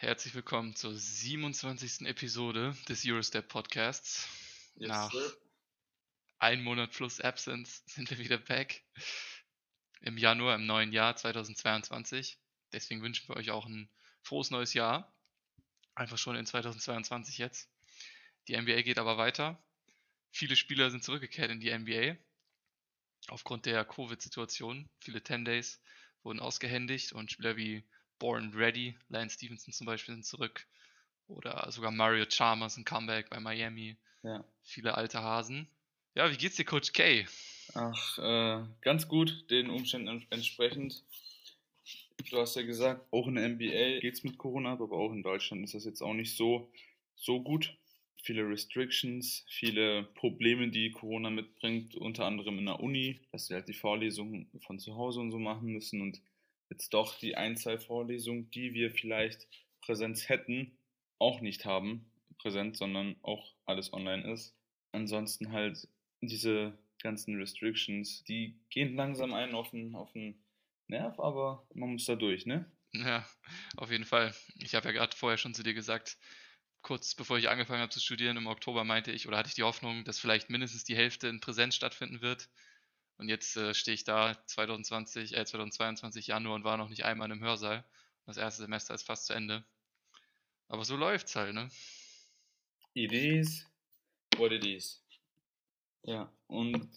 Herzlich 0.00 0.32
willkommen 0.36 0.76
zur 0.76 0.94
27. 0.96 2.06
Episode 2.06 2.72
des 2.88 3.04
Eurostep 3.04 3.48
Podcasts. 3.48 4.28
Yes, 4.76 4.90
Nach 4.90 5.10
sir. 5.10 5.36
einem 6.38 6.62
Monat 6.62 6.92
plus 6.92 7.20
Absence 7.20 7.82
sind 7.86 8.08
wir 8.08 8.18
wieder 8.20 8.38
back. 8.38 8.84
Im 10.02 10.16
Januar, 10.16 10.54
im 10.54 10.66
neuen 10.66 10.92
Jahr 10.92 11.16
2022. 11.16 12.38
Deswegen 12.72 13.02
wünschen 13.02 13.28
wir 13.28 13.34
euch 13.34 13.50
auch 13.50 13.66
ein 13.66 13.90
frohes 14.22 14.52
neues 14.52 14.72
Jahr. 14.72 15.12
Einfach 15.96 16.16
schon 16.16 16.36
in 16.36 16.46
2022 16.46 17.36
jetzt. 17.38 17.68
Die 18.46 18.56
NBA 18.56 18.82
geht 18.82 19.00
aber 19.00 19.18
weiter. 19.18 19.60
Viele 20.30 20.54
Spieler 20.54 20.92
sind 20.92 21.02
zurückgekehrt 21.02 21.50
in 21.50 21.58
die 21.58 21.76
NBA. 21.76 22.16
Aufgrund 23.26 23.66
der 23.66 23.84
Covid-Situation. 23.84 24.88
Viele 25.00 25.24
10 25.24 25.44
Days 25.44 25.80
wurden 26.22 26.38
ausgehändigt 26.38 27.14
und 27.14 27.32
Spieler 27.32 27.56
wie 27.56 27.84
Born 28.18 28.52
Ready, 28.54 28.96
Lance 29.08 29.34
Stevenson 29.34 29.72
zum 29.72 29.86
Beispiel 29.86 30.14
sind 30.14 30.24
zurück. 30.24 30.66
Oder 31.28 31.70
sogar 31.70 31.90
Mario 31.90 32.24
Chalmers 32.26 32.76
ein 32.76 32.84
Comeback 32.84 33.28
bei 33.30 33.38
Miami. 33.40 33.96
Ja. 34.22 34.44
Viele 34.62 34.94
alte 34.94 35.22
Hasen. 35.22 35.68
Ja, 36.14 36.30
wie 36.30 36.36
geht's 36.36 36.56
dir, 36.56 36.64
Coach 36.64 36.92
K? 36.92 37.26
Ach, 37.74 38.18
äh, 38.18 38.64
ganz 38.80 39.08
gut, 39.08 39.50
den 39.50 39.70
Umständen 39.70 40.08
ents- 40.08 40.26
entsprechend. 40.30 41.04
Du 42.30 42.38
hast 42.38 42.56
ja 42.56 42.62
gesagt, 42.62 43.06
auch 43.12 43.28
in 43.28 43.36
der 43.36 43.44
NBA 43.44 44.00
geht's 44.00 44.24
mit 44.24 44.38
Corona, 44.38 44.72
aber 44.72 44.96
auch 44.96 45.12
in 45.12 45.22
Deutschland 45.22 45.64
ist 45.64 45.74
das 45.74 45.84
jetzt 45.84 46.02
auch 46.02 46.14
nicht 46.14 46.36
so, 46.36 46.70
so 47.14 47.40
gut. 47.42 47.76
Viele 48.22 48.42
Restrictions, 48.48 49.44
viele 49.48 50.02
Probleme, 50.14 50.68
die 50.68 50.90
Corona 50.90 51.30
mitbringt, 51.30 51.94
unter 51.94 52.26
anderem 52.26 52.58
in 52.58 52.66
der 52.66 52.80
Uni, 52.80 53.20
dass 53.32 53.46
sie 53.46 53.54
halt 53.54 53.68
die 53.68 53.74
Vorlesungen 53.74 54.50
von 54.66 54.78
zu 54.78 54.96
Hause 54.96 55.20
und 55.20 55.30
so 55.30 55.38
machen 55.38 55.68
müssen 55.72 56.00
und 56.02 56.20
jetzt 56.70 56.94
doch 56.94 57.18
die 57.18 57.36
ein, 57.36 57.56
zwei 57.56 57.78
Vorlesungen, 57.78 58.50
die 58.50 58.74
wir 58.74 58.90
vielleicht 58.90 59.48
Präsenz 59.82 60.28
hätten, 60.28 60.78
auch 61.18 61.40
nicht 61.40 61.64
haben, 61.64 62.10
präsent, 62.38 62.76
sondern 62.76 63.16
auch 63.22 63.54
alles 63.64 63.92
online 63.92 64.32
ist. 64.32 64.56
Ansonsten 64.92 65.52
halt 65.52 65.88
diese 66.20 66.78
ganzen 67.02 67.36
Restrictions, 67.36 68.24
die 68.24 68.58
gehen 68.70 68.96
langsam 68.96 69.32
ein 69.32 69.54
auf 69.54 69.70
den, 69.70 69.94
auf 69.94 70.12
den 70.12 70.42
Nerv, 70.88 71.18
aber 71.20 71.66
man 71.74 71.92
muss 71.92 72.06
da 72.06 72.16
durch, 72.16 72.46
ne? 72.46 72.70
Ja, 72.92 73.28
auf 73.76 73.90
jeden 73.90 74.04
Fall. 74.04 74.34
Ich 74.56 74.74
habe 74.74 74.88
ja 74.88 74.92
gerade 74.92 75.14
vorher 75.14 75.36
schon 75.36 75.54
zu 75.54 75.62
dir 75.62 75.74
gesagt, 75.74 76.16
kurz 76.80 77.14
bevor 77.14 77.38
ich 77.38 77.48
angefangen 77.48 77.82
habe 77.82 77.92
zu 77.92 78.00
studieren, 78.00 78.36
im 78.36 78.46
Oktober 78.46 78.84
meinte 78.84 79.12
ich, 79.12 79.28
oder 79.28 79.36
hatte 79.36 79.48
ich 79.48 79.54
die 79.54 79.62
Hoffnung, 79.62 80.04
dass 80.04 80.18
vielleicht 80.18 80.48
mindestens 80.48 80.84
die 80.84 80.96
Hälfte 80.96 81.28
in 81.28 81.40
Präsenz 81.40 81.74
stattfinden 81.74 82.22
wird. 82.22 82.48
Und 83.18 83.28
jetzt 83.28 83.56
äh, 83.56 83.74
stehe 83.74 83.94
ich 83.94 84.04
da 84.04 84.36
2020, 84.46 85.36
äh, 85.36 85.44
2022 85.44 86.28
Januar 86.28 86.54
und 86.54 86.64
war 86.64 86.76
noch 86.76 86.88
nicht 86.88 87.04
einmal 87.04 87.30
im 87.30 87.40
Hörsaal. 87.40 87.84
Das 88.26 88.36
erste 88.36 88.62
Semester 88.62 88.94
ist 88.94 89.02
fast 89.02 89.26
zu 89.26 89.32
Ende. 89.32 89.64
Aber 90.68 90.84
so 90.84 90.96
läuft's 90.96 91.34
halt, 91.34 91.54
ne? 91.54 91.68
It 92.94 93.12
is 93.12 93.66
what 94.36 94.52
it 94.52 94.64
is. 94.64 95.02
Ja, 96.04 96.30
und 96.46 96.88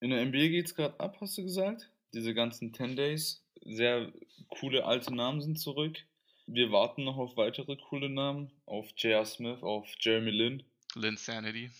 in 0.00 0.10
der 0.10 0.24
NBA 0.24 0.48
geht's 0.48 0.74
gerade 0.74 0.98
ab, 0.98 1.18
hast 1.20 1.38
du 1.38 1.42
gesagt? 1.42 1.90
Diese 2.12 2.34
ganzen 2.34 2.74
10 2.74 2.96
Days, 2.96 3.42
sehr 3.64 4.12
coole 4.48 4.84
alte 4.84 5.14
Namen 5.14 5.40
sind 5.40 5.58
zurück. 5.58 5.98
Wir 6.46 6.70
warten 6.72 7.04
noch 7.04 7.16
auf 7.16 7.36
weitere 7.36 7.76
coole 7.76 8.10
Namen, 8.10 8.50
auf 8.66 8.90
J.R. 8.96 9.24
Smith, 9.24 9.62
auf 9.62 9.88
Jeremy 10.00 10.30
Lin. 10.30 10.62
Linsanity. 10.94 11.70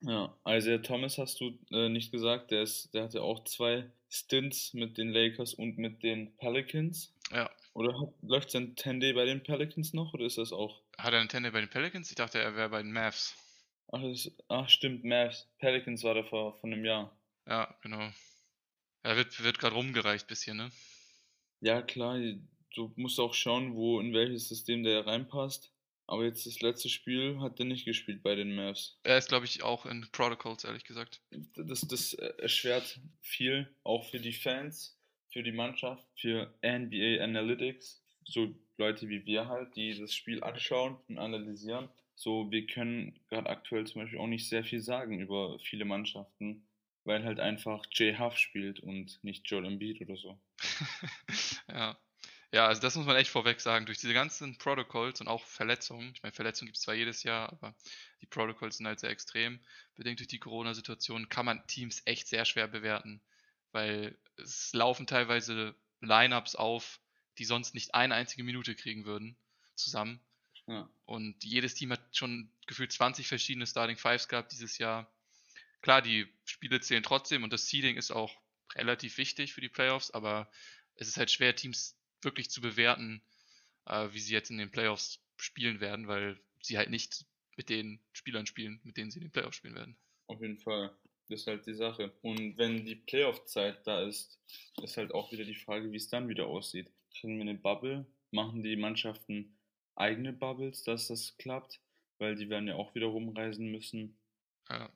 Ja, 0.00 0.32
Isaiah 0.46 0.78
Thomas 0.78 1.18
hast 1.18 1.40
du 1.40 1.58
äh, 1.70 1.88
nicht 1.88 2.12
gesagt, 2.12 2.50
der, 2.50 2.62
ist, 2.62 2.94
der 2.94 3.04
hatte 3.04 3.22
auch 3.22 3.44
zwei 3.44 3.90
Stints 4.08 4.72
mit 4.74 4.96
den 4.96 5.10
Lakers 5.10 5.54
und 5.54 5.76
mit 5.76 6.02
den 6.02 6.36
Pelicans. 6.36 7.12
Ja. 7.32 7.50
Oder 7.74 7.98
hat, 8.00 8.08
läuft 8.22 8.50
sein 8.50 8.76
10 8.76 9.00
Day 9.00 9.12
bei 9.12 9.24
den 9.24 9.42
Pelicans 9.42 9.92
noch 9.92 10.14
oder 10.14 10.26
ist 10.26 10.38
das 10.38 10.52
auch? 10.52 10.80
Hat 10.96 11.12
er 11.12 11.20
einen 11.20 11.28
Tender 11.28 11.50
bei 11.50 11.60
den 11.60 11.70
Pelicans? 11.70 12.10
Ich 12.10 12.16
dachte, 12.16 12.38
er 12.38 12.54
wäre 12.54 12.68
bei 12.68 12.82
den 12.82 12.92
Mavs. 12.92 13.36
Ach, 13.90 14.02
das 14.02 14.26
ist, 14.26 14.44
ach 14.48 14.68
stimmt, 14.68 15.04
Mavs. 15.04 15.48
Pelicans 15.58 16.04
war 16.04 16.14
da 16.14 16.22
vor, 16.22 16.54
vor 16.54 16.70
einem 16.70 16.84
Jahr. 16.84 17.16
Ja, 17.46 17.74
genau. 17.82 18.10
Er 19.02 19.16
wird, 19.16 19.42
wird 19.42 19.58
gerade 19.58 19.74
rumgereicht 19.74 20.26
bisschen, 20.26 20.56
ne? 20.56 20.70
Ja, 21.60 21.82
klar, 21.82 22.18
du 22.74 22.92
musst 22.96 23.18
auch 23.18 23.34
schauen, 23.34 23.74
wo 23.74 24.00
in 24.00 24.12
welches 24.12 24.48
System 24.48 24.82
der 24.82 25.06
reinpasst. 25.06 25.72
Aber 26.08 26.24
jetzt 26.24 26.46
das 26.46 26.62
letzte 26.62 26.88
Spiel 26.88 27.38
hat 27.40 27.60
er 27.60 27.66
nicht 27.66 27.84
gespielt 27.84 28.22
bei 28.22 28.34
den 28.34 28.54
Mavs. 28.54 28.98
Er 29.02 29.18
ist, 29.18 29.28
glaube 29.28 29.44
ich, 29.44 29.62
auch 29.62 29.84
in 29.84 30.08
Protocols, 30.10 30.64
ehrlich 30.64 30.84
gesagt. 30.84 31.20
Das, 31.54 31.82
das 31.82 32.14
erschwert 32.14 32.98
viel, 33.20 33.68
auch 33.84 34.08
für 34.08 34.18
die 34.18 34.32
Fans, 34.32 34.98
für 35.30 35.42
die 35.42 35.52
Mannschaft, 35.52 36.06
für 36.16 36.54
NBA 36.64 37.22
Analytics. 37.22 38.02
So 38.24 38.54
Leute 38.78 39.10
wie 39.10 39.26
wir 39.26 39.48
halt, 39.48 39.76
die 39.76 39.98
das 39.98 40.14
Spiel 40.14 40.42
anschauen 40.42 40.96
und 41.08 41.18
analysieren. 41.18 41.90
So, 42.14 42.50
wir 42.50 42.66
können 42.66 43.20
gerade 43.28 43.50
aktuell 43.50 43.86
zum 43.86 44.00
Beispiel 44.02 44.18
auch 44.18 44.26
nicht 44.26 44.48
sehr 44.48 44.64
viel 44.64 44.80
sagen 44.80 45.20
über 45.20 45.58
viele 45.58 45.84
Mannschaften, 45.84 46.66
weil 47.04 47.22
halt 47.22 47.38
einfach 47.38 47.84
Jay 47.92 48.16
Huff 48.16 48.38
spielt 48.38 48.80
und 48.80 49.22
nicht 49.22 49.48
Joel 49.50 49.66
Embiid 49.66 50.00
oder 50.00 50.16
so. 50.16 50.40
ja. 51.68 51.98
Ja, 52.50 52.66
also 52.66 52.80
das 52.80 52.96
muss 52.96 53.04
man 53.04 53.16
echt 53.16 53.30
vorweg 53.30 53.60
sagen. 53.60 53.84
Durch 53.84 53.98
diese 53.98 54.14
ganzen 54.14 54.56
Protocols 54.56 55.20
und 55.20 55.28
auch 55.28 55.44
Verletzungen, 55.44 56.12
ich 56.14 56.22
meine, 56.22 56.32
Verletzungen 56.32 56.68
gibt 56.68 56.78
es 56.78 56.82
zwar 56.82 56.94
jedes 56.94 57.22
Jahr, 57.22 57.52
aber 57.52 57.74
die 58.22 58.26
Protocols 58.26 58.78
sind 58.78 58.86
halt 58.86 59.00
sehr 59.00 59.10
extrem. 59.10 59.60
Bedingt 59.96 60.18
durch 60.20 60.28
die 60.28 60.38
Corona-Situation 60.38 61.28
kann 61.28 61.44
man 61.44 61.66
Teams 61.66 62.00
echt 62.06 62.26
sehr 62.26 62.46
schwer 62.46 62.66
bewerten, 62.66 63.20
weil 63.72 64.16
es 64.36 64.72
laufen 64.72 65.06
teilweise 65.06 65.74
Lineups 66.00 66.54
auf, 66.54 67.00
die 67.36 67.44
sonst 67.44 67.74
nicht 67.74 67.94
eine 67.94 68.14
einzige 68.14 68.44
Minute 68.44 68.74
kriegen 68.74 69.04
würden, 69.04 69.36
zusammen. 69.74 70.20
Ja. 70.66 70.88
Und 71.04 71.44
jedes 71.44 71.74
Team 71.74 71.92
hat 71.92 72.16
schon 72.16 72.50
gefühlt 72.66 72.92
20 72.92 73.28
verschiedene 73.28 73.66
Starting 73.66 73.96
Fives 73.96 74.28
gehabt 74.28 74.52
dieses 74.52 74.78
Jahr. 74.78 75.12
Klar, 75.82 76.00
die 76.00 76.26
Spiele 76.44 76.80
zählen 76.80 77.02
trotzdem 77.02 77.42
und 77.42 77.52
das 77.52 77.68
Seeding 77.68 77.96
ist 77.96 78.10
auch 78.10 78.40
relativ 78.74 79.18
wichtig 79.18 79.52
für 79.52 79.60
die 79.60 79.68
Playoffs, 79.68 80.10
aber 80.10 80.50
es 80.96 81.08
ist 81.08 81.16
halt 81.16 81.30
schwer, 81.30 81.54
Teams 81.54 81.97
wirklich 82.22 82.50
zu 82.50 82.60
bewerten, 82.60 83.22
äh, 83.86 84.08
wie 84.12 84.20
sie 84.20 84.32
jetzt 84.32 84.50
in 84.50 84.58
den 84.58 84.70
Playoffs 84.70 85.20
spielen 85.36 85.80
werden, 85.80 86.08
weil 86.08 86.40
sie 86.60 86.78
halt 86.78 86.90
nicht 86.90 87.24
mit 87.56 87.68
den 87.68 88.00
Spielern 88.12 88.46
spielen, 88.46 88.80
mit 88.84 88.96
denen 88.96 89.10
sie 89.10 89.18
in 89.18 89.26
den 89.26 89.32
Playoffs 89.32 89.56
spielen 89.56 89.74
werden. 89.74 89.96
Auf 90.26 90.40
jeden 90.40 90.58
Fall. 90.58 90.96
Das 91.28 91.40
ist 91.40 91.46
halt 91.46 91.66
die 91.66 91.74
Sache. 91.74 92.12
Und 92.22 92.56
wenn 92.56 92.84
die 92.84 92.96
Playoff-Zeit 92.96 93.86
da 93.86 94.02
ist, 94.02 94.40
ist 94.82 94.96
halt 94.96 95.12
auch 95.12 95.30
wieder 95.32 95.44
die 95.44 95.54
Frage, 95.54 95.92
wie 95.92 95.96
es 95.96 96.08
dann 96.08 96.28
wieder 96.28 96.46
aussieht. 96.46 96.90
Kriegen 97.18 97.36
wir 97.36 97.42
eine 97.42 97.54
Bubble? 97.54 98.06
Machen 98.30 98.62
die 98.62 98.76
Mannschaften 98.76 99.58
eigene 99.94 100.32
Bubbles, 100.32 100.84
dass 100.84 101.08
das 101.08 101.36
klappt? 101.38 101.80
Weil 102.18 102.36
die 102.36 102.48
werden 102.48 102.68
ja 102.68 102.76
auch 102.76 102.94
wieder 102.94 103.06
rumreisen 103.06 103.70
müssen. 103.70 104.18
Ja. 104.68 104.90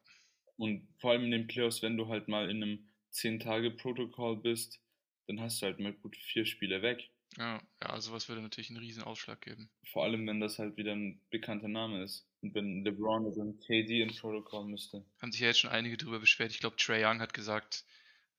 Und 0.56 0.88
vor 0.98 1.12
allem 1.12 1.24
in 1.24 1.30
den 1.30 1.46
Playoffs, 1.46 1.82
wenn 1.82 1.96
du 1.96 2.08
halt 2.08 2.28
mal 2.28 2.50
in 2.50 2.62
einem 2.62 2.88
10-Tage-Protokoll 3.12 4.36
bist, 4.36 4.80
dann 5.26 5.40
hast 5.40 5.60
du 5.60 5.66
halt 5.66 5.80
mal 5.80 5.92
gut 5.92 6.16
vier 6.16 6.46
Spiele 6.46 6.82
weg. 6.82 7.10
Ja, 7.38 7.62
ja, 7.82 8.00
sowas 8.00 8.28
würde 8.28 8.42
natürlich 8.42 8.70
einen 8.70 8.78
riesen 8.78 9.02
Ausschlag 9.02 9.40
geben. 9.40 9.70
Vor 9.92 10.04
allem, 10.04 10.26
wenn 10.26 10.40
das 10.40 10.58
halt 10.58 10.76
wieder 10.76 10.92
ein 10.92 11.20
bekannter 11.30 11.68
Name 11.68 12.02
ist. 12.02 12.26
Und 12.42 12.54
wenn 12.54 12.84
LeBron 12.84 13.24
oder 13.26 13.42
ein 13.42 13.58
KD 13.60 14.02
in 14.02 14.14
Protokoll 14.14 14.66
müsste. 14.66 15.04
Haben 15.20 15.32
sich 15.32 15.40
ja 15.40 15.48
jetzt 15.48 15.60
schon 15.60 15.70
einige 15.70 15.96
darüber 15.96 16.20
beschwert. 16.20 16.50
Ich 16.50 16.60
glaube, 16.60 16.76
Trey 16.76 17.04
Young 17.04 17.20
hat 17.20 17.32
gesagt, 17.32 17.84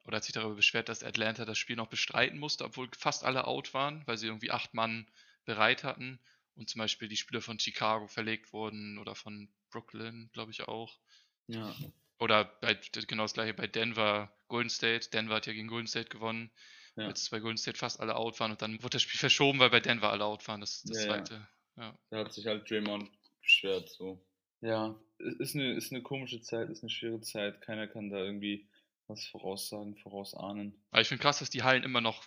oder 0.05 0.17
hat 0.17 0.23
sich 0.23 0.33
darüber 0.33 0.55
beschwert, 0.55 0.89
dass 0.89 1.03
Atlanta 1.03 1.45
das 1.45 1.57
Spiel 1.57 1.75
noch 1.75 1.87
bestreiten 1.87 2.37
musste, 2.37 2.65
obwohl 2.65 2.89
fast 2.97 3.23
alle 3.23 3.47
out 3.47 3.73
waren, 3.73 4.03
weil 4.05 4.17
sie 4.17 4.27
irgendwie 4.27 4.51
acht 4.51 4.73
Mann 4.73 5.07
bereit 5.45 5.83
hatten 5.83 6.19
und 6.55 6.69
zum 6.69 6.79
Beispiel 6.79 7.07
die 7.07 7.17
Spieler 7.17 7.41
von 7.41 7.59
Chicago 7.59 8.07
verlegt 8.07 8.53
wurden 8.53 8.97
oder 8.97 9.15
von 9.15 9.49
Brooklyn, 9.69 10.29
glaube 10.33 10.51
ich 10.51 10.67
auch. 10.67 10.99
Ja. 11.47 11.75
Oder 12.19 12.45
bei, 12.45 12.75
genau 13.07 13.23
das 13.23 13.33
gleiche 13.33 13.53
bei 13.53 13.67
Denver, 13.67 14.31
Golden 14.47 14.69
State. 14.69 15.09
Denver 15.09 15.35
hat 15.35 15.47
ja 15.47 15.53
gegen 15.53 15.67
Golden 15.67 15.87
State 15.87 16.09
gewonnen. 16.09 16.51
Ja. 16.95 17.07
Als 17.07 17.29
bei 17.29 17.39
Golden 17.39 17.57
State 17.57 17.77
fast 17.77 17.99
alle 17.99 18.15
out 18.15 18.39
waren 18.39 18.51
und 18.51 18.61
dann 18.61 18.73
wurde 18.83 18.91
das 18.91 19.01
Spiel 19.01 19.19
verschoben, 19.19 19.59
weil 19.59 19.69
bei 19.71 19.79
Denver 19.79 20.11
alle 20.11 20.25
out 20.25 20.47
waren, 20.47 20.61
das, 20.61 20.83
das 20.83 20.97
Ja, 20.97 21.03
ja. 21.03 21.23
zweite. 21.23 21.47
Ja. 21.77 21.97
Da 22.11 22.17
hat 22.19 22.33
sich 22.33 22.45
halt 22.45 22.69
Draymond 22.69 23.09
beschwert, 23.41 23.89
so. 23.89 24.23
Ja, 24.61 24.95
es 25.17 25.35
ist 25.39 25.55
eine, 25.55 25.73
ist 25.73 25.91
eine 25.91 26.01
komische 26.03 26.39
Zeit, 26.41 26.69
ist 26.69 26.83
eine 26.83 26.89
schwere 26.89 27.19
Zeit. 27.21 27.61
Keiner 27.61 27.87
kann 27.87 28.09
da 28.09 28.17
irgendwie 28.17 28.67
was 29.07 29.25
voraussagen, 29.25 29.97
vorausahnen. 29.97 30.81
Aber 30.91 31.01
ich 31.01 31.07
finde 31.09 31.21
krass, 31.21 31.39
dass 31.39 31.49
die 31.49 31.63
Hallen 31.63 31.83
immer 31.83 31.99
noch 31.99 32.23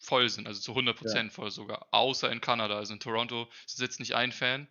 voll 0.00 0.28
sind, 0.28 0.46
also 0.46 0.60
zu 0.60 0.74
100% 0.74 1.30
voll 1.30 1.50
sogar, 1.50 1.88
außer 1.92 2.30
in 2.30 2.40
Kanada. 2.40 2.76
Also 2.76 2.92
in 2.94 3.00
Toronto 3.00 3.48
sitzt 3.66 4.00
nicht 4.00 4.14
ein 4.14 4.32
Fan, 4.32 4.68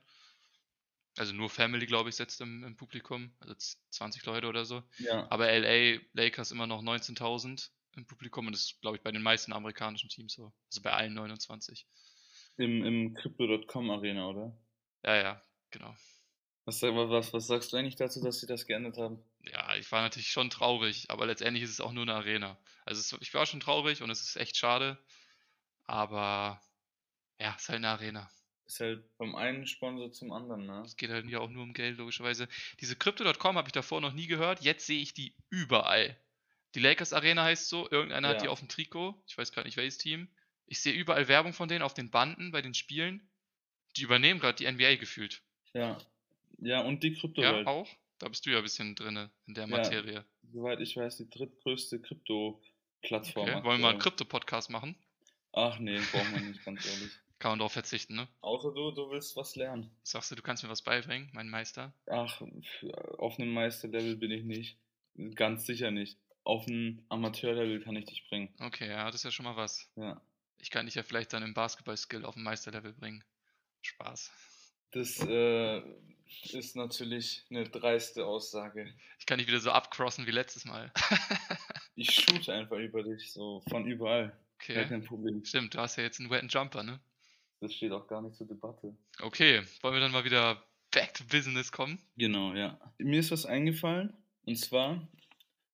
also 1.18 1.34
nur 1.34 1.50
Family, 1.50 1.86
glaube 1.86 2.10
ich, 2.10 2.16
sitzt 2.16 2.42
im, 2.42 2.64
im 2.64 2.76
Publikum, 2.76 3.34
also 3.40 3.54
z- 3.56 3.78
20 3.92 4.26
Leute 4.26 4.48
oder 4.48 4.66
so. 4.66 4.84
Ja, 5.00 5.28
Aber 5.32 5.50
LA 5.52 6.00
Lakers 6.14 6.52
immer 6.52 6.68
noch 6.68 6.82
19.000 6.82 7.72
im 8.00 8.08
Publikum 8.08 8.48
und 8.48 8.54
das 8.54 8.64
ist, 8.64 8.82
glaube 8.82 8.98
ich, 8.98 9.04
bei 9.04 9.12
den 9.12 9.22
meisten 9.22 9.54
amerikanischen 9.54 10.10
Teams 10.10 10.34
so. 10.34 10.52
Also 10.72 10.82
bei 10.82 10.92
allen 10.92 11.14
29. 11.14 11.86
im, 12.58 12.84
im 12.84 13.14
Crypto.com 13.14 13.90
Arena, 13.92 14.28
oder? 14.28 14.58
Ja, 15.04 15.16
ja, 15.16 15.42
genau. 15.72 15.96
Was, 16.66 16.82
was, 16.84 17.34
was 17.34 17.48
sagst 17.48 17.74
du 17.74 17.78
eigentlich 17.78 17.96
dazu, 17.96 18.22
dass 18.22 18.40
sie 18.40 18.48
das 18.48 18.68
geändert 18.68 18.98
haben? 18.98 19.24
Ja, 19.52 19.76
ich 19.76 19.92
war 19.92 20.02
natürlich 20.02 20.30
schon 20.30 20.50
traurig, 20.50 21.10
aber 21.10 21.26
letztendlich 21.26 21.64
ist 21.64 21.72
es 21.72 21.82
auch 21.82 21.94
nur 21.94 22.04
eine 22.04 22.14
Arena. 22.14 22.58
Also 22.86 23.00
es, 23.00 23.22
ich 23.22 23.34
war 23.34 23.46
schon 23.46 23.60
traurig 23.60 24.04
und 24.04 24.10
es 24.10 24.22
ist 24.22 24.36
echt 24.36 24.58
schade, 24.58 24.98
aber 25.88 26.62
ja, 27.40 27.54
es 27.56 27.64
ist 27.64 27.70
halt 27.70 27.78
eine 27.78 27.90
Arena. 27.90 28.30
ist 28.68 28.80
halt 28.82 29.04
vom 29.18 29.36
einen 29.36 29.66
Sponsor 29.66 30.12
zum 30.12 30.32
anderen, 30.32 30.68
ne? 30.68 30.84
Es 30.86 30.96
geht 30.96 31.10
halt 31.10 31.26
ja 31.28 31.40
auch 31.40 31.50
nur 31.50 31.64
um 31.64 31.74
Geld, 31.74 31.98
logischerweise. 31.98 32.48
Diese 32.82 32.96
Crypto.com 32.96 33.58
habe 33.58 33.68
ich 33.68 33.74
davor 33.74 34.02
noch 34.02 34.14
nie 34.14 34.28
gehört. 34.28 34.62
Jetzt 34.62 34.86
sehe 34.86 35.02
ich 35.02 35.14
die 35.14 35.34
überall. 35.50 36.20
Die 36.76 36.80
Lakers 36.80 37.14
Arena 37.14 37.44
heißt 37.44 37.68
so. 37.70 37.90
Irgendeiner 37.90 38.30
hat 38.30 38.42
die 38.42 38.46
Ja. 38.46 38.52
auf 38.52 38.60
dem 38.60 38.68
Trikot. 38.70 39.16
Ich 39.28 39.38
weiß 39.38 39.52
gerade 39.52 39.68
nicht, 39.68 39.78
welches 39.78 39.98
Team. 39.98 40.28
Ich 40.68 40.82
sehe 40.82 40.94
überall 40.94 41.28
Werbung 41.28 41.54
von 41.54 41.68
denen 41.68 41.82
auf 41.82 41.94
den 41.96 42.12
Banden 42.12 42.52
bei 42.52 42.62
den 42.62 42.74
Spielen. 42.76 43.28
Die 43.98 44.04
übernehmen 44.04 44.40
gerade 44.40 44.56
die 44.58 44.66
NBA 44.72 44.96
gefühlt. 44.98 45.42
Ja. 45.74 45.98
Ja, 46.60 46.82
und 46.82 47.02
die 47.04 47.10
Ja, 47.10 47.20
Kryptowelt. 47.20 47.68
auch? 47.68 47.88
Da 48.20 48.28
bist 48.28 48.46
du 48.46 48.52
ja 48.52 48.58
ein 48.58 48.64
bisschen 48.64 48.96
drin 48.96 49.30
in 49.48 49.54
der 49.56 49.64
Ja. 49.64 49.68
Materie. 49.78 50.26
Soweit 50.52 50.80
ich 50.82 50.96
weiß, 50.96 51.18
die 51.18 51.30
drittgrößte 51.30 52.00
Krypto-Plattform. 52.02 53.50
Okay. 53.50 53.64
Wollen 53.64 53.80
wir 53.80 53.84
mal 53.84 53.90
einen. 53.92 54.00
Krypto-Podcast 54.00 54.70
machen? 54.70 54.96
Ach 55.54 55.80
nee, 55.80 56.00
brauchen 56.12 56.34
wir 56.36 56.42
nicht, 56.42 56.64
ganz 56.64 56.86
ehrlich. 56.86 57.12
Kann 57.40 57.52
man 57.54 57.60
darauf 57.60 57.72
verzichten, 57.72 58.16
ne? 58.16 58.28
Außer 58.42 58.74
du, 58.74 58.92
du 58.92 59.10
willst 59.12 59.36
was 59.38 59.56
lernen. 59.56 59.90
Sagst 60.04 60.30
du, 60.30 60.36
du 60.36 60.42
kannst 60.42 60.62
mir 60.64 60.70
was 60.70 60.82
beibringen, 60.82 61.30
mein 61.34 61.50
Meister? 61.50 61.94
Ach, 62.08 62.42
auf 63.18 63.40
einem 63.40 63.54
Meisterlevel 63.54 64.18
bin 64.18 64.30
ich 64.32 64.44
nicht. 64.44 64.78
Ganz 65.36 65.66
sicher 65.66 65.90
nicht. 65.90 66.18
Auf 66.50 66.66
einem 66.68 67.06
Amateurlevel 67.10 67.80
kann 67.84 67.96
ich 67.96 68.06
dich 68.06 68.28
bringen. 68.28 68.50
Okay, 68.60 68.90
ja, 68.90 69.06
das 69.06 69.18
ist 69.18 69.24
ja 69.26 69.30
schon 69.32 69.46
mal 69.46 69.56
was. 69.56 69.88
Ja. 69.96 70.20
Ich 70.58 70.72
kann 70.72 70.88
dich 70.88 70.96
ja 70.96 71.04
vielleicht 71.04 71.32
dann 71.32 71.44
im 71.44 71.54
Basketball-Skill 71.54 72.26
auf 72.26 72.36
ein 72.36 72.42
Meisterlevel 72.42 72.92
bringen. 72.94 73.24
Spaß. 73.84 74.32
Das 74.90 75.20
äh, 75.28 75.82
ist 76.52 76.76
natürlich 76.76 77.46
eine 77.52 77.66
dreiste 77.70 78.26
Aussage. 78.26 78.92
Ich 79.20 79.28
kann 79.28 79.38
dich 79.38 79.48
wieder 79.48 79.60
so 79.60 79.70
abcrossen 79.70 80.26
wie 80.26 80.32
letztes 80.32 80.66
Mal. 80.66 80.92
Ich 81.96 82.12
shoot 82.12 82.48
einfach 82.50 82.78
über 82.78 83.04
dich, 83.04 83.32
so 83.34 83.62
von 83.70 83.86
überall. 83.86 84.30
Gar 84.30 84.78
Okay. 84.78 84.88
kein 84.88 85.04
Problem. 85.04 85.44
Stimmt, 85.46 85.76
du 85.76 85.80
hast 85.80 85.98
ja 85.98 86.04
jetzt 86.04 86.20
einen 86.20 86.30
wetten 86.32 86.48
Jumper, 86.48 86.82
ne? 86.82 87.00
Das 87.60 87.74
steht 87.76 87.92
auch 87.92 88.08
gar 88.08 88.22
nicht 88.22 88.36
zur 88.38 88.48
Debatte. 88.48 88.96
Okay, 89.22 89.62
wollen 89.82 89.94
wir 89.94 90.00
dann 90.02 90.14
mal 90.14 90.24
wieder 90.24 90.64
back 90.92 91.14
to 91.14 91.26
business 91.26 91.72
kommen? 91.74 92.00
Genau, 92.18 92.54
ja. 92.56 92.80
Mir 92.98 93.20
ist 93.20 93.32
was 93.32 93.46
eingefallen. 93.46 94.14
Und 94.46 94.56
zwar 94.58 95.08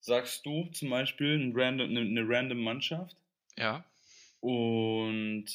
sagst 0.05 0.45
du 0.45 0.65
zum 0.71 0.89
Beispiel 0.89 1.37
ein 1.39 1.53
random, 1.55 1.89
eine, 1.89 2.01
eine 2.01 2.23
random 2.27 2.59
Mannschaft 2.63 3.17
Ja. 3.57 3.83
und 4.39 5.45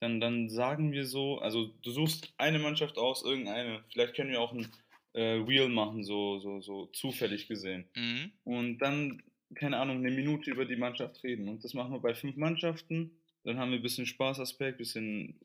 dann, 0.00 0.20
dann 0.20 0.50
sagen 0.50 0.92
wir 0.92 1.06
so, 1.06 1.38
also 1.38 1.66
du 1.82 1.90
suchst 1.90 2.32
eine 2.36 2.58
Mannschaft 2.58 2.98
aus, 2.98 3.22
irgendeine. 3.24 3.82
Vielleicht 3.92 4.14
können 4.14 4.30
wir 4.30 4.40
auch 4.40 4.52
ein 4.52 4.68
äh, 5.14 5.46
Wheel 5.46 5.68
machen, 5.70 6.04
so, 6.04 6.38
so, 6.38 6.60
so 6.60 6.86
zufällig 6.88 7.48
gesehen. 7.48 7.88
Mhm. 7.94 8.32
Und 8.44 8.78
dann, 8.78 9.22
keine 9.54 9.78
Ahnung, 9.78 9.98
eine 10.04 10.10
Minute 10.10 10.50
über 10.50 10.66
die 10.66 10.76
Mannschaft 10.76 11.22
reden. 11.24 11.48
Und 11.48 11.64
das 11.64 11.72
machen 11.72 11.92
wir 11.92 12.00
bei 12.00 12.14
fünf 12.14 12.36
Mannschaften. 12.36 13.10
Dann 13.44 13.58
haben 13.58 13.70
wir 13.70 13.78
ein 13.78 13.82
bisschen 13.82 14.04
Spaßaspekt, 14.06 14.76
bisschen 14.78 15.40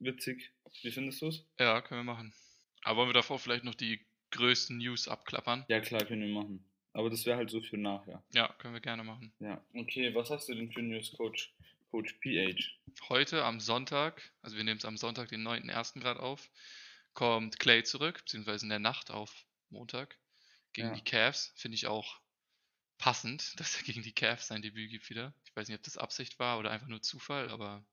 witzig. 0.00 0.50
Wie 0.82 0.90
findest 0.90 1.22
du 1.22 1.28
es? 1.28 1.46
Ja, 1.60 1.80
können 1.80 2.00
wir 2.00 2.14
machen. 2.14 2.34
Aber 2.82 2.96
wollen 2.98 3.10
wir 3.10 3.14
davor 3.14 3.38
vielleicht 3.38 3.64
noch 3.64 3.76
die 3.76 4.00
größten 4.32 4.78
News 4.78 5.06
abklappern? 5.06 5.64
Ja, 5.68 5.78
klar, 5.80 6.04
können 6.04 6.22
wir 6.22 6.34
machen. 6.34 6.64
Aber 6.94 7.10
das 7.10 7.26
wäre 7.26 7.36
halt 7.36 7.50
so 7.50 7.60
für 7.60 7.76
nachher. 7.76 8.22
Ja, 8.32 8.48
können 8.58 8.72
wir 8.74 8.80
gerne 8.80 9.02
machen. 9.04 9.32
Ja. 9.40 9.62
Okay, 9.74 10.14
was 10.14 10.30
hast 10.30 10.48
du 10.48 10.54
denn 10.54 10.70
für 10.70 10.80
News, 10.80 11.12
Coach? 11.16 11.52
Coach 11.90 12.14
PH. 12.22 12.56
Heute 13.08 13.44
am 13.44 13.60
Sonntag, 13.60 14.32
also 14.42 14.56
wir 14.56 14.64
nehmen 14.64 14.78
es 14.78 14.84
am 14.84 14.96
Sonntag, 14.96 15.28
den 15.28 15.46
9.1. 15.46 16.00
gerade 16.00 16.20
auf, 16.20 16.50
kommt 17.12 17.58
Clay 17.58 17.82
zurück, 17.84 18.18
beziehungsweise 18.24 18.64
in 18.66 18.70
der 18.70 18.78
Nacht 18.78 19.10
auf 19.10 19.44
Montag 19.70 20.16
gegen 20.72 20.88
Ja. 20.88 20.94
die 20.94 21.02
Cavs. 21.04 21.52
Finde 21.56 21.74
ich 21.76 21.86
auch 21.86 22.20
passend, 22.98 23.54
dass 23.60 23.76
er 23.76 23.82
gegen 23.84 24.02
die 24.02 24.12
Cavs 24.14 24.46
sein 24.48 24.62
Debüt 24.62 24.90
gibt 24.90 25.10
wieder. 25.10 25.34
Ich 25.44 25.54
weiß 25.56 25.68
nicht, 25.68 25.76
ob 25.78 25.84
das 25.84 25.96
Absicht 25.98 26.38
war 26.38 26.58
oder 26.58 26.70
einfach 26.70 26.86
nur 26.88 27.02
Zufall, 27.02 27.48
aber 27.50 27.84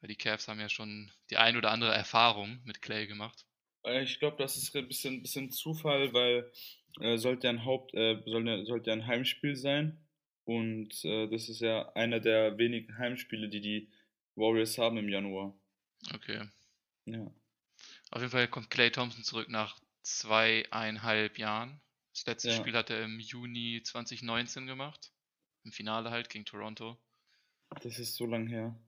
weil 0.00 0.08
die 0.08 0.16
Cavs 0.16 0.48
haben 0.48 0.60
ja 0.60 0.68
schon 0.68 1.10
die 1.30 1.36
ein 1.36 1.56
oder 1.56 1.70
andere 1.70 1.94
Erfahrung 1.94 2.60
mit 2.64 2.80
Clay 2.82 3.06
gemacht. 3.06 3.46
Äh, 3.84 4.02
Ich 4.02 4.18
glaube, 4.18 4.36
das 4.38 4.56
ist 4.56 4.74
ein 4.76 4.88
bisschen, 4.88 5.22
bisschen 5.22 5.50
Zufall, 5.50 6.12
weil 6.12 6.50
äh, 7.00 7.16
sollte 7.18 7.48
ein 7.48 7.64
Haupt, 7.64 7.94
äh, 7.94 8.22
sollte, 8.26 8.64
sollte 8.66 8.90
ja 8.90 8.96
ein 8.96 9.06
Heimspiel 9.06 9.56
sein. 9.56 9.98
Und 10.44 11.04
äh, 11.04 11.28
das 11.28 11.48
ist 11.48 11.60
ja 11.60 11.92
einer 11.94 12.20
der 12.20 12.56
wenigen 12.58 12.96
Heimspiele, 12.98 13.48
die 13.48 13.60
die 13.60 13.90
Warriors 14.36 14.78
haben 14.78 14.96
im 14.96 15.08
Januar. 15.08 15.58
Okay. 16.14 16.48
Ja. 17.06 17.30
Auf 18.10 18.20
jeden 18.20 18.30
Fall 18.30 18.48
kommt 18.48 18.70
Clay 18.70 18.90
Thompson 18.90 19.24
zurück 19.24 19.48
nach 19.48 19.78
zweieinhalb 20.02 21.38
Jahren. 21.38 21.80
Das 22.12 22.26
letzte 22.26 22.50
Ja. 22.50 22.56
Spiel 22.56 22.74
hat 22.74 22.90
er 22.90 23.02
im 23.02 23.18
Juni 23.18 23.82
2019 23.82 24.66
gemacht. 24.66 25.12
Im 25.64 25.72
Finale 25.72 26.10
halt 26.10 26.30
gegen 26.30 26.44
Toronto. 26.44 26.96
Das 27.82 27.98
ist 27.98 28.14
so 28.14 28.26
lang 28.26 28.46
her. 28.46 28.78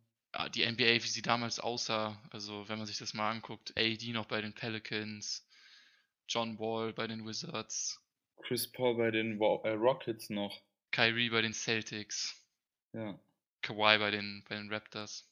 Die 0.55 0.65
NBA, 0.65 1.03
wie 1.03 1.09
sie 1.09 1.23
damals 1.23 1.59
aussah, 1.59 2.23
also 2.31 2.69
wenn 2.69 2.79
man 2.79 2.87
sich 2.87 2.99
das 2.99 3.15
mal 3.15 3.31
anguckt, 3.31 3.73
AD 3.77 4.13
noch 4.13 4.27
bei 4.27 4.41
den 4.41 4.53
Pelicans, 4.53 5.48
John 6.29 6.59
Wall 6.59 6.93
bei 6.93 7.07
den 7.07 7.27
Wizards, 7.27 8.01
Chris 8.43 8.71
Paul 8.71 8.97
bei 8.97 9.11
den 9.11 9.41
äh, 9.41 9.71
Rockets 9.71 10.31
noch. 10.31 10.63
Kyrie 10.91 11.31
bei 11.31 11.43
den 11.43 11.53
Celtics, 11.53 12.43
Ja. 12.93 13.19
Kawhi 13.63 13.99
bei 13.99 14.11
den, 14.11 14.45
bei 14.49 14.55
den 14.57 14.73
Raptors, 14.73 15.29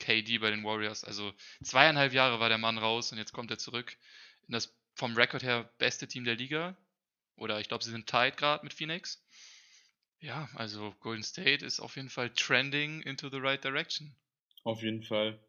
KD 0.00 0.38
bei 0.38 0.50
den 0.50 0.64
Warriors. 0.64 1.04
Also 1.04 1.32
zweieinhalb 1.62 2.12
Jahre 2.12 2.40
war 2.40 2.48
der 2.48 2.58
Mann 2.58 2.78
raus 2.78 3.12
und 3.12 3.18
jetzt 3.18 3.32
kommt 3.32 3.50
er 3.50 3.58
zurück 3.58 3.96
in 4.48 4.52
das 4.52 4.74
vom 4.94 5.16
Rekord 5.16 5.42
her 5.42 5.70
beste 5.78 6.08
Team 6.08 6.24
der 6.24 6.34
Liga. 6.34 6.76
Oder 7.36 7.60
ich 7.60 7.68
glaube, 7.68 7.82
sie 7.84 7.90
sind 7.90 8.06
tied 8.06 8.36
gerade 8.36 8.62
mit 8.64 8.74
Phoenix. 8.74 9.24
Ja, 10.20 10.48
also 10.54 10.94
Golden 11.00 11.22
State 11.24 11.64
ist 11.64 11.80
auf 11.80 11.96
jeden 11.96 12.10
Fall 12.10 12.30
trending 12.30 13.00
into 13.02 13.28
the 13.30 13.38
right 13.38 13.62
direction. 13.64 14.14
Auf 14.64 14.82
jeden 14.82 15.02
Fall. 15.02 15.40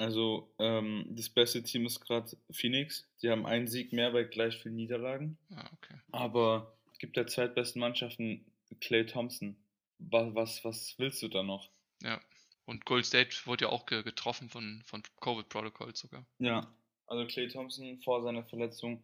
Also, 0.00 0.50
ähm, 0.58 1.04
das 1.10 1.28
beste 1.28 1.62
Team 1.62 1.84
ist 1.84 2.00
gerade 2.00 2.30
Phoenix. 2.50 3.06
Die 3.20 3.28
haben 3.28 3.44
einen 3.44 3.66
Sieg 3.66 3.92
mehr 3.92 4.10
bei 4.10 4.24
gleich 4.24 4.56
vielen 4.56 4.76
Niederlagen. 4.76 5.36
Ah, 5.54 5.68
okay. 5.74 5.94
Aber 6.10 6.74
es 6.92 6.98
gibt 6.98 7.16
der 7.16 7.26
zweitbesten 7.26 7.80
Mannschaften 7.80 8.46
Clay 8.80 9.04
Thompson. 9.04 9.56
Was, 9.98 10.34
was, 10.34 10.64
was 10.64 10.94
willst 10.98 11.22
du 11.22 11.28
da 11.28 11.42
noch? 11.42 11.68
Ja. 12.02 12.18
Und 12.64 12.86
Golden 12.86 13.04
State 13.04 13.36
wurde 13.44 13.66
ja 13.66 13.70
auch 13.70 13.84
ge 13.84 14.02
getroffen 14.02 14.48
von, 14.48 14.82
von 14.86 15.02
Covid-Protokoll 15.20 15.94
sogar. 15.94 16.24
Ja. 16.38 16.72
Also 17.06 17.26
Clay 17.26 17.48
Thompson 17.48 17.98
vor 17.98 18.22
seiner 18.22 18.44
Verletzung 18.44 19.02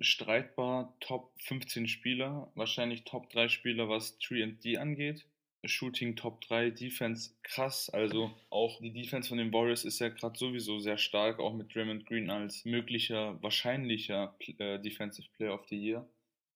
streitbar 0.00 0.96
Top 1.00 1.32
15 1.42 1.86
Spieler, 1.86 2.50
wahrscheinlich 2.56 3.04
Top 3.04 3.30
3 3.30 3.48
Spieler, 3.48 3.88
was 3.88 4.18
3D 4.18 4.78
angeht. 4.78 5.24
Shooting 5.64 6.16
Top 6.16 6.40
3, 6.42 6.70
Defense 6.70 7.34
krass. 7.42 7.88
Also 7.90 8.36
auch 8.50 8.80
die 8.80 8.92
Defense 8.92 9.28
von 9.28 9.38
den 9.38 9.52
Warriors 9.52 9.84
ist 9.84 10.00
ja 10.00 10.08
gerade 10.08 10.36
sowieso 10.38 10.80
sehr 10.80 10.98
stark, 10.98 11.38
auch 11.38 11.54
mit 11.54 11.74
Draymond 11.74 12.06
Green 12.06 12.30
als 12.30 12.64
möglicher, 12.64 13.40
wahrscheinlicher 13.42 14.36
äh, 14.58 14.78
Defensive 14.80 15.28
Player 15.36 15.54
of 15.54 15.66
the 15.68 15.76
Year. 15.76 16.08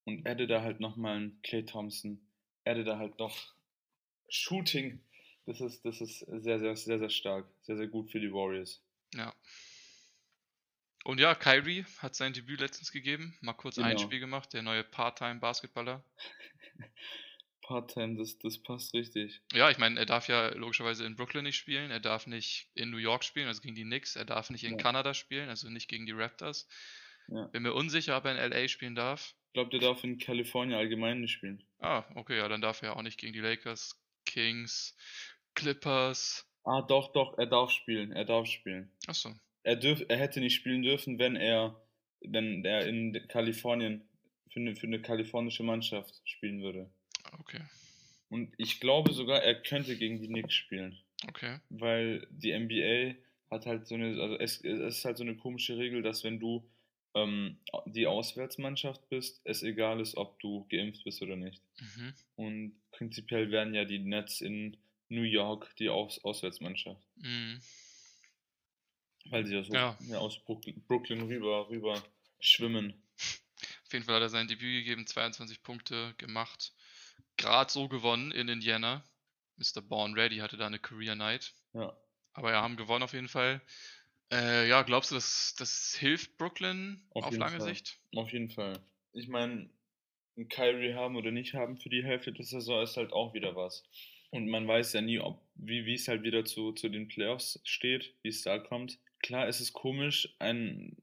Und 0.04 0.26
adde 0.26 0.47
da 0.47 0.62
halt 0.62 0.80
nochmal 0.80 1.16
einen 1.16 1.42
Clay 1.42 1.64
Thompson, 1.64 2.21
adde 2.64 2.85
da 2.85 2.99
halt 2.99 3.19
noch 3.19 3.54
Shooting. 4.28 5.00
Das 5.47 5.61
ist, 5.61 5.85
das 5.85 6.00
ist 6.00 6.19
sehr, 6.21 6.59
sehr, 6.59 6.76
sehr, 6.76 6.99
sehr 6.99 7.11
stark. 7.11 7.47
Sehr, 7.62 7.76
sehr 7.76 7.87
gut 7.87 8.11
für 8.11 8.21
die 8.21 8.33
Warriors. 8.33 8.83
Ja. 9.14 9.35
Und 11.04 11.21
ja, 11.21 11.37
Kyrie 11.37 11.85
hat 11.99 12.16
sein 12.16 12.33
Debüt 12.33 12.61
letztens 12.61 12.90
gegeben. 12.90 13.37
Mal 13.40 13.52
kurz 13.52 13.78
ein 13.78 13.90
Genau. 13.90 13.99
Spiel 14.02 14.19
gemacht, 14.19 14.52
der 14.52 14.62
neue 14.62 14.83
Part-Time-Basketballer. 14.83 16.02
Part-Time, 17.66 18.16
das, 18.16 18.38
das 18.38 18.58
passt 18.62 18.94
richtig. 18.94 19.40
Ja, 19.52 19.70
ich 19.70 19.78
meine, 19.78 19.99
er 19.99 20.06
darf 20.06 20.28
ja 20.28 20.49
logischerweise 20.54 21.04
in 21.04 21.16
Brooklyn 21.16 21.44
nicht 21.44 21.56
spielen, 21.56 21.90
er 21.90 22.00
darf 22.00 22.26
nicht 22.26 22.68
in 22.75 22.90
New 22.90 22.96
York 22.99 23.25
spielen, 23.25 23.49
also 23.49 23.61
gegen 23.61 23.75
die 23.75 23.82
Knicks, 23.85 24.14
er 24.16 24.25
darf 24.25 24.50
nicht 24.50 24.64
in 24.64 24.73
Ja. 24.73 24.76
Kanada 24.76 25.14
spielen, 25.14 25.49
also 25.49 25.68
nicht 25.68 25.88
gegen 25.88 26.06
die 26.06 26.12
Raptors. 26.12 26.68
Ja. 27.28 27.46
Bin 27.46 27.62
mir 27.64 27.75
unsicher, 27.75 28.16
ob 28.16 28.25
er 28.25 28.32
in 28.32 28.50
LA 28.52 28.68
spielen 28.68 28.94
darf. 28.94 29.35
Ich 29.49 29.52
glaube, 29.54 29.70
der 29.70 29.80
darf 29.80 30.04
in 30.04 30.18
Kalifornien 30.18 30.78
allgemein 30.78 31.20
nicht 31.20 31.32
spielen. 31.32 31.62
Ah, 31.80 32.04
okay, 32.14 32.37
ja, 32.37 32.46
dann 32.49 32.61
darf 32.61 32.82
er 32.82 32.94
auch 32.96 33.02
nicht 33.02 33.18
gegen 33.18 33.32
die 33.32 33.40
Lakers, 33.40 34.00
Kings, 34.26 34.96
Clippers. 35.54 36.46
Ah, 36.64 36.82
doch, 36.82 37.12
doch, 37.12 37.37
er 37.38 37.46
darf 37.46 37.70
spielen. 37.70 38.12
Er 38.12 38.25
darf 38.25 38.46
spielen. 38.46 38.90
Achso, 39.06 39.35
Er, 39.62 39.76
dürf, 39.76 40.04
er 40.08 40.18
hätte 40.18 40.40
nicht 40.40 40.54
spielen 40.54 40.82
dürfen, 40.82 41.18
wenn 41.18 41.37
er, 41.37 41.80
wenn 42.20 42.64
er 42.64 42.87
in 42.87 43.12
Kalifornien 43.28 44.08
für 44.52 44.61
eine, 44.61 44.76
für 44.76 44.87
eine 44.87 45.00
kalifornische 45.00 45.62
Mannschaft 45.62 46.20
spielen 46.25 46.62
würde. 46.62 46.90
Okay, 47.38 47.61
Und 48.28 48.52
ich 48.59 48.80
glaube 48.80 49.12
sogar, 49.12 49.42
er 49.42 49.54
könnte 49.54 49.97
gegen 49.97 50.21
die 50.21 50.28
Knicks 50.28 50.54
spielen. 50.54 50.99
okay. 51.28 51.59
Weil 51.71 52.26
die 52.30 52.52
NBA 52.59 53.14
hat 53.50 53.66
halt 53.66 53.87
so 53.87 53.95
eine, 53.95 54.21
also 54.21 54.37
es, 54.38 54.61
es 54.64 54.99
ist 54.99 55.04
halt 55.04 55.16
so 55.16 55.23
eine 55.25 55.37
komische 55.37 55.76
Regel, 55.78 56.02
dass 56.02 56.25
wenn 56.25 56.40
du 56.40 56.68
ähm, 57.14 57.59
die 57.87 58.06
Auswärtsmannschaft 58.06 59.09
bist, 59.09 59.40
es 59.45 59.62
egal 59.62 60.00
ist, 60.00 60.16
ob 60.16 60.38
du 60.40 60.66
geimpft 60.68 61.04
bist 61.04 61.23
oder 61.23 61.37
nicht. 61.37 61.62
Mhm. 61.80 62.14
Und 62.37 62.76
prinzipiell 62.90 63.50
wären 63.50 63.73
ja 63.75 63.85
die 63.85 63.99
Nets 64.00 64.40
in 64.40 64.76
New 65.09 65.23
York 65.23 65.75
die 65.76 65.88
Aus 65.88 66.23
Auswärtsmannschaft. 66.25 67.00
Mhm. 67.16 67.61
Weil 69.30 69.47
sie 69.47 69.54
ja 69.54 69.62
so 69.64 69.73
Ja. 69.73 69.97
ja. 70.09 70.18
aus 70.18 70.38
Brooklyn, 70.45 70.83
Brooklyn 70.87 71.23
rüber, 71.23 71.68
rüber 71.68 72.02
schwimmen. 72.40 72.95
Auf 73.16 73.92
jeden 73.92 74.04
Fall 74.04 74.16
hat 74.16 74.23
er 74.23 74.28
sein 74.28 74.49
Debüt 74.49 74.85
gegeben, 74.85 75.06
22 75.06 75.62
Punkte 75.62 76.14
gemacht. 76.18 76.73
Gerade 77.37 77.71
so 77.71 77.88
gewonnen 77.88 78.33
in 78.33 78.49
Indiana. 78.49 79.05
Mr. 79.57 79.81
Born 79.83 80.14
Ready 80.14 80.38
hatte 80.38 80.57
da 80.57 80.66
eine 80.66 80.78
Career 80.78 81.14
Night. 81.14 81.55
Ja. 81.73 81.97
Aber 82.35 82.52
ja, 82.52 82.62
haben 82.62 82.76
gewonnen 82.76 83.02
auf 83.02 83.14
jeden 83.14 83.28
Fall. 83.28 83.61
Äh, 84.31 84.69
ja, 84.69 84.83
glaubst 84.83 85.11
du, 85.11 85.14
dass 85.14 85.55
das 85.59 85.95
hilft 85.95 86.37
Brooklyn 86.37 87.00
auf, 87.11 87.25
Auf 87.25 87.37
lange 87.37 87.59
Fall. 87.59 87.69
Sicht? 87.69 87.99
Auf 88.14 88.33
jeden 88.33 88.50
Fall. 88.50 88.78
Ich 89.12 89.28
meine, 89.28 89.71
Kyrie 90.50 90.95
haben 90.95 91.16
oder 91.16 91.31
nicht 91.31 91.55
haben 91.55 91.78
für 91.78 91.88
die 91.88 92.05
Hälfte 92.05 92.33
der 92.33 92.45
Saison 92.45 92.83
ist 92.83 92.97
halt 92.97 93.12
auch 93.12 93.33
wieder 93.35 93.57
was. 93.57 93.85
Und 94.31 94.49
man 94.49 94.66
weiß 94.66 94.93
ja 94.93 95.00
nie, 95.00 95.19
ob, 95.19 95.40
wie, 95.55 95.87
wie 95.87 95.95
es 95.95 96.09
halt 96.09 96.23
wieder 96.23 96.45
zu, 96.45 96.73
zu 96.73 96.88
den 96.88 97.09
Playoffs 97.09 97.61
steht, 97.64 98.14
wie 98.23 98.28
es 98.28 98.43
da 98.43 98.59
kommt. 98.59 98.99
Klar, 99.21 99.49
es 99.49 99.61
ist 99.61 99.73
komisch, 99.73 100.35
einen, 100.38 100.97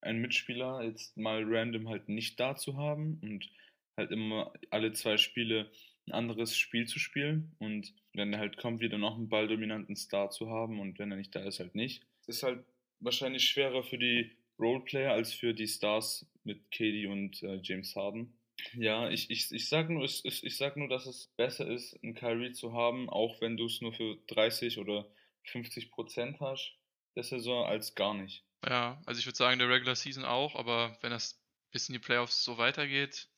einen 0.00 0.20
Mitspieler 0.20 0.82
jetzt 0.82 1.16
mal 1.16 1.44
random 1.46 1.88
halt 1.88 2.08
nicht 2.08 2.40
da 2.40 2.56
zu 2.56 2.76
haben 2.76 3.20
und 3.22 3.48
halt 3.96 4.10
immer 4.10 4.52
alle 4.70 4.92
zwei 4.92 5.16
Spiele 5.16 5.70
ein 6.06 6.12
anderes 6.12 6.56
Spiel 6.56 6.86
zu 6.86 6.98
spielen. 6.98 7.54
Und 7.58 7.94
wenn 8.12 8.32
er 8.32 8.38
halt 8.38 8.56
kommt, 8.56 8.80
wieder 8.80 8.98
noch 8.98 9.16
einen 9.16 9.28
balldominanten 9.28 9.96
Star 9.96 10.30
zu 10.30 10.50
haben 10.50 10.80
und 10.80 10.98
wenn 10.98 11.10
er 11.10 11.16
nicht 11.16 11.34
da 11.34 11.40
ist, 11.40 11.60
halt 11.60 11.74
nicht. 11.74 12.04
Ist 12.26 12.42
halt 12.42 12.64
wahrscheinlich 13.00 13.48
schwerer 13.48 13.82
für 13.82 13.98
die 13.98 14.32
Roleplayer 14.58 15.12
als 15.12 15.32
für 15.32 15.54
die 15.54 15.66
Stars 15.66 16.26
mit 16.44 16.70
KD 16.70 17.06
und 17.06 17.42
äh, 17.42 17.60
James 17.62 17.94
Harden. 17.96 18.36
Ja, 18.74 19.10
ich, 19.10 19.30
ich, 19.30 19.50
ich 19.50 19.68
sag 19.68 19.90
nur, 19.90 20.04
es, 20.04 20.22
ich 20.24 20.56
sag 20.56 20.76
nur, 20.76 20.88
dass 20.88 21.06
es 21.06 21.28
besser 21.36 21.68
ist, 21.68 21.98
einen 22.02 22.14
Kyrie 22.14 22.52
zu 22.52 22.72
haben, 22.72 23.08
auch 23.08 23.40
wenn 23.40 23.56
du 23.56 23.66
es 23.66 23.80
nur 23.80 23.92
für 23.92 24.18
30 24.28 24.78
oder 24.78 25.10
50 25.44 25.90
Prozent 25.90 26.40
hast 26.40 26.76
der 27.16 27.24
Saison, 27.24 27.66
als 27.66 27.94
gar 27.94 28.14
nicht. 28.14 28.44
Ja, 28.66 29.02
also 29.06 29.18
ich 29.18 29.26
würde 29.26 29.36
sagen, 29.36 29.58
der 29.58 29.68
Regular 29.68 29.96
Season 29.96 30.24
auch, 30.24 30.54
aber 30.54 30.96
wenn 31.00 31.10
das 31.10 31.42
bis 31.72 31.88
in 31.88 31.94
die 31.94 31.98
Playoffs 31.98 32.44
so 32.44 32.58
weitergeht, 32.58 33.28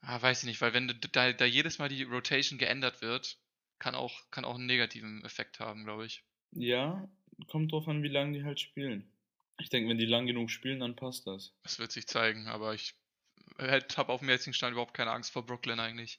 ah, 0.00 0.20
weiß 0.20 0.42
ich 0.42 0.48
nicht, 0.48 0.60
weil 0.60 0.72
wenn 0.74 0.88
da, 1.12 1.32
da 1.32 1.44
jedes 1.44 1.78
Mal 1.78 1.88
die 1.88 2.02
Rotation 2.02 2.58
geändert 2.58 3.02
wird, 3.02 3.38
kann 3.78 3.94
auch, 3.94 4.30
kann 4.30 4.44
auch 4.44 4.56
einen 4.56 4.66
negativen 4.66 5.24
Effekt 5.24 5.60
haben, 5.60 5.84
glaube 5.84 6.06
ich. 6.06 6.24
Ja, 6.52 7.08
kommt 7.46 7.72
drauf 7.72 7.86
an, 7.88 8.02
wie 8.02 8.08
lange 8.08 8.38
die 8.38 8.44
halt 8.44 8.60
spielen. 8.60 9.12
Ich 9.60 9.70
denke, 9.70 9.90
wenn 9.90 9.98
die 9.98 10.06
lang 10.06 10.26
genug 10.26 10.50
spielen, 10.50 10.80
dann 10.80 10.96
passt 10.96 11.26
das. 11.26 11.54
Das 11.62 11.78
wird 11.78 11.92
sich 11.92 12.06
zeigen, 12.06 12.48
aber 12.48 12.74
ich 12.74 12.94
habe 13.58 14.12
auf 14.12 14.20
dem 14.20 14.28
jetzigen 14.28 14.54
Stand 14.54 14.72
überhaupt 14.72 14.94
keine 14.94 15.10
Angst 15.10 15.32
vor 15.32 15.44
Brooklyn 15.44 15.80
eigentlich. 15.80 16.18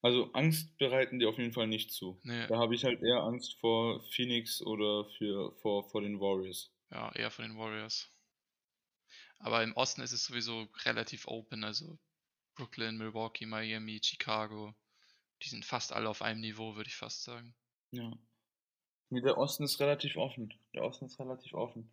Also 0.00 0.32
Angst 0.32 0.78
bereiten 0.78 1.18
die 1.18 1.26
auf 1.26 1.38
jeden 1.38 1.52
Fall 1.52 1.66
nicht 1.66 1.92
zu. 1.92 2.20
Nee, 2.22 2.46
Da 2.46 2.58
habe 2.58 2.74
ich 2.74 2.84
halt 2.84 3.02
eher 3.02 3.22
Angst 3.22 3.58
vor 3.58 4.02
Phoenix 4.10 4.62
oder 4.62 5.04
für, 5.18 5.52
vor, 5.60 5.88
vor 5.90 6.02
den 6.02 6.20
Warriors. 6.20 6.72
ja, 6.90 7.12
eher 7.14 7.30
von 7.30 7.44
den 7.46 7.58
Warriors. 7.58 8.10
Aber 9.40 9.62
im 9.62 9.72
Osten 9.74 10.00
ist 10.02 10.12
es 10.12 10.24
sowieso 10.24 10.68
relativ 10.84 11.26
open, 11.26 11.64
also 11.64 11.98
Brooklyn, 12.58 12.98
Milwaukee, 12.98 13.46
Miami, 13.46 14.00
Chicago, 14.02 14.74
die 15.42 15.48
sind 15.48 15.64
fast 15.64 15.92
alle 15.92 16.08
auf 16.08 16.22
einem 16.22 16.40
Niveau, 16.40 16.74
würde 16.74 16.88
ich 16.88 16.96
fast 16.96 17.22
sagen. 17.22 17.54
Ja. 17.92 18.12
Nee, 19.10 19.20
der 19.20 19.38
Osten 19.38 19.62
ist 19.62 19.80
relativ 19.80 20.16
offen. 20.16 20.52
Der 20.74 20.82
Osten 20.82 21.06
ist 21.06 21.18
relativ 21.20 21.54
offen. 21.54 21.90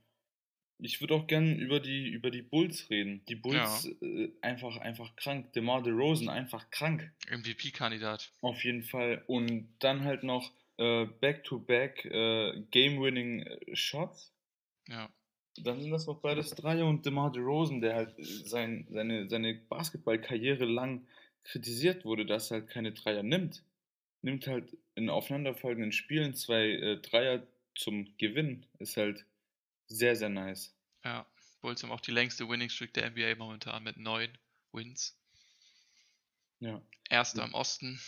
Ich 0.79 0.99
würde 0.99 1.13
auch 1.13 1.27
gerne 1.27 1.53
über 1.53 1.79
die, 1.79 2.09
über 2.09 2.31
die 2.31 2.41
Bulls 2.41 2.89
reden. 2.89 3.23
Die 3.29 3.35
Bulls 3.35 3.85
äh, 4.01 4.31
einfach, 4.41 4.75
einfach 4.77 5.15
krank. 5.15 5.53
DeMar 5.53 5.83
DeRozan 5.83 6.27
einfach 6.27 6.69
krank. 6.71 7.13
MVP-Kandidat. 7.29 8.33
Auf 8.41 8.61
jeden 8.65 8.83
Fall. 8.83 9.23
Und 9.27 9.69
dann 9.79 10.03
halt 10.03 10.23
noch 10.23 10.51
äh, 10.77 11.05
Back-to-Back 11.05 12.05
äh, 12.05 12.61
Game-Winning 12.71 13.43
äh, 13.43 13.75
Shots. 13.75 14.33
Ja, 14.89 15.09
Dann 15.57 15.79
sind 15.81 15.91
das 15.91 16.05
noch 16.05 16.19
beides 16.19 16.51
Dreier 16.51 16.85
und 16.85 17.05
DeMar 17.05 17.31
DeRozan, 17.31 17.81
der 17.81 17.95
halt 17.95 18.19
äh, 18.19 18.23
sein, 18.23 18.87
seine, 18.89 19.29
seine 19.29 19.55
Basketballkarriere 19.55 20.65
lang 20.65 21.07
kritisiert 21.43 22.05
wurde, 22.05 22.25
dass 22.25 22.51
er 22.51 22.59
halt 22.59 22.69
keine 22.69 22.91
Dreier 22.91 23.23
nimmt. 23.23 23.63
Nimmt 24.21 24.47
halt 24.47 24.75
in 24.95 25.09
aufeinanderfolgenden 25.09 25.91
Spielen 25.91 26.33
zwei 26.33 26.71
äh, 26.71 26.97
Dreier 26.97 27.45
zum 27.75 28.17
Gewinn. 28.17 28.65
Ist 28.79 28.97
halt 28.97 29.25
sehr, 29.87 30.15
sehr 30.15 30.29
nice. 30.29 30.75
ja. 31.03 31.25
Bulls 31.61 31.81
haben 31.81 31.91
auch 31.91 32.01
die 32.01 32.11
längste 32.11 32.47
Winning 32.47 32.69
Streak 32.69 32.93
der 32.93 33.09
NBA 33.09 33.35
momentan 33.37 33.83
mit 33.83 33.97
neun 33.97 34.29
Wins. 34.71 35.17
Ja. 36.59 36.79
Erster 37.09 37.43
im 37.43 37.55
Osten. 37.55 37.99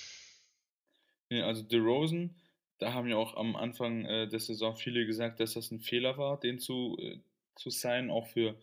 Nee, 1.30 1.42
also 1.42 1.63
DeRozan, 1.63 2.36
da 2.77 2.94
haben 2.94 3.08
ja 3.08 3.18
auch 3.18 3.36
am 3.36 3.56
Anfang 3.56 4.06
äh, 4.06 4.27
der 4.27 4.39
Saison 4.39 4.75
viele 4.75 5.08
gesagt, 5.08 5.39
dass 5.39 5.54
das 5.54 5.72
ein 5.72 5.80
Fehler 5.80 6.20
war, 6.20 6.39
den 6.39 6.60
zu, 6.60 6.98
äh, 7.00 7.18
zu 7.58 7.70
signen, 7.70 8.10
auch 8.12 8.28
für, 8.28 8.60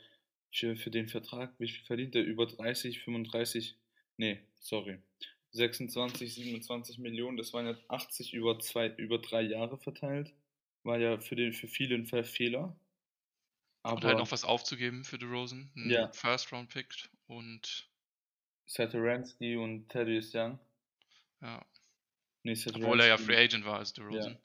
für, 0.53 0.77
für 0.77 0.91
den 0.91 1.09
Vertrag. 1.09 1.55
Wie 1.59 1.69
viel 1.69 1.85
verdient 1.85 2.15
er? 2.17 2.23
Über 2.25 2.47
30, 2.47 3.01
35, 3.01 3.77
nee, 4.17 4.41
sorry. 4.61 4.99
26, 5.53 6.35
27 6.35 6.99
Millionen, 6.99 7.37
das 7.37 7.53
waren 7.53 7.67
ja 7.67 7.77
80 7.89 8.35
über, 8.35 8.59
zwei, 8.59 8.89
über 8.89 9.19
drei 9.19 9.43
Jahre 9.43 9.79
verteilt. 9.79 10.35
War 10.83 10.99
ja 10.99 11.19
für, 11.21 11.37
den, 11.37 11.53
für 11.53 11.69
viele 11.69 11.95
ein 11.95 12.07
Ver- 12.07 12.25
Fehler. 12.25 12.77
Und 13.83 14.03
halt 14.05 14.19
noch 14.19 14.33
was 14.33 14.45
aufzugeben 14.45 15.05
für 15.05 15.19
DeRozan. 15.19 15.71
Ein 15.77 15.91
Ja. 15.91 16.11
First-Round-Pick 16.13 17.09
und 17.27 17.89
Satoransky 18.67 19.57
und 19.57 19.89
Thaddeus 19.91 20.35
Young. 20.35 20.59
ja. 21.43 21.65
Nee, 22.47 22.59
Obwohl 22.75 23.01
er 23.01 23.07
ja 23.07 23.17
Free 23.17 23.37
Agent 23.43 23.65
war 23.65 23.79
als 23.79 23.95
DeRozan. 23.95 24.39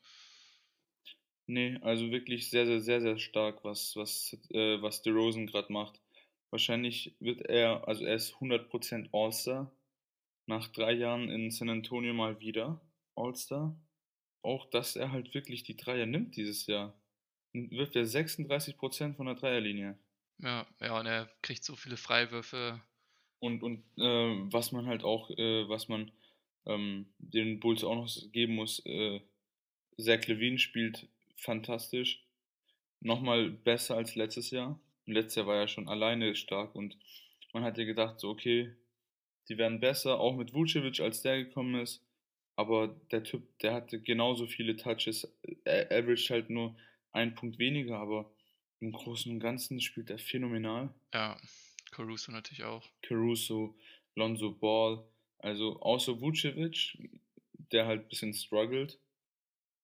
Nee, 1.50 1.80
also 1.82 2.12
wirklich 2.12 2.52
sehr, 2.52 2.68
sehr, 2.68 2.80
sehr, 2.80 3.02
sehr 3.02 3.18
stark, 3.18 3.64
was, 3.64 3.96
was, 3.96 4.38
äh, 4.52 4.80
was 4.84 5.02
DeRozan 5.02 5.48
gerade 5.48 5.74
macht. 5.74 6.00
Wahrscheinlich 6.52 7.16
wird 7.20 7.42
er, 7.42 7.88
also 7.88 8.06
er 8.06 8.14
ist 8.14 8.36
100% 8.36 9.10
All-Star. 9.12 9.72
Nach 10.46 10.68
drei 10.68 10.92
Jahren 10.92 11.32
in 11.32 11.50
San 11.50 11.72
Antonio 11.72 12.14
mal 12.14 12.40
wieder 12.40 12.80
All-Star. 13.16 13.76
Auch, 14.44 14.70
dass 14.70 14.96
er 14.96 15.12
halt 15.12 15.34
wirklich 15.34 15.64
die 15.64 15.76
Dreier 15.76 16.06
nimmt 16.06 16.36
dieses 16.36 16.68
Jahr. 16.68 16.94
Wirft 17.54 17.96
er 17.96 18.06
36% 18.06 19.16
von 19.16 19.26
der 19.26 19.34
Dreierlinie. 19.34 19.98
Ja, 20.38 20.68
ja, 20.80 21.00
und 21.00 21.08
er 21.08 21.32
kriegt 21.42 21.64
so 21.64 21.76
viele 21.76 21.98
Freiwürfe. 21.98 22.80
Und, 23.40 23.64
und 23.64 23.80
äh, 23.98 24.54
was 24.54 24.72
man 24.72 24.86
halt 24.86 25.04
auch, 25.04 25.32
äh, 25.32 25.68
was 25.68 25.88
man 25.88 26.12
ähm, 26.68 27.08
den 27.18 27.60
Bulls 27.60 27.84
auch 27.84 27.96
noch 27.96 28.32
geben 28.32 28.54
muss, 28.54 28.86
äh, 28.86 29.20
Zach 29.98 30.28
Levine 30.28 30.60
spielt 30.60 31.08
fantastisch. 31.40 32.24
Nochmal 33.02 33.50
besser 33.50 33.96
als 33.96 34.16
letztes 34.16 34.52
Jahr. 34.52 34.80
Und 35.06 35.14
letztes 35.14 35.36
Jahr 35.36 35.48
war 35.48 35.56
er 35.56 35.68
schon 35.68 35.88
alleine 35.88 36.36
stark 36.36 36.76
und 36.76 36.98
man 37.54 37.64
hat 37.64 37.78
ja 37.78 37.86
gedacht, 37.86 38.20
so 38.20 38.30
okay, 38.30 38.76
die 39.48 39.58
werden 39.58 39.80
besser, 39.80 40.20
auch 40.20 40.36
mit 40.36 40.54
Vucevic, 40.54 41.00
als 41.00 41.22
der 41.22 41.44
gekommen 41.44 41.82
ist. 41.82 42.06
Aber 42.56 42.90
der 43.12 43.24
Typ, 43.24 43.58
der 43.60 43.74
hatte 43.74 44.02
genauso 44.02 44.46
viele 44.46 44.76
Touches. 44.76 45.34
Er 45.64 45.92
averaged 45.92 46.30
halt 46.30 46.50
nur 46.50 46.76
einen 47.12 47.34
Punkt 47.34 47.58
weniger, 47.58 47.98
aber 47.98 48.32
im 48.80 48.92
Großen 48.92 49.32
und 49.32 49.40
Ganzen 49.40 49.82
spielt 49.82 50.10
er 50.10 50.20
phänomenal. 50.20 50.94
Ja, 51.14 51.40
Caruso 51.92 52.32
natürlich 52.32 52.64
auch. 52.64 52.88
Caruso, 53.02 53.76
Lonzo 54.16 54.52
Ball, 54.52 55.04
also 55.40 55.80
außer 55.82 56.20
Vucevic, 56.20 56.98
der 57.72 57.88
halt 57.88 58.04
ein 58.04 58.10
bisschen 58.10 58.34
struggelt, 58.34 59.00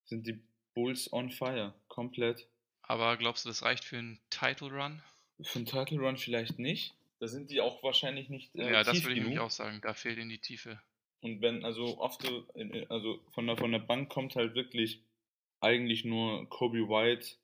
sind 0.06 0.28
die 0.28 0.40
Bulls 0.76 1.12
on 1.12 1.32
fire, 1.32 1.74
komplett. 1.88 2.48
Aber 2.84 3.18
glaubst 3.18 3.46
du, 3.46 3.50
das 3.50 3.64
reicht 3.64 3.84
für 3.84 3.98
einen 3.98 4.20
Title 4.30 4.68
Run? 4.72 5.02
Für 5.42 5.58
einen 5.60 5.66
Title 5.66 6.00
Run 6.00 6.18
vielleicht 6.18 6.60
nicht. 6.60 6.94
Da 7.20 7.28
sind 7.28 7.50
die 7.50 7.62
auch 7.62 7.82
wahrscheinlich 7.82 8.30
nicht 8.30 8.54
äh, 8.56 8.72
ja, 8.72 8.84
das 8.84 9.02
würde 9.04 9.16
ich 9.16 9.22
nämlich 9.22 9.40
auch 9.40 9.50
sagen. 9.50 9.80
Da 9.82 9.94
fehlt 9.94 10.18
ihnen 10.20 10.30
die 10.30 10.38
Tiefe. 10.38 10.80
Und 11.22 11.42
wenn, 11.42 11.66
also 11.66 11.98
oft, 12.00 12.24
in- 12.24 12.70
in- 12.72 12.90
also 12.92 13.20
von 13.34 13.48
der, 13.48 13.58
von 13.58 13.72
der 13.72 13.80
Bank 13.80 14.10
kommt 14.10 14.36
halt 14.36 14.54
wirklich 14.54 15.02
eigentlich 15.62 16.06
nur 16.06 16.48
Kobe 16.50 16.88
White 16.90 17.36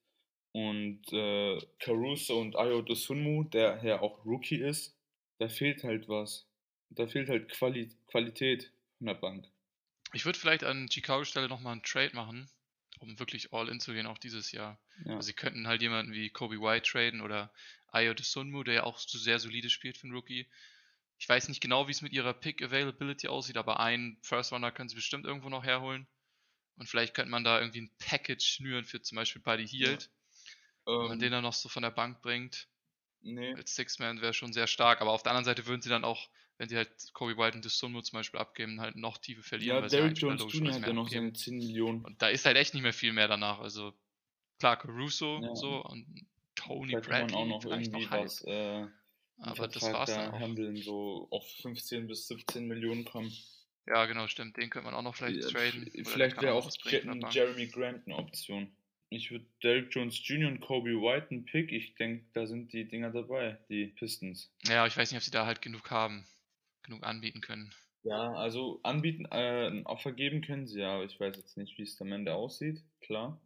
und 0.52 1.02
äh, 1.14 1.58
Caruso 1.80 2.40
und 2.40 2.56
Ayo 2.58 2.82
Dosunmu, 2.82 3.46
der 3.46 3.82
ja 3.84 4.02
auch 4.02 4.24
Rookie 4.26 4.58
ist. 4.62 4.96
Da 5.40 5.48
fehlt 5.50 5.84
halt 5.84 6.08
was. 6.10 6.46
Da 6.90 7.08
fehlt 7.08 7.30
halt 7.30 7.50
Quali 7.50 7.90
Qualität 8.08 8.70
von 8.98 9.08
der 9.08 9.14
Bank. 9.16 9.48
Ich 10.14 10.26
würde 10.26 10.38
vielleicht 10.38 10.66
an 10.66 10.90
Chicago 10.92 11.24
Stelle 11.24 11.48
nochmal 11.48 11.72
einen 11.72 11.84
Trade 11.84 12.14
machen, 12.14 12.50
um 13.01 13.20
wirklich 13.20 13.53
all 13.53 13.70
in 13.70 13.79
zu 13.79 13.93
gehen, 13.93 14.08
auch 14.08 14.17
dieses 14.17 14.51
Jahr. 14.51 14.79
Ja. 15.05 15.17
Also 15.17 15.27
sie 15.27 15.34
könnten 15.34 15.67
halt 15.67 15.81
jemanden 15.81 16.13
wie 16.13 16.29
Kobe 16.29 16.62
White 16.62 16.89
traden 16.89 17.22
oder 17.22 17.53
Ayo 17.88 18.13
Sunmu, 18.20 18.63
der 18.63 18.74
ja 18.75 18.84
auch 18.84 19.00
so 19.00 19.17
sehr 19.17 19.39
solide 19.39 19.70
spielt 19.70 19.98
für 19.98 20.05
einen 20.05 20.15
Rookie. 20.15 20.50
Ich 21.17 21.29
weiß 21.29 21.50
nicht 21.50 21.62
genau, 21.62 21.88
wie 21.88 21.91
es 21.91 22.01
mit 22.01 22.13
ihrer 22.13 22.34
Pick 22.34 22.63
Availability 22.63 23.27
aussieht, 23.27 23.58
aber 23.58 23.79
einen 23.79 24.20
First 24.24 24.51
Runner 24.51 24.72
können 24.72 24.89
sie 24.89 24.96
bestimmt 24.96 25.25
irgendwo 25.25 25.50
noch 25.50 25.63
herholen. 25.63 26.08
Und 26.77 26.88
vielleicht 26.88 27.13
könnte 27.15 27.31
man 27.31 27.43
da 27.43 27.60
irgendwie 27.60 27.81
ein 27.81 27.96
Package 28.00 28.46
schnüren 28.46 28.86
für 28.86 29.01
zum 29.01 29.17
Beispiel 29.17 29.41
Buddy 29.41 29.67
Hield, 29.67 30.12
wenn 30.96 31.08
man 31.08 31.20
Ähm, 31.20 31.20
den 31.20 31.31
dann 31.31 31.43
noch 31.43 31.53
so 31.53 31.70
von 31.70 31.84
der 31.84 31.91
Bank 31.91 32.22
bringt. 32.22 32.70
nee. 33.24 33.55
Als 33.55 33.75
Six-Man 33.75 34.22
wäre 34.22 34.34
schon 34.34 34.53
sehr 34.53 34.67
stark, 34.67 35.01
aber 35.01 35.12
auf 35.12 35.24
der 35.24 35.31
anderen 35.31 35.46
Seite 35.46 35.67
würden 35.67 35.81
sie 35.81 35.89
dann 35.89 36.03
auch, 36.05 36.29
wenn 36.62 36.70
sie 36.70 36.77
halt 36.77 36.91
Kobe 37.13 37.36
White 37.38 37.58
und 37.58 37.68
Sunmu 37.68 38.01
zum 38.01 38.18
Beispiel 38.18 38.39
abgeben, 38.39 38.80
halt 38.82 38.96
noch 38.96 39.18
Tiefe 39.18 39.41
verlieren. 39.41 39.77
Ja, 39.77 39.82
weil 39.82 39.89
sie 39.89 39.98
Derrick 39.98 40.15
Jones 40.20 40.44
Jr. 40.53 40.74
hat 40.75 40.82
ja 40.86 40.94
noch 40.94 41.06
abgeben. 41.08 41.34
seine 41.34 41.34
10 41.34 41.58
Millionen. 41.58 42.06
Und 42.06 42.22
da 42.22 42.27
ist 42.27 42.46
halt 42.46 42.56
echt 42.56 42.75
nicht 42.75 42.84
mehr 42.84 42.94
viel 42.94 43.13
mehr 43.13 43.27
danach. 43.27 43.58
Also 43.62 43.94
klar, 44.60 44.77
Caruso 44.77 45.39
Ja. 45.41 45.56
so 45.56 45.84
und 45.84 46.06
Tony 46.53 46.94
Bradley 46.94 47.34
auch 47.36 47.48
noch 47.48 47.65
irgendwie 47.65 47.89
noch 48.06 48.12
was 48.12 48.44
äh, 48.46 48.86
Aber 49.39 49.68
das 49.70 49.82
war's 49.82 50.12
da 50.12 50.25
dann 50.25 50.36
auch. 50.36 50.39
handeln, 50.39 50.75
so 50.75 51.27
auf 51.32 51.50
15 51.63 52.06
bis 52.06 52.27
17 52.27 52.68
Millionen 52.68 53.06
kommen. 53.06 53.36
Ja, 53.88 54.06
genau, 54.06 54.27
stimmt. 54.27 54.56
Den 54.58 54.70
könnte 54.70 54.86
man 54.86 54.94
auch 54.94 55.01
noch 55.01 55.15
vielleicht 55.15 55.41
Ja, 55.41 55.50
traden. 55.50 55.89
Vielleicht 56.06 56.39
wäre 56.44 56.53
auch 56.53 56.70
bringen. 56.77 57.25
Jeremy 57.32 57.65
Grant 57.70 58.06
eine 58.06 58.18
Option. 58.18 58.72
Ich 59.10 59.32
würde 59.32 59.48
Derrick 59.63 59.88
Jones 59.96 60.22
Jr. 60.27 60.48
und 60.51 60.60
Kobe 60.62 60.91
White 60.91 61.32
einen 61.32 61.44
Pick. 61.46 61.72
Ich 61.72 61.96
denke, 61.96 62.24
da 62.34 62.46
sind 62.46 62.72
die 62.72 62.88
Dinger 62.88 63.10
dabei, 63.10 63.58
die 63.68 63.88
Pistons. 63.88 64.53
Ja, 64.68 64.86
ich 64.86 64.96
weiß 64.96 65.10
nicht, 65.12 65.18
ob 65.18 65.24
sie 65.24 65.32
da 65.32 65.48
halt 65.48 65.63
genug 65.63 65.89
haben, 65.89 66.24
genug 66.84 67.04
anbieten 67.04 67.42
können. 67.42 67.74
Ja, 68.04 68.34
also 68.34 68.80
anbieten, 68.84 69.26
äh, 69.26 69.68
ein 69.68 69.86
Offer 69.86 70.12
geben 70.12 70.42
können 70.42 70.68
sie 70.68 70.80
ja, 70.80 70.96
aber 70.96 71.06
ich 71.06 71.20
weiß 71.20 71.38
jetzt 71.38 71.58
nicht, 71.58 71.78
wie 71.78 71.84
es 71.84 72.02
am 72.02 72.12
Ende 72.12 72.34
aussieht, 72.34 72.84
klar. 73.02 73.40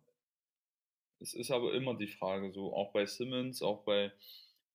Es 1.20 1.34
ist 1.34 1.51
aber 1.51 1.74
immer 1.74 1.96
die 1.96 2.08
Frage, 2.08 2.51
so 2.51 2.74
auch 2.74 2.94
bei 2.94 3.06
Simmons, 3.06 3.62
auch 3.62 3.84
bei 3.84 4.12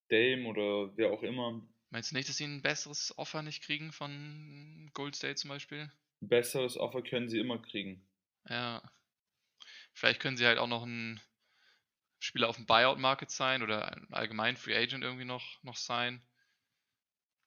Dame 0.09 0.47
oder 0.49 0.97
wer 0.97 1.13
auch 1.13 1.23
immer. 1.23 1.63
Meinst 1.91 2.11
du 2.11 2.17
nicht, 2.17 2.29
dass 2.29 2.37
sie 2.37 2.45
ein 2.45 2.63
besseres 2.63 3.17
Offer 3.19 3.43
nicht 3.43 3.63
kriegen 3.63 3.93
von 3.93 4.91
Gold 4.95 5.17
State 5.17 5.37
zum 5.37 5.51
Beispiel? 5.51 5.91
Ein 6.23 6.29
besseres 6.29 6.77
Offer 6.77 7.03
können 7.03 7.29
sie 7.29 7.39
immer 7.39 7.61
kriegen. 7.61 8.07
Ja. 8.49 8.83
Vielleicht 9.93 10.21
können 10.21 10.37
sie 10.37 10.47
halt 10.47 10.59
auch 10.59 10.69
noch 10.69 10.85
ein 10.85 11.21
Spieler 12.21 12.49
auf 12.49 12.57
dem 12.57 12.67
Buyout-Market 12.67 13.31
sein 13.31 13.63
oder 13.63 13.93
ein 13.93 14.07
allgemein 14.13 14.57
Free 14.57 14.77
Agent 14.77 15.03
irgendwie 15.03 15.25
noch, 15.25 15.63
noch 15.63 15.77
sein. 15.77 16.23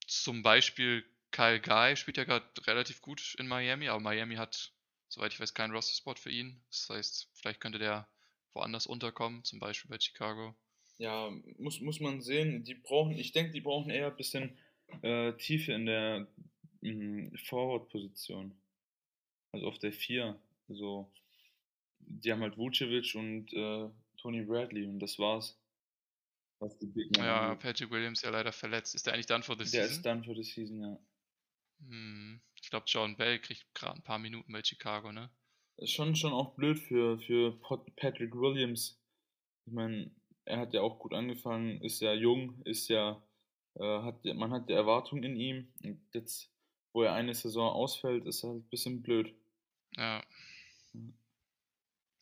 Zum 0.07 0.43
Beispiel 0.43 1.05
Kyle 1.31 1.59
Guy 1.59 1.95
spielt 1.95 2.17
ja 2.17 2.23
gerade 2.23 2.45
relativ 2.67 3.01
gut 3.01 3.35
in 3.39 3.47
Miami, 3.47 3.89
aber 3.89 3.99
Miami 3.99 4.35
hat, 4.35 4.71
soweit 5.09 5.33
ich 5.33 5.39
weiß, 5.39 5.53
keinen 5.53 5.73
Roster-Spot 5.73 6.15
für 6.15 6.29
ihn. 6.29 6.61
Das 6.69 6.89
heißt, 6.89 7.29
vielleicht 7.33 7.59
könnte 7.59 7.79
der 7.79 8.07
woanders 8.53 8.85
unterkommen, 8.85 9.43
zum 9.43 9.59
Beispiel 9.59 9.89
bei 9.89 9.99
Chicago. 9.99 10.55
Ja, 10.99 11.31
muss, 11.57 11.81
muss 11.81 11.99
man 11.99 12.21
sehen. 12.21 12.63
Die 12.63 12.75
brauchen, 12.75 13.17
ich 13.17 13.31
denke, 13.31 13.51
die 13.51 13.61
brauchen 13.61 13.89
eher 13.89 14.07
ein 14.07 14.15
bisschen 14.15 14.57
äh, 15.01 15.33
Tiefe 15.33 15.73
in 15.73 15.85
der 15.85 16.27
mm, 16.81 17.35
Forward-Position. 17.45 18.55
Also 19.51 19.67
auf 19.67 19.79
der 19.79 19.91
4. 19.91 20.39
So, 20.69 21.11
die 21.99 22.31
haben 22.31 22.41
halt 22.41 22.57
Vucevic 22.57 23.15
und 23.15 23.51
äh, 23.53 23.89
Tony 24.17 24.43
Bradley 24.43 24.85
und 24.85 24.99
das 24.99 25.19
war's. 25.19 25.59
Was 26.63 26.77
die 26.79 26.87
Big 26.87 27.17
ja, 27.17 27.55
Patrick 27.55 27.91
Williams 27.91 28.21
ja 28.21 28.29
leider 28.29 28.51
verletzt. 28.51 28.95
Ist 28.95 29.05
der 29.05 29.13
eigentlich 29.13 29.25
dann 29.25 29.43
für 29.43 29.55
the 29.57 29.65
Season? 29.65 29.79
Der 29.79 29.85
ist 29.89 30.01
dann 30.03 30.23
für 30.23 30.33
the 30.33 30.43
Season, 30.43 30.81
ja. 30.81 30.97
Hm, 31.79 32.41
ich 32.61 32.69
glaube, 32.69 32.85
John 32.87 33.17
Bell 33.17 33.39
kriegt 33.39 33.65
gerade 33.73 33.97
ein 33.97 34.03
paar 34.03 34.19
Minuten 34.19 34.51
bei 34.53 34.63
Chicago, 34.63 35.11
ne? 35.11 35.29
ist 35.77 35.91
schon, 35.91 36.15
schon 36.15 36.33
auch 36.33 36.55
blöd 36.55 36.79
für, 36.79 37.19
für 37.19 37.59
Patrick 37.95 38.33
Williams. 38.33 38.99
Ich 39.65 39.73
meine, 39.73 40.11
er 40.45 40.59
hat 40.59 40.73
ja 40.73 40.81
auch 40.81 40.99
gut 40.99 41.13
angefangen, 41.13 41.81
ist 41.81 42.01
ja 42.01 42.13
jung, 42.13 42.61
ist 42.63 42.89
ja, 42.89 43.21
äh, 43.75 44.01
hat, 44.01 44.23
man 44.25 44.51
hat 44.51 44.69
die 44.69 44.73
Erwartung 44.73 45.23
in 45.23 45.35
ihm. 45.35 45.67
Und 45.83 46.01
jetzt, 46.13 46.49
wo 46.93 47.03
er 47.03 47.13
eine 47.13 47.33
Saison 47.33 47.71
ausfällt, 47.71 48.25
ist 48.25 48.43
er 48.43 48.51
halt 48.51 48.63
ein 48.63 48.69
bisschen 48.69 49.01
blöd. 49.01 49.33
Ja. 49.95 50.23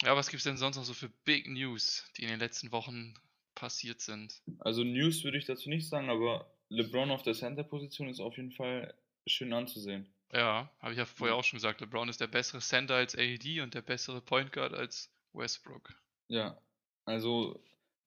Ja, 0.03 0.15
was 0.15 0.29
gibt 0.29 0.39
es 0.39 0.45
denn 0.45 0.57
sonst 0.57 0.77
noch 0.77 0.83
so 0.83 0.93
für 0.93 1.09
Big 1.25 1.47
News, 1.47 2.09
die 2.17 2.23
in 2.23 2.29
den 2.29 2.39
letzten 2.39 2.71
Wochen 2.71 3.13
passiert 3.61 4.01
sind? 4.01 4.41
Also 4.57 4.83
News 4.83 5.23
würde 5.23 5.37
ich 5.37 5.45
dazu 5.45 5.69
nicht 5.69 5.87
sagen, 5.87 6.09
aber 6.09 6.51
LeBron 6.69 7.11
auf 7.11 7.21
der 7.21 7.35
Center-Position 7.35 8.09
ist 8.09 8.19
auf 8.19 8.35
jeden 8.35 8.51
Fall 8.51 8.91
schön 9.27 9.53
anzusehen. 9.53 10.11
Ja, 10.33 10.71
habe 10.79 10.93
ich 10.93 10.97
ja 10.97 11.05
vorher 11.05 11.35
auch 11.35 11.43
schon 11.43 11.57
gesagt. 11.57 11.79
LeBron 11.79 12.09
ist 12.09 12.19
der 12.19 12.27
bessere 12.27 12.59
Center 12.59 12.95
als 12.95 13.15
AED 13.15 13.61
und 13.61 13.75
der 13.75 13.83
bessere 13.83 14.19
Point 14.19 14.51
Guard 14.51 14.73
als 14.73 15.13
Westbrook. 15.33 15.93
Ja, 16.27 16.59
also 17.05 17.63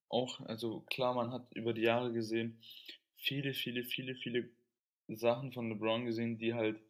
auch, 0.09 0.41
also 0.41 0.81
klar, 0.89 1.13
man 1.13 1.31
hat 1.31 1.47
über 1.55 1.71
die 1.71 1.83
Jahre 1.83 2.11
gesehen, 2.11 2.61
viele, 3.15 3.53
viele, 3.53 3.85
viele, 3.85 4.15
viele 4.15 4.49
Sachen 5.07 5.53
von 5.53 5.69
LeBron 5.69 6.05
gesehen, 6.05 6.37
die 6.37 6.53
halt 6.53 6.81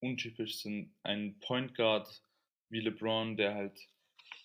untypisch 0.00 0.62
sind. 0.62 0.94
Ein 1.02 1.38
Point 1.40 1.74
Guard 1.74 2.22
wie 2.70 2.80
LeBron, 2.80 3.36
der 3.36 3.54
halt 3.54 3.78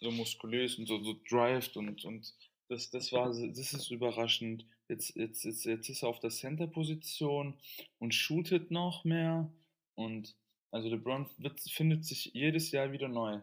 so 0.01 0.11
muskulös 0.11 0.77
und 0.77 0.87
so, 0.87 1.01
so 1.01 1.15
drived 1.29 1.77
und, 1.77 2.03
und 2.03 2.33
das, 2.71 2.89
das 2.89 3.11
war, 3.11 3.27
das 3.27 3.73
ist 3.73 3.91
überraschend. 3.91 4.65
Jetzt, 4.87 5.15
jetzt, 5.15 5.43
jetzt, 5.43 5.65
jetzt 5.65 5.89
ist 5.89 6.03
er 6.03 6.09
auf 6.09 6.19
der 6.19 6.29
Center-Position 6.29 7.59
und 7.99 8.15
shootet 8.15 8.71
noch 8.71 9.03
mehr 9.03 9.51
und 9.95 10.35
also 10.71 10.87
LeBron 10.87 11.29
wird, 11.37 11.59
findet 11.59 12.05
sich 12.05 12.31
jedes 12.33 12.71
Jahr 12.71 12.93
wieder 12.93 13.09
neu. 13.09 13.41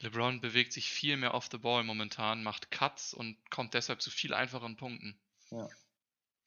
LeBron 0.00 0.40
bewegt 0.40 0.72
sich 0.72 0.88
viel 0.88 1.18
mehr 1.18 1.34
off 1.34 1.48
the 1.52 1.58
ball 1.58 1.84
momentan, 1.84 2.42
macht 2.42 2.70
Cuts 2.70 3.12
und 3.12 3.36
kommt 3.50 3.74
deshalb 3.74 4.00
zu 4.00 4.10
viel 4.10 4.32
einfacheren 4.32 4.76
Punkten. 4.76 5.18
Ja. 5.50 5.68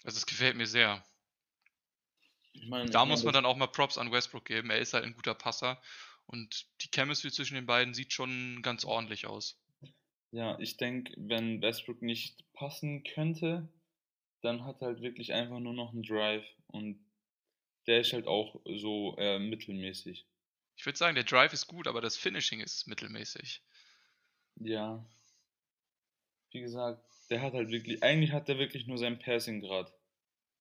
Also 0.04 0.18
es 0.18 0.26
gefällt 0.26 0.58
mir 0.58 0.68
sehr. 0.68 1.06
Ich 2.54 2.68
mein, 2.68 2.90
da 2.90 3.04
ich 3.04 3.10
muss 3.10 3.24
man 3.24 3.36
dann 3.36 3.46
auch 3.46 3.56
mal 3.56 3.68
Props 3.68 4.00
an 4.00 4.12
Westbrook 4.12 4.46
geben. 4.46 4.72
Er 4.72 4.80
ist 4.80 4.94
halt 4.94 5.06
ein 5.06 5.14
guter 5.14 5.36
Passer 5.36 5.80
und 6.26 6.66
die 6.82 6.90
Chemistry 6.94 7.32
zwischen 7.32 7.54
den 7.54 7.68
beiden 7.68 7.94
sieht 7.94 8.14
schon 8.14 8.64
ganz 8.64 8.84
ordentlich 8.84 9.28
aus. 9.28 9.60
Ja, 10.32 10.60
ich 10.60 10.78
denke, 10.78 11.14
wenn 11.18 11.62
Westbrook 11.62 12.02
nicht 12.02 12.44
passen 12.54 13.04
könnte, 13.04 13.68
dann 14.42 14.66
hat 14.66 14.82
er 14.82 14.88
halt 14.88 15.02
wirklich 15.02 15.34
einfach 15.34 15.60
nur 15.60 15.74
noch 15.74 15.94
einen 15.94 16.04
Drive 16.04 16.46
und 16.68 17.00
der 17.88 18.02
ist 18.02 18.14
halt 18.14 18.28
auch 18.28 18.60
so 18.66 19.16
äh, 19.18 19.40
mittelmäßig. 19.40 20.26
Ich 20.76 20.86
würde 20.86 20.98
sagen, 20.98 21.16
der 21.16 21.24
Drive 21.24 21.54
ist 21.54 21.68
gut, 21.68 21.88
aber 21.88 22.02
das 22.02 22.18
Finishing 22.18 22.60
ist 22.60 22.88
mittelmäßig. 22.88 23.64
Ja. 24.60 25.04
Wie 26.52 26.62
gesagt, 26.62 27.04
der 27.30 27.42
hat 27.42 27.54
halt 27.54 27.72
wirklich, 27.72 28.04
eigentlich 28.04 28.32
hat 28.32 28.48
der 28.48 28.60
wirklich 28.60 28.86
nur 28.88 28.98
sein 28.98 29.20
Passing 29.20 29.62
gerade. 29.62 29.92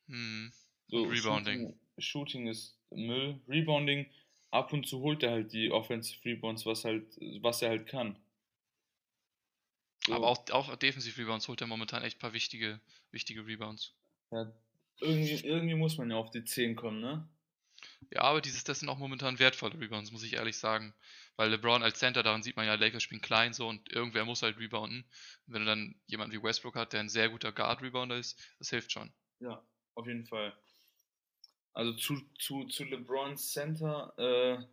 Hm. 0.08 0.52
So, 0.88 1.02
Rebounding. 1.02 1.60
Shooting, 1.60 1.80
Shooting, 1.98 2.46
ist 2.46 2.78
Müll. 2.90 3.40
Rebounding, 3.48 4.06
ab 4.50 4.72
und 4.72 4.86
zu 4.86 5.00
holt 5.00 5.22
er 5.22 5.32
halt 5.32 5.52
die 5.52 5.70
Offensive 5.70 6.24
Rebounds, 6.24 6.64
was 6.64 6.84
halt, 6.84 7.04
was 7.42 7.62
er 7.62 7.70
halt 7.70 7.86
kann. 7.86 8.16
Aber 10.10 10.28
auch, 10.28 10.48
auch 10.50 10.74
Defensive 10.76 11.20
Rebounds 11.20 11.48
holt 11.48 11.60
er 11.60 11.66
momentan 11.66 12.02
echt 12.02 12.18
ein 12.18 12.20
paar 12.20 12.32
wichtige, 12.32 12.80
wichtige 13.10 13.46
Rebounds. 13.46 13.94
Ja, 14.30 14.52
irgendwie, 15.00 15.46
irgendwie 15.46 15.74
muss 15.74 15.98
man 15.98 16.10
ja 16.10 16.16
auf 16.16 16.30
die 16.30 16.44
10 16.44 16.76
kommen, 16.76 17.00
ne? 17.00 17.28
Ja, 18.10 18.22
aber 18.22 18.40
dieses, 18.40 18.64
das 18.64 18.80
sind 18.80 18.88
auch 18.88 18.98
momentan 18.98 19.38
wertvolle 19.38 19.78
Rebounds, 19.78 20.12
muss 20.12 20.22
ich 20.22 20.34
ehrlich 20.34 20.56
sagen. 20.56 20.94
Weil 21.36 21.50
LeBron 21.50 21.82
als 21.82 21.98
Center, 21.98 22.22
daran 22.22 22.42
sieht 22.42 22.56
man 22.56 22.66
ja, 22.66 22.74
Lakers 22.74 23.02
spielen 23.02 23.20
klein 23.20 23.52
so 23.52 23.68
und 23.68 23.92
irgendwer 23.92 24.24
muss 24.24 24.42
halt 24.42 24.58
rebounden. 24.58 25.04
Und 25.46 25.54
wenn 25.54 25.62
du 25.62 25.66
dann 25.66 25.94
jemanden 26.06 26.34
wie 26.34 26.42
Westbrook 26.42 26.76
hat, 26.76 26.92
der 26.92 27.00
ein 27.00 27.08
sehr 27.08 27.28
guter 27.28 27.52
Guard-Rebounder 27.52 28.16
ist, 28.16 28.40
das 28.58 28.70
hilft 28.70 28.92
schon. 28.92 29.12
Ja, 29.40 29.62
auf 29.94 30.06
jeden 30.06 30.24
Fall. 30.24 30.56
Also 31.74 31.92
zu, 31.92 32.22
zu, 32.38 32.64
zu 32.64 32.84
LeBrons 32.84 33.52
Center, 33.52 34.14
äh, 34.16 34.64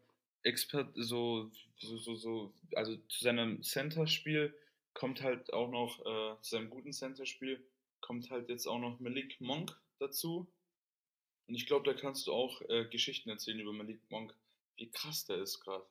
Expert, 0.48 0.91
so, 0.96 1.52
so, 1.78 1.98
so, 1.98 2.15
so, 2.15 2.54
also 2.76 2.96
zu 2.96 3.24
seinem 3.24 3.62
Center-Spiel 3.62 4.56
kommt 4.94 5.22
halt 5.22 5.54
auch 5.54 5.70
noch, 5.70 6.00
äh, 6.00 6.42
zu 6.42 6.56
seinem 6.56 6.70
guten 6.70 6.94
Center-Spiel 6.94 7.66
kommt 8.02 8.30
halt 8.30 8.50
jetzt 8.50 8.68
auch 8.68 8.80
noch 8.80 9.00
Malik 9.00 9.40
Monk 9.42 9.80
dazu. 10.00 10.52
Und 11.48 11.56
ich 11.56 11.66
glaube, 11.66 11.92
da 11.92 12.00
kannst 12.00 12.28
du 12.28 12.34
auch 12.34 12.62
äh, 12.70 12.86
Geschichten 12.86 13.30
erzählen 13.30 13.60
über 13.60 13.74
Malik 13.74 14.02
Monk, 14.10 14.36
wie 14.76 14.92
krass 14.92 15.26
der 15.26 15.38
ist 15.38 15.60
gerade. 15.62 15.86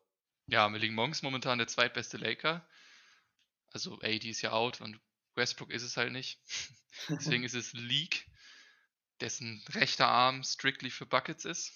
Ja, 0.47 0.69
Malik 0.69 0.93
Monk 0.93 1.15
ist 1.15 1.23
momentan 1.23 1.59
der 1.59 1.69
zweitbeste 1.69 2.17
Laker. 2.17 2.67
Also 3.71 3.99
AD 4.01 4.29
ist 4.29 4.43
ja 4.43 4.53
out 4.53 4.81
und 4.81 5.01
Westbrook 5.35 5.71
ist 5.71 5.83
es 5.83 5.97
halt 5.97 6.13
nicht. 6.13 6.39
Deswegen 7.09 7.45
ist 7.45 7.55
es 7.55 7.73
League, 7.73 8.27
dessen 9.21 9.65
rechter 9.71 10.09
Arm 10.09 10.45
strictly 10.45 10.91
für 10.91 11.07
Buckets 11.07 11.45
ist. 11.45 11.73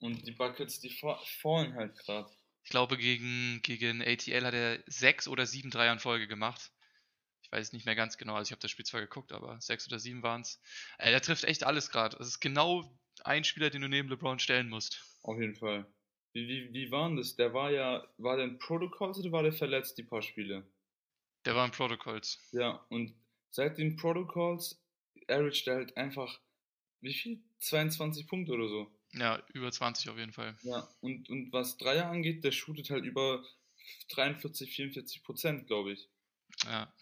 Und 0.00 0.26
die 0.26 0.32
Buckets, 0.32 0.80
die 0.80 0.90
fallen 0.90 1.74
halt 1.74 1.96
gerade. 1.98 2.30
Ich 2.62 2.70
glaube, 2.70 2.96
gegen, 2.96 3.60
gegen 3.62 4.02
ATL 4.02 4.44
hat 4.44 4.54
er 4.54 4.82
sechs 4.86 5.28
oder 5.28 5.46
sieben 5.46 5.70
Dreier 5.70 5.92
in 5.92 5.98
Folge 5.98 6.28
gemacht 6.28 6.70
ich 7.50 7.58
weiß 7.58 7.72
nicht 7.72 7.84
mehr 7.84 7.96
ganz 7.96 8.16
genau, 8.16 8.36
also 8.36 8.48
ich 8.48 8.52
habe 8.52 8.60
das 8.60 8.70
Spiel 8.70 8.84
zwar 8.84 9.00
geguckt, 9.00 9.32
aber 9.32 9.60
sechs 9.60 9.84
oder 9.88 9.98
sieben 9.98 10.22
waren 10.22 10.42
es. 10.42 10.62
Äh, 10.98 11.10
der 11.10 11.20
trifft 11.20 11.42
echt 11.42 11.64
alles 11.64 11.90
gerade. 11.90 12.16
Das 12.16 12.28
ist 12.28 12.38
genau 12.38 12.96
ein 13.24 13.42
Spieler, 13.42 13.70
den 13.70 13.82
du 13.82 13.88
neben 13.88 14.08
LeBron 14.08 14.38
stellen 14.38 14.68
musst. 14.68 15.04
Auf 15.24 15.40
jeden 15.40 15.56
Fall. 15.56 15.84
Wie, 16.32 16.46
wie, 16.46 16.72
wie 16.72 16.90
war 16.92 17.08
denn 17.08 17.16
das? 17.16 17.34
Der 17.34 17.52
war 17.52 17.72
ja, 17.72 18.06
war 18.18 18.36
der 18.36 18.46
in 18.46 18.58
Protocols 18.60 19.18
oder 19.18 19.32
war 19.32 19.42
der 19.42 19.52
verletzt, 19.52 19.98
die 19.98 20.04
paar 20.04 20.22
Spiele? 20.22 20.64
Der 21.44 21.56
war 21.56 21.64
in 21.64 21.72
Protocols. 21.72 22.38
Ja, 22.52 22.86
und 22.88 23.16
seit 23.50 23.78
den 23.78 23.96
Protocols 23.96 24.80
averaged 25.26 25.66
er 25.66 25.74
halt 25.74 25.96
einfach, 25.96 26.40
wie 27.00 27.14
viel? 27.14 27.42
22 27.58 28.28
Punkte 28.28 28.52
oder 28.52 28.68
so. 28.68 28.99
Ja, 29.12 29.42
über 29.52 29.72
20 29.72 30.08
auf 30.08 30.18
jeden 30.18 30.32
Fall. 30.32 30.56
Ja, 30.62 30.88
und, 31.00 31.28
und 31.28 31.52
was 31.52 31.76
Dreier 31.76 32.08
angeht, 32.08 32.44
der 32.44 32.52
shootet 32.52 32.90
halt 32.90 33.04
über 33.04 33.44
43, 34.10 34.72
44 34.72 35.22
Prozent, 35.24 35.66
glaube 35.66 35.92
ich. 35.92 36.08
Ja. 36.64 36.92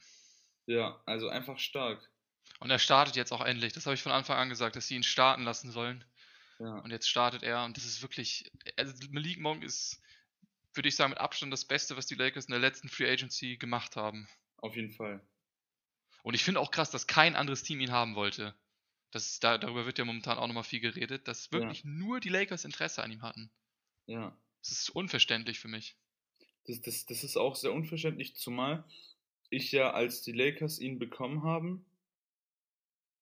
Ja, 0.66 1.02
also 1.06 1.28
einfach 1.28 1.58
stark. 1.58 2.10
Und 2.60 2.70
er 2.70 2.78
startet 2.78 3.16
jetzt 3.16 3.32
auch 3.32 3.44
endlich. 3.44 3.72
Das 3.72 3.86
habe 3.86 3.94
ich 3.94 4.02
von 4.02 4.12
Anfang 4.12 4.36
an 4.36 4.48
gesagt, 4.48 4.76
dass 4.76 4.86
sie 4.86 4.96
ihn 4.96 5.02
starten 5.02 5.44
lassen 5.44 5.70
sollen. 5.70 6.04
Ja. 6.58 6.78
Und 6.78 6.90
jetzt 6.90 7.08
startet 7.08 7.42
er 7.42 7.64
und 7.64 7.76
das 7.76 7.84
ist 7.84 8.02
wirklich. 8.02 8.50
Also 8.76 8.94
Malik 9.10 9.38
Monk 9.38 9.62
ist, 9.62 10.00
würde 10.74 10.88
ich 10.88 10.96
sagen, 10.96 11.10
mit 11.10 11.20
Abstand 11.20 11.52
das 11.52 11.66
Beste, 11.66 11.96
was 11.96 12.06
die 12.06 12.16
Lakers 12.16 12.46
in 12.46 12.52
der 12.52 12.60
letzten 12.60 12.88
Free 12.88 13.10
Agency 13.10 13.56
gemacht 13.56 13.96
haben. 13.96 14.28
Auf 14.56 14.74
jeden 14.74 14.90
Fall. 14.90 15.24
Und 16.22 16.34
ich 16.34 16.42
finde 16.42 16.60
auch 16.60 16.70
krass, 16.70 16.90
dass 16.90 17.06
kein 17.06 17.36
anderes 17.36 17.62
Team 17.62 17.80
ihn 17.80 17.92
haben 17.92 18.16
wollte. 18.16 18.54
Das 19.10 19.40
da, 19.40 19.56
darüber 19.56 19.86
wird 19.86 19.98
ja 19.98 20.04
momentan 20.04 20.38
auch 20.38 20.46
nochmal 20.46 20.64
viel 20.64 20.80
geredet, 20.80 21.28
dass 21.28 21.50
wirklich 21.50 21.84
ja. 21.84 21.90
nur 21.90 22.20
die 22.20 22.28
Lakers 22.28 22.64
Interesse 22.64 23.02
an 23.02 23.10
ihm 23.10 23.22
hatten. 23.22 23.50
Ja. 24.06 24.36
Das 24.60 24.72
ist 24.72 24.90
unverständlich 24.90 25.58
für 25.58 25.68
mich. 25.68 25.96
Das, 26.66 26.80
das, 26.82 27.06
das 27.06 27.24
ist 27.24 27.36
auch 27.36 27.56
sehr 27.56 27.72
unverständlich, 27.72 28.36
zumal 28.36 28.84
ich 29.50 29.72
ja, 29.72 29.92
als 29.92 30.22
die 30.22 30.32
Lakers 30.32 30.78
ihn 30.78 30.98
bekommen 30.98 31.42
haben, 31.42 31.84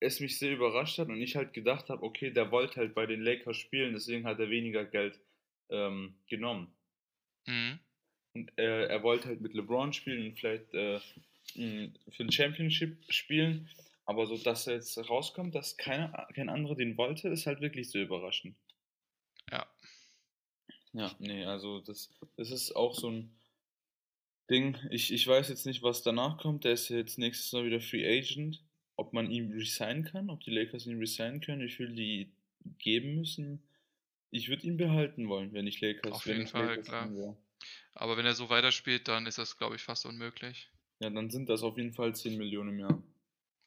es 0.00 0.20
mich 0.20 0.38
sehr 0.38 0.52
überrascht 0.52 0.98
hat 0.98 1.08
und 1.08 1.20
ich 1.20 1.36
halt 1.36 1.52
gedacht 1.52 1.88
habe, 1.88 2.02
okay, 2.02 2.30
der 2.30 2.50
wollte 2.50 2.76
halt 2.76 2.94
bei 2.94 3.06
den 3.06 3.22
Lakers 3.22 3.56
spielen, 3.56 3.94
deswegen 3.94 4.26
hat 4.26 4.38
er 4.38 4.50
weniger 4.50 4.84
Geld 4.84 5.18
ähm, 5.70 6.14
genommen. 6.28 6.74
Mhm. 7.46 7.78
Und 8.34 8.58
äh, 8.58 8.86
er 8.86 9.02
wollte 9.02 9.28
halt 9.28 9.40
mit 9.40 9.54
LeBron 9.54 9.92
spielen 9.92 10.26
und 10.26 10.38
vielleicht 10.38 10.74
äh, 10.74 11.00
für 11.54 12.22
ein 12.22 12.32
Championship 12.32 12.98
spielen. 13.08 13.68
Aber 14.06 14.26
so, 14.26 14.36
dass 14.36 14.66
er 14.68 14.74
jetzt 14.74 14.96
rauskommt, 14.96 15.54
dass 15.54 15.76
keiner, 15.76 16.28
kein 16.34 16.48
anderer 16.48 16.76
den 16.76 16.96
wollte, 16.96 17.28
ist 17.28 17.46
halt 17.46 17.60
wirklich 17.60 17.90
so 17.90 17.98
überraschend. 17.98 18.56
Ja. 19.50 19.66
Ja, 20.92 21.14
nee, 21.18 21.44
also 21.44 21.80
das, 21.80 22.08
das 22.36 22.50
ist 22.50 22.74
auch 22.74 22.94
so 22.94 23.10
ein 23.10 23.36
Ding. 24.48 24.78
Ich, 24.90 25.12
ich 25.12 25.26
weiß 25.26 25.48
jetzt 25.48 25.66
nicht, 25.66 25.82
was 25.82 26.02
danach 26.02 26.38
kommt. 26.38 26.64
Der 26.64 26.72
ist 26.72 26.88
jetzt 26.88 27.18
nächstes 27.18 27.52
Mal 27.52 27.64
wieder 27.64 27.80
Free 27.80 28.06
Agent. 28.06 28.62
Ob 28.94 29.12
man 29.12 29.30
ihn 29.30 29.52
resignen 29.52 30.04
kann, 30.04 30.30
ob 30.30 30.40
die 30.40 30.52
Lakers 30.52 30.86
ihn 30.86 30.98
resignen 30.98 31.42
können, 31.42 31.60
wie 31.60 31.70
viel 31.70 31.94
die 31.94 32.32
geben 32.78 33.16
müssen. 33.16 33.62
Ich 34.30 34.48
würde 34.48 34.66
ihn 34.66 34.78
behalten 34.78 35.28
wollen, 35.28 35.52
wenn 35.52 35.66
ich 35.66 35.80
Lakers 35.80 36.12
Auf 36.12 36.26
jeden 36.26 36.46
Fall, 36.46 36.66
Lakers 36.66 36.86
klar. 36.86 37.36
Aber 37.94 38.16
wenn 38.16 38.24
er 38.24 38.34
so 38.34 38.48
weiterspielt, 38.48 39.08
dann 39.08 39.26
ist 39.26 39.38
das, 39.38 39.58
glaube 39.58 39.76
ich, 39.76 39.82
fast 39.82 40.06
unmöglich. 40.06 40.70
Ja, 41.00 41.10
dann 41.10 41.28
sind 41.28 41.48
das 41.48 41.62
auf 41.62 41.76
jeden 41.76 41.92
Fall 41.92 42.14
10 42.14 42.38
Millionen 42.38 42.70
im 42.70 42.78
Jahr. 42.78 43.02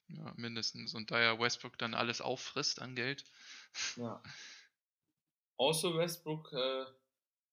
Ja, 0.10 0.34
mindestens. 0.38 0.94
Und 0.94 1.12
da 1.12 1.22
ja 1.22 1.40
Westbrook 1.40 1.78
dann 1.78 1.94
alles 1.94 2.22
auffrisst 2.22 2.82
an 2.82 2.96
Geld. 2.96 3.24
Ja. 3.96 4.22
Außer 5.58 5.96
Westbrook 5.96 6.52
äh, 6.54 6.86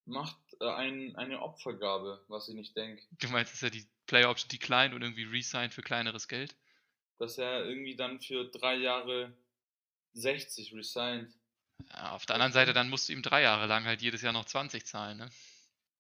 macht 0.05 0.39
äh, 0.61 0.71
ein, 0.71 1.17
eine 1.17 1.43
Opfergabe, 1.43 2.25
was 2.29 2.49
ich 2.49 2.55
nicht 2.55 2.77
denke. 2.77 3.03
Du 3.19 3.29
meinst, 3.29 3.53
dass 3.53 3.63
er 3.63 3.71
die 3.71 3.87
Player 4.07 4.31
Option 4.31 4.49
declined 4.49 4.95
und 4.95 5.03
irgendwie 5.03 5.25
resigned 5.25 5.75
für 5.75 5.83
kleineres 5.83 6.29
Geld? 6.29 6.57
Dass 7.19 7.39
er 7.39 7.65
irgendwie 7.65 7.97
dann 7.97 8.21
für 8.21 8.45
drei 8.45 8.77
Jahre 8.77 9.37
60 10.15 10.73
resigned. 10.75 11.35
Ja, 11.91 12.13
auf 12.13 12.25
der 12.27 12.37
anderen 12.37 12.53
Seite, 12.53 12.73
dann 12.73 12.89
musst 12.89 13.09
du 13.09 13.13
ihm 13.13 13.23
drei 13.23 13.43
Jahre 13.43 13.67
lang 13.67 13.85
halt 13.85 14.01
jedes 14.01 14.23
Jahr 14.23 14.33
noch 14.33 14.47
20 14.47 14.87
zahlen, 14.87 15.19
ne? 15.19 15.29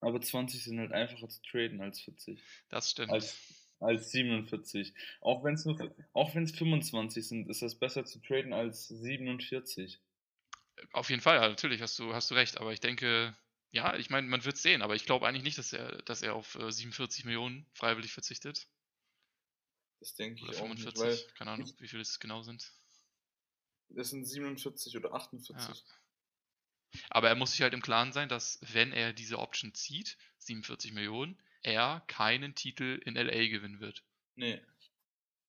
Aber 0.00 0.20
20 0.20 0.62
sind 0.62 0.78
halt 0.78 0.92
einfacher 0.92 1.28
zu 1.28 1.42
traden 1.42 1.80
als 1.80 2.00
40. 2.00 2.40
Das 2.68 2.90
stimmt. 2.90 3.10
Als, 3.10 3.36
als 3.80 4.10
47. 4.10 4.94
Auch 5.20 5.44
wenn 5.44 5.54
es 5.54 5.66
auch 6.12 6.34
wenn 6.34 6.44
es 6.44 6.52
25 6.52 7.26
sind, 7.26 7.48
ist 7.48 7.62
das 7.62 7.78
besser 7.78 8.04
zu 8.04 8.20
traden 8.20 8.52
als 8.52 8.88
47. 8.88 10.00
Auf 10.92 11.10
jeden 11.10 11.22
Fall, 11.22 11.36
ja, 11.36 11.48
natürlich 11.48 11.80
hast 11.80 11.98
du, 11.98 12.14
hast 12.14 12.30
du 12.30 12.34
recht, 12.34 12.58
aber 12.58 12.72
ich 12.72 12.80
denke, 12.80 13.36
ja, 13.70 13.96
ich 13.96 14.10
meine, 14.10 14.26
man 14.28 14.44
wird 14.44 14.56
sehen, 14.56 14.82
aber 14.82 14.94
ich 14.94 15.04
glaube 15.04 15.26
eigentlich 15.26 15.42
nicht, 15.42 15.58
dass 15.58 15.72
er, 15.72 16.02
dass 16.02 16.22
er 16.22 16.34
auf 16.34 16.54
äh, 16.56 16.70
47 16.70 17.24
Millionen 17.24 17.66
freiwillig 17.72 18.12
verzichtet. 18.12 18.68
Das 20.00 20.14
denke 20.14 20.40
ich 20.40 20.48
oder 20.48 20.58
auch 20.58 20.62
45, 20.62 21.04
nicht, 21.04 21.34
keine 21.34 21.50
Ahnung, 21.52 21.72
wie 21.78 21.88
viele 21.88 22.02
es 22.02 22.20
genau 22.20 22.42
sind. 22.42 22.72
Das 23.88 24.10
sind 24.10 24.24
47 24.24 24.96
oder 24.96 25.14
48. 25.14 25.56
Ja. 25.56 25.74
Aber 27.10 27.28
er 27.28 27.34
muss 27.34 27.52
sich 27.52 27.62
halt 27.62 27.74
im 27.74 27.82
Klaren 27.82 28.12
sein, 28.12 28.28
dass 28.28 28.58
wenn 28.62 28.92
er 28.92 29.12
diese 29.12 29.38
Option 29.38 29.74
zieht, 29.74 30.16
47 30.38 30.92
Millionen, 30.92 31.40
er 31.66 32.02
keinen 32.06 32.54
Titel 32.54 33.00
in 33.04 33.16
LA 33.16 33.48
gewinnen 33.48 33.80
wird. 33.80 34.04
Nee. 34.36 34.60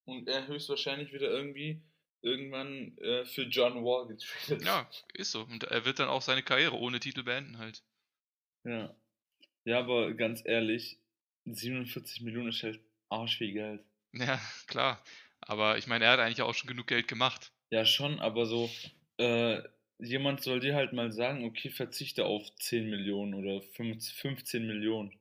Und 0.06 0.28
er 0.28 0.48
höchstwahrscheinlich 0.48 1.14
wieder 1.14 1.30
irgendwie 1.30 1.82
irgendwann 2.22 2.98
äh, 2.98 3.26
für 3.26 3.44
John 3.44 3.86
Wall 3.86 4.08
getradet. 4.08 4.66
Ja, 4.66 4.90
ist 5.14 5.32
so. 5.32 5.44
Und 5.44 5.64
er 5.66 5.86
wird 5.86 6.00
dann 6.00 6.10
auch 6.10 6.22
seine 6.22 6.42
Karriere 6.42 6.76
ohne 6.76 7.00
Titel 7.00 7.24
beenden 7.24 7.60
halt. 7.60 7.84
Ja. 8.64 8.96
Ja, 9.64 9.80
aber 9.80 10.14
ganz 10.14 10.42
ehrlich, 10.44 10.98
47 11.46 12.22
Millionen 12.22 12.50
ist 12.50 12.64
halt 12.64 12.80
arsch 13.10 13.38
viel 13.38 13.54
Geld. 13.54 13.84
Ja, 14.14 14.42
klar. 14.68 15.04
Aber 15.42 15.78
ich 15.78 15.88
meine, 15.88 16.06
er 16.06 16.12
hat 16.12 16.20
eigentlich 16.20 16.42
auch 16.42 16.56
schon 16.56 16.70
genug 16.70 16.88
Geld 16.88 17.08
gemacht. 17.08 17.52
Ja, 17.70 17.86
schon, 17.86 18.20
aber 18.20 18.46
so, 18.48 18.72
äh, 19.18 19.62
jemand 20.00 20.42
soll 20.42 20.62
dir 20.62 20.74
halt 20.74 20.94
mal 20.94 21.12
sagen, 21.12 21.46
okay, 21.46 21.70
verzichte 21.70 22.26
auf 22.26 22.44
10 22.56 22.90
Millionen 22.90 23.36
oder 23.36 23.62
15 23.62 24.66
Millionen. 24.66 25.14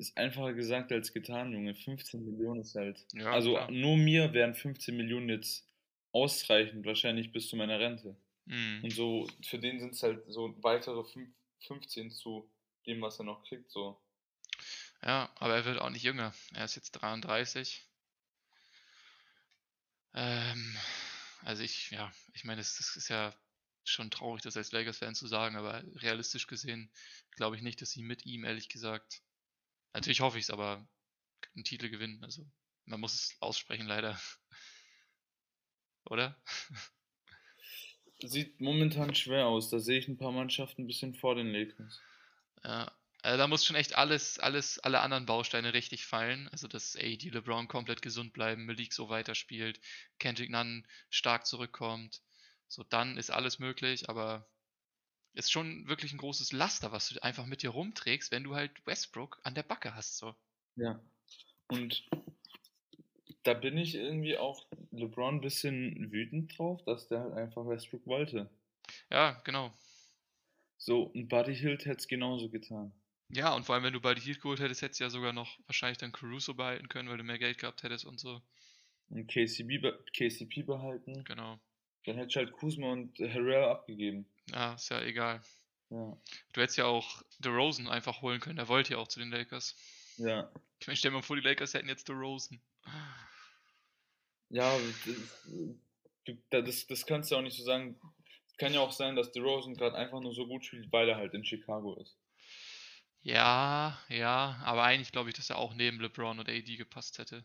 Ist 0.00 0.16
einfacher 0.16 0.54
gesagt 0.54 0.90
als 0.92 1.12
getan, 1.12 1.52
Junge. 1.52 1.74
15 1.74 2.24
Millionen 2.24 2.62
ist 2.62 2.74
halt. 2.74 3.04
Ja, 3.12 3.32
also 3.32 3.52
klar. 3.52 3.70
nur 3.70 3.98
mir 3.98 4.32
wären 4.32 4.54
15 4.54 4.96
Millionen 4.96 5.28
jetzt 5.28 5.68
ausreichend, 6.10 6.86
wahrscheinlich 6.86 7.32
bis 7.32 7.48
zu 7.48 7.56
meiner 7.56 7.78
Rente. 7.78 8.16
Mhm. 8.46 8.80
Und 8.82 8.92
so, 8.94 9.28
für 9.42 9.58
den 9.58 9.78
sind 9.78 9.92
es 9.92 10.02
halt 10.02 10.24
so 10.26 10.56
weitere 10.62 11.04
15 11.66 12.10
zu 12.12 12.50
dem, 12.86 13.02
was 13.02 13.18
er 13.18 13.26
noch 13.26 13.44
kriegt, 13.44 13.70
so. 13.70 14.00
Ja, 15.02 15.30
aber 15.34 15.56
er 15.56 15.64
wird 15.66 15.78
auch 15.78 15.90
nicht 15.90 16.02
jünger. 16.02 16.32
Er 16.54 16.64
ist 16.64 16.76
jetzt 16.76 16.92
33. 16.92 17.86
Ähm, 20.14 20.78
also 21.42 21.62
ich, 21.62 21.90
ja, 21.90 22.10
ich 22.32 22.44
meine, 22.44 22.62
das, 22.62 22.78
das 22.78 22.96
ist 22.96 23.10
ja 23.10 23.34
schon 23.84 24.10
traurig, 24.10 24.40
das 24.40 24.56
als 24.56 24.72
Lakers-Fan 24.72 25.14
zu 25.14 25.26
sagen, 25.26 25.56
aber 25.56 25.84
realistisch 25.96 26.46
gesehen 26.46 26.90
glaube 27.32 27.56
ich 27.56 27.62
nicht, 27.62 27.82
dass 27.82 27.90
sie 27.90 28.02
mit 28.02 28.24
ihm, 28.24 28.44
ehrlich 28.44 28.70
gesagt, 28.70 29.20
natürlich 29.92 30.20
hoffe 30.20 30.38
ich 30.38 30.44
es, 30.44 30.50
aber 30.50 30.86
einen 31.54 31.64
Titel 31.64 31.88
gewinnen. 31.88 32.22
Also 32.22 32.46
man 32.84 33.00
muss 33.00 33.14
es 33.14 33.36
aussprechen, 33.40 33.86
leider. 33.86 34.20
Oder? 36.04 36.40
Sieht 38.22 38.60
momentan 38.60 39.14
schwer 39.14 39.46
aus. 39.46 39.70
Da 39.70 39.78
sehe 39.78 39.98
ich 39.98 40.08
ein 40.08 40.18
paar 40.18 40.32
Mannschaften 40.32 40.82
ein 40.82 40.86
bisschen 40.86 41.14
vor 41.14 41.34
den 41.34 41.52
Lakers. 41.52 42.00
Ja, 42.64 42.92
also 43.22 43.38
da 43.38 43.46
muss 43.46 43.64
schon 43.64 43.76
echt 43.76 43.96
alles, 43.96 44.38
alles, 44.38 44.78
alle 44.78 45.00
anderen 45.00 45.26
Bausteine 45.26 45.72
richtig 45.72 46.06
fallen. 46.06 46.48
Also, 46.48 46.68
dass 46.68 46.96
AD 46.96 47.28
LeBron 47.30 47.68
komplett 47.68 48.02
gesund 48.02 48.32
bleiben, 48.32 48.66
Malik 48.66 48.92
so 48.92 49.08
weiterspielt, 49.08 49.80
Kendrick 50.18 50.50
Nunn 50.50 50.86
stark 51.10 51.46
zurückkommt. 51.46 52.22
So, 52.68 52.82
dann 52.84 53.16
ist 53.16 53.30
alles 53.30 53.58
möglich, 53.58 54.08
aber 54.08 54.48
ist 55.34 55.52
schon 55.52 55.86
wirklich 55.88 56.12
ein 56.12 56.18
großes 56.18 56.52
Laster, 56.52 56.92
was 56.92 57.08
du 57.08 57.22
einfach 57.22 57.46
mit 57.46 57.62
dir 57.62 57.70
rumträgst, 57.70 58.30
wenn 58.30 58.44
du 58.44 58.54
halt 58.54 58.70
Westbrook 58.86 59.40
an 59.44 59.54
der 59.54 59.62
Backe 59.62 59.94
hast, 59.94 60.18
so. 60.18 60.34
Ja. 60.76 61.00
Und 61.68 62.08
da 63.42 63.54
bin 63.54 63.78
ich 63.78 63.94
irgendwie 63.94 64.36
auch 64.36 64.66
LeBron 64.90 65.36
ein 65.36 65.40
bisschen 65.40 66.10
wütend 66.10 66.58
drauf, 66.58 66.82
dass 66.84 67.08
der 67.08 67.20
halt 67.20 67.34
einfach 67.34 67.66
Westbrook 67.66 68.06
wollte. 68.06 68.50
Ja, 69.10 69.40
genau. 69.44 69.72
So, 70.76 71.02
und 71.02 71.28
Buddy 71.28 71.54
Hilt 71.54 71.84
hätte 71.84 71.98
es 71.98 72.08
genauso 72.08 72.48
getan. 72.48 72.92
Ja, 73.28 73.54
und 73.54 73.64
vor 73.64 73.74
allem, 73.74 73.84
wenn 73.84 73.92
du 73.92 74.00
Buddy 74.00 74.20
Hilt 74.20 74.40
geholt 74.40 74.60
hättest, 74.60 74.82
hättest 74.82 75.00
du 75.00 75.04
ja 75.04 75.10
sogar 75.10 75.32
noch 75.32 75.58
wahrscheinlich 75.66 75.98
dann 75.98 76.10
Caruso 76.10 76.54
behalten 76.54 76.88
können, 76.88 77.08
weil 77.08 77.18
du 77.18 77.24
mehr 77.24 77.38
Geld 77.38 77.58
gehabt 77.58 77.82
hättest 77.82 78.04
und 78.04 78.18
so. 78.18 78.42
Und 79.08 79.26
KCB, 79.26 79.82
KCP 80.16 80.62
behalten. 80.62 81.24
Genau. 81.24 81.60
Dann 82.04 82.16
hätte 82.16 82.28
ich 82.30 82.36
halt 82.36 82.52
Kuzma 82.52 82.92
und 82.92 83.18
Harrell 83.18 83.64
abgegeben. 83.64 84.26
Ja, 84.50 84.74
ist 84.74 84.90
ja 84.90 85.02
egal. 85.02 85.42
Ja. 85.90 86.16
Du 86.52 86.60
hättest 86.60 86.78
ja 86.78 86.86
auch 86.86 87.22
DeRozan 87.38 87.88
einfach 87.88 88.22
holen 88.22 88.40
können. 88.40 88.58
Er 88.58 88.68
wollte 88.68 88.92
ja 88.92 88.98
auch 88.98 89.08
zu 89.08 89.20
den 89.20 89.30
Lakers. 89.30 89.76
Ja. 90.16 90.50
Ich 90.78 90.86
meine, 90.86 90.96
stell 90.96 91.10
dir 91.10 91.16
mal 91.16 91.22
vor, 91.22 91.36
die 91.36 91.42
Lakers 91.42 91.74
hätten 91.74 91.88
jetzt 91.88 92.08
DeRozan. 92.08 92.60
Ja, 94.50 94.76
das, 96.26 96.36
das, 96.50 96.86
das 96.86 97.06
kannst 97.06 97.30
du 97.30 97.36
auch 97.36 97.42
nicht 97.42 97.56
so 97.56 97.64
sagen. 97.64 98.00
Es 98.46 98.56
kann 98.56 98.74
ja 98.74 98.80
auch 98.80 98.92
sein, 98.92 99.16
dass 99.16 99.32
DeRozan 99.32 99.74
gerade 99.74 99.96
einfach 99.96 100.20
nur 100.20 100.34
so 100.34 100.46
gut 100.46 100.64
spielt, 100.64 100.92
weil 100.92 101.08
er 101.08 101.16
halt 101.16 101.34
in 101.34 101.44
Chicago 101.44 102.00
ist. 102.00 102.16
Ja, 103.22 103.98
ja, 104.08 104.60
aber 104.64 104.82
eigentlich 104.84 105.12
glaube 105.12 105.28
ich, 105.28 105.34
dass 105.34 105.50
er 105.50 105.58
auch 105.58 105.74
neben 105.74 106.00
LeBron 106.00 106.38
oder 106.38 106.52
AD 106.52 106.76
gepasst 106.76 107.18
hätte. 107.18 107.44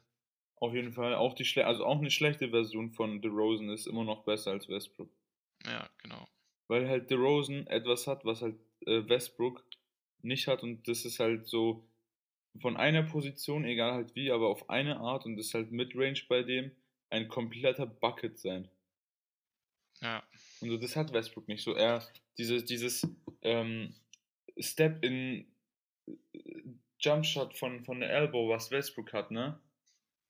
Auf 0.57 0.73
jeden 0.73 0.93
Fall. 0.93 1.15
Auch 1.15 1.33
die 1.33 1.45
Schle 1.45 1.67
also 1.67 1.85
auch 1.85 1.99
eine 1.99 2.11
schlechte 2.11 2.49
Version 2.49 2.91
von 2.91 3.21
DeRozan 3.21 3.69
ist 3.69 3.87
immer 3.87 4.03
noch 4.03 4.23
besser 4.23 4.51
als 4.51 4.69
Westbrook. 4.69 5.11
Ja, 5.65 5.89
genau. 5.97 6.27
Weil 6.67 6.89
halt 6.89 7.11
DeRozan 7.11 7.67
etwas 7.67 8.07
hat, 8.07 8.25
was 8.25 8.41
halt 8.41 8.55
äh, 8.85 9.07
Westbrook 9.07 9.63
nicht 10.21 10.47
hat 10.47 10.63
und 10.63 10.87
das 10.87 11.05
ist 11.05 11.19
halt 11.19 11.47
so 11.47 11.87
von 12.61 12.77
einer 12.77 13.03
Position, 13.03 13.65
egal 13.65 13.93
halt 13.93 14.15
wie, 14.15 14.31
aber 14.31 14.49
auf 14.49 14.69
eine 14.69 14.97
Art 14.97 15.25
und 15.25 15.37
das 15.37 15.47
ist 15.47 15.53
halt 15.53 15.71
Midrange 15.71 16.21
bei 16.27 16.41
dem 16.41 16.71
ein 17.09 17.27
kompletter 17.27 17.85
Bucket 17.85 18.39
sein. 18.39 18.69
Ja. 20.01 20.23
Und 20.61 20.69
so, 20.69 20.77
das 20.77 20.95
hat 20.95 21.13
Westbrook 21.13 21.47
nicht. 21.47 21.63
So, 21.63 21.73
er, 21.73 22.05
dieses, 22.37 22.65
dieses 22.65 23.07
ähm, 23.41 23.93
Step 24.59 25.03
in 25.03 25.45
äh, 26.07 26.13
Jumpshot 26.99 27.57
von, 27.57 27.83
von 27.85 27.99
der 27.99 28.09
Elbow, 28.09 28.49
was 28.49 28.71
Westbrook 28.71 29.13
hat, 29.13 29.31
ne? 29.31 29.59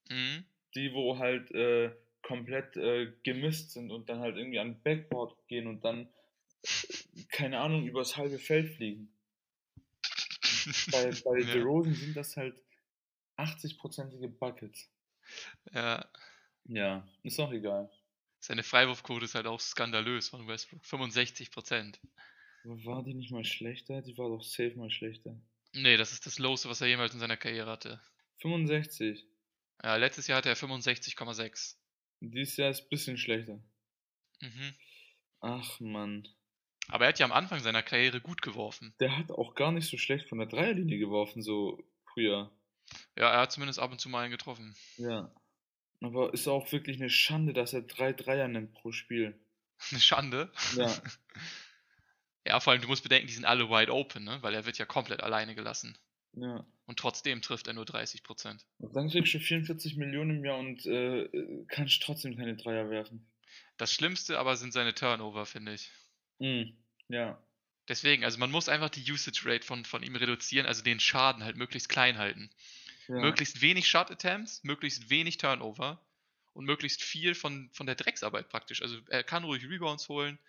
Mhm. 0.10 0.46
Die, 0.76 0.94
wo 0.94 1.18
halt 1.18 1.52
äh, 1.52 1.92
komplett 2.22 2.76
äh, 2.76 3.12
gemisst 3.24 3.72
sind 3.72 3.92
und 3.92 4.10
dann 4.10 4.20
halt 4.20 4.36
irgendwie 4.36 4.60
an 4.60 4.82
Backboard 4.82 5.36
gehen 5.48 5.68
und 5.68 5.86
dann, 5.86 6.10
keine 7.30 7.60
Ahnung, 7.60 7.88
übers 7.88 8.18
halbe 8.18 8.40
Feld 8.40 8.76
fliegen. 8.76 9.12
bei 10.92 11.12
bei 11.24 11.40
ja. 11.40 11.64
Rosen 11.64 11.94
sind 11.96 12.16
das 12.16 12.36
halt 12.38 12.62
80-prozentige 13.38 14.30
Buckets. 14.30 14.90
Ja. 15.72 16.10
Ja, 16.66 17.08
ist 17.24 17.40
auch 17.40 17.52
egal. 17.52 17.92
Seine 18.40 18.64
Freiwurfquote 18.64 19.26
ist 19.26 19.36
halt 19.36 19.48
auch 19.48 19.60
skandalös 19.60 20.30
von 20.30 20.48
Westbrook. 20.48 20.84
65% 20.84 21.98
War 22.64 23.04
die 23.04 23.14
nicht 23.14 23.32
mal 23.32 23.44
schlechter? 23.44 24.02
Die 24.02 24.18
war 24.18 24.30
doch 24.30 24.44
safe 24.44 24.76
mal 24.76 24.90
schlechter. 24.90 25.36
Nee, 25.74 25.98
das 25.98 26.12
ist 26.12 26.26
das 26.26 26.40
Lowste, 26.40 26.70
was 26.70 26.82
er 26.82 26.88
jemals 26.88 27.14
in 27.14 27.20
seiner 27.20 27.38
Karriere 27.38 27.70
hatte. 27.70 28.02
65. 28.42 29.26
Ja, 29.84 29.96
letztes 29.98 30.28
Jahr 30.28 30.38
hatte 30.38 30.50
er 30.50 30.56
65,6. 30.56 31.76
Dieses 32.22 32.58
Jahr 32.58 32.70
ist 32.70 32.84
ein 32.84 32.90
bisschen 32.90 33.18
schlechter. 33.18 33.60
Mhm. 34.42 34.76
Ach 35.42 35.80
man. 35.80 36.28
Aber 36.90 37.06
er 37.06 37.10
hat 37.10 37.20
ja 37.20 37.26
am 37.26 37.32
Anfang 37.32 37.60
seiner 37.60 37.84
Karriere 37.84 38.22
gut 38.22 38.42
geworfen. 38.42 38.94
Der 39.00 39.18
hat 39.18 39.32
auch 39.32 39.56
gar 39.56 39.72
nicht 39.72 39.90
so 39.90 39.98
schlecht 39.98 40.30
von 40.30 40.38
der 40.38 40.48
Dreierlinie 40.48 41.00
geworfen, 41.00 41.42
so 41.42 41.84
früher. 42.14 42.52
Ja, 43.18 43.32
er 43.32 43.42
hat 43.42 43.52
zumindest 43.52 43.80
ab 43.80 43.92
und 43.92 44.00
zu 44.00 44.10
mal 44.10 44.22
einen 44.22 44.32
getroffen. 44.32 44.76
Ja. 44.98 45.32
Aber 46.02 46.34
ist 46.34 46.48
auch 46.48 46.72
wirklich 46.72 46.98
eine 46.98 47.10
Schande, 47.10 47.54
dass 47.54 47.74
er 47.74 47.82
drei 47.82 48.14
Dreier 48.14 48.48
nimmt 48.48 48.74
pro 48.74 48.92
Spiel. 48.92 49.40
Eine 49.92 50.00
Schande. 50.00 50.52
Ja. 50.76 50.94
Ja, 52.48 52.60
vor 52.60 52.72
allem, 52.72 52.82
du 52.84 52.88
musst 52.88 53.02
bedenken, 53.02 53.26
die 53.26 53.34
sind 53.34 53.46
alle 53.46 53.70
wide 53.70 53.92
open, 53.92 54.24
ne? 54.24 54.38
Weil 54.42 54.54
er 54.54 54.68
wird 54.68 54.78
ja 54.78 54.86
komplett 54.86 55.24
alleine 55.24 55.56
gelassen. 55.56 55.98
Ja. 56.34 56.64
Und 56.86 57.00
trotzdem 57.00 57.42
trifft 57.42 57.68
er 57.68 57.74
nur 57.74 57.86
30 57.86 58.22
Prozent. 58.22 58.66
Dann 58.78 59.10
kriegst 59.10 59.34
du 59.34 59.40
44 59.40 59.98
Millionen 59.98 60.38
im 60.38 60.46
Jahr 60.46 60.60
und 60.60 60.86
äh, 60.86 61.28
kannst 61.70 62.04
trotzdem 62.04 62.38
keine 62.38 62.56
Dreier 62.56 62.92
werfen. 62.92 63.26
Das 63.78 63.92
Schlimmste 63.92 64.38
aber 64.38 64.58
sind 64.58 64.74
seine 64.74 64.94
Turnover, 64.94 65.48
finde 65.48 65.74
ich. 65.74 65.90
Mhm. 66.40 66.76
Ja. 67.10 67.42
Deswegen, 67.88 68.24
also 68.24 68.40
man 68.40 68.52
muss 68.52 68.68
einfach 68.68 68.90
die 68.90 69.12
Usage 69.12 69.44
Rate 69.46 69.66
von, 69.66 69.86
von 69.86 70.02
ihm 70.02 70.16
reduzieren, 70.16 70.66
also 70.66 70.84
den 70.84 71.00
Schaden 71.00 71.44
halt 71.44 71.56
möglichst 71.56 71.90
klein 71.90 72.18
halten. 72.18 72.50
ja. 73.08 73.16
Möglichst 73.16 73.62
wenig 73.62 73.88
Shot 73.88 74.10
Attempts, 74.10 74.64
möglichst 74.64 75.10
wenig 75.10 75.38
Turnover 75.38 76.04
und 76.54 76.66
möglichst 76.66 77.04
viel 77.04 77.36
von, 77.36 77.70
von 77.74 77.86
der 77.86 77.96
Drecksarbeit 77.96 78.50
praktisch. 78.50 78.82
Also 78.82 78.98
er 79.10 79.24
kann 79.24 79.44
ruhig 79.44 79.70
Rebounds 79.70 80.10
holen, 80.10 80.40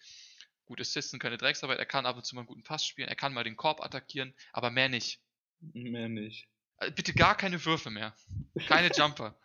gut 0.65 0.81
Assisten, 0.81 1.19
keine 1.19 1.37
Drecksarbeit, 1.37 1.79
er 1.79 1.87
kann 1.87 2.07
ab 2.07 2.17
und 2.17 2.25
zu 2.25 2.35
mal 2.35 2.41
einen 2.43 2.49
guten 2.49 2.63
Pass 2.63 2.87
spielen, 2.87 3.09
er 3.09 3.17
kann 3.17 3.35
mal 3.35 3.45
den 3.45 3.57
Korb 3.57 3.83
attackieren, 3.85 4.33
aber 4.53 4.71
mehr 4.71 4.89
nicht. 4.89 5.21
Mehr 5.61 6.09
nicht. 6.09 6.49
Also 6.79 6.95
bitte 6.95 7.13
gar 7.13 7.37
keine 7.37 7.63
Würfe 7.65 7.91
mehr. 7.91 8.15
Keine 8.67 8.91
Jumper. 8.97 9.39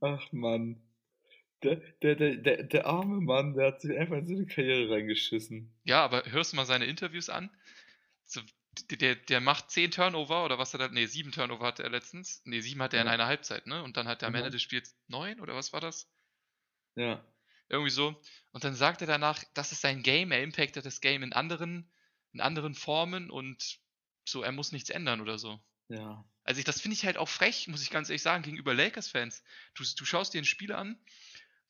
Ach 0.00 0.32
Mann. 0.32 0.82
Der, 1.62 1.76
der, 2.02 2.16
der, 2.16 2.36
der, 2.36 2.62
der 2.64 2.86
arme 2.86 3.20
Mann, 3.20 3.54
der 3.54 3.68
hat 3.68 3.80
sich 3.80 3.96
einfach 3.96 4.16
in 4.16 4.26
seine 4.26 4.46
Karriere 4.46 4.92
reingeschissen. 4.94 5.74
Ja, 5.84 6.04
aber 6.04 6.24
hörst 6.30 6.52
du 6.52 6.56
mal 6.56 6.66
seine 6.66 6.84
Interviews 6.84 7.28
an? 7.30 7.50
So, 8.24 8.40
der, 8.90 8.98
der, 8.98 9.14
der 9.16 9.40
macht 9.40 9.70
10 9.70 9.90
Turnover 9.90 10.44
oder 10.44 10.58
was 10.58 10.74
hat 10.74 10.80
er? 10.82 10.90
Nee, 10.90 11.06
7 11.06 11.32
Turnover 11.32 11.64
hatte 11.66 11.82
er 11.82 11.90
letztens. 11.90 12.42
Nee, 12.44 12.60
7 12.60 12.82
hatte 12.82 12.96
er 12.96 13.02
in 13.02 13.06
Ja. 13.06 13.12
einer 13.14 13.26
Halbzeit, 13.26 13.66
ne? 13.66 13.82
Und 13.82 13.96
dann 13.96 14.06
hat 14.06 14.22
er 14.22 14.28
am 14.28 14.32
Mhm. 14.32 14.38
Ende 14.38 14.50
des 14.50 14.62
Spiels 14.62 14.98
9 15.08 15.40
oder 15.40 15.54
was 15.54 15.72
war 15.72 15.80
das? 15.80 16.10
Ja. 16.94 17.24
Irgendwie 17.68 17.90
so. 17.90 18.20
Und 18.52 18.64
dann 18.64 18.74
sagt 18.74 19.00
er 19.00 19.06
danach, 19.06 19.42
das 19.54 19.72
ist 19.72 19.80
sein 19.80 20.02
Game, 20.02 20.30
er 20.30 20.42
impactet 20.42 20.84
das 20.84 21.00
Game 21.00 21.22
in 21.22 21.32
anderen, 21.32 21.90
in 22.32 22.40
anderen 22.40 22.74
Formen 22.74 23.30
und 23.30 23.78
so, 24.24 24.42
er 24.42 24.52
muss 24.52 24.72
nichts 24.72 24.90
ändern 24.90 25.20
oder 25.20 25.38
so. 25.38 25.58
Ja. 25.88 26.24
Also 26.44 26.58
ich, 26.58 26.64
das 26.64 26.80
finde 26.80 26.94
ich 26.96 27.04
halt 27.04 27.16
auch 27.16 27.28
frech, 27.28 27.66
muss 27.68 27.82
ich 27.82 27.90
ganz 27.90 28.08
ehrlich 28.08 28.22
sagen, 28.22 28.42
gegenüber 28.44 28.74
Lakers-Fans. 28.74 29.42
Du, 29.74 29.84
du 29.96 30.04
schaust 30.04 30.32
dir 30.34 30.40
ein 30.40 30.44
Spiel 30.44 30.72
an, 30.72 30.98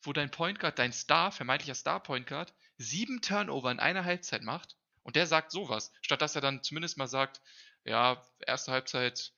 wo 0.01 0.13
dein 0.13 0.31
Point 0.31 0.59
Guard, 0.59 0.79
dein 0.79 0.93
Star, 0.93 1.31
vermeintlicher 1.31 1.75
Star 1.75 2.01
Point 2.01 2.27
Guard, 2.27 2.53
sieben 2.77 3.21
Turnover 3.21 3.71
in 3.71 3.79
einer 3.79 4.05
Halbzeit 4.05 4.43
macht 4.43 4.75
und 5.03 5.15
der 5.15 5.27
sagt 5.27 5.51
sowas, 5.51 5.91
statt 6.01 6.21
dass 6.21 6.35
er 6.35 6.41
dann 6.41 6.63
zumindest 6.63 6.97
mal 6.97 7.07
sagt, 7.07 7.41
ja, 7.85 8.21
erste 8.45 8.71
Halbzeit 8.71 9.31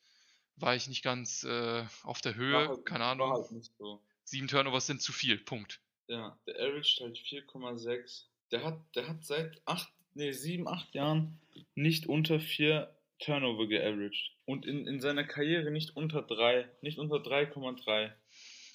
war 0.56 0.76
ich 0.76 0.88
nicht 0.88 1.04
ganz 1.04 1.43
äh, 1.43 1.86
auf 2.04 2.22
der 2.22 2.36
Höhe, 2.36 2.67
halt- 2.67 2.86
keine 2.86 3.06
Ahnung, 3.06 3.32
halt 3.32 3.63
so. 3.78 4.04
sieben 4.24 4.48
Turnovers 4.48 4.88
sind 4.88 5.02
zu 5.02 5.13
viel, 5.13 5.38
Punkt. 5.38 5.80
Ja, 6.08 6.38
der 6.48 6.56
averaged 6.56 7.00
halt 7.02 7.17
4,6. 7.17 8.26
Der 8.52 8.63
hat, 8.63 8.80
der 8.95 9.08
hat 9.08 9.24
seit 9.24 9.62
acht, 9.65 9.89
nee, 10.15 10.32
sieben, 10.32 10.67
acht 10.67 10.93
Jahren 10.95 11.39
nicht 11.76 12.08
unter 12.08 12.39
vier 12.39 12.95
Turnover 13.19 13.67
geaveraged. 13.67 14.32
Und 14.45 14.65
in, 14.65 14.88
in 14.88 15.00
seiner 15.02 15.24
Karriere 15.24 15.69
nicht 15.72 15.95
unter 15.95 16.24
drei, 16.24 16.67
nicht 16.82 16.98
unter 16.98 17.17
3,3. 17.17 18.12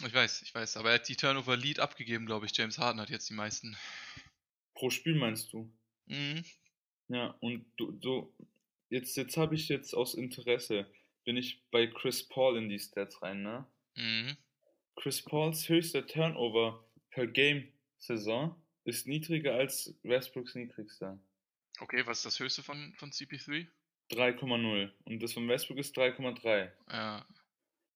Ich 0.06 0.14
weiß, 0.14 0.42
ich 0.42 0.54
weiß, 0.54 0.76
aber 0.76 0.90
er 0.90 0.96
hat 0.96 1.08
die 1.08 1.16
Turnover 1.16 1.56
Lead 1.56 1.80
abgegeben, 1.80 2.26
glaube 2.26 2.46
ich. 2.46 2.56
James 2.56 2.78
Harden 2.78 3.00
hat 3.00 3.10
jetzt 3.10 3.30
die 3.30 3.34
meisten. 3.34 3.76
Pro 4.74 4.90
Spiel 4.90 5.14
meinst 5.14 5.52
du? 5.52 5.70
Mhm. 6.06 6.44
Ja, 7.08 7.36
und 7.40 7.64
du, 7.76 7.92
du 7.92 8.34
jetzt, 8.90 9.16
jetzt 9.16 9.36
habe 9.36 9.54
ich 9.54 9.68
jetzt 9.68 9.94
aus 9.94 10.14
Interesse, 10.14 10.86
bin 11.24 11.36
ich 11.36 11.62
bei 11.70 11.86
Chris 11.86 12.22
Paul 12.22 12.58
in 12.58 12.68
die 12.68 12.78
Stats 12.78 13.22
rein, 13.22 13.42
ne? 13.42 13.66
Mhm. 13.96 14.36
Chris 14.96 15.22
Pauls 15.22 15.68
höchster 15.68 16.06
Turnover 16.06 16.84
per 17.10 17.26
Game 17.26 17.72
Saison 17.98 18.54
ist 18.84 19.06
niedriger 19.06 19.54
als 19.54 19.94
Westbrooks 20.02 20.54
niedrigster. 20.54 21.18
Okay, 21.80 22.06
was 22.06 22.18
ist 22.18 22.26
das 22.26 22.40
höchste 22.40 22.62
von, 22.62 22.94
von 22.96 23.10
CP3? 23.10 23.66
3,0 24.10 24.90
und 25.04 25.22
das 25.22 25.32
von 25.32 25.48
Westbrook 25.48 25.78
ist 25.78 25.96
3,3. 25.96 26.70
Ja, 26.90 27.26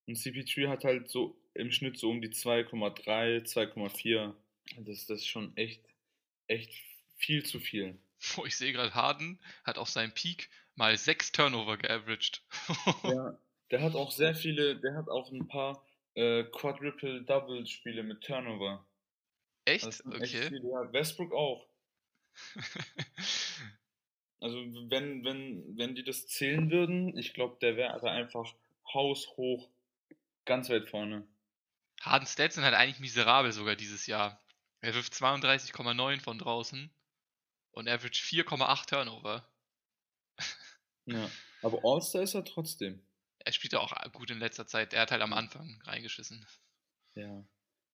Und 0.07 0.17
CP3 0.17 0.67
hat 0.67 0.83
halt 0.83 1.09
so 1.09 1.39
im 1.59 1.71
Schnitt 1.71 1.97
so 1.97 2.09
um 2.09 2.21
die 2.21 2.29
2,3, 2.29 3.43
2,4. 3.43 4.33
Das, 4.77 5.05
das 5.05 5.19
ist 5.19 5.27
schon 5.27 5.55
echt, 5.57 5.81
echt 6.47 6.71
viel 7.17 7.43
zu 7.45 7.59
viel. 7.59 7.97
Wo 8.35 8.45
ich 8.45 8.57
sehe 8.57 8.73
gerade, 8.73 8.93
Harden 8.93 9.39
hat 9.63 9.77
auf 9.77 9.89
seinem 9.89 10.13
Peak 10.13 10.49
mal 10.75 10.97
sechs 10.97 11.31
Turnover 11.31 11.77
geaveraged. 11.77 12.43
Ja, 13.03 13.37
der 13.71 13.81
hat 13.81 13.95
auch 13.95 14.11
sehr 14.11 14.35
viele, 14.35 14.75
der 14.75 14.95
hat 14.95 15.09
auch 15.09 15.31
ein 15.31 15.47
paar 15.47 15.85
äh, 16.15 16.43
Quadruple-Double-Spiele 16.43 18.03
mit 18.03 18.21
Turnover. 18.21 18.85
Echt? 19.65 19.85
Echt 19.85 20.03
Okay. 20.05 20.47
viele. 20.47 20.69
Ja, 20.69 20.93
Westbrook 20.93 21.33
auch. 21.33 21.67
Also 24.41 24.57
wenn, 24.89 25.25
wenn, 25.25 25.77
wenn 25.77 25.95
die 25.95 26.03
das 26.03 26.27
zählen 26.27 26.71
würden, 26.71 27.17
ich 27.17 27.33
glaube, 27.33 27.57
der 27.61 27.75
wäre 27.75 28.09
einfach 28.09 28.55
haushoch 28.93 29.69
ganz 30.45 30.69
weit 30.69 30.87
vorne. 30.87 31.27
Hardens 32.01 32.33
Stats 32.33 32.55
sind 32.55 32.63
halt 32.63 32.75
eigentlich 32.75 32.99
miserabel 32.99 33.51
sogar 33.51 33.75
dieses 33.75 34.05
Jahr. 34.07 34.39
Er 34.81 34.93
wirft 34.93 35.13
32,9 35.13 36.21
von 36.21 36.37
draußen 36.39 36.89
und 37.71 37.89
average 37.89 38.21
4,8 38.23 38.87
Turnover. 38.87 39.45
Ja. 41.05 41.29
Aber 41.61 41.79
All-Star 41.83 42.21
ist 42.21 42.33
er 42.35 42.45
trotzdem. 42.45 43.01
Er 43.39 43.51
spielt 43.51 43.73
ja 43.73 43.79
auch 43.79 43.93
gut 44.13 44.31
in 44.31 44.39
letzter 44.39 44.65
Zeit. 44.67 44.93
Er 44.93 45.01
hat 45.01 45.11
halt 45.11 45.21
am 45.21 45.33
Anfang 45.33 45.81
reingeschissen. 45.85 46.45
Ja. 47.15 47.43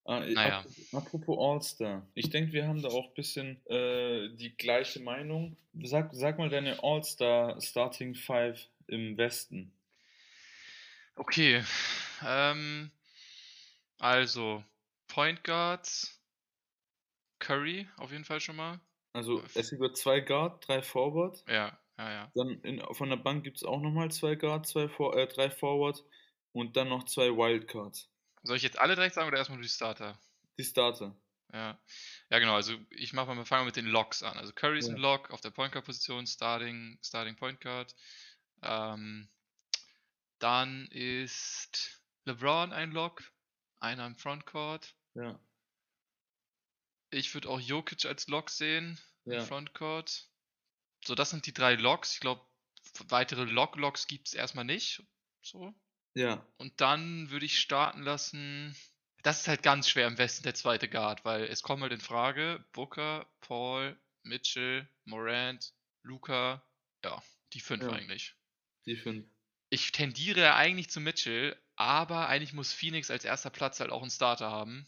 Ah, 0.04 0.20
Naja. 0.20 0.60
ap- 0.60 0.66
Apropos 0.94 1.36
All-Star. 1.38 2.06
Ich 2.14 2.30
denke, 2.30 2.52
wir 2.52 2.68
haben 2.68 2.80
da 2.80 2.88
auch 2.90 3.08
ein 3.08 3.14
bisschen 3.14 3.60
äh, 3.66 4.28
die 4.36 4.56
gleiche 4.56 5.00
Meinung. 5.00 5.56
Sag, 5.82 6.10
sag 6.14 6.38
mal 6.38 6.48
deine 6.48 6.80
All-Star 6.84 7.60
Starting 7.60 8.14
Five 8.14 8.68
im 8.86 9.16
Westen. 9.16 9.72
Okay. 11.16 11.64
Ähm, 12.24 12.90
also, 13.98 14.64
Point 15.08 15.44
Guards, 15.44 16.20
Curry 17.38 17.88
auf 17.96 18.12
jeden 18.12 18.24
Fall 18.24 18.40
schon 18.40 18.56
mal. 18.56 18.80
Also 19.12 19.42
es 19.54 19.70
gibt 19.70 19.96
zwei 19.96 20.20
Guard, 20.20 20.66
drei 20.66 20.82
Forward. 20.82 21.42
Ja, 21.48 21.78
ja, 21.98 22.10
ja. 22.10 22.32
Dann 22.34 22.60
in, 22.62 22.82
von 22.94 23.08
der 23.08 23.16
Bank 23.16 23.44
gibt 23.44 23.58
es 23.58 23.64
auch 23.64 23.80
nochmal 23.80 24.10
zwei 24.10 24.34
Guard, 24.34 24.66
zwei 24.66 24.88
For 24.88 25.16
äh, 25.16 25.26
drei 25.26 25.50
Forward 25.50 26.04
und 26.52 26.76
dann 26.76 26.88
noch 26.88 27.04
zwei 27.04 27.28
Wildcards. 27.28 28.10
Soll 28.42 28.56
ich 28.56 28.62
jetzt 28.62 28.78
alle 28.78 28.94
direkt 28.94 29.14
sagen 29.14 29.28
oder 29.28 29.38
erstmal 29.38 29.60
die 29.60 29.68
Starter? 29.68 30.18
Die 30.58 30.64
Starter. 30.64 31.16
Ja. 31.52 31.78
Ja, 32.30 32.38
genau. 32.38 32.54
Also 32.54 32.74
ich 32.90 33.12
mache 33.12 33.34
mal, 33.34 33.44
fangen 33.44 33.62
wir 33.62 33.66
mit 33.66 33.76
den 33.76 33.86
Locks 33.86 34.22
an. 34.22 34.36
Also 34.36 34.52
Curry 34.52 34.78
ist 34.78 34.88
Ja. 34.88 34.94
ein 34.94 35.00
Lock 35.00 35.30
auf 35.30 35.40
der 35.40 35.50
Point 35.50 35.72
Guard 35.72 35.86
Position, 35.86 36.26
Starting, 36.26 36.98
Starting 37.02 37.36
Point 37.36 37.60
Guard. 37.60 37.94
Ähm, 38.62 39.28
dann 40.38 40.86
ist 40.88 42.02
LeBron 42.24 42.72
ein 42.72 42.90
Lock, 42.90 43.22
einer 43.80 44.06
im 44.06 44.16
Frontcourt. 44.16 44.94
Ja. 45.14 45.38
Ich 47.10 47.32
würde 47.34 47.48
auch 47.48 47.60
Jokic 47.60 48.04
als 48.04 48.26
Lock 48.28 48.50
sehen 48.50 48.98
im 49.24 49.32
Ja. 49.32 49.44
Frontcourt. 49.44 50.28
So, 51.04 51.14
das 51.14 51.30
sind 51.30 51.46
die 51.46 51.52
drei 51.54 51.74
Locks. 51.74 52.14
Ich 52.14 52.20
glaube, 52.20 52.44
weitere 53.08 53.44
Lock-Locks 53.44 54.06
gibt 54.06 54.28
es 54.28 54.34
erstmal 54.34 54.64
nicht. 54.64 55.02
So. 55.42 55.74
Ja. 56.14 56.46
Und 56.56 56.80
dann 56.80 57.30
würde 57.30 57.46
ich 57.46 57.58
starten 57.60 58.02
lassen. 58.02 58.76
Das 59.22 59.40
ist 59.40 59.48
halt 59.48 59.62
ganz 59.62 59.88
schwer 59.88 60.06
im 60.06 60.18
Westen 60.18 60.44
der 60.44 60.54
zweite 60.54 60.88
Guard, 60.88 61.24
weil 61.24 61.44
es 61.44 61.62
kommen 61.62 61.82
halt 61.82 61.92
in 61.92 62.00
Frage 62.00 62.64
Booker, 62.72 63.26
Paul, 63.40 64.00
Mitchell, 64.22 64.88
Morant, 65.04 65.74
Luca. 66.02 66.64
Ja, 67.04 67.22
die 67.52 67.60
fünf 67.60 67.82
Ja. 67.84 67.90
eigentlich. 67.92 68.34
Die 68.86 68.96
fünf. 68.96 69.26
Ich 69.68 69.92
tendiere 69.92 70.54
eigentlich 70.54 70.90
zu 70.90 71.00
Mitchell, 71.00 71.60
aber 71.76 72.28
eigentlich 72.28 72.52
muss 72.52 72.72
Phoenix 72.72 73.10
als 73.10 73.24
erster 73.24 73.50
Platz 73.50 73.80
halt 73.80 73.90
auch 73.90 74.02
einen 74.02 74.10
Starter 74.10 74.50
haben. 74.50 74.86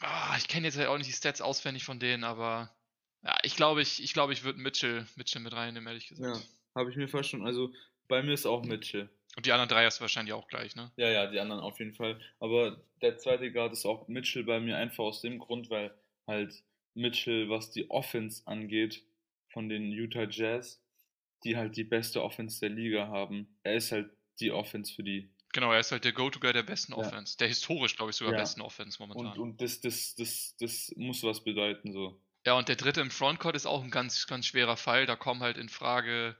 Ah, 0.00 0.36
ich 0.38 0.48
kenne 0.48 0.66
jetzt 0.66 0.78
halt 0.78 0.88
auch 0.88 0.98
nicht 0.98 1.08
die 1.08 1.14
Stats 1.14 1.40
auswendig 1.40 1.84
von 1.84 1.98
denen, 1.98 2.24
aber 2.24 2.72
ja, 3.24 3.36
ich 3.42 3.56
glaube, 3.56 3.82
ich, 3.82 4.02
ich, 4.02 4.12
glaube, 4.12 4.32
ich 4.32 4.44
würde 4.44 4.60
Mitchell, 4.60 5.06
Mitchell 5.16 5.42
mit 5.42 5.52
reinnehmen, 5.52 5.88
ehrlich 5.88 6.08
gesagt. 6.08 6.36
Ja. 6.36 6.42
Habe 6.74 6.90
ich 6.90 6.96
mir 6.96 7.08
fast 7.08 7.30
schon. 7.30 7.44
Also 7.44 7.72
bei 8.06 8.22
mir 8.22 8.32
ist 8.32 8.46
auch 8.46 8.62
Mitchell. 8.64 9.10
Und 9.36 9.46
die 9.46 9.52
anderen 9.52 9.68
drei 9.68 9.84
hast 9.84 9.98
du 9.98 10.02
wahrscheinlich 10.02 10.32
auch 10.32 10.48
gleich, 10.48 10.76
ne? 10.76 10.90
Ja, 10.96 11.08
ja, 11.10 11.26
die 11.26 11.38
anderen 11.38 11.60
auf 11.60 11.78
jeden 11.78 11.94
Fall. 11.94 12.20
Aber 12.40 12.80
der 13.02 13.18
zweite 13.18 13.52
Guard 13.52 13.72
ist 13.72 13.86
auch 13.86 14.08
Mitchell 14.08 14.44
bei 14.44 14.60
mir 14.60 14.76
einfach 14.76 15.04
aus 15.04 15.20
dem 15.20 15.38
Grund, 15.38 15.70
weil 15.70 15.94
halt 16.26 16.62
Mitchell, 16.94 17.48
was 17.48 17.70
die 17.70 17.90
Offense 17.90 18.42
angeht, 18.46 19.04
von 19.48 19.68
den 19.68 19.92
Utah 19.92 20.26
Jazz, 20.28 20.82
die 21.44 21.56
halt 21.56 21.76
die 21.76 21.84
beste 21.84 22.22
Offense 22.22 22.60
der 22.60 22.70
Liga 22.70 23.08
haben. 23.08 23.48
Er 23.62 23.76
ist 23.76 23.92
halt 23.92 24.10
die 24.40 24.50
Offense 24.50 24.92
für 24.94 25.02
die. 25.02 25.30
Genau, 25.58 25.72
er 25.72 25.80
ist 25.80 25.90
halt 25.90 26.04
der 26.04 26.12
Go-To-Guy 26.12 26.52
der 26.52 26.62
besten 26.62 26.92
Ja. 26.92 26.98
Offense. 26.98 27.36
Der 27.36 27.48
historisch, 27.48 27.96
glaube 27.96 28.10
ich, 28.10 28.16
sogar 28.16 28.32
Ja. 28.34 28.38
besten 28.38 28.60
Offense 28.60 28.96
momentan. 29.00 29.32
Und, 29.32 29.38
und 29.40 29.60
das, 29.60 29.80
das, 29.80 30.14
das, 30.14 30.54
das 30.60 30.92
muss 30.94 31.24
was 31.24 31.42
bedeuten, 31.42 31.92
so. 31.92 32.22
Ja, 32.46 32.52
und 32.54 32.68
der 32.68 32.76
dritte 32.76 33.00
im 33.00 33.10
Frontcourt 33.10 33.56
ist 33.56 33.66
auch 33.66 33.82
ein 33.82 33.90
ganz, 33.90 34.28
ganz 34.28 34.46
schwerer 34.46 34.76
Fall. 34.76 35.04
Da 35.06 35.16
kommen 35.16 35.40
halt 35.40 35.58
in 35.58 35.68
Frage 35.68 36.36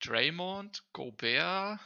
Draymond, 0.00 0.84
Gobert, 0.94 1.80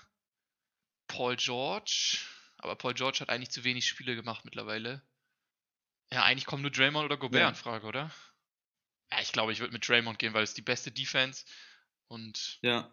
Paul 1.08 1.34
George. 1.34 2.18
Aber 2.58 2.76
Paul 2.76 2.94
George 2.94 3.18
hat 3.20 3.30
eigentlich 3.30 3.50
zu 3.50 3.64
wenig 3.64 3.88
Spiele 3.88 4.14
gemacht 4.14 4.44
mittlerweile. 4.44 5.02
Ja, 6.12 6.22
eigentlich 6.22 6.46
kommen 6.46 6.62
nur 6.62 6.70
Draymond 6.70 7.04
oder 7.04 7.16
Gobert 7.16 7.40
Ja. 7.40 7.48
in 7.48 7.56
Frage, 7.56 7.84
oder? 7.84 8.12
Ja, 9.10 9.20
ich 9.20 9.32
glaube, 9.32 9.50
ich 9.50 9.58
würde 9.58 9.72
mit 9.72 9.88
Draymond 9.88 10.20
gehen, 10.20 10.34
weil 10.34 10.44
es 10.44 10.54
die 10.54 10.62
beste 10.62 10.92
Defense 10.92 11.44
und 12.06 12.60
Ja, 12.62 12.92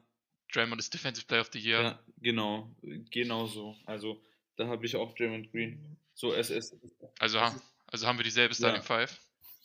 Draymond 0.53 0.79
ist 0.79 0.93
Defensive 0.93 1.25
Player 1.25 1.41
of 1.41 1.49
the 1.53 1.59
Year. 1.59 1.81
ja, 1.81 1.99
genau. 2.21 2.69
Genau 2.81 3.47
so. 3.47 3.75
Also, 3.85 4.21
da 4.55 4.67
habe 4.67 4.85
ich 4.85 4.95
auch 4.95 5.13
Draymond 5.15 5.51
Green. 5.51 5.97
So, 6.13 6.33
es 6.33 6.49
ist. 6.49 6.75
Also, 7.19 7.39
es 7.39 7.53
also 7.87 8.07
haben 8.07 8.17
wir 8.17 8.23
dieselbe 8.23 8.53
Starting 8.55 8.81
Ja. 8.81 8.85
Five. 8.85 9.19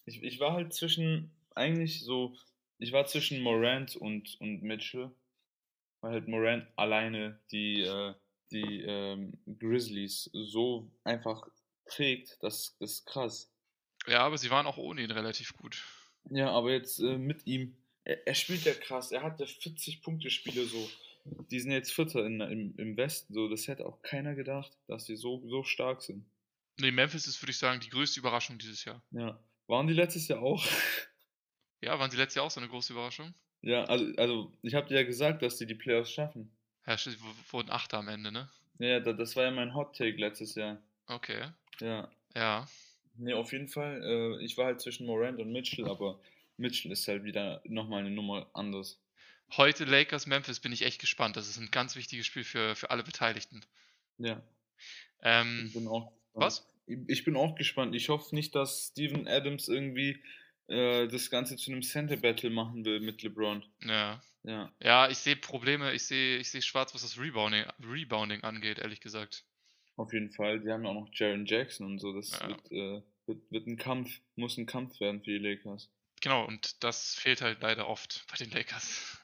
Ich, 0.04 0.22
ich 0.22 0.40
war 0.40 0.52
halt 0.52 0.74
zwischen, 0.74 1.30
eigentlich 1.54 2.00
so, 2.00 2.36
ich 2.78 2.92
war 2.92 3.06
zwischen 3.06 3.40
Morant 3.40 3.96
und, 3.96 4.36
und 4.40 4.62
Mitchell, 4.62 5.10
weil 6.00 6.12
halt 6.12 6.28
Morant 6.28 6.66
alleine 6.76 7.38
die, 7.52 7.82
äh, 7.82 8.14
die 8.50 8.82
ähm, 8.82 9.32
Grizzlies 9.58 10.28
so 10.32 10.90
einfach 11.04 11.46
trägt, 11.86 12.38
das, 12.42 12.76
das 12.80 12.90
ist 12.90 13.06
krass. 13.06 13.48
Ja, 14.08 14.20
aber 14.20 14.36
sie 14.36 14.50
waren 14.50 14.66
auch 14.66 14.78
ohne 14.78 15.02
ihn 15.02 15.10
relativ 15.12 15.56
gut. 15.56 15.84
Ja, 16.30 16.50
aber 16.50 16.72
jetzt 16.72 16.98
äh, 16.98 17.16
mit 17.18 17.46
ihm, 17.46 17.76
er, 18.04 18.26
er 18.26 18.34
spielt 18.34 18.64
ja 18.64 18.74
krass, 18.74 19.12
er 19.12 19.22
hat 19.22 19.40
ja 19.40 19.46
40 19.46 20.02
Punkte 20.02 20.30
Spiele 20.30 20.64
so. 20.64 20.90
Die 21.50 21.60
sind 21.60 21.70
jetzt 21.70 21.92
Vierter 21.92 22.26
in, 22.26 22.40
im, 22.40 22.74
im 22.76 22.96
Westen, 22.96 23.32
so, 23.32 23.48
das 23.48 23.68
hätte 23.68 23.86
auch 23.86 24.02
keiner 24.02 24.34
gedacht, 24.34 24.76
dass 24.88 25.04
die 25.04 25.14
so, 25.16 25.40
so 25.48 25.62
stark 25.62 26.02
sind. 26.02 26.24
Nee, 26.80 26.90
Memphis 26.90 27.26
ist, 27.26 27.40
würde 27.42 27.50
ich 27.52 27.58
sagen, 27.58 27.80
die 27.80 27.90
größte 27.90 28.18
Überraschung 28.18 28.58
dieses 28.58 28.84
Jahr. 28.84 29.02
Ja. 29.12 29.38
Waren 29.68 29.86
die 29.86 29.92
letztes 29.94 30.28
Jahr 30.28 30.42
auch? 30.42 30.64
Ja, 31.84 31.98
waren 31.98 32.10
sie 32.12 32.16
letztes 32.16 32.36
Jahr 32.36 32.44
auch 32.46 32.50
so 32.50 32.60
eine 32.60 32.68
große 32.68 32.92
Überraschung? 32.92 33.34
ja, 33.62 33.82
also, 33.86 34.06
also 34.16 34.52
ich 34.62 34.74
habe 34.74 34.86
dir 34.88 34.94
ja 35.00 35.02
gesagt, 35.02 35.42
dass 35.42 35.56
die 35.56 35.66
die 35.66 35.74
Playoffs 35.74 36.12
schaffen. 36.12 36.48
Ja, 36.86 36.96
stimmt, 36.96 37.18
wurden 37.50 37.70
Achter 37.70 37.98
am 37.98 38.06
Ende, 38.08 38.30
ne? 38.30 38.48
Ja, 38.78 38.86
ja, 38.86 39.00
da- 39.00 39.12
das 39.12 39.34
war 39.36 39.44
ja 39.44 39.50
mein 39.50 39.74
Hot 39.74 39.96
Take 39.96 40.16
letztes 40.16 40.54
Jahr. 40.54 40.80
Okay. 41.06 41.50
Ja. 41.80 42.08
Ja. 42.36 42.68
Nee, 43.16 43.34
auf 43.34 43.50
jeden 43.52 43.66
Fall. 43.68 44.00
Äh, 44.02 44.44
ich 44.44 44.56
war 44.56 44.66
halt 44.66 44.80
zwischen 44.80 45.06
Morant 45.06 45.40
und 45.40 45.50
Mitchell, 45.52 45.88
aber 45.88 46.20
Mitchell 46.56 46.92
ist 46.92 47.08
halt 47.08 47.24
wieder 47.24 47.62
nochmal 47.64 48.00
eine 48.00 48.10
Nummer 48.10 48.50
anders. 48.54 49.00
Heute 49.56 49.84
Lakers 49.84 50.26
Memphis 50.26 50.60
bin 50.60 50.72
ich 50.72 50.82
echt 50.82 51.00
gespannt. 51.00 51.36
Das 51.36 51.48
ist 51.48 51.58
ein 51.58 51.70
ganz 51.70 51.94
wichtiges 51.96 52.26
Spiel 52.26 52.44
für, 52.44 52.74
für 52.74 52.90
alle 52.90 53.02
Beteiligten. 53.02 53.64
Ja. 54.18 54.42
Ähm, 55.22 55.64
Ich 55.66 55.74
bin 55.74 55.86
auch 55.88 56.10
gespannt. 56.10 56.32
was? 56.34 56.68
Ich, 57.08 57.24
bin 57.24 57.36
auch 57.36 57.54
gespannt. 57.54 57.94
Ich 57.94 58.08
hoffe 58.08 58.34
nicht, 58.34 58.54
dass 58.54 58.88
Steven 58.88 59.28
Adams 59.28 59.68
irgendwie 59.68 60.22
äh, 60.68 61.06
das 61.08 61.30
Ganze 61.30 61.56
zu 61.56 61.70
einem 61.70 61.82
Center 61.82 62.16
Battle 62.16 62.50
machen 62.50 62.84
will 62.84 63.00
mit 63.00 63.22
LeBron. 63.22 63.64
Ja. 63.84 64.22
Ja. 64.44 64.72
Ja, 64.82 65.08
ich 65.08 65.18
sehe 65.18 65.36
Probleme, 65.36 65.92
ich 65.92 66.02
sehe 66.04 66.38
ich 66.38 66.50
sehe 66.50 66.62
schwarz, 66.62 66.94
was 66.94 67.02
das 67.02 67.18
Rebounding, 67.18 67.64
Rebounding 67.80 68.42
angeht, 68.42 68.78
ehrlich 68.80 69.00
gesagt. 69.00 69.44
Auf 69.96 70.12
jeden 70.12 70.32
Fall. 70.32 70.58
Die 70.60 70.70
haben 70.70 70.82
ja 70.84 70.90
auch 70.90 70.94
noch 70.94 71.10
Jaron 71.12 71.46
Jackson 71.46 71.86
und 71.86 71.98
so. 72.00 72.12
Das 72.12 72.32
Ja. 72.40 72.48
wird, 72.48 72.72
äh, 72.72 73.02
wird, 73.26 73.50
wird 73.50 73.66
ein 73.68 73.76
Kampf, 73.76 74.10
muss 74.34 74.56
ein 74.58 74.66
Kampf 74.66 74.98
werden 74.98 75.22
für 75.22 75.30
die 75.30 75.38
Lakers. 75.38 75.90
Genau, 76.22 76.44
und 76.46 76.82
das 76.82 77.14
fehlt 77.14 77.42
halt 77.42 77.60
leider 77.60 77.88
oft 77.88 78.24
bei 78.30 78.36
den 78.36 78.50
Lakers. 78.50 79.18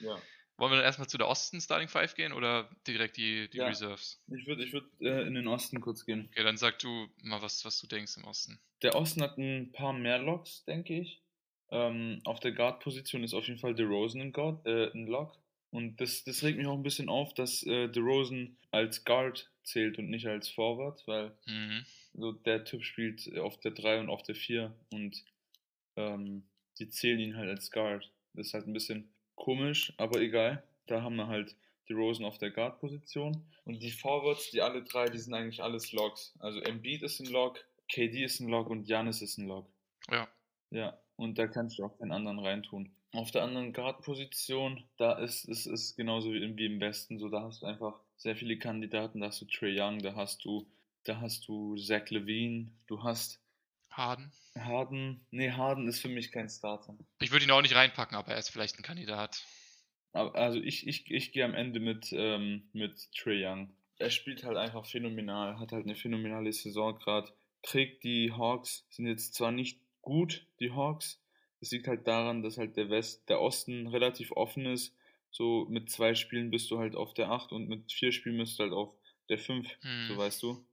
Ja. 0.00 0.20
Wollen 0.56 0.72
wir 0.72 0.76
dann 0.76 0.84
erstmal 0.84 1.08
zu 1.08 1.16
der 1.18 1.28
Osten 1.28 1.60
Starting 1.60 1.88
Five 1.88 2.14
gehen 2.14 2.32
oder 2.32 2.70
direkt 2.86 3.16
die, 3.16 3.48
die 3.50 3.58
Ja. 3.58 3.68
Reserves? 3.68 4.22
Ich 4.28 4.46
würde 4.46 4.64
ich 4.64 4.72
würd, 4.72 4.84
äh, 5.00 5.22
in 5.26 5.34
den 5.34 5.46
Osten 5.48 5.80
kurz 5.80 6.04
gehen. 6.04 6.28
Okay, 6.32 6.42
dann 6.42 6.56
sag 6.56 6.78
du 6.80 7.08
mal 7.22 7.40
was, 7.40 7.64
was 7.64 7.78
du 7.80 7.86
denkst 7.86 8.16
im 8.16 8.24
Osten. 8.24 8.60
Der 8.82 8.94
Osten 8.94 9.22
hat 9.22 9.38
ein 9.38 9.72
paar 9.72 9.92
mehr 9.92 10.18
Locks, 10.18 10.64
denke 10.64 10.98
ich. 11.00 11.22
Ähm, 11.70 12.20
auf 12.24 12.40
der 12.40 12.52
Guard-Position 12.52 13.22
ist 13.22 13.32
auf 13.34 13.46
jeden 13.46 13.60
Fall 13.60 13.74
DeRozan 13.74 14.20
ein, 14.20 14.32
Guard, 14.32 14.66
äh, 14.66 14.90
ein 14.92 15.06
Lock. 15.06 15.36
Und 15.70 16.00
das, 16.00 16.24
das 16.24 16.42
regt 16.42 16.58
mich 16.58 16.66
auch 16.66 16.74
ein 16.76 16.82
bisschen 16.82 17.08
auf, 17.08 17.32
dass 17.32 17.62
äh, 17.62 17.88
DeRozan 17.88 18.56
als 18.70 19.04
Guard 19.04 19.50
zählt 19.62 19.98
und 19.98 20.10
nicht 20.10 20.26
als 20.26 20.48
Forward, 20.48 21.02
weil 21.06 21.36
Mhm. 21.46 21.84
so 22.14 22.32
der 22.32 22.64
Typ 22.64 22.82
spielt 22.84 23.38
auf 23.38 23.60
der 23.60 23.70
3 23.70 24.00
und 24.00 24.08
auf 24.10 24.22
der 24.24 24.34
4 24.34 24.74
und 24.90 25.24
ähm, 25.96 26.44
die 26.78 26.88
zählen 26.88 27.20
ihn 27.20 27.36
halt 27.36 27.50
als 27.50 27.70
Guard. 27.70 28.10
Das 28.34 28.48
ist 28.48 28.54
halt 28.54 28.66
ein 28.66 28.72
bisschen 28.72 29.08
komisch, 29.34 29.92
aber 29.96 30.20
egal. 30.20 30.62
Da 30.86 31.02
haben 31.02 31.16
wir 31.16 31.28
halt 31.28 31.54
DeRozan 31.88 32.24
auf 32.24 32.38
der 32.38 32.50
Guard-Position. 32.50 33.44
Und 33.64 33.82
die 33.82 33.90
Forwards, 33.90 34.50
die 34.50 34.62
alle 34.62 34.82
drei, 34.82 35.06
die 35.06 35.18
sind 35.18 35.34
eigentlich 35.34 35.62
alles 35.62 35.92
Locks. 35.92 36.34
Also 36.38 36.60
Embiid 36.60 37.02
ist 37.02 37.20
ein 37.20 37.26
Lock, 37.26 37.64
KD 37.88 38.24
ist 38.24 38.40
ein 38.40 38.48
Lock 38.48 38.70
und 38.70 38.84
Giannis 38.84 39.22
ist 39.22 39.38
ein 39.38 39.48
Lock. 39.48 39.66
Ja. 40.10 40.28
Ja, 40.70 40.98
und 41.16 41.38
da 41.38 41.48
kannst 41.48 41.78
du 41.78 41.84
auch 41.84 41.98
keinen 41.98 42.12
anderen 42.12 42.38
reintun. 42.38 42.90
Auf 43.12 43.32
der 43.32 43.42
anderen 43.42 43.72
Guard-Position, 43.72 44.84
da 44.96 45.18
ist 45.18 45.48
es 45.48 45.66
ist, 45.66 45.66
ist 45.66 45.96
genauso 45.96 46.32
wie 46.32 46.42
im, 46.42 46.56
wie 46.56 46.66
im 46.66 46.80
Westen, 46.80 47.18
so 47.18 47.28
da 47.28 47.42
hast 47.42 47.62
du 47.62 47.66
einfach 47.66 47.98
sehr 48.16 48.36
viele 48.36 48.56
Kandidaten, 48.56 49.20
da 49.20 49.26
hast 49.26 49.40
du 49.40 49.46
Trey 49.46 49.78
Young, 49.78 49.98
da 49.98 50.14
hast 50.14 50.44
du, 50.44 50.64
da 51.04 51.20
hast 51.20 51.48
du 51.48 51.76
Zach 51.76 52.08
Levine, 52.10 52.68
du 52.86 53.02
hast 53.02 53.40
Harden. 53.90 54.30
Harden, 54.64 55.26
nee, 55.30 55.50
Harden 55.50 55.88
ist 55.88 56.00
für 56.00 56.08
mich 56.08 56.32
kein 56.32 56.48
Starter. 56.48 56.96
Ich 57.20 57.30
würde 57.32 57.44
ihn 57.44 57.50
auch 57.50 57.62
nicht 57.62 57.74
reinpacken, 57.74 58.16
aber 58.16 58.32
er 58.32 58.38
ist 58.38 58.50
vielleicht 58.50 58.78
ein 58.78 58.82
Kandidat. 58.82 59.44
Also 60.12 60.60
ich, 60.60 60.86
ich, 60.86 61.10
ich 61.10 61.32
gehe 61.32 61.44
am 61.44 61.54
Ende 61.54 61.78
mit, 61.80 62.08
ähm, 62.12 62.68
mit 62.72 63.12
Trey 63.12 63.44
Young. 63.46 63.72
Er 63.98 64.10
spielt 64.10 64.44
halt 64.44 64.56
einfach 64.56 64.86
phänomenal, 64.86 65.58
hat 65.60 65.72
halt 65.72 65.84
eine 65.84 65.94
phänomenale 65.94 66.52
Saison 66.52 66.98
gerade, 66.98 67.32
trägt 67.62 68.02
die 68.02 68.32
Hawks, 68.32 68.86
sind 68.90 69.06
jetzt 69.06 69.34
zwar 69.34 69.52
nicht 69.52 69.80
gut, 70.00 70.46
die 70.58 70.72
Hawks, 70.72 71.22
es 71.60 71.70
liegt 71.70 71.86
halt 71.86 72.06
daran, 72.06 72.42
dass 72.42 72.56
halt 72.56 72.76
der 72.76 72.88
West, 72.88 73.28
der 73.28 73.40
Osten 73.40 73.86
relativ 73.88 74.32
offen 74.32 74.64
ist. 74.66 74.96
So 75.30 75.66
mit 75.68 75.90
zwei 75.90 76.14
Spielen 76.14 76.50
bist 76.50 76.70
du 76.70 76.78
halt 76.78 76.96
auf 76.96 77.14
der 77.14 77.30
8 77.30 77.52
und 77.52 77.68
mit 77.68 77.92
vier 77.92 78.10
Spielen 78.12 78.38
bist 78.38 78.58
du 78.58 78.64
halt 78.64 78.72
auf 78.72 78.94
der 79.28 79.38
5, 79.38 79.68
Hm. 79.82 80.06
so 80.08 80.16
weißt 80.16 80.42
du. 80.42 80.66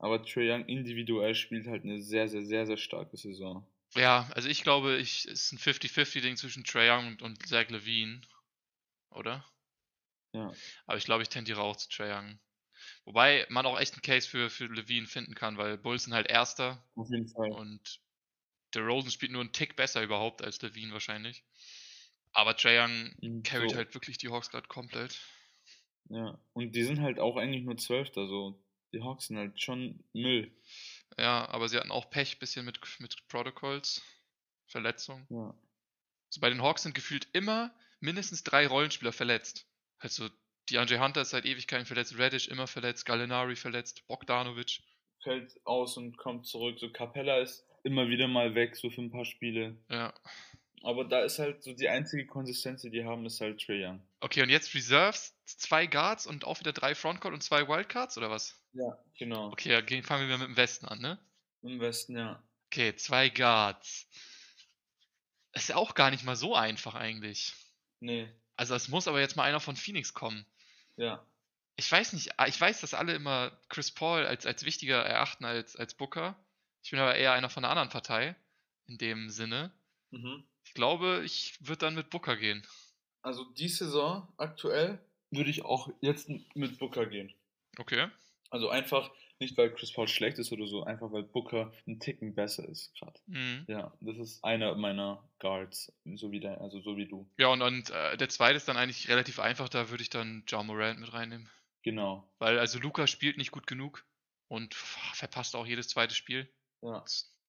Aber 0.00 0.24
Trey 0.24 0.50
Young 0.50 0.64
individuell 0.64 1.34
spielt 1.34 1.66
halt 1.66 1.84
eine 1.84 2.00
sehr, 2.00 2.26
sehr, 2.26 2.42
sehr, 2.42 2.66
sehr 2.66 2.78
starke 2.78 3.16
Saison. 3.18 3.66
Ja, 3.94 4.30
also 4.34 4.48
ich 4.48 4.62
glaube, 4.62 4.96
ich, 4.96 5.26
es 5.26 5.44
ist 5.44 5.52
ein 5.52 5.58
50-50-Ding 5.58 6.36
zwischen 6.36 6.64
Trae 6.64 6.90
Young 6.90 7.06
und, 7.08 7.22
und 7.22 7.46
Zach 7.46 7.68
Levine. 7.68 8.22
Oder? 9.10 9.44
Ja. 10.32 10.52
Aber 10.86 10.96
ich 10.96 11.04
glaube, 11.04 11.22
ich 11.22 11.28
tendiere 11.28 11.60
auch 11.60 11.76
zu 11.76 11.88
Trae 11.88 12.16
Young. 12.16 12.38
Wobei 13.04 13.46
man 13.50 13.66
auch 13.66 13.78
echt 13.78 13.92
einen 13.92 14.02
Case 14.02 14.26
für, 14.26 14.48
für 14.48 14.66
Levine 14.66 15.06
finden 15.06 15.34
kann, 15.34 15.58
weil 15.58 15.76
Bulls 15.76 16.04
sind 16.04 16.14
halt 16.14 16.28
Erster 16.28 16.82
Auf 16.94 17.10
jeden 17.10 17.28
Fall. 17.28 17.50
und 17.50 18.00
der 18.74 18.82
Rosen 18.86 19.10
spielt 19.10 19.32
nur 19.32 19.42
einen 19.42 19.52
Tick 19.52 19.76
besser 19.76 20.02
überhaupt 20.02 20.42
als 20.42 20.62
Levine 20.62 20.94
wahrscheinlich. 20.94 21.44
Aber 22.32 22.56
Trae 22.56 22.80
Young 22.80 23.12
Und 23.20 23.42
carryt 23.42 23.70
so. 23.70 23.76
halt 23.76 23.92
wirklich 23.92 24.16
die 24.16 24.30
Hawks 24.30 24.50
gerade 24.50 24.68
komplett. 24.68 25.20
Ja, 26.08 26.40
und 26.52 26.74
die 26.74 26.82
sind 26.84 27.00
halt 27.00 27.18
auch 27.18 27.36
eigentlich 27.36 27.64
nur 27.64 27.76
Zwölfter, 27.76 28.26
so. 28.26 28.62
Die 28.92 29.02
Hawks 29.02 29.26
sind 29.26 29.38
halt 29.38 29.60
schon 29.60 30.02
Müll. 30.12 30.50
Ja, 31.16 31.48
aber 31.48 31.68
sie 31.68 31.76
hatten 31.76 31.90
auch 31.90 32.10
Pech 32.10 32.38
bisschen 32.38 32.64
mit, 32.64 32.80
mit 32.98 33.28
Protocols, 33.28 34.02
Verletzungen. 34.66 35.26
Ja. 35.30 35.54
So 36.28 36.40
bei 36.40 36.48
den 36.48 36.62
Hawks 36.62 36.82
sind 36.82 36.94
gefühlt 36.94 37.28
immer 37.32 37.74
mindestens 38.00 38.42
drei 38.42 38.66
Rollenspieler 38.66 39.12
verletzt. 39.12 39.66
Also 39.98 40.28
DeAndre 40.70 41.00
Hunter 41.00 41.22
ist 41.22 41.30
seit 41.30 41.44
Ewigkeiten 41.44 41.86
verletzt, 41.86 42.16
Reddish 42.18 42.48
immer 42.48 42.66
verletzt, 42.66 43.04
Gallinari 43.04 43.56
verletzt, 43.56 44.06
Bogdanovic. 44.06 44.80
Fällt 45.22 45.60
aus 45.66 45.96
und 45.96 46.16
kommt 46.16 46.46
zurück. 46.46 46.78
So 46.78 46.90
Capella 46.90 47.40
ist 47.40 47.66
immer 47.82 48.08
wieder 48.08 48.28
mal 48.28 48.54
weg, 48.54 48.76
so 48.76 48.90
für 48.90 49.02
ein 49.02 49.10
paar 49.10 49.24
Spiele. 49.24 49.76
Ja. 49.88 50.14
Aber 50.82 51.04
da 51.04 51.20
ist 51.20 51.38
halt 51.38 51.62
so 51.62 51.74
die 51.74 51.88
einzige 51.88 52.26
Konsistenz, 52.26 52.82
die 52.82 52.90
die 52.90 53.04
haben, 53.04 53.26
ist 53.26 53.40
halt 53.40 53.60
Trae 53.60 53.84
Young. 53.84 54.00
Okay, 54.20 54.42
und 54.42 54.48
jetzt 54.48 54.74
Reserves, 54.74 55.36
zwei 55.44 55.86
Guards 55.86 56.26
und 56.26 56.46
auch 56.46 56.60
wieder 56.60 56.72
drei 56.72 56.94
Frontcourt 56.94 57.34
und 57.34 57.42
zwei 57.42 57.68
Wildcards 57.68 58.16
oder 58.16 58.30
was? 58.30 58.59
Ja, 58.72 58.98
genau. 59.18 59.50
Okay, 59.52 59.82
dann 59.82 60.02
fangen 60.02 60.28
wir 60.28 60.38
mit 60.38 60.48
dem 60.48 60.56
Westen 60.56 60.86
an, 60.86 61.00
ne? 61.00 61.18
Im 61.62 61.80
Westen, 61.80 62.16
ja. 62.16 62.42
Okay, 62.66 62.94
zwei 62.96 63.28
Guards. 63.28 64.06
Ist 65.52 65.68
ja 65.70 65.76
auch 65.76 65.94
gar 65.94 66.10
nicht 66.10 66.24
mal 66.24 66.36
so 66.36 66.54
einfach 66.54 66.94
eigentlich. 66.94 67.54
Nee, 67.98 68.32
Also 68.56 68.74
es 68.74 68.88
muss 68.88 69.08
aber 69.08 69.20
jetzt 69.20 69.36
mal 69.36 69.42
einer 69.44 69.60
von 69.60 69.76
Phoenix 69.76 70.14
kommen. 70.14 70.46
ja. 70.96 71.24
Ich 71.76 71.90
weiß 71.90 72.12
nicht, 72.12 72.38
ah, 72.38 72.46
ich 72.46 72.60
weiß, 72.60 72.82
dass 72.82 72.92
alle 72.92 73.14
immer 73.14 73.58
Chris 73.70 73.90
Paul 73.90 74.26
als, 74.26 74.44
als 74.44 74.64
wichtiger 74.64 75.02
erachten 75.02 75.46
als, 75.46 75.76
als 75.76 75.94
Booker. 75.94 76.36
Ich 76.82 76.90
bin 76.90 77.00
aber 77.00 77.14
eher 77.14 77.32
einer 77.32 77.48
von 77.48 77.62
der 77.62 77.70
anderen 77.70 77.88
Partei, 77.88 78.36
in 78.86 78.98
dem 78.98 79.30
Sinne. 79.30 79.72
Mhm. 80.10 80.44
Ich 80.66 80.74
glaube, 80.74 81.22
ich 81.24 81.56
würde 81.60 81.78
dann 81.78 81.94
mit 81.94 82.10
Booker 82.10 82.36
gehen. 82.36 82.66
Also 83.22 83.44
die 83.44 83.68
Saison 83.68 84.30
aktuell 84.36 84.98
würde 85.30 85.48
ich 85.48 85.64
auch 85.64 85.88
jetzt 86.02 86.28
mit 86.54 86.78
Booker 86.78 87.06
gehen. 87.06 87.32
Okay. 87.78 88.08
Also 88.50 88.68
einfach 88.68 89.10
nicht, 89.38 89.56
weil 89.56 89.72
Chris 89.72 89.92
Paul 89.92 90.06
schlecht 90.06 90.38
ist 90.38 90.52
oder 90.52 90.66
so, 90.66 90.84
einfach 90.84 91.10
weil 91.12 91.22
Booker 91.22 91.72
ein 91.86 91.98
Ticken 91.98 92.34
besser 92.34 92.68
ist 92.68 92.94
gerade. 92.94 93.18
Mhm. 93.26 93.64
Ja, 93.68 93.92
das 94.00 94.18
ist 94.18 94.44
einer 94.44 94.74
meiner 94.74 95.24
Guards, 95.38 95.92
so 96.16 96.30
wie 96.30 96.40
der, 96.40 96.60
also 96.60 96.80
so 96.80 96.96
wie 96.96 97.06
du. 97.06 97.28
Ja, 97.38 97.48
und, 97.48 97.62
und 97.62 97.90
äh, 97.90 98.16
der 98.16 98.28
zweite 98.28 98.56
ist 98.56 98.68
dann 98.68 98.76
eigentlich 98.76 99.08
relativ 99.08 99.38
einfach, 99.38 99.68
da 99.68 99.88
würde 99.88 100.02
ich 100.02 100.10
dann 100.10 100.44
Ja 100.48 100.62
Morant 100.62 101.00
mit 101.00 101.12
reinnehmen. 101.12 101.48
Genau. 101.82 102.28
Weil 102.38 102.58
also 102.58 102.78
Luca 102.78 103.06
spielt 103.06 103.38
nicht 103.38 103.52
gut 103.52 103.66
genug 103.66 104.04
und 104.48 104.74
verpasst 104.74 105.56
auch 105.56 105.66
jedes 105.66 105.88
zweite 105.88 106.14
Spiel. 106.14 106.48
Ja. 106.82 107.02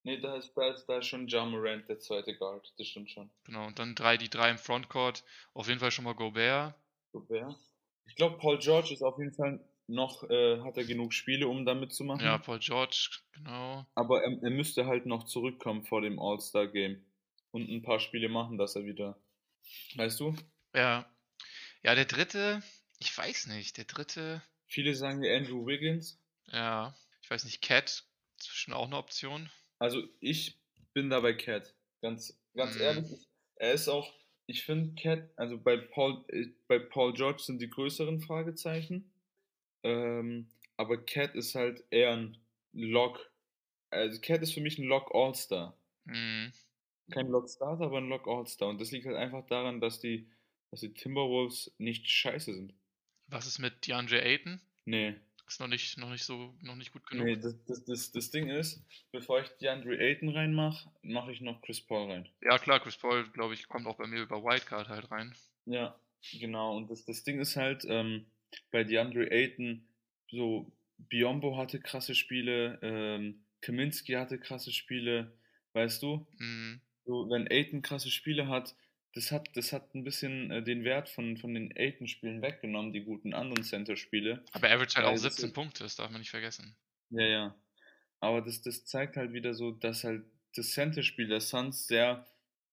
Nee, 0.04 0.20
da 0.20 0.36
ist, 0.38 0.54
da 0.56 0.72
ist, 0.72 0.86
da 0.86 0.97
ist 0.99 1.08
schon 1.08 1.28
Ja 1.28 1.45
Morant 1.45 1.88
der 1.89 1.99
zweite 1.99 2.36
Guard, 2.36 2.74
das 2.78 2.88
stimmt 2.88 3.12
schon. 3.12 3.30
Genau, 3.43 3.68
und 3.68 3.78
dann 3.78 3.95
drei, 3.95 4.18
die 4.18 4.30
drei 4.30 4.49
im 4.49 4.58
Frontcourt. 4.58 5.24
Auf 5.54 5.68
jeden 5.68 5.80
Fall 5.80 5.91
schon 5.91 6.06
mal 6.06 6.16
Gobert. 6.16 6.74
Gobert. 7.12 7.56
Ich 8.06 8.16
glaube, 8.16 8.38
Paul 8.38 8.58
George 8.58 8.93
ist 8.93 9.04
auf 9.04 9.20
jeden 9.20 9.34
Fall 9.34 9.60
noch, 9.88 10.30
äh, 10.30 10.62
hat 10.62 10.78
er 10.78 10.86
genug 10.86 11.14
Spiele, 11.14 11.48
um 11.48 11.66
da 11.66 11.74
mitzumachen. 11.74 12.24
Ja, 12.24 12.38
Paul 12.38 12.60
George, 12.60 13.20
genau. 13.34 13.86
Aber 13.96 14.24
er, 14.24 14.38
er 14.42 14.50
müsste 14.50 14.86
halt 14.86 15.06
noch 15.06 15.26
zurückkommen 15.26 15.84
vor 15.84 16.02
dem 16.02 16.20
All-Star-Game 16.20 17.04
und 17.52 17.70
ein 17.70 17.82
paar 17.82 18.00
Spiele 18.00 18.30
machen, 18.30 18.58
dass 18.58 18.76
er 18.76 18.86
wieder. 18.86 19.20
Weißt 19.96 20.20
du? 20.20 20.36
Ja. 20.74 21.06
Ja, 21.84 21.96
der 21.96 22.06
dritte, 22.06 22.62
ich 23.00 23.16
weiß 23.18 23.48
nicht, 23.48 23.78
der 23.78 23.86
dritte. 23.86 24.42
Viele 24.68 24.96
sagen 24.96 25.24
ja 25.24 25.36
Andrew 25.36 25.66
Wiggins. 25.66 26.20
Ja, 26.48 26.96
ich 27.22 27.30
weiß 27.30 27.46
nicht, 27.46 27.62
Cat 27.62 28.04
ist 28.38 28.48
schon 28.48 28.74
auch 28.74 28.88
eine 28.88 28.98
Option. 28.98 29.50
Also 29.80 30.04
ich 30.20 30.58
bin 30.94 31.10
da 31.10 31.20
bei 31.20 31.34
Cat. 31.34 31.74
Ganz, 32.02 32.40
ganz 32.54 32.76
mhm. 32.76 32.82
ehrlich, 32.82 33.28
er 33.56 33.74
ist 33.74 33.88
auch, 33.88 34.12
ich 34.46 34.64
finde 34.64 34.94
Cat, 35.02 35.30
also 35.36 35.58
bei 35.58 35.78
Paul, 35.78 36.24
äh, 36.30 36.48
bei 36.68 36.80
Paul 36.80 37.14
George 37.14 37.44
sind 37.44 37.62
die 37.62 37.70
größeren 37.70 38.22
Fragezeichen. 38.22 39.12
Ähm, 39.84 40.48
aber 40.78 41.04
Cat 41.04 41.36
ist 41.36 41.56
halt 41.56 41.84
eher 41.90 42.14
ein 42.14 42.38
Lock. 42.74 43.32
Also 43.90 44.20
Cat 44.22 44.42
ist 44.42 44.54
für 44.54 44.62
mich 44.62 44.78
ein 44.78 44.86
Lock 44.86 45.14
All-Star. 45.14 45.78
Mhm. 46.06 46.52
Kein 47.12 47.28
Lock 47.28 47.50
Starter, 47.50 47.86
aber 47.86 47.98
ein 47.98 48.10
Lock 48.10 48.28
All-Star. 48.28 48.70
Und 48.70 48.80
das 48.80 48.92
liegt 48.92 49.06
halt 49.06 49.18
einfach 49.18 49.46
daran, 49.48 49.82
dass 49.82 50.00
die, 50.00 50.30
dass 50.70 50.80
die 50.80 50.94
Timberwolves 50.94 51.74
nicht 51.78 52.10
scheiße 52.10 52.54
sind. 52.54 52.74
Was 53.28 53.48
ist 53.48 53.60
mit 53.60 53.86
DeAndre 53.86 54.22
Ayton? 54.22 54.62
Nee. 54.86 55.16
Ist 55.48 55.60
noch 55.60 55.68
nicht, 55.68 55.98
noch 55.98 56.10
nicht 56.10 56.24
so, 56.24 56.56
noch 56.62 56.78
nicht 56.78 56.94
gut 56.94 57.06
genug. 57.08 57.26
Nee, 57.26 57.36
das, 57.36 57.62
das, 57.66 57.84
das, 57.84 58.12
das 58.14 58.32
Ding 58.32 58.50
ist, 58.50 58.86
bevor 59.12 59.42
ich 59.42 59.50
DeAndre 59.58 59.98
Ayton 59.98 60.30
reinmache, 60.30 60.90
mache 61.02 61.34
ich 61.34 61.42
noch 61.42 61.62
Chris 61.62 61.82
Paul 61.82 62.10
rein. 62.10 62.30
Ja 62.42 62.58
klar, 62.58 62.80
Chris 62.80 62.96
Paul, 62.96 63.30
glaube 63.32 63.54
ich, 63.54 63.68
kommt 63.68 63.86
auch 63.86 63.98
bei 63.98 64.08
mir 64.08 64.22
über 64.22 64.42
Wildcard 64.42 64.88
halt 64.88 65.12
rein. 65.12 65.36
Ja, 65.66 66.00
genau. 66.40 66.78
Und 66.78 66.90
das, 66.90 67.04
das 67.04 67.26
Ding 67.26 67.42
ist 67.42 67.58
halt, 67.58 67.84
ähm, 67.86 68.31
bei 68.72 68.84
DeAndre 68.84 69.30
Ayton, 69.32 69.88
so 70.30 70.72
Biombo 70.97 71.58
hatte 71.58 71.80
krasse 71.80 72.16
Spiele, 72.16 72.80
ähm, 72.82 73.43
Kaminski 73.62 74.14
hatte 74.14 74.39
krasse 74.39 74.72
Spiele, 74.72 75.34
weißt 75.74 76.02
du? 76.04 76.28
Mhm. 76.38 76.82
So, 77.06 77.30
wenn 77.30 77.47
Ayton 77.47 77.82
krasse 77.82 78.12
Spiele 78.12 78.47
hat, 78.47 78.76
das 79.14 79.32
hat, 79.32 79.49
das 79.56 79.74
hat 79.74 79.93
ein 79.93 80.04
bisschen 80.04 80.52
äh, 80.52 80.64
den 80.64 80.84
Wert 80.84 81.10
von, 81.10 81.38
von 81.38 81.54
den 81.54 81.76
Ayton-Spielen 81.76 82.41
weggenommen, 82.41 82.93
die 82.93 83.02
guten 83.04 83.34
anderen 83.34 83.64
Center-Spiele. 83.64 84.43
Aber 84.54 84.70
er 84.70 84.76
average 84.76 84.95
halt 84.95 85.08
auch 85.08 85.18
17 85.18 85.45
das, 85.45 85.54
Punkte, 85.54 85.84
das 85.84 85.95
darf 85.95 86.10
man 86.12 86.22
nicht 86.22 86.30
vergessen. 86.30 86.76
Ja, 87.10 87.26
ja. 87.26 87.56
Aber 88.20 88.41
das, 88.41 88.62
das 88.62 88.86
zeigt 88.86 89.18
halt 89.18 89.34
wieder 89.34 89.54
so, 89.54 89.72
dass 89.72 90.04
halt 90.04 90.24
das 90.56 90.72
Center-Spiel 90.72 91.28
der 91.28 91.41
Suns 91.41 91.88
sehr 91.88 92.26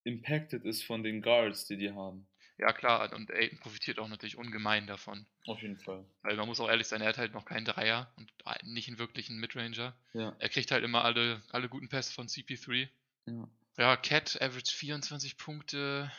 impacted 0.05 0.65
ist 0.65 0.85
von 0.85 1.03
den 1.03 1.23
Guards, 1.23 1.67
die 1.67 1.77
die 1.77 1.93
haben. 1.93 2.29
Ja, 2.59 2.73
klar, 2.73 3.13
und 3.13 3.31
Ayton 3.31 3.61
profitiert 3.61 4.01
auch 4.01 4.09
natürlich 4.09 4.37
ungemein 4.37 4.89
davon. 4.89 5.27
Auf 5.47 5.63
jeden 5.63 5.79
Fall. 5.79 6.05
Weil 6.23 6.37
man 6.37 6.49
muss 6.49 6.59
auch 6.59 6.69
ehrlich 6.69 6.89
sein, 6.89 7.01
er 7.01 7.09
hat 7.09 7.19
halt 7.19 7.33
noch 7.33 7.45
keinen 7.45 7.65
Dreier 7.65 8.13
und 8.17 8.33
nicht 8.65 8.89
einen 8.89 8.99
wirklichen 8.99 9.39
Midranger. 9.39 9.97
Ja. 10.13 10.35
Er 10.41 10.49
kriegt 10.49 10.73
halt 10.73 10.83
immer 10.83 11.05
alle, 11.05 11.41
alle 11.51 11.69
guten 11.69 11.89
Pässe 11.89 12.13
von 12.13 12.27
CP3. 12.27 12.89
Ja. 13.27 13.49
Ja, 13.77 13.97
Cat 13.97 14.43
average 14.43 14.73
24 14.75 15.37
Punkte. 15.37 16.11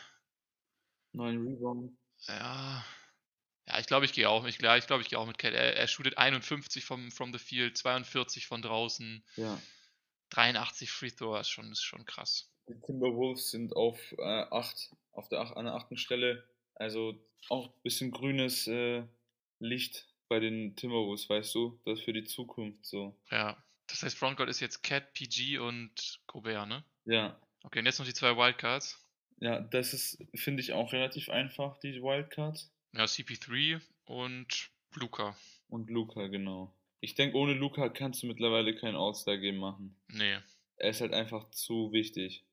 9 1.12 1.46
Rebound. 1.46 1.92
Ja. 2.26 2.84
Ja, 3.66 3.78
ich 3.78 3.86
glaube, 3.86 4.06
ich 4.06 4.14
gehe 4.14 4.28
auch. 4.28 4.46
Ich, 4.46 4.60
ja, 4.62 4.78
ich 4.78 4.86
glaube, 4.86 5.02
ich 5.02 5.10
gehe 5.10 5.18
auch 5.18 5.26
mit 5.26 5.36
Cat. 5.36 5.52
Er, 5.52 5.76
er 5.76 5.86
shootet 5.88 6.16
51 6.16 6.84
vom, 6.86 7.12
from 7.12 7.34
the 7.34 7.38
field, 7.38 7.76
42 7.76 8.46
von 8.46 8.62
draußen. 8.62 9.22
Ja. 9.36 9.60
83 10.30 10.90
Free 10.90 11.10
Throw 11.10 11.38
ist 11.38 11.50
schon, 11.50 11.70
ist 11.70 11.82
schon 11.82 12.06
krass. 12.06 12.48
Die 12.70 12.80
Timberwolves 12.86 13.50
sind 13.50 13.74
auf 13.74 13.98
äh, 14.18 14.22
8, 14.22 14.90
auf 15.12 15.28
der 15.28 15.40
8, 15.40 15.56
an 15.56 15.64
der 15.64 15.74
achten 15.74 15.96
Stelle. 15.96 16.44
Also 16.76 17.18
auch 17.48 17.66
ein 17.66 17.82
bisschen 17.82 18.12
grünes 18.12 18.68
äh, 18.68 19.02
Licht 19.58 20.06
bei 20.28 20.38
den 20.38 20.76
Timberwolves, 20.76 21.28
weißt 21.28 21.54
du? 21.54 21.80
Das 21.84 22.00
für 22.00 22.12
die 22.12 22.24
Zukunft 22.24 22.86
so. 22.86 23.16
Ja. 23.30 23.62
Das 23.88 24.04
heißt, 24.04 24.16
Frontcourt 24.16 24.48
ist 24.48 24.60
jetzt 24.60 24.82
Cat, 24.84 25.12
PG 25.14 25.58
und 25.58 26.20
Gobert, 26.28 26.68
ne? 26.68 26.84
Ja. 27.06 27.40
Okay, 27.64 27.80
und 27.80 27.86
jetzt 27.86 27.98
noch 27.98 28.06
die 28.06 28.14
zwei 28.14 28.36
Wildcards. 28.36 29.04
Ja, 29.40 29.60
das 29.60 29.92
ist, 29.92 30.24
finde 30.34 30.62
ich, 30.62 30.72
auch 30.72 30.92
relativ 30.92 31.28
einfach, 31.28 31.76
die 31.78 32.00
Wildcards. 32.00 32.70
Ja, 32.92 33.04
CP3 33.04 33.80
und 34.04 34.70
Luca. 34.94 35.36
Und 35.68 35.90
Luca, 35.90 36.28
genau. 36.28 36.72
Ich 37.00 37.16
denke, 37.16 37.36
ohne 37.36 37.54
Luca 37.54 37.88
kannst 37.88 38.22
du 38.22 38.28
mittlerweile 38.28 38.76
kein 38.76 38.94
All-Star-Game 38.94 39.56
machen. 39.56 39.96
Nee. 40.08 40.38
Er 40.76 40.90
ist 40.90 41.00
halt 41.00 41.12
einfach 41.12 41.50
zu 41.50 41.92
wichtig. 41.92 42.44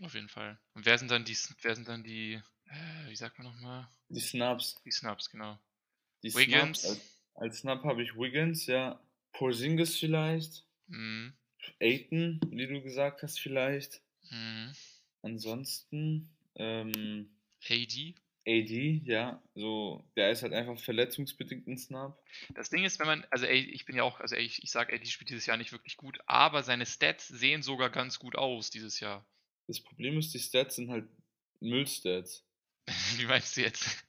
Auf 0.00 0.14
jeden 0.14 0.28
Fall. 0.28 0.58
Und 0.74 0.86
wer 0.86 0.98
sind 0.98 1.10
dann 1.10 1.24
die, 1.24 1.36
wer 1.62 1.74
sind 1.74 1.88
dann 1.88 2.02
die, 2.02 2.40
äh, 2.66 3.08
wie 3.08 3.16
sagt 3.16 3.38
man 3.38 3.46
nochmal? 3.46 3.88
Die 4.08 4.20
Snaps. 4.20 4.80
Die 4.84 4.90
Snaps, 4.90 5.30
genau. 5.30 5.58
Die 6.22 6.34
Wiggins. 6.34 6.80
Snaps, 6.80 6.84
als, 6.86 7.22
als 7.34 7.58
Snap 7.58 7.84
habe 7.84 8.02
ich 8.02 8.16
Wiggins, 8.16 8.66
ja. 8.66 9.00
Porzingis 9.32 9.96
vielleicht. 9.96 10.64
Mhm. 10.86 11.34
Aiton, 11.80 12.40
wie 12.50 12.66
du 12.66 12.82
gesagt 12.82 13.22
hast, 13.22 13.38
vielleicht. 13.38 14.00
Mhm. 14.30 14.72
Ansonsten, 15.22 16.30
ähm, 16.56 17.30
AD. 17.68 18.14
AD, 18.46 19.02
ja, 19.04 19.42
so, 19.54 20.02
der 20.16 20.30
ist 20.30 20.42
halt 20.42 20.54
einfach 20.54 20.78
verletzungsbedingt 20.78 21.66
ein 21.68 21.76
Snap. 21.76 22.18
Das 22.54 22.70
Ding 22.70 22.84
ist, 22.84 22.98
wenn 22.98 23.06
man, 23.06 23.26
also 23.30 23.44
ey, 23.44 23.60
ich 23.60 23.84
bin 23.84 23.96
ja 23.96 24.02
auch, 24.02 24.18
also 24.20 24.34
ey, 24.34 24.42
ich, 24.42 24.62
ich 24.62 24.70
sag, 24.70 24.92
AD 24.92 25.04
spielt 25.06 25.28
dieses 25.28 25.44
Jahr 25.44 25.58
nicht 25.58 25.72
wirklich 25.72 25.98
gut, 25.98 26.18
aber 26.26 26.62
seine 26.62 26.86
Stats 26.86 27.28
sehen 27.28 27.62
sogar 27.62 27.90
ganz 27.90 28.18
gut 28.18 28.36
aus 28.36 28.70
dieses 28.70 28.98
Jahr. 28.98 29.26
Das 29.66 29.80
Problem 29.80 30.18
ist, 30.18 30.34
die 30.34 30.38
Stats 30.38 30.76
sind 30.76 30.90
halt 30.90 31.08
Müllstats. 31.60 32.44
Wie 33.16 33.26
meinst 33.26 33.56
du 33.56 33.62
jetzt? 33.62 34.04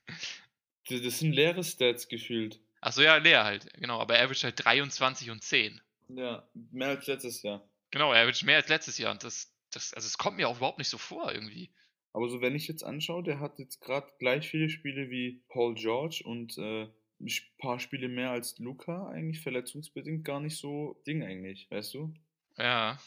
Das, 0.87 1.01
das 1.01 1.19
sind 1.19 1.33
leere 1.33 1.63
Stats 1.63 2.07
gefühlt. 2.07 2.59
Achso, 2.81 3.01
ja, 3.01 3.17
leer 3.17 3.43
halt, 3.43 3.71
genau, 3.73 3.99
aber 3.99 4.15
er 4.15 4.25
average 4.25 4.43
halt 4.43 4.65
23 4.65 5.29
und 5.29 5.43
10. 5.43 5.79
Ja, 6.09 6.47
mehr 6.71 6.89
als 6.89 7.05
letztes 7.05 7.43
Jahr. 7.43 7.69
Genau, 7.91 8.11
er 8.11 8.23
average 8.23 8.45
mehr 8.45 8.57
als 8.57 8.69
letztes 8.69 8.97
Jahr 8.97 9.11
und 9.11 9.23
das, 9.23 9.53
das, 9.69 9.93
also 9.93 10.07
es 10.07 10.17
kommt 10.17 10.37
mir 10.37 10.49
auch 10.49 10.57
überhaupt 10.57 10.79
nicht 10.79 10.89
so 10.89 10.97
vor 10.97 11.31
irgendwie. 11.31 11.69
Aber 12.13 12.27
so, 12.29 12.41
wenn 12.41 12.55
ich 12.55 12.67
jetzt 12.67 12.83
anschaue, 12.83 13.23
der 13.23 13.39
hat 13.39 13.59
jetzt 13.59 13.79
gerade 13.79 14.11
gleich 14.19 14.49
viele 14.49 14.69
Spiele 14.69 15.09
wie 15.09 15.43
Paul 15.47 15.75
George 15.75 16.23
und 16.25 16.57
äh, 16.57 16.87
ein 17.21 17.31
paar 17.57 17.79
Spiele 17.79 18.09
mehr 18.09 18.31
als 18.31 18.57
Luca, 18.59 19.07
eigentlich 19.07 19.41
verletzungsbedingt 19.41 20.25
gar 20.25 20.39
nicht 20.39 20.57
so 20.57 21.01
Ding 21.05 21.23
eigentlich, 21.23 21.69
weißt 21.69 21.93
du? 21.93 22.13
Ja. 22.57 22.99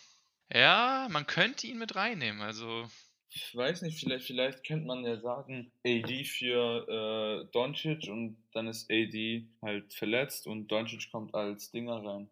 Ja, 0.53 1.09
man 1.11 1.27
könnte 1.27 1.67
ihn 1.67 1.79
mit 1.79 1.97
reinnehmen, 1.97 2.43
also. 2.43 2.89
Ich 3.31 3.55
weiß 3.57 3.83
nicht, 3.83 3.99
vielleicht, 3.99 4.27
vielleicht 4.27 4.65
könnte 4.65 4.87
man 4.87 5.05
ja 5.05 5.19
sagen, 5.19 5.73
AD 5.85 6.25
für 6.25 7.45
äh, 7.47 7.51
Doncic 7.53 8.09
und 8.09 8.37
dann 8.53 8.69
ist 8.69 8.91
AD 8.91 9.45
halt 9.61 9.93
verletzt 9.93 10.47
und 10.47 10.69
Doncic 10.69 11.11
kommt 11.11 11.35
als 11.35 11.73
Dinger 11.73 12.05
rein. 12.05 12.31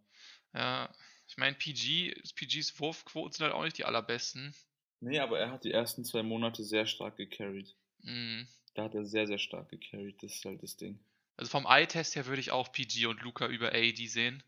Ja, 0.55 0.95
ich 1.27 1.37
meine, 1.39 1.57
PG, 1.57 2.15
PGs 2.37 2.79
Wurfquoten 2.79 3.33
sind 3.33 3.45
halt 3.45 3.55
auch 3.55 3.65
nicht 3.65 3.79
die 3.79 3.85
allerbesten. 3.85 4.55
Nee, 5.01 5.19
aber 5.19 5.41
er 5.41 5.51
hat 5.51 5.65
die 5.65 5.73
ersten 5.73 6.05
zwei 6.05 6.23
Monate 6.23 6.63
sehr 6.63 6.87
stark 6.87 7.17
gecarried. 7.17 7.75
Mhm. 8.03 8.47
Da 8.75 8.85
hat 8.85 8.95
er 8.95 9.05
sehr, 9.05 9.27
sehr 9.27 9.39
stark 9.39 9.71
gecarried, 9.71 10.23
das 10.23 10.35
ist 10.35 10.45
halt 10.45 10.63
das 10.63 10.77
Ding. 10.77 11.01
Also 11.37 11.51
vom 11.51 11.67
Eye-Test 11.67 12.15
her 12.15 12.27
würde 12.27 12.41
ich 12.41 12.53
auch 12.53 12.71
PG 12.71 13.07
und 13.07 13.23
Luca 13.23 13.49
über 13.49 13.73
AD 13.73 14.07
sehen. 14.07 14.45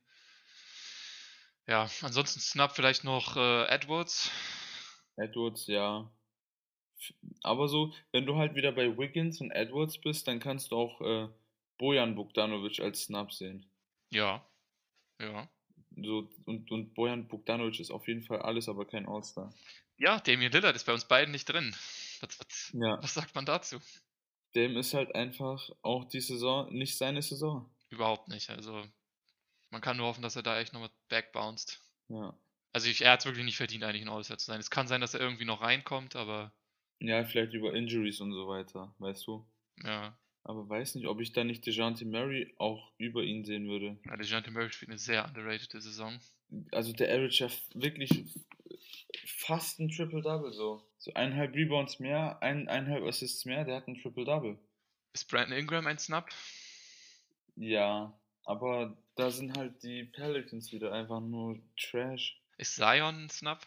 Ja, 1.66 1.88
ansonsten 2.02 2.40
Snap 2.40 2.74
vielleicht 2.74 3.04
noch 3.04 3.36
äh, 3.36 3.66
Edwards. 3.66 4.30
Edwards, 5.16 5.66
ja. 5.66 6.10
Aber 7.42 7.68
so, 7.68 7.92
wenn 8.12 8.26
du 8.26 8.36
halt 8.36 8.54
wieder 8.54 8.72
bei 8.72 8.96
Wiggins 8.96 9.40
und 9.40 9.50
Edwards 9.50 10.00
bist, 10.00 10.26
dann 10.28 10.40
kannst 10.40 10.72
du 10.72 10.76
auch 10.76 11.00
äh, 11.00 11.28
Bojan 11.78 12.14
Bogdanovic 12.14 12.80
als 12.80 13.02
Snap 13.04 13.32
sehen. 13.32 13.70
Ja. 14.10 14.46
Ja. 15.20 15.48
So, 15.96 16.28
und, 16.44 16.70
und 16.70 16.94
Bojan 16.94 17.28
Bogdanovic 17.28 17.80
ist 17.80 17.90
auf 17.90 18.08
jeden 18.08 18.24
Fall 18.24 18.42
alles, 18.42 18.68
aber 18.68 18.84
kein 18.86 19.06
All-Star. 19.06 19.52
Ja, 19.96 20.18
Damien 20.20 20.52
Lillard 20.52 20.74
ist 20.74 20.84
bei 20.84 20.92
uns 20.92 21.06
beiden 21.06 21.32
nicht 21.32 21.46
drin. 21.46 21.74
Was, 22.20 22.38
was, 22.40 22.72
ja. 22.74 23.02
was 23.02 23.14
sagt 23.14 23.34
man 23.34 23.46
dazu? 23.46 23.78
Dem 24.54 24.76
ist 24.76 24.94
halt 24.94 25.14
einfach 25.14 25.70
auch 25.82 26.04
die 26.04 26.20
Saison 26.20 26.72
nicht 26.72 26.96
seine 26.96 27.22
Saison. 27.22 27.70
Überhaupt 27.90 28.28
nicht. 28.28 28.50
Also, 28.50 28.84
man 29.74 29.82
kann 29.82 29.96
nur 29.96 30.06
hoffen, 30.06 30.22
dass 30.22 30.36
er 30.36 30.44
da 30.44 30.60
echt 30.60 30.72
nochmal 30.72 30.90
backbounced. 31.08 31.82
Ja. 32.08 32.38
Also, 32.72 32.88
ich, 32.88 33.02
er 33.02 33.12
hat 33.12 33.20
es 33.20 33.26
wirklich 33.26 33.44
nicht 33.44 33.56
verdient, 33.56 33.82
eigentlich 33.82 34.02
ein 34.02 34.08
All-Star 34.08 34.38
zu 34.38 34.46
sein. 34.46 34.60
Es 34.60 34.70
kann 34.70 34.86
sein, 34.86 35.00
dass 35.00 35.14
er 35.14 35.20
irgendwie 35.20 35.44
noch 35.44 35.62
reinkommt, 35.62 36.14
aber. 36.14 36.52
Ja, 37.00 37.24
vielleicht 37.24 37.54
über 37.54 37.74
Injuries 37.74 38.20
und 38.20 38.32
so 38.32 38.46
weiter, 38.46 38.94
weißt 38.98 39.26
du? 39.26 39.44
Ja. 39.82 40.16
Aber 40.44 40.68
weiß 40.68 40.94
nicht, 40.94 41.06
ob 41.06 41.20
ich 41.20 41.32
da 41.32 41.42
nicht 41.42 41.66
DeJounte 41.66 42.04
Murray 42.04 42.54
auch 42.58 42.92
über 42.98 43.22
ihn 43.22 43.44
sehen 43.44 43.66
würde. 43.66 43.98
Ja, 44.04 44.16
DeJounte 44.16 44.52
Murray 44.52 44.70
spielt 44.70 44.90
eine 44.90 44.98
sehr 44.98 45.24
underrated 45.24 45.72
Saison. 45.72 46.20
Also 46.70 46.92
der 46.92 47.08
average 47.12 47.44
ja 47.44 47.50
wirklich 47.74 48.24
fast 49.26 49.80
ein 49.80 49.88
Triple-Double 49.88 50.52
so. 50.52 50.86
So 50.98 51.12
eineinhalb 51.14 51.54
Rebounds 51.54 51.98
mehr, 51.98 52.40
ein, 52.42 52.68
eineinhalb 52.68 53.04
Assists 53.04 53.44
mehr, 53.44 53.64
der 53.64 53.76
hat 53.76 53.88
ein 53.88 54.00
Triple-Double. 54.00 54.58
Ist 55.14 55.28
Brandon 55.28 55.58
Ingram 55.58 55.86
ein 55.86 55.98
Snap? 55.98 56.28
Ja, 57.56 58.18
aber 58.44 58.96
da 59.16 59.30
sind 59.30 59.56
halt 59.56 59.82
die 59.82 60.04
Pelicans 60.04 60.72
wieder 60.72 60.92
einfach 60.92 61.20
nur 61.20 61.58
Trash. 61.76 62.40
Ist 62.58 62.76
Zion 62.76 63.24
ein 63.24 63.30
Snap? 63.30 63.66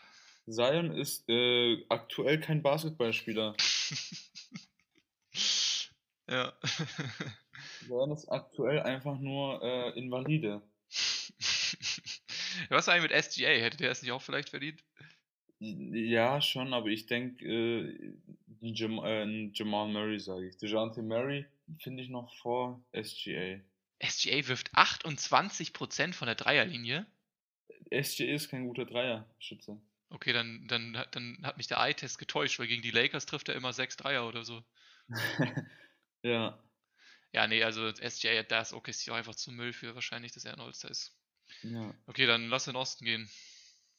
Zion 0.50 0.92
ist 0.92 1.28
äh, 1.30 1.84
aktuell 1.90 2.40
kein 2.40 2.62
Basketballspieler. 2.62 3.56
ja. 6.30 6.54
Zion 7.86 8.12
ist 8.12 8.30
aktuell 8.30 8.82
einfach 8.82 9.18
nur 9.20 9.62
äh, 9.62 9.98
Invalide. 9.98 10.62
Was 12.70 12.90
eigentlich 12.90 13.12
mit 13.12 13.24
SGA? 13.24 13.50
Hätte 13.50 13.78
der 13.78 13.92
es 13.92 14.02
nicht 14.02 14.12
auch 14.12 14.22
vielleicht 14.22 14.50
verdient? 14.50 14.84
Ja, 15.60 16.42
schon, 16.42 16.74
aber 16.74 16.88
ich 16.88 17.08
denke, 17.08 17.46
äh, 17.46 18.14
Jam 18.62 19.00
äh, 19.04 19.50
Jamal 19.54 19.88
Murray 19.88 20.20
sage 20.20 20.50
ich. 20.50 20.58
DeJounte 20.58 21.02
Murray 21.02 21.46
finde 21.80 22.04
ich 22.04 22.10
noch 22.10 22.34
vor 22.36 22.84
SGA. 22.94 23.60
SGA 24.04 24.48
wirft 24.48 24.74
28% 24.76 26.14
von 26.14 26.28
der 26.28 26.36
Dreierlinie. 26.36 27.06
SGA 27.92 28.34
ist 28.34 28.50
kein 28.50 28.68
guter 28.68 28.86
Dreierschütze. 28.86 29.82
Okay, 30.10 30.32
dann, 30.34 30.68
dann, 30.68 31.06
dann 31.12 31.40
hat 31.44 31.58
mich 31.58 31.68
der 31.68 31.80
Eye-Test 31.80 32.18
getäuscht, 32.18 32.60
weil 32.60 32.68
gegen 32.68 32.82
die 32.82 32.92
Lakers 32.92 33.26
trifft 33.26 33.50
er 33.50 33.56
immer 33.56 33.74
6 33.74 33.98
Dreier 33.98 34.28
oder 34.28 34.44
so. 34.46 34.64
ja. 36.24 36.64
Ja, 37.34 37.48
nee, 37.48 37.64
also 37.64 37.92
SGA, 37.94 38.44
da 38.44 38.62
ist 38.62 38.74
OKC 38.74 39.10
einfach 39.12 39.36
zu 39.36 39.52
Müll 39.52 39.74
für 39.74 39.96
wahrscheinlich, 39.96 40.32
dass 40.32 40.46
er 40.46 40.54
ein 40.54 40.62
All-Star 40.62 40.92
ist. 40.92 41.18
Ja. 41.64 41.94
Okay, 42.06 42.26
dann 42.26 42.48
lass 42.48 42.68
in 42.68 42.74
den 42.74 42.78
Osten 42.78 43.06
gehen. 43.06 43.30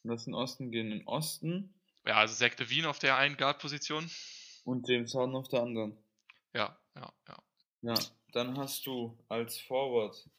Lass 0.03 0.25
in 0.25 0.33
den 0.33 0.39
Osten 0.39 0.71
gehen. 0.71 0.91
In 0.91 1.07
Osten. 1.07 1.79
Ja, 2.05 2.15
also 2.15 2.33
Zach 2.33 2.57
Levine 2.57 2.89
auf 2.89 2.99
der 2.99 3.17
einen 3.17 3.37
Guard-Position. 3.37 4.09
Und 4.63 4.87
James 4.87 5.13
Harden 5.13 5.35
auf 5.35 5.47
der 5.47 5.61
anderen. 5.61 5.97
Ja, 6.53 6.79
ja, 6.95 7.13
ja. 7.27 7.43
Ja, 7.81 7.95
dann 8.31 8.57
hast 8.57 8.85
du 8.85 9.17
als 9.27 9.59
Forward, 9.59 10.29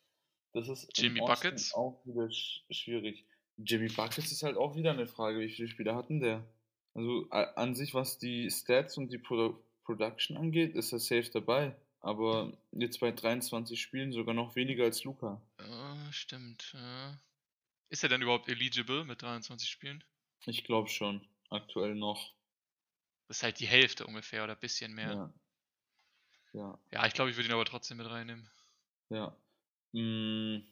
das 0.53 0.69
ist 0.69 0.91
Jimmy 0.97 1.21
Buckets 1.21 1.75
auch 1.75 2.01
wieder 2.05 2.31
sch 2.31 2.65
schwierig. 2.71 3.25
Jimmy 3.57 3.89
Buckets 3.89 4.33
ist 4.33 4.43
halt 4.43 4.57
auch 4.57 4.75
wieder 4.77 4.91
eine 4.91 5.07
Frage, 5.07 5.41
wie 5.41 5.51
viele 5.51 5.69
Spieler 5.69 5.95
hatten 5.95 6.21
der? 6.21 6.47
Also 6.95 7.29
an 7.31 7.75
sich, 7.75 7.95
was 7.95 8.19
die 8.19 8.51
Stats 8.51 8.97
und 8.97 9.13
die 9.13 9.19
Pro 9.19 9.63
Production 9.85 10.37
angeht, 10.37 10.75
ist 10.75 10.93
er 10.93 10.99
safe 10.99 11.31
dabei. 11.33 11.77
Aber 12.01 12.57
jetzt 12.73 13.01
bei 13.01 13.13
23 13.13 13.81
Spielen 13.81 14.13
sogar 14.13 14.35
noch 14.35 14.57
weniger 14.57 14.85
als 14.85 15.05
Luca. 15.05 15.43
Uh, 15.61 16.13
stimmt. 16.13 16.75
Uh. 16.75 17.15
Ist 17.91 18.03
er 18.03 18.09
denn 18.09 18.23
überhaupt 18.23 18.49
eligible 18.49 19.05
mit 19.05 19.21
23 19.21 19.69
Spielen? 19.69 20.03
Ich 20.47 20.65
glaube 20.65 20.89
schon. 20.89 21.27
Aktuell 21.51 21.95
noch. 21.95 22.33
Das 23.29 23.39
ist 23.39 23.43
halt 23.43 23.61
die 23.61 23.67
Hälfte 23.67 24.07
ungefähr 24.07 24.45
oder 24.45 24.55
ein 24.55 24.61
bisschen 24.61 24.95
mehr. 24.95 25.13
Ja. 25.13 25.35
Ja, 26.53 26.79
ja 26.91 27.07
ich 27.07 27.15
glaube, 27.15 27.31
ich 27.31 27.37
würde 27.37 27.49
ihn 27.49 27.55
aber 27.55 27.65
trotzdem 27.65 27.99
mit 27.99 28.11
reinnehmen. 28.11 28.49
Ja. 29.09 29.37
Mhm. 29.93 30.65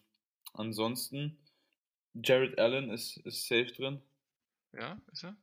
Ansonsten, 0.54 1.38
Jared 2.14 2.58
Allen 2.58 2.90
ist, 2.90 3.18
ist 3.18 3.46
safe 3.46 3.66
drin. 3.66 4.00
Ja, 4.72 5.00
ist 5.12 5.24
er? 5.24 5.36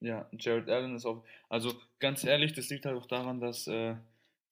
Ja, 0.00 0.28
Jared 0.32 0.68
Allen 0.68 0.96
ist 0.96 1.06
auch. 1.06 1.24
Also 1.48 1.80
ganz 1.98 2.24
ehrlich, 2.24 2.52
das 2.52 2.68
liegt 2.70 2.86
halt 2.86 2.96
auch 2.96 3.06
daran, 3.06 3.40
dass 3.40 3.66
äh, 3.66 3.96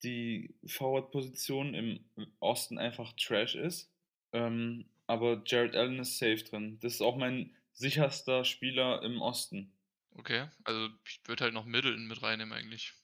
die 0.02 0.54
Forward-Position 0.66 1.74
im 1.74 2.04
Osten 2.38 2.78
einfach 2.78 3.12
Trash 3.14 3.54
ist. 3.54 3.92
Ähm, 4.32 4.86
aber 5.06 5.42
Jared 5.44 5.74
Allen 5.74 5.98
ist 5.98 6.18
safe 6.18 6.44
drin. 6.44 6.78
Das 6.80 6.94
ist 6.94 7.00
auch 7.00 7.16
mein 7.16 7.54
sicherster 7.72 8.44
Spieler 8.44 9.02
im 9.02 9.20
Osten. 9.20 9.72
Okay, 10.14 10.48
also 10.64 10.88
ich 11.04 11.20
würde 11.26 11.44
halt 11.44 11.54
noch 11.54 11.64
Middleton 11.64 12.06
mit 12.06 12.22
reinnehmen 12.22 12.52
eigentlich. 12.52 12.94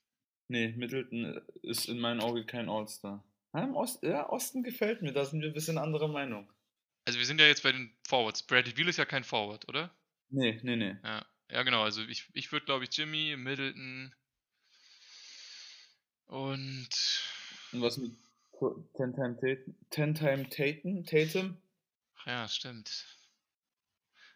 Nee, 0.48 0.68
Middleton 0.76 1.40
ist 1.62 1.88
in 1.88 1.98
meinen 1.98 2.20
Augen 2.20 2.46
kein 2.46 2.68
All-Star. 2.68 3.24
Ja, 3.52 3.64
im 3.64 3.74
Ost, 3.74 4.02
ja, 4.02 4.28
Osten 4.28 4.62
gefällt 4.62 5.02
mir, 5.02 5.12
da 5.12 5.24
sind 5.24 5.40
wir 5.40 5.48
ein 5.48 5.54
bisschen 5.54 5.78
anderer 5.78 6.08
Meinung. 6.08 6.48
Also 7.04 7.18
wir 7.18 7.26
sind 7.26 7.40
ja 7.40 7.46
jetzt 7.46 7.62
bei 7.62 7.72
den 7.72 7.96
Forwards. 8.06 8.42
Bradley 8.42 8.72
Beal 8.72 8.88
ist 8.88 8.98
ja 8.98 9.04
kein 9.04 9.24
Forward, 9.24 9.68
oder? 9.68 9.94
Nee, 10.28 10.60
nee, 10.62 10.76
nee. 10.76 10.96
Ja, 11.02 11.26
ja 11.50 11.62
genau. 11.62 11.82
Also 11.82 12.02
ich, 12.02 12.28
ich 12.32 12.50
würde, 12.52 12.66
glaube 12.66 12.84
ich, 12.84 12.96
Jimmy, 12.96 13.36
Middleton 13.36 14.14
und... 16.26 16.88
Und 17.72 17.82
was 17.82 17.96
mit 17.96 18.12
Ten-Time 18.94 19.36
Tatum? 19.36 19.74
Ten-Time 19.90 20.48
Tatum? 20.48 21.04
Tatum? 21.04 21.56
Ach 22.16 22.26
ja, 22.26 22.48
stimmt. 22.48 23.06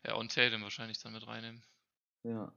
Ja, 0.07 0.15
und 0.15 0.35
Tatum 0.35 0.63
wahrscheinlich 0.63 0.99
dann 0.99 1.13
mit 1.13 1.27
reinnehmen. 1.27 1.63
Ja. 2.23 2.53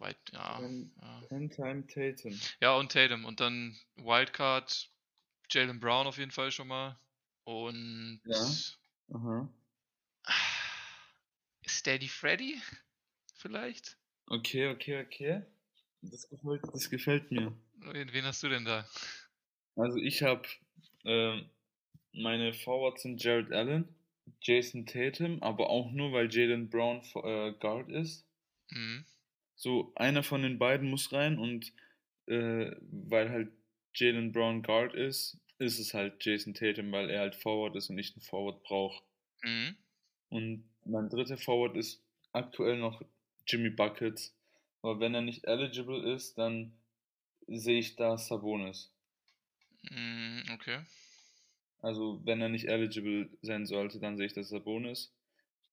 Weit, 0.00 0.16
ja. 0.32 0.58
Ten, 0.58 0.92
ja. 1.00 1.20
Ten-Time 1.28 1.86
Tatum. 1.86 2.40
Ja, 2.60 2.74
und 2.76 2.90
Tatum. 2.90 3.26
Und 3.26 3.40
dann 3.40 3.76
Wildcard, 3.96 4.90
Jalen 5.50 5.78
Brown 5.78 6.06
auf 6.06 6.16
jeden 6.16 6.30
Fall 6.30 6.50
schon 6.50 6.68
mal. 6.68 6.98
Und. 7.44 8.22
Ja. 8.24 8.50
Aha. 9.14 9.48
Steady 11.68 12.08
Freddy? 12.08 12.60
Vielleicht? 13.34 13.98
Okay, 14.26 14.68
okay, 14.68 15.04
okay. 15.04 15.42
Das 16.02 16.28
gefällt, 16.30 16.62
das 16.72 16.88
gefällt 16.88 17.30
mir. 17.30 17.52
Wen, 17.74 18.12
wen 18.12 18.24
hast 18.24 18.42
du 18.42 18.48
denn 18.48 18.64
da? 18.64 18.88
Also 19.76 19.98
ich 19.98 20.22
habe 20.22 20.48
äh, 21.04 21.42
meine 22.12 22.54
Forwards 22.54 23.02
sind 23.02 23.22
Jared 23.22 23.52
Allen, 23.52 23.88
Jason 24.40 24.86
Tatum, 24.86 25.42
aber 25.42 25.68
auch 25.68 25.90
nur, 25.90 26.12
weil 26.12 26.32
Jalen 26.32 26.70
Brown 26.70 27.02
äh, 27.22 27.52
Guard 27.52 27.90
ist. 27.90 28.26
Mhm. 28.70 29.04
So, 29.60 29.92
einer 29.94 30.22
von 30.22 30.40
den 30.40 30.58
beiden 30.58 30.88
muss 30.88 31.12
rein 31.12 31.38
und 31.38 31.74
äh, 32.24 32.70
weil 32.80 33.28
halt 33.28 33.52
Jalen 33.92 34.32
Brown 34.32 34.62
Guard 34.62 34.94
ist, 34.94 35.38
ist 35.58 35.78
es 35.78 35.92
halt 35.92 36.24
Jason 36.24 36.54
Tatum, 36.54 36.90
weil 36.92 37.10
er 37.10 37.20
halt 37.20 37.34
Forward 37.34 37.76
ist 37.76 37.90
und 37.90 37.96
nicht 37.96 38.16
einen 38.16 38.22
Forward 38.22 38.62
braucht. 38.62 39.04
Mhm. 39.42 39.76
Und 40.30 40.64
mein 40.86 41.10
dritter 41.10 41.36
Forward 41.36 41.76
ist 41.76 42.02
aktuell 42.32 42.78
noch 42.78 43.02
Jimmy 43.46 43.68
Buckets. 43.68 44.34
Aber 44.80 44.98
wenn 44.98 45.14
er 45.14 45.20
nicht 45.20 45.44
eligible 45.44 46.10
ist, 46.10 46.38
dann 46.38 46.72
sehe 47.46 47.80
ich 47.80 47.96
da 47.96 48.16
Sabonis. 48.16 48.90
Mhm, 49.82 50.42
okay. 50.54 50.78
Also 51.82 52.22
wenn 52.24 52.40
er 52.40 52.48
nicht 52.48 52.64
eligible 52.64 53.28
sein 53.42 53.66
sollte, 53.66 54.00
dann 54.00 54.16
sehe 54.16 54.24
ich 54.24 54.32
das 54.32 54.48
Sabonis. 54.48 55.12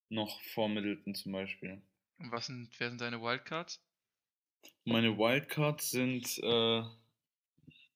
Noch 0.09 0.41
vor 0.41 0.67
Middleton 0.67 1.15
zum 1.15 1.31
Beispiel. 1.31 1.81
Und 2.19 2.31
was 2.31 2.47
sind, 2.47 2.69
wer 2.79 2.89
sind 2.89 3.01
deine 3.01 3.21
Wildcards? 3.21 3.81
Meine 4.85 5.17
Wildcards 5.17 5.91
sind 5.91 6.39
äh, 6.39 6.83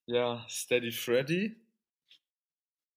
ja 0.05 0.45
Steady 0.49 0.91
Freddy. 0.91 1.55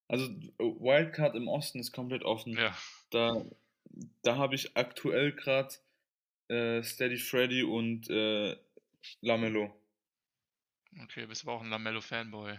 Also 0.07 0.27
Wildcard 0.59 1.35
im 1.35 1.47
Osten 1.47 1.79
ist 1.79 1.91
komplett 1.91 2.23
offen. 2.23 2.53
Ja. 2.53 2.77
Da, 3.09 3.43
da 4.21 4.37
habe 4.37 4.55
ich 4.55 4.77
aktuell 4.77 5.31
gerade 5.31 5.73
äh, 6.47 6.83
Steady 6.83 7.17
Freddy 7.17 7.63
und 7.63 8.09
äh, 8.09 8.55
Lamello. 9.21 9.73
Okay, 11.03 11.25
bist 11.25 11.43
aber 11.43 11.53
auch 11.53 11.61
ein 11.61 11.69
Lamello-Fanboy. 11.69 12.57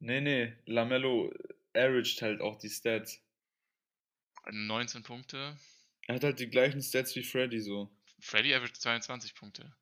Nee, 0.00 0.20
nee, 0.20 0.52
Lamello 0.66 1.32
averaged 1.74 2.22
halt 2.22 2.40
auch 2.40 2.56
die 2.56 2.70
Stats. 2.70 3.22
19 4.50 5.02
Punkte. 5.02 5.56
Er 6.06 6.16
hat 6.16 6.24
halt 6.24 6.40
die 6.40 6.48
gleichen 6.48 6.82
Stats 6.82 7.14
wie 7.16 7.22
Freddy 7.22 7.60
so. 7.60 7.90
Freddy 8.20 8.54
averaged 8.54 8.76
22 8.76 9.34
Punkte. 9.34 9.74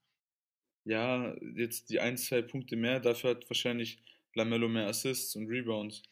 Ja, 0.84 1.34
jetzt 1.56 1.90
die 1.90 2.00
1, 2.00 2.26
2 2.26 2.42
Punkte 2.42 2.76
mehr, 2.76 3.00
dafür 3.00 3.30
hat 3.30 3.48
wahrscheinlich 3.48 4.02
Lamello 4.34 4.68
mehr 4.68 4.86
Assists 4.86 5.34
und 5.36 5.46
Rebounds. 5.46 6.02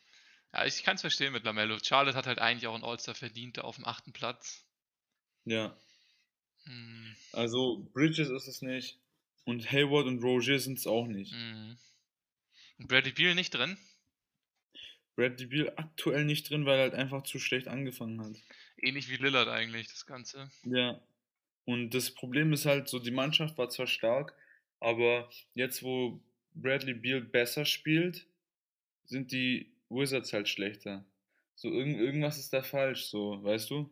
Ja, 0.52 0.64
ich 0.66 0.82
kann 0.82 0.96
es 0.96 1.00
verstehen 1.00 1.32
mit 1.32 1.44
Lamello. 1.44 1.78
Charlotte 1.82 2.16
hat 2.16 2.26
halt 2.26 2.38
eigentlich 2.38 2.66
auch 2.66 2.74
einen 2.74 2.84
All-Star 2.84 3.14
verdient, 3.14 3.58
auf 3.58 3.76
dem 3.76 3.86
achten 3.86 4.12
Platz. 4.12 4.66
Ja. 5.44 5.76
Hm. 6.64 7.16
Also 7.32 7.88
Bridges 7.92 8.28
ist 8.28 8.46
es 8.46 8.62
nicht. 8.62 8.98
Und 9.44 9.72
Hayward 9.72 10.06
und 10.06 10.22
Roger 10.22 10.58
sind 10.58 10.78
es 10.78 10.86
auch 10.86 11.06
nicht. 11.06 11.32
Hm. 11.32 11.76
Und 12.78 12.88
Bradley 12.88 13.12
Beal 13.12 13.34
nicht 13.34 13.50
drin? 13.50 13.76
Bradley 15.16 15.46
Beal 15.46 15.72
aktuell 15.76 16.24
nicht 16.24 16.48
drin, 16.48 16.64
weil 16.64 16.78
er 16.78 16.82
halt 16.82 16.94
einfach 16.94 17.24
zu 17.24 17.38
schlecht 17.38 17.68
angefangen 17.68 18.20
hat. 18.20 18.36
Ähnlich 18.78 19.08
wie 19.08 19.16
Lillard 19.16 19.48
eigentlich, 19.48 19.88
das 19.88 20.06
Ganze. 20.06 20.50
Ja. 20.64 21.00
Und 21.64 21.90
das 21.90 22.10
Problem 22.10 22.52
ist 22.52 22.66
halt 22.66 22.88
so, 22.88 22.98
die 22.98 23.10
Mannschaft 23.10 23.56
war 23.58 23.68
zwar 23.68 23.86
stark, 23.86 24.34
aber 24.80 25.30
jetzt, 25.54 25.82
wo 25.82 26.20
Bradley 26.54 26.94
Beal 26.94 27.20
besser 27.20 27.64
spielt, 27.64 28.26
sind 29.04 29.32
die 29.32 29.72
Wizards 29.88 30.32
halt 30.32 30.48
schlechter. 30.48 31.04
So, 31.54 31.70
irgend, 31.70 31.98
irgendwas 32.00 32.38
ist 32.38 32.52
da 32.52 32.62
falsch, 32.62 33.04
so, 33.04 33.42
weißt 33.44 33.70
du? 33.70 33.90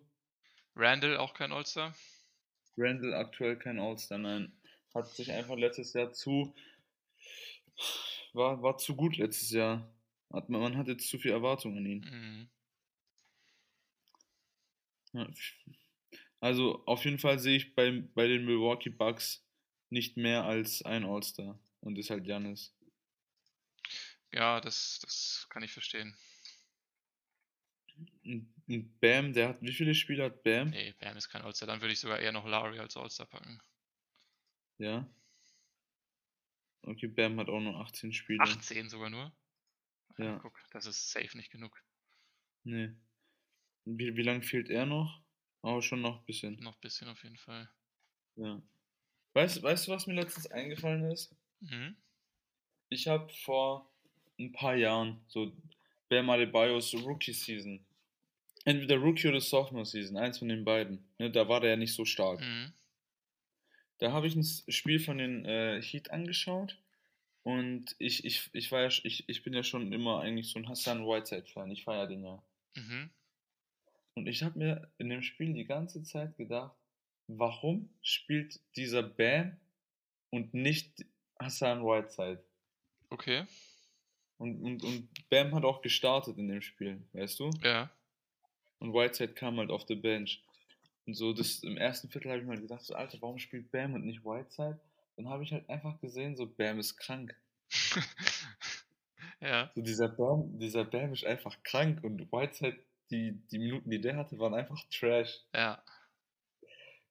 Randall 0.74 1.16
auch 1.18 1.34
kein 1.34 1.52
All-Star? 1.52 1.94
Randall 2.76 3.14
aktuell 3.14 3.56
kein 3.56 3.78
All-Star, 3.78 4.18
nein. 4.18 4.52
Hat 4.94 5.08
sich 5.08 5.30
einfach 5.30 5.56
letztes 5.56 5.92
Jahr 5.92 6.12
zu. 6.12 6.52
War, 8.32 8.62
war 8.62 8.78
zu 8.78 8.96
gut 8.96 9.16
letztes 9.16 9.50
Jahr. 9.50 9.88
Hat, 10.32 10.48
man 10.48 10.76
hat 10.76 10.88
jetzt 10.88 11.08
zu 11.08 11.18
viel 11.18 11.32
Erwartung 11.32 11.76
an 11.76 11.86
ihn. 11.86 12.00
Mhm. 12.00 12.48
Ja. 15.12 15.28
Also 16.40 16.84
auf 16.86 17.04
jeden 17.04 17.18
Fall 17.18 17.38
sehe 17.38 17.56
ich 17.56 17.74
bei, 17.74 18.02
bei 18.14 18.26
den 18.26 18.44
Milwaukee 18.44 18.90
Bucks 18.90 19.46
nicht 19.90 20.16
mehr 20.16 20.44
als 20.44 20.82
ein 20.82 21.04
All-Star. 21.04 21.58
Und 21.80 21.98
ist 21.98 22.11
halt 22.11 22.26
Janis. 22.26 22.76
Ja, 24.32 24.61
das, 24.61 25.00
das 25.02 25.46
kann 25.50 25.62
ich 25.62 25.72
verstehen. 25.72 26.16
Und 28.24 29.00
Bam, 29.00 29.32
der 29.32 29.48
hat 29.48 29.62
wie 29.62 29.72
viele 29.72 29.94
Spiele 29.94 30.24
hat 30.24 30.42
Bam? 30.42 30.70
Nee, 30.70 30.94
Bam 31.00 31.16
ist 31.16 31.28
kein 31.28 31.42
All-Star. 31.42 31.66
Dann 31.66 31.80
würde 31.80 31.92
ich 31.92 32.00
sogar 32.00 32.20
eher 32.20 32.32
noch 32.32 32.46
Larry 32.46 32.78
als 32.78 32.96
All-Star 32.96 33.26
packen. 33.26 33.61
Ja. 34.78 35.06
Okay, 36.82 37.08
Bam 37.08 37.38
hat 37.38 37.48
auch 37.48 37.61
nur 37.61 37.76
18 37.76 38.12
Spiele. 38.12 38.40
18 38.40 38.88
sogar 38.88 39.11
nur. 39.11 39.32
Ja. 40.16 40.38
Guck, 40.38 40.58
das 40.70 40.86
ist 40.86 41.11
safe 41.11 41.36
nicht 41.36 41.50
genug. 41.50 41.82
Nee. 42.64 42.94
Wie, 43.84 44.16
wie 44.16 44.22
lange 44.22 44.42
fehlt 44.42 44.68
er 44.68 44.86
noch? 44.86 45.20
Aber 45.62 45.82
schon 45.82 46.00
noch 46.00 46.20
ein 46.20 46.26
bisschen. 46.26 46.58
Noch 46.60 46.74
ein 46.74 46.80
bisschen 46.80 47.08
auf 47.08 47.22
jeden 47.22 47.36
Fall. 47.36 47.68
Ja. 48.36 48.60
Weißt, 49.34 49.62
weißt 49.62 49.86
du, 49.86 49.92
was 49.92 50.06
mir 50.06 50.14
letztens 50.14 50.50
eingefallen 50.50 51.10
ist? 51.10 51.34
Mhm. 51.60 51.96
Ich 52.88 53.06
habe 53.06 53.32
vor 53.32 53.88
ein 54.38 54.52
paar 54.52 54.74
Jahren 54.74 55.20
so 55.28 55.52
Bam 56.08 56.30
Adebayos 56.30 56.94
Rookie 56.94 57.32
Season. 57.32 57.84
Entweder 58.64 58.96
Rookie 58.96 59.28
oder 59.28 59.40
Sophomore 59.40 59.86
Season, 59.86 60.16
eins 60.16 60.38
von 60.38 60.48
den 60.48 60.64
beiden. 60.64 61.04
Ne, 61.18 61.30
da 61.30 61.48
war 61.48 61.60
der 61.60 61.70
ja 61.70 61.76
nicht 61.76 61.94
so 61.94 62.04
stark. 62.04 62.40
Mhm. 62.40 62.72
Da 63.98 64.12
habe 64.12 64.26
ich 64.26 64.34
ein 64.34 64.44
Spiel 64.72 64.98
von 64.98 65.18
den 65.18 65.44
äh, 65.44 65.80
Heat 65.82 66.10
angeschaut 66.10 66.78
und 67.42 67.94
ich, 67.98 68.24
ich, 68.24 68.50
ich 68.52 68.72
war 68.72 68.82
ja, 68.82 68.88
ich, 68.88 69.28
ich 69.28 69.42
bin 69.42 69.52
ja 69.52 69.62
schon 69.62 69.92
immer 69.92 70.20
eigentlich 70.20 70.48
so 70.48 70.58
ein 70.58 70.68
Hassan 70.68 71.06
Whiteside-Fan. 71.06 71.70
Ich 71.70 71.84
feiere 71.84 72.06
den 72.06 72.24
ja. 72.24 72.42
Mhm. 72.74 73.10
Und 74.20 74.26
ich 74.26 74.42
habe 74.42 74.58
mir 74.58 74.86
in 74.98 75.08
dem 75.08 75.22
Spiel 75.22 75.54
die 75.54 75.64
ganze 75.64 76.02
Zeit 76.02 76.36
gedacht, 76.36 76.76
warum 77.26 77.88
spielt 78.02 78.60
dieser 78.76 79.02
Bam 79.02 79.56
und 80.28 80.52
nicht 80.52 81.06
Hassan 81.38 81.82
Whiteside? 81.82 82.44
Okay. 83.08 83.46
Und, 84.36 84.60
und, 84.60 84.84
und 84.84 85.08
Bam 85.30 85.54
hat 85.54 85.64
auch 85.64 85.80
gestartet 85.80 86.36
in 86.36 86.48
dem 86.48 86.60
Spiel, 86.60 87.00
weißt 87.14 87.40
du? 87.40 87.48
Ja. 87.62 87.90
Und 88.78 88.92
Whiteside 88.92 89.32
kam 89.32 89.56
halt 89.56 89.70
auf 89.70 89.86
der 89.86 89.96
Bench. 89.96 90.44
Und 91.06 91.14
so 91.14 91.32
das 91.32 91.62
im 91.62 91.78
ersten 91.78 92.10
Viertel 92.10 92.30
habe 92.30 92.42
ich 92.42 92.46
mal 92.46 92.60
gedacht, 92.60 92.84
so 92.84 92.92
Alter, 92.92 93.16
warum 93.22 93.38
spielt 93.38 93.72
Bam 93.72 93.94
und 93.94 94.04
nicht 94.04 94.22
Whiteside? 94.22 94.78
Dann 95.16 95.30
habe 95.30 95.44
ich 95.44 95.52
halt 95.52 95.66
einfach 95.70 95.98
gesehen, 96.02 96.36
so 96.36 96.46
Bam 96.46 96.78
ist 96.78 96.98
krank. 96.98 97.34
ja. 99.40 99.70
So 99.74 99.80
dieser 99.80 100.10
Bam, 100.10 100.58
dieser 100.58 100.84
Bam 100.84 101.14
ist 101.14 101.24
einfach 101.24 101.56
krank 101.62 102.04
und 102.04 102.30
Whiteside, 102.30 102.78
die, 103.11 103.32
die 103.50 103.58
Minuten, 103.58 103.90
die 103.90 104.00
der 104.00 104.16
hatte, 104.16 104.38
waren 104.38 104.54
einfach 104.54 104.78
Trash. 104.90 105.40
Ja. 105.54 105.82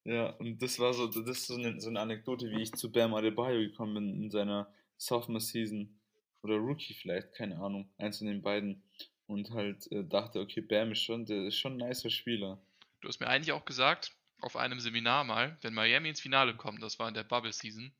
Ja, 0.05 0.29
und 0.31 0.61
das 0.61 0.79
war 0.79 0.93
so, 0.93 1.07
das 1.07 1.27
ist 1.27 1.47
so 1.47 1.55
eine, 1.55 1.79
so 1.79 1.89
eine 1.89 1.99
Anekdote, 1.99 2.49
wie 2.49 2.61
ich 2.61 2.71
zu 2.71 2.91
Bam 2.91 3.13
Adebayo 3.13 3.59
gekommen 3.59 3.93
bin 3.95 4.23
in 4.23 4.31
seiner 4.31 4.73
Sophomore 4.97 5.41
Season 5.41 5.99
oder 6.41 6.55
Rookie 6.55 6.93
vielleicht, 6.93 7.33
keine 7.33 7.59
Ahnung, 7.59 7.89
eins 7.97 8.17
von 8.19 8.27
den 8.27 8.41
beiden. 8.41 8.81
Und 9.27 9.51
halt 9.51 9.91
äh, 9.91 10.03
dachte, 10.03 10.39
okay, 10.39 10.61
Bam 10.61 10.93
ist 10.93 11.03
schon, 11.03 11.25
der 11.25 11.45
ist 11.45 11.57
schon 11.57 11.79
ein 11.79 11.87
nicer 11.87 12.09
Spieler. 12.09 12.59
Du 13.01 13.07
hast 13.07 13.19
mir 13.19 13.27
eigentlich 13.27 13.51
auch 13.51 13.65
gesagt, 13.65 14.13
auf 14.41 14.55
einem 14.55 14.79
Seminar 14.79 15.23
mal, 15.23 15.57
wenn 15.61 15.73
Miami 15.73 16.09
ins 16.09 16.21
Finale 16.21 16.55
kommt, 16.55 16.81
das 16.81 16.97
war 16.97 17.07
in 17.07 17.13
der 17.13 17.23
Bubble 17.23 17.53
Season, 17.53 17.91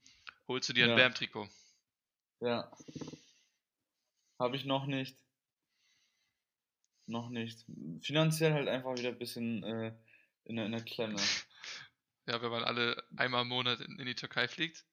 holst 0.48 0.70
du 0.70 0.74
dir 0.74 0.86
ein 0.86 0.92
Ja. 0.92 0.96
Bam-Trikot. 0.96 1.48
Ja. 2.42 2.72
Habe 4.40 4.56
ich 4.56 4.66
noch 4.66 4.86
nicht. 4.88 5.16
Noch 7.10 7.30
nicht. 7.30 7.66
Finanziell 8.02 8.54
halt 8.54 8.68
einfach 8.68 8.96
wieder 8.96 9.10
ein 9.10 9.18
bisschen 9.18 9.64
äh, 9.64 9.96
in, 10.46 10.58
der, 10.58 10.68
in 10.68 10.72
der 10.72 10.84
Klemme. 10.84 11.20
Ja, 12.28 12.40
wenn 12.44 12.52
man 12.52 12.64
alle 12.64 13.04
einmal 13.18 13.42
im 13.42 13.48
Monat 13.48 13.80
in, 13.80 13.98
in 13.98 14.06
die 14.06 14.14
Türkei 14.14 14.48
fliegt. 14.48 14.86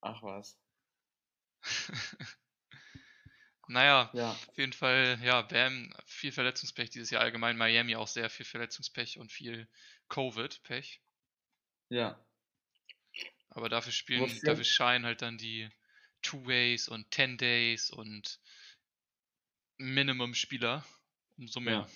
Ach 0.00 0.22
was. 0.22 0.56
Naja, 3.66 4.08
Ja. 4.14 4.30
auf 4.30 4.56
jeden 4.56 4.72
Fall, 4.72 5.18
ja, 5.24 5.42
Bam, 5.42 5.92
viel 6.04 6.30
Verletzungspech 6.30 6.90
dieses 6.90 7.10
Jahr 7.10 7.22
allgemein. 7.22 7.56
Miami 7.56 7.96
auch 7.96 8.06
sehr 8.06 8.30
viel 8.30 8.46
Verletzungspech 8.46 9.18
und 9.18 9.32
viel 9.32 9.68
Covid-Pech. 10.08 11.02
Ja. 11.88 12.24
Aber 13.50 13.68
dafür 13.68 13.90
spielen, 13.90 14.32
dafür 14.44 14.62
scheinen 14.62 15.04
halt 15.04 15.22
dann 15.22 15.38
die 15.38 15.68
Two-Ways 16.22 16.86
und 16.86 17.10
Ten 17.10 17.38
Days 17.38 17.90
und 17.90 18.38
Minimum-Spieler 19.78 20.84
umso 21.38 21.60
mehr. 21.60 21.74
Ja. 21.74 21.88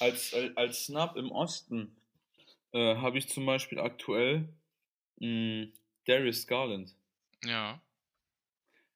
Als, 0.00 0.34
als, 0.34 0.56
als 0.56 0.84
Snap 0.86 1.16
im 1.16 1.30
Osten 1.30 1.96
äh, 2.72 2.96
habe 2.96 3.18
ich 3.18 3.28
zum 3.28 3.46
Beispiel 3.46 3.78
aktuell 3.78 4.48
mh, 5.18 5.68
Darius 6.06 6.46
Garland. 6.46 6.94
Ja. 7.44 7.80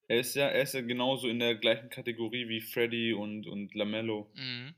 Er 0.08 0.20
ist 0.20 0.34
ja, 0.34 0.46
er 0.46 0.62
ist 0.62 0.74
ja 0.74 0.80
genauso 0.82 1.28
in 1.28 1.40
der 1.40 1.56
gleichen 1.56 1.90
Kategorie 1.90 2.48
wie 2.48 2.60
Freddy 2.60 3.12
und, 3.12 3.46
und 3.46 3.74
Lamello. 3.74 4.30
Mhm. 4.34 4.74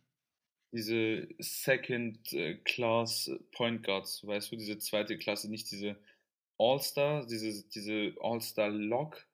Diese 0.72 1.28
Second 1.39 2.32
äh, 2.32 2.57
Class 2.57 3.30
Point 3.53 3.82
Guards, 3.82 4.26
weißt 4.26 4.53
du, 4.53 4.57
diese 4.57 4.78
zweite 4.78 5.16
Klasse, 5.16 5.51
nicht 5.51 5.70
diese 5.70 5.99
All-Star, 6.59 7.26
diese, 7.26 7.68
diese 7.68 8.14
All-Star 8.20 8.68
Lock, 8.68 9.26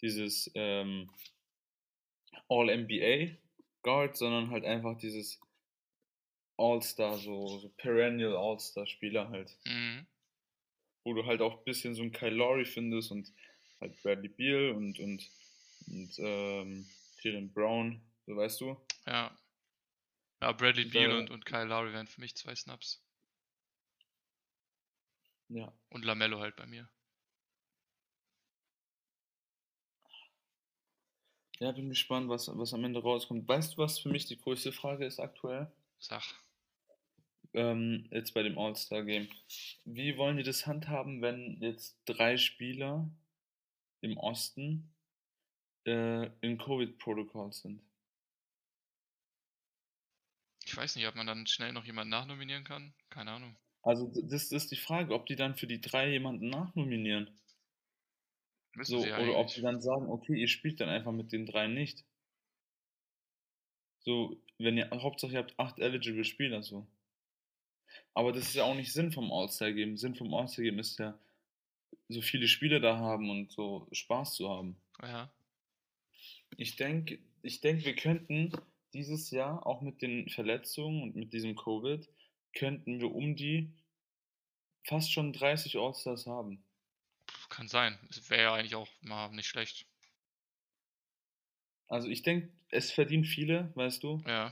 dieses 0.00 0.50
ähm, 0.54 1.10
All-NBA 2.60 3.36
Guard, 3.82 4.16
sondern 4.16 4.50
halt 4.50 4.64
einfach 4.64 4.96
dieses 4.98 5.40
All-Star, 6.56 7.18
so, 7.18 7.58
so 7.58 7.68
Perennial 7.70 8.36
All-Star 8.36 8.86
Spieler 8.86 9.28
halt. 9.30 9.56
Mhm. 9.64 10.06
Wo 11.04 11.14
du 11.14 11.26
halt 11.26 11.40
auch 11.40 11.58
ein 11.58 11.64
bisschen 11.64 11.94
so 11.94 12.02
einen 12.02 12.12
Kyle 12.12 12.30
Lowry 12.34 12.64
findest 12.64 13.10
und 13.10 13.32
halt 13.80 14.00
Bradley 14.02 14.28
Beal 14.28 14.70
und, 14.70 14.98
und, 15.00 15.28
und 15.88 16.18
ähm, 16.18 16.88
Jalen 17.22 17.52
Brown, 17.52 18.00
so 18.26 18.36
weißt 18.36 18.60
du. 18.60 18.76
Ja. 19.06 19.36
Ja, 20.40 20.52
Bradley 20.52 20.84
Da- 20.88 20.90
Beal 20.92 21.12
und, 21.18 21.30
und 21.30 21.44
Kyle 21.44 21.64
Lowry 21.64 21.92
wären 21.92 22.06
für 22.06 22.20
mich 22.20 22.36
zwei 22.36 22.54
Snaps. 22.54 23.02
Ja. 25.48 25.72
Und 25.90 26.04
Lamello 26.04 26.40
halt 26.40 26.56
bei 26.56 26.66
mir. 26.66 26.88
Ja, 31.62 31.70
bin 31.70 31.90
gespannt, 31.90 32.28
was, 32.28 32.48
was 32.48 32.74
am 32.74 32.82
Ende 32.82 33.00
rauskommt. 33.00 33.46
Weißt 33.46 33.74
du, 33.74 33.78
was 33.78 34.00
für 34.00 34.08
mich 34.08 34.26
die 34.26 34.36
größte 34.36 34.72
Frage 34.72 35.06
ist 35.06 35.20
aktuell? 35.20 35.70
Sag. 36.00 36.24
Ähm, 37.54 38.08
jetzt 38.10 38.34
bei 38.34 38.42
dem 38.42 38.58
All-Star-Game. 38.58 39.28
Wie 39.84 40.16
wollen 40.16 40.38
die 40.38 40.42
das 40.42 40.66
handhaben, 40.66 41.22
wenn 41.22 41.58
jetzt 41.60 42.00
drei 42.04 42.36
Spieler 42.36 43.08
im 44.00 44.16
Osten 44.16 44.92
äh, 45.86 46.30
in 46.40 46.58
Covid-Protokoll 46.58 47.52
sind? 47.52 47.80
Ich 50.64 50.76
weiß 50.76 50.96
nicht, 50.96 51.06
ob 51.06 51.14
man 51.14 51.28
dann 51.28 51.46
schnell 51.46 51.72
noch 51.72 51.84
jemanden 51.84 52.10
nachnominieren 52.10 52.64
kann. 52.64 52.92
Keine 53.08 53.30
Ahnung. 53.30 53.56
Also 53.84 54.12
das 54.24 54.50
ist 54.50 54.72
die 54.72 54.76
Frage, 54.76 55.14
ob 55.14 55.26
die 55.26 55.36
dann 55.36 55.54
für 55.54 55.68
die 55.68 55.80
drei 55.80 56.10
jemanden 56.10 56.48
nachnominieren. 56.48 57.30
Müssen 58.74 59.00
So, 59.00 59.06
ja 59.06 59.18
oder 59.18 59.38
ob 59.38 59.50
sie 59.50 59.62
dann 59.62 59.80
sagen, 59.80 60.08
okay, 60.08 60.34
ihr 60.34 60.48
spielt 60.48 60.80
dann 60.80 60.88
einfach 60.88 61.12
mit 61.12 61.32
den 61.32 61.46
drei 61.46 61.66
nicht. 61.66 62.04
So, 64.00 64.36
wenn 64.58 64.76
ihr, 64.76 64.90
Hauptsache 64.90 65.32
ihr 65.32 65.38
habt 65.38 65.58
acht 65.58 65.78
eligible 65.78 66.24
Spieler, 66.24 66.62
so. 66.62 66.86
Aber 68.14 68.32
das 68.32 68.44
ist 68.48 68.54
ja 68.54 68.64
auch 68.64 68.74
nicht 68.74 68.92
Sinn 68.92 69.12
vom 69.12 69.32
All-Star-Game. 69.32 69.96
Sinn 69.96 70.14
vom 70.14 70.32
All-Star-Game 70.34 70.78
ist 70.78 70.98
ja, 70.98 71.18
so 72.08 72.20
viele 72.20 72.48
Spieler 72.48 72.80
da 72.80 72.98
haben 72.98 73.30
und 73.30 73.50
so 73.52 73.86
Spaß 73.92 74.34
zu 74.34 74.48
haben. 74.48 74.76
Ja. 75.02 75.32
Ich 76.56 76.76
denke, 76.76 77.18
ich 77.42 77.60
denke, 77.60 77.84
wir 77.84 77.96
könnten 77.96 78.52
dieses 78.92 79.30
Jahr 79.30 79.66
auch 79.66 79.80
mit 79.80 80.02
den 80.02 80.28
Verletzungen 80.28 81.02
und 81.02 81.16
mit 81.16 81.32
diesem 81.32 81.56
Covid, 81.56 82.08
könnten 82.54 83.00
wir 83.00 83.14
um 83.14 83.34
die 83.36 83.72
fast 84.84 85.12
schon 85.12 85.32
30 85.32 85.78
All-Stars 85.78 86.26
haben. 86.26 86.62
Kann 87.52 87.68
sein. 87.68 87.98
Wäre 88.28 88.42
ja 88.42 88.54
eigentlich 88.54 88.74
auch 88.74 88.88
mal 89.02 89.28
nicht 89.32 89.46
schlecht. 89.46 89.84
Also 91.86 92.08
ich 92.08 92.22
denke, 92.22 92.48
es 92.70 92.90
verdienen 92.90 93.26
viele, 93.26 93.70
weißt 93.74 94.02
du. 94.02 94.22
Ja. 94.26 94.50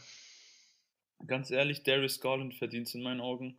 Ganz 1.27 1.51
ehrlich, 1.51 1.83
Darius 1.83 2.21
Garland 2.21 2.55
verdient 2.55 2.89
es 2.89 2.95
in 2.95 3.03
meinen 3.03 3.23
Augen. 3.23 3.57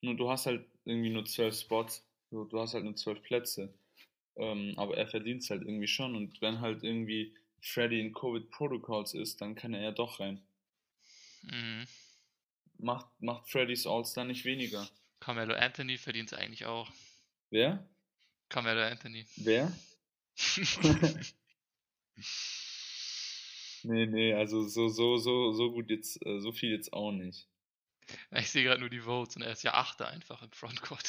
Nur 0.00 0.16
du 0.16 0.28
hast 0.28 0.46
halt 0.46 0.66
irgendwie 0.84 1.10
nur 1.10 1.26
zwölf 1.26 1.56
Spots. 1.56 2.04
So, 2.32 2.44
du 2.44 2.58
hast 2.58 2.74
halt 2.74 2.82
nur 2.82 2.96
zwölf 2.96 3.22
Plätze. 3.22 3.72
Ähm, 4.34 4.74
aber 4.76 4.96
er 4.96 5.06
verdient 5.06 5.44
es 5.44 5.50
halt 5.50 5.62
irgendwie 5.62 5.86
schon. 5.86 6.16
Und 6.16 6.40
wenn 6.40 6.60
halt 6.60 6.82
irgendwie 6.82 7.36
Freddy 7.62 8.00
in 8.00 8.12
Covid 8.12 8.50
Protocols 8.50 9.14
ist, 9.14 9.40
dann 9.40 9.54
kann 9.54 9.74
er 9.74 9.82
ja 9.82 9.92
doch 9.92 10.18
rein. 10.18 10.44
Mhm. 11.42 11.86
Macht, 12.78 13.06
macht 13.20 13.48
Freddys 13.48 13.86
All-Star 13.86 14.24
nicht 14.24 14.44
weniger. 14.44 14.88
Carmelo 15.20 15.54
Anthony 15.54 15.96
verdient 15.96 16.32
es 16.32 16.38
eigentlich 16.38 16.66
auch. 16.66 16.90
Wer? 17.50 17.88
Carmelo 18.48 18.82
Anthony. 18.82 19.26
Wer? 19.36 19.72
Nee, 23.88 24.06
nee, 24.06 24.34
also 24.34 24.66
so, 24.66 24.88
so, 24.88 25.16
so, 25.16 25.52
so 25.52 25.70
gut 25.70 25.90
jetzt, 25.90 26.24
äh, 26.26 26.40
so 26.40 26.50
viel 26.50 26.72
jetzt 26.72 26.92
auch 26.92 27.12
nicht. 27.12 27.48
ich 28.32 28.50
sehe 28.50 28.64
gerade 28.64 28.80
nur 28.80 28.90
die 28.90 29.00
Votes 29.00 29.36
und 29.36 29.42
er 29.42 29.52
ist 29.52 29.62
ja 29.62 29.74
Achter 29.74 30.08
einfach 30.08 30.42
im 30.42 30.50
Frontcourt. 30.50 31.08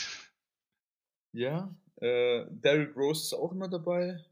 Ja, 1.31 1.75
äh, 1.95 2.45
Derrick 2.49 2.95
Rose 2.95 3.23
ist 3.23 3.33
auch 3.33 3.51
immer 3.51 3.67
dabei. 3.67 4.23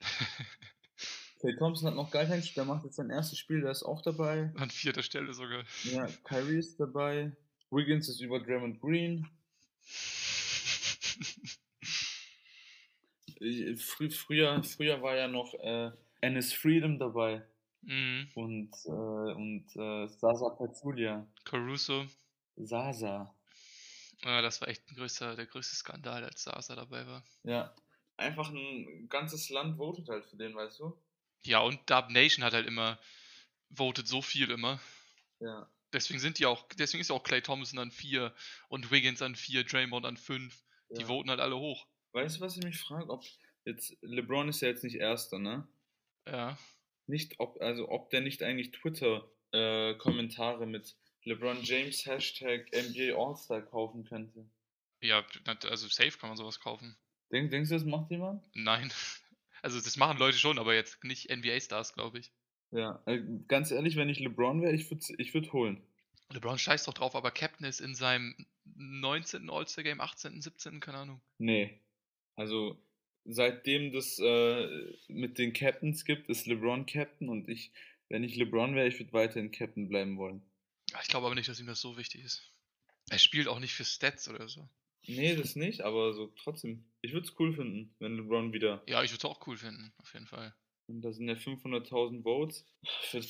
Clay 1.40 1.54
Thompson 1.56 1.88
hat 1.88 1.94
noch 1.94 2.10
gar 2.10 2.24
kein 2.24 2.42
Spiel, 2.42 2.64
der 2.64 2.64
macht 2.64 2.84
jetzt 2.84 2.96
sein 2.96 3.10
erstes 3.10 3.38
Spiel, 3.38 3.60
der 3.60 3.70
ist 3.72 3.82
auch 3.82 4.00
dabei. 4.00 4.52
An 4.56 4.70
vierter 4.70 5.02
Stelle 5.02 5.34
sogar. 5.34 5.62
Ja, 5.84 6.06
Kyrie 6.24 6.58
ist 6.58 6.80
dabei. 6.80 7.36
Wiggins 7.70 8.08
ist 8.08 8.20
über 8.20 8.40
Draymond 8.40 8.80
Green. 8.80 9.28
Frü 13.78 14.10
früher, 14.10 14.62
früher 14.62 15.02
war 15.02 15.16
ja 15.16 15.28
noch 15.28 15.52
äh, 15.54 15.90
Ennis 16.20 16.52
Freedom 16.52 16.98
dabei 16.98 17.42
Mhm. 17.82 18.28
und, 18.34 18.70
äh, 18.86 18.88
und 18.90 19.64
äh, 19.76 20.08
Sasa 20.08 20.48
Pazulia. 20.50 21.24
Caruso. 21.44 22.06
Sasa. 22.56 23.32
Ja, 24.24 24.42
das 24.42 24.60
war 24.60 24.66
echt 24.68 24.84
größter, 24.88 25.36
der 25.36 25.46
größte 25.46 25.76
Skandal, 25.76 26.24
als 26.24 26.42
Sasa 26.42 26.74
dabei 26.74 27.06
war. 27.06 27.22
Ja. 27.44 27.72
Einfach 28.16 28.50
ein 28.50 29.08
ganzes 29.08 29.50
Land 29.50 29.76
votet 29.76 30.08
halt 30.08 30.24
für 30.24 30.36
den, 30.36 30.54
weißt 30.56 30.80
du? 30.80 30.98
Ja, 31.44 31.60
und 31.60 31.78
Dub 31.88 32.10
Nation 32.10 32.44
hat 32.44 32.54
halt 32.54 32.66
immer, 32.66 32.98
votet 33.70 34.08
so 34.08 34.20
viel 34.22 34.50
immer. 34.50 34.80
Ja. 35.38 35.70
Deswegen 35.92 36.18
sind 36.18 36.38
die 36.40 36.46
auch, 36.46 36.66
deswegen 36.78 37.02
ist 37.02 37.10
ja 37.10 37.14
auch 37.14 37.22
Clay 37.22 37.42
Thompson 37.42 37.78
an 37.78 37.92
4 37.92 38.34
und 38.68 38.90
Wiggins 38.90 39.22
an 39.22 39.36
4, 39.36 39.62
Draymond 39.64 40.06
an 40.06 40.16
5. 40.16 40.60
Die 40.90 41.02
ja. 41.02 41.06
voten 41.06 41.30
halt 41.30 41.40
alle 41.40 41.56
hoch. 41.56 41.86
Weißt 42.12 42.36
du, 42.36 42.40
was 42.40 42.56
ich 42.56 42.64
mich 42.64 42.78
frage? 42.78 43.10
Ob 43.10 43.24
jetzt, 43.64 43.96
LeBron 44.02 44.48
ist 44.48 44.60
ja 44.60 44.68
jetzt 44.68 44.84
nicht 44.84 44.96
Erster, 44.96 45.38
ne? 45.38 45.66
Ja. 46.26 46.58
Nicht, 47.06 47.38
ob, 47.38 47.60
also 47.60 47.88
ob 47.88 48.10
der 48.10 48.20
nicht 48.20 48.42
eigentlich 48.42 48.72
Twitter-Kommentare 48.72 50.66
mit 50.66 50.96
LeBron 51.24 51.62
James 51.62 52.06
Hashtag 52.06 52.70
NBA 52.72 53.16
All-Star 53.16 53.62
kaufen 53.62 54.04
könnte. 54.04 54.48
Ja, 55.02 55.24
also 55.64 55.88
safe 55.88 56.18
kann 56.18 56.30
man 56.30 56.36
sowas 56.36 56.60
kaufen. 56.60 56.96
Denk, 57.30 57.50
denkst 57.50 57.68
du, 57.68 57.74
das 57.74 57.84
macht 57.84 58.10
jemand? 58.10 58.44
Nein. 58.54 58.92
Also 59.62 59.80
das 59.80 59.96
machen 59.96 60.18
Leute 60.18 60.38
schon, 60.38 60.60
aber 60.60 60.74
jetzt 60.74 61.02
nicht 61.02 61.28
NBA-Stars, 61.28 61.94
glaube 61.94 62.20
ich. 62.20 62.30
Ja, 62.70 63.02
äh, 63.06 63.20
ganz 63.48 63.72
ehrlich, 63.72 63.96
wenn 63.96 64.08
ich 64.08 64.20
LeBron 64.20 64.62
wäre, 64.62 64.72
ich 64.72 64.88
würde 64.88 65.04
ich 65.18 65.34
würd 65.34 65.52
holen. 65.52 65.82
LeBron 66.30 66.58
scheißt 66.58 66.88
doch 66.88 66.94
drauf, 66.94 67.14
aber 67.14 67.30
Captain 67.30 67.66
ist 67.66 67.80
in 67.80 67.94
seinem 67.94 68.34
19. 68.76 69.48
All-Star-Game, 69.48 70.00
18., 70.00 70.40
17., 70.40 70.80
keine 70.80 70.98
Ahnung. 70.98 71.20
Nee. 71.38 71.80
Also, 72.34 72.80
seitdem 73.24 73.92
das 73.92 74.18
äh, 74.18 74.92
mit 75.08 75.38
den 75.38 75.52
Captains 75.52 76.04
gibt, 76.04 76.28
ist 76.28 76.46
LeBron 76.46 76.86
Captain 76.86 77.28
und 77.28 77.48
ich, 77.48 77.72
wenn 78.08 78.24
ich 78.24 78.36
LeBron 78.36 78.74
wäre, 78.74 78.88
ich 78.88 78.98
würde 78.98 79.12
weiterhin 79.12 79.52
Captain 79.52 79.88
bleiben 79.88 80.18
wollen. 80.18 80.42
Ich 81.00 81.08
glaube 81.08 81.26
aber 81.26 81.34
nicht, 81.34 81.48
dass 81.48 81.60
ihm 81.60 81.66
das 81.66 81.80
so 81.80 81.96
wichtig 81.96 82.24
ist. 82.24 82.52
Er 83.08 83.18
spielt 83.18 83.48
auch 83.48 83.60
nicht 83.60 83.74
für 83.74 83.84
Stats 83.84 84.28
oder 84.28 84.48
so. 84.48 84.68
Nee, 85.06 85.36
das 85.36 85.54
nicht, 85.54 85.82
aber 85.82 86.12
so 86.14 86.32
trotzdem. 86.42 86.84
Ich 87.00 87.12
würde 87.12 87.28
es 87.28 87.38
cool 87.38 87.54
finden, 87.54 87.94
wenn 88.00 88.16
LeBron 88.16 88.52
wieder. 88.52 88.82
Ja, 88.88 89.02
ich 89.04 89.12
würde 89.12 89.18
es 89.18 89.24
auch 89.24 89.46
cool 89.46 89.56
finden, 89.56 89.92
auf 89.98 90.12
jeden 90.12 90.26
Fall. 90.26 90.54
Und 90.88 91.02
da 91.02 91.12
sind 91.12 91.28
ja 91.28 91.34
500.000 91.34 92.22
Votes. 92.22 92.64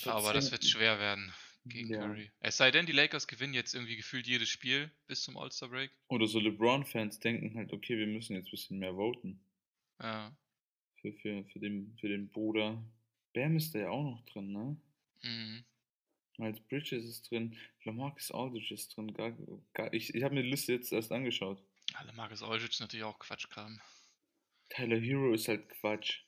Aber 0.07 0.33
das 0.33 0.47
10 0.47 0.53
wird 0.53 0.65
schwer 0.65 0.99
werden 0.99 1.33
gegen 1.69 1.91
Ja. 1.93 2.01
Curry. 2.01 2.31
Es 2.41 2.57
sei 2.57 2.71
denn, 2.71 2.87
die 2.87 2.93
Lakers 2.93 3.27
gewinnen 3.27 3.55
jetzt 3.55 3.75
irgendwie 3.75 3.97
gefühlt 3.97 4.27
jedes 4.27 4.49
Spiel 4.49 4.91
bis 5.07 5.23
zum 5.23 5.37
All-Star-Break. 5.37 5.91
Oder 6.09 6.27
so 6.27 6.39
LeBron-Fans 6.39 7.21
denken 7.21 7.55
halt, 7.57 7.73
okay, 7.73 7.99
wir 7.99 8.07
müssen 8.07 8.35
jetzt 8.35 8.49
ein 8.49 8.51
bisschen 8.53 8.79
mehr 8.79 8.95
voten. 8.95 9.41
Ja. 10.01 10.37
Für, 11.01 11.13
für, 11.13 11.45
für, 11.45 11.59
den, 11.59 11.97
für 12.01 12.09
den 12.09 12.29
Bruder. 12.31 12.83
Bam 13.35 13.57
ist 13.57 13.75
da 13.75 13.81
ja 13.81 13.91
auch 13.91 14.03
noch 14.03 14.25
drin, 14.27 14.53
ne? 14.53 14.77
Mhm. 15.23 15.65
Miles 16.39 16.61
Bridges 16.69 17.05
ist 17.05 17.31
drin, 17.31 17.57
Lamarcus 17.85 18.31
Aldridge 18.31 18.75
ist 18.75 18.97
drin. 18.97 19.13
Gar, 19.15 19.33
gar, 19.73 19.93
ich 19.95 20.15
ich 20.15 20.23
habe 20.23 20.35
mir 20.35 20.43
die 20.43 20.51
Liste 20.51 20.73
jetzt 20.73 20.93
erst 20.93 21.11
angeschaut. 21.13 21.63
Alle 21.95 22.13
Marcus 22.13 22.43
Aldridge 22.43 22.73
ist 22.73 22.81
natürlich 22.81 23.05
auch 23.05 23.19
Quatschkram. 23.19 23.81
Tyler 24.69 24.99
Hero 24.99 25.33
ist 25.33 25.49
halt 25.49 25.69
Quatsch. 25.69 26.21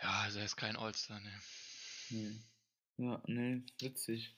Ja, 0.00 0.22
also 0.22 0.40
er 0.40 0.46
ist 0.46 0.56
kein 0.56 0.76
All-Star, 0.76 1.20
ne. 1.20 1.40
Nee. 2.10 2.32
Ja, 2.98 3.22
nee, 3.26 3.62
witzig. 3.80 4.34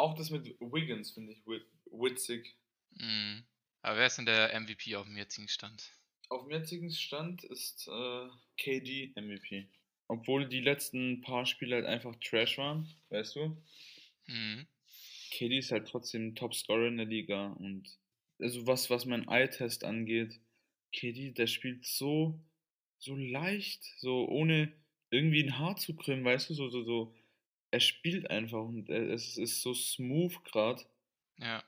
Auch 0.00 0.14
das 0.14 0.30
mit 0.30 0.46
Wiggins 0.60 1.10
finde 1.10 1.32
ich 1.32 1.46
wi- 1.46 1.60
witzig. 1.92 2.56
Mhm. 2.90 3.44
Aber 3.82 3.98
wer 3.98 4.06
ist 4.06 4.16
denn 4.16 4.26
der 4.26 4.54
MVP 4.54 4.96
auf 4.96 5.06
dem 5.06 5.16
jetzigen 5.16 5.48
Stand? 5.48 5.92
Auf 6.30 6.42
dem 6.44 6.52
jetzigen 6.52 6.90
Stand 6.90 7.44
ist 7.44 7.86
äh, 7.88 8.28
KD 8.56 9.12
MVP. 9.16 9.68
Obwohl 10.08 10.48
die 10.48 10.60
letzten 10.60 11.20
paar 11.20 11.44
Spiele 11.44 11.76
halt 11.76 11.86
einfach 11.86 12.14
Trash 12.16 12.56
waren, 12.58 12.88
weißt 13.10 13.36
du? 13.36 13.56
Mhm. 14.28 14.66
KD 15.30 15.58
ist 15.58 15.72
halt 15.72 15.88
trotzdem 15.88 16.34
Topscorer 16.34 16.88
in 16.88 16.96
der 16.96 17.06
Liga 17.06 17.48
und 17.52 17.98
also 18.38 18.66
was, 18.66 18.88
was 18.90 19.04
mein 19.04 19.28
Eye-Test 19.28 19.84
angeht, 19.84 20.40
KD, 20.92 21.32
der 21.32 21.46
spielt 21.46 21.84
so, 21.86 22.40
so 22.98 23.14
leicht, 23.16 23.84
so 23.98 24.26
ohne 24.28 24.72
irgendwie 25.10 25.42
ein 25.44 25.58
Haar 25.58 25.76
zu 25.76 25.94
krümmen, 25.94 26.24
weißt 26.24 26.50
du, 26.50 26.54
so, 26.54 26.68
so, 26.70 26.82
so. 26.82 27.14
Er 27.70 27.80
spielt 27.80 28.30
einfach 28.30 28.62
und 28.62 28.88
es 28.88 29.38
ist 29.38 29.62
so 29.62 29.74
smooth 29.74 30.44
gerade. 30.44 30.82
Ja. 31.38 31.62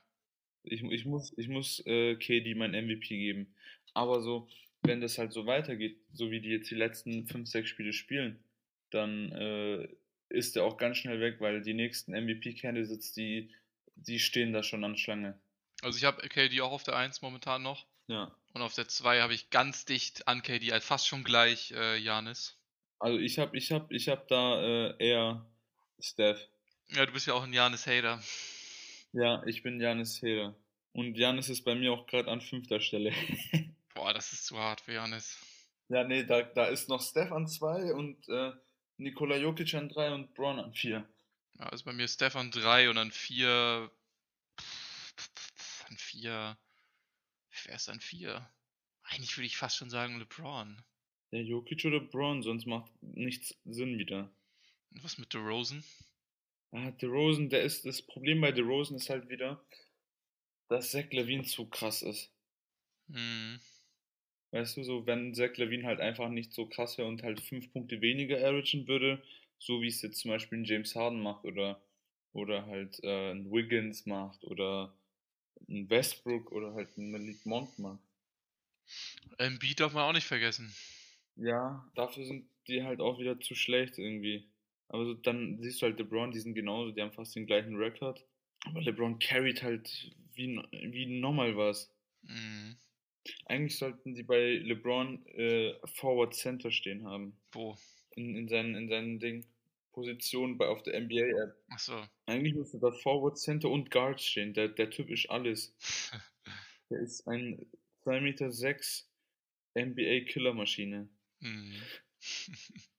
Ich, 0.65 0.83
ich 0.83 1.05
muss, 1.05 1.33
ich 1.37 1.49
muss 1.49 1.85
äh, 1.87 2.17
KD 2.17 2.55
mein 2.55 2.73
MVP 2.73 3.09
geben. 3.09 3.55
Aber 3.95 4.21
so, 4.23 4.49
wenn 4.83 5.01
das 5.01 5.19
halt 5.19 5.33
so 5.33 5.47
weitergeht, 5.47 5.99
so 6.13 6.31
wie 6.31 6.41
die 6.41 6.51
jetzt 6.51 6.71
die 6.71 6.77
letzten 6.77 7.27
5, 7.27 7.49
6 7.49 7.69
Spiele 7.69 7.93
spielen, 7.93 8.43
dann 8.91 9.33
äh, 9.33 9.89
ist 10.29 10.57
er 10.57 10.65
auch 10.65 10.77
ganz 10.77 10.99
schnell 10.99 11.21
weg, 11.21 11.37
weil 11.41 11.63
die 11.63 11.75
nächsten 11.75 12.13
MVP-Candidates, 12.13 13.13
die, 13.13 13.55
die 13.95 14.19
stehen 14.19 14.53
da 14.53 14.63
schon 14.63 14.85
an 14.85 14.97
Schlange. 14.97 15.39
Also 15.83 15.99
ich 15.99 16.05
habe 16.05 16.27
KD 16.29 16.61
auch 16.61 16.73
auf 16.73 16.85
der 16.85 16.97
1 16.97 17.23
momentan 17.23 17.63
noch. 17.63 17.87
Ja. 18.07 18.35
Und 18.55 18.63
auf 18.63 18.75
der 18.75 18.89
2 18.89 19.21
habe 19.21 19.35
ich 19.35 19.51
ganz 19.51 19.85
dicht 19.85 20.29
an 20.29 20.43
KD, 20.43 20.73
also 20.73 20.87
fast 20.87 21.07
schon 21.07 21.25
gleich 21.25 21.73
äh, 21.73 21.97
Janis. 21.99 22.59
Also 22.99 23.19
ich 23.19 23.39
hab, 23.39 23.55
ich 23.55 23.73
hab, 23.73 23.91
ich 23.93 24.09
hab 24.09 24.29
da 24.29 24.63
äh, 24.63 24.95
eher 24.99 25.47
Steph. 26.03 26.41
Ja, 26.89 27.07
du 27.07 27.13
bist 27.13 27.27
ja 27.27 27.35
auch 27.35 27.45
ein 27.45 27.53
Janis-Hater. 27.53 28.23
Ja, 29.13 29.43
ich 29.47 29.63
bin 29.63 29.81
Janis 29.81 30.21
Heder. 30.21 30.55
Und 30.93 31.17
Janis 31.17 31.49
ist 31.49 31.65
bei 31.65 31.75
mir 31.75 31.93
auch 31.93 32.07
gerade 32.07 32.31
an 32.31 32.41
fünfter 32.41 32.81
Stelle. 32.81 33.13
Boah, 33.95 34.13
das 34.13 34.33
ist 34.33 34.47
zu 34.47 34.59
hart 34.59 34.81
für 34.83 34.93
Janis. 34.93 35.39
ja, 35.89 36.05
nee, 36.05 36.25
da, 36.25 36.43
da 36.43 36.67
ist 36.67 36.89
noch 36.89 37.03
Steph 37.03 37.33
an 37.33 37.47
zwei 37.47 37.95
und 37.95 38.29
äh, 38.29 38.53
Nikola 38.99 39.37
Jokic 39.37 39.75
an 39.75 39.89
drei 39.89 40.13
und 40.13 40.35
Braun 40.35 40.59
an 40.59 40.75
vier. 40.75 41.09
Ja, 41.59 41.67
also 41.67 41.85
bei 41.85 41.93
mir 41.93 42.05
ist 42.05 42.15
Stefan 42.15 42.51
3 42.51 42.91
und 42.91 42.97
dann 42.97 43.11
4. 43.11 43.91
An 45.89 45.97
4. 45.97 46.57
Wer 47.65 47.75
ist 47.75 47.89
an 47.89 48.01
4? 48.01 48.51
Eigentlich 49.05 49.37
würde 49.37 49.47
ich 49.47 49.57
fast 49.57 49.77
schon 49.77 49.91
sagen 49.91 50.19
LeBron. 50.19 50.83
Ja, 51.31 51.41
Jokic 51.41 51.85
oder 51.85 52.01
Braun, 52.01 52.43
sonst 52.43 52.67
macht 52.67 52.91
nichts 53.03 53.55
Sinn 53.65 53.99
wieder. 53.99 54.31
Was 55.01 55.19
mit 55.19 55.33
DeRozan? 55.33 55.83
Ah, 56.73 56.91
DeRozan, 56.91 57.49
der 57.49 57.63
ist, 57.63 57.85
das 57.85 58.03
Problem 58.03 58.41
bei 58.41 58.53
DeRozan 58.53 58.97
ist 58.97 59.11
halt 59.11 59.29
wieder, 59.29 59.65
dass 60.69 60.91
Zach 60.91 61.11
Levine 61.11 61.45
zu 61.45 61.67
krass 61.67 62.03
ist. 62.03 62.31
Hm. 63.11 63.61
Weißt 64.53 64.77
du, 64.77 64.85
so 64.85 65.07
wenn 65.07 65.35
Zach 65.35 65.57
Levine 65.57 65.87
halt 65.87 66.01
einfach 66.01 66.29
nicht 66.29 66.53
so 66.53 66.67
krass 66.67 66.99
wäre 66.99 67.09
und 67.09 67.23
halt 67.23 67.41
fünf 67.41 67.73
Punkte 67.73 68.01
weniger 68.01 68.39
averagen 68.39 68.87
würde, 68.87 69.23
so 69.59 69.81
wie 69.81 69.89
es 69.89 70.03
jetzt 70.03 70.21
zum 70.21 70.31
Beispiel 70.31 70.59
ein 70.59 70.65
James 70.65 70.95
Harden 70.95 71.23
macht 71.23 71.45
oder, 71.45 71.81
oder 72.33 72.67
halt 72.67 73.03
äh, 73.03 73.33
ein 73.33 73.51
Wiggins 73.51 74.07
macht 74.07 74.45
oder 74.45 74.95
ein 75.69 75.89
Westbrook 75.89 76.53
oder 76.53 76.75
halt 76.75 76.97
ein 76.99 77.11
Malik 77.11 77.47
Monk 77.47 77.79
macht. 77.79 78.03
Embiid 79.39 79.81
darf 79.81 79.93
man 79.93 80.05
auch 80.05 80.13
nicht 80.13 80.27
vergessen. 80.27 80.75
Ja, 81.37 81.89
dafür 81.95 82.25
sind 82.27 82.47
die 82.69 82.83
halt 82.83 83.01
auch 83.01 83.19
wieder 83.19 83.41
zu 83.41 83.55
schlecht 83.55 83.99
irgendwie. 83.99 84.47
Aber 84.93 85.07
so, 85.07 85.15
dann 85.15 85.61
siehst 85.63 85.81
du 85.81 85.87
halt 85.87 85.99
LeBron, 85.99 86.31
die 86.31 86.39
sind 86.39 86.55
genauso, 86.55 86.93
die 86.93 87.01
haben 87.01 87.13
fast 87.13 87.35
den 87.35 87.47
gleichen 87.47 87.77
Rekord. 87.77 88.25
Aber 88.67 88.83
LeBron 88.83 89.19
carried 89.19 89.63
halt 89.63 90.15
wie, 90.35 90.61
wie 90.71 91.21
nochmal 91.21 91.57
was. 91.57 91.93
Hm. 92.27 92.77
Eigentlich 93.47 93.79
sollten 93.79 94.15
die 94.15 94.23
bei 94.23 94.59
LeBron 94.59 95.25
äh, 95.27 95.75
Forward 95.87 96.35
Center 96.35 96.71
stehen 96.71 97.07
haben. 97.07 97.37
Wo? 97.53 97.77
In, 98.11 98.37
in, 98.37 98.49
seinen, 98.49 98.75
in 98.75 98.89
seinen 98.89 99.19
Ding. 99.19 99.47
Position 99.93 100.57
bei, 100.57 100.69
auf 100.69 100.83
der 100.83 100.99
NBA-App. 101.01 101.55
Achso. 101.69 102.03
Eigentlich 102.27 102.55
müsste 102.55 102.79
da 102.79 102.91
Forward 102.91 103.39
Center 103.39 103.69
und 103.69 103.91
Guard 103.91 104.21
stehen. 104.21 104.55
Der, 104.55 104.69
der 104.69 104.91
Typ 104.91 105.11
ist 105.11 105.29
alles. 105.31 105.75
Der 106.91 107.01
ist 107.01 107.27
ein 107.27 107.59
2,6 108.05 108.21
Meter 108.21 108.53
sechs 108.53 109.11
NBA-Killermaschine. 109.75 111.09
hm. 111.41 111.75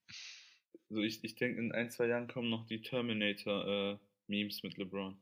Also 0.94 1.02
ich, 1.02 1.24
ich 1.24 1.34
denke, 1.34 1.60
in 1.60 1.72
ein, 1.72 1.90
zwei 1.90 2.06
Jahren 2.06 2.28
kommen 2.28 2.52
noch 2.52 2.68
die 2.68 2.80
Terminator-Memes 2.80 4.62
mit 4.62 4.78
LeBron. 4.78 5.18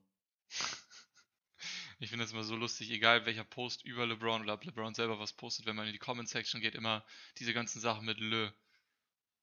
Ich 2.00 2.10
finde 2.10 2.26
das 2.26 2.34
immer 2.34 2.44
so 2.44 2.58
lustig, 2.58 2.92
egal 2.92 3.26
welcher 3.26 3.46
Post 3.46 3.86
über 3.86 4.06
LeBron 4.06 4.42
oder 4.42 4.56
ob 4.56 4.66
LeBron 4.66 4.94
selber 4.94 5.18
was 5.18 5.32
postet, 5.32 5.66
wenn 5.68 5.78
man 5.78 5.88
in 5.88 5.94
die 5.94 6.00
Comment-Section 6.00 6.60
geht, 6.60 6.76
immer 6.76 7.06
diese 7.38 7.54
ganzen 7.54 7.80
Sachen 7.80 8.06
mit 8.06 8.20
Le. 8.20 8.54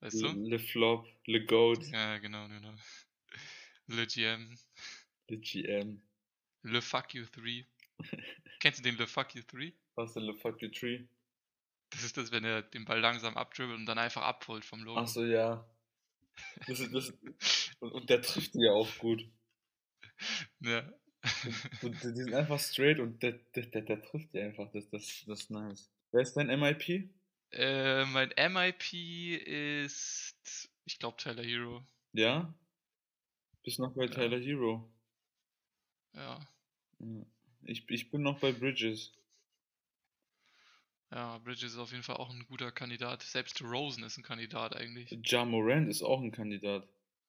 Weißt 0.01 0.21
du? 0.21 0.27
Le 0.27 0.59
Flop, 0.59 1.09
Le 1.25 1.47
Goat, 1.47 1.87
Ja, 1.93 2.19
genau, 2.19 2.47
genau. 2.49 2.75
Le 3.87 4.07
GM. 4.07 4.59
Le 5.29 5.39
GM. 5.39 6.03
Le 6.63 6.83
Fuck 6.83 7.15
You 7.15 7.25
3. 7.25 7.65
Kennst 8.61 8.81
du 8.81 8.83
den 8.83 8.99
Le 8.99 9.07
Fuck 9.07 9.35
You 9.35 9.43
3? 9.47 9.73
Was 9.95 10.11
ist 10.11 10.17
denn 10.17 10.25
Le 10.25 10.35
Fuck 10.35 10.61
You 10.61 10.69
Tree? 10.69 11.07
Das 11.89 12.05
ist 12.05 12.19
das, 12.19 12.33
wenn 12.33 12.45
er 12.45 12.61
den 12.61 12.85
Ball 12.85 13.01
langsam 13.01 13.35
abdribbelt 13.39 13.79
und 13.79 13.87
dann 13.87 13.99
einfach 13.99 14.23
abholt 14.23 14.67
vom 14.67 14.85
Logo. 14.85 15.01
Achso, 15.01 15.25
ja. 15.25 15.67
Das 16.67 16.79
das, 16.91 17.13
und, 17.81 17.93
und 17.93 18.11
der 18.11 18.23
trifft 18.23 18.55
die 18.55 18.65
ja 18.65 18.73
auch 18.73 18.89
gut. 18.99 19.29
Ja. 20.61 20.91
Und, 21.83 21.85
und 21.85 22.03
die 22.03 22.23
sind 22.23 22.35
einfach 22.35 22.61
straight 22.61 22.99
und 22.99 23.23
der, 23.23 23.33
der, 23.33 23.67
der, 23.67 23.83
der 23.83 24.03
trifft 24.03 24.33
die 24.33 24.41
einfach. 24.41 24.71
Das, 24.73 24.89
das, 24.91 25.25
das 25.27 25.41
ist 25.41 25.51
nice. 25.51 25.91
Wer 26.13 26.23
ist 26.23 26.35
dein 26.35 26.47
MIP? 26.47 27.11
Äh, 27.51 28.05
mein 28.07 28.29
MIP 28.37 28.93
ist, 29.45 30.71
ich 30.85 30.99
glaube, 30.99 31.17
Tyler 31.17 31.43
Hero. 31.43 31.87
Ja? 32.13 32.55
Bist 33.63 33.79
noch 33.79 33.95
bei 33.95 34.05
Ja. 34.05 34.11
Tyler 34.11 34.39
Hero? 34.39 34.91
Ja. 36.15 36.49
Ja. 37.01 37.27
Ich, 37.63 37.89
ich 37.91 38.11
bin 38.11 38.23
noch 38.23 38.41
bei 38.41 38.53
Bridges. 38.53 39.13
Ja, 41.11 41.37
Bridges 41.39 41.73
ist 41.73 41.79
auf 41.79 41.91
jeden 41.91 42.03
Fall 42.03 42.17
auch 42.17 42.31
ein 42.31 42.47
guter 42.47 42.73
Kandidat. 42.73 43.23
Selbst 43.23 43.61
Rosen 43.63 44.05
ist 44.05 44.17
ein 44.17 44.23
Kandidat 44.23 44.75
eigentlich. 44.75 45.19
Ja 45.27 45.45
Morant 45.45 45.89
ist 45.89 46.03
auch 46.03 46.21
ein 46.21 46.33
Kandidat. 46.33 46.89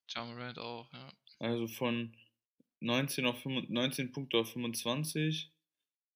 Jamarant 0.10 0.60
auch, 0.60 0.92
ja. 0.92 1.10
Also 1.40 1.68
von 1.68 2.16
19, 2.80 3.26
auf 3.26 3.42
25, 3.42 3.70
19 3.74 4.12
Punkte 4.14 4.38
auf 4.38 4.52
25. 4.54 5.52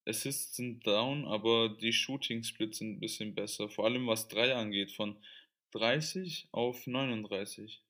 Assists 0.06 0.56
sind 0.58 0.86
down, 0.88 1.26
aber 1.26 1.70
die 1.70 1.94
Shooting 1.94 2.44
Splits 2.44 2.80
sind 2.80 2.98
ein 2.98 3.00
bisschen 3.00 3.36
besser. 3.36 3.70
Vor 3.70 3.86
allem 3.86 4.08
was 4.08 4.28
3 4.30 4.56
angeht, 4.56 4.92
von 4.92 5.24
30 5.72 6.50
auf 6.52 6.88
39. 6.88 7.84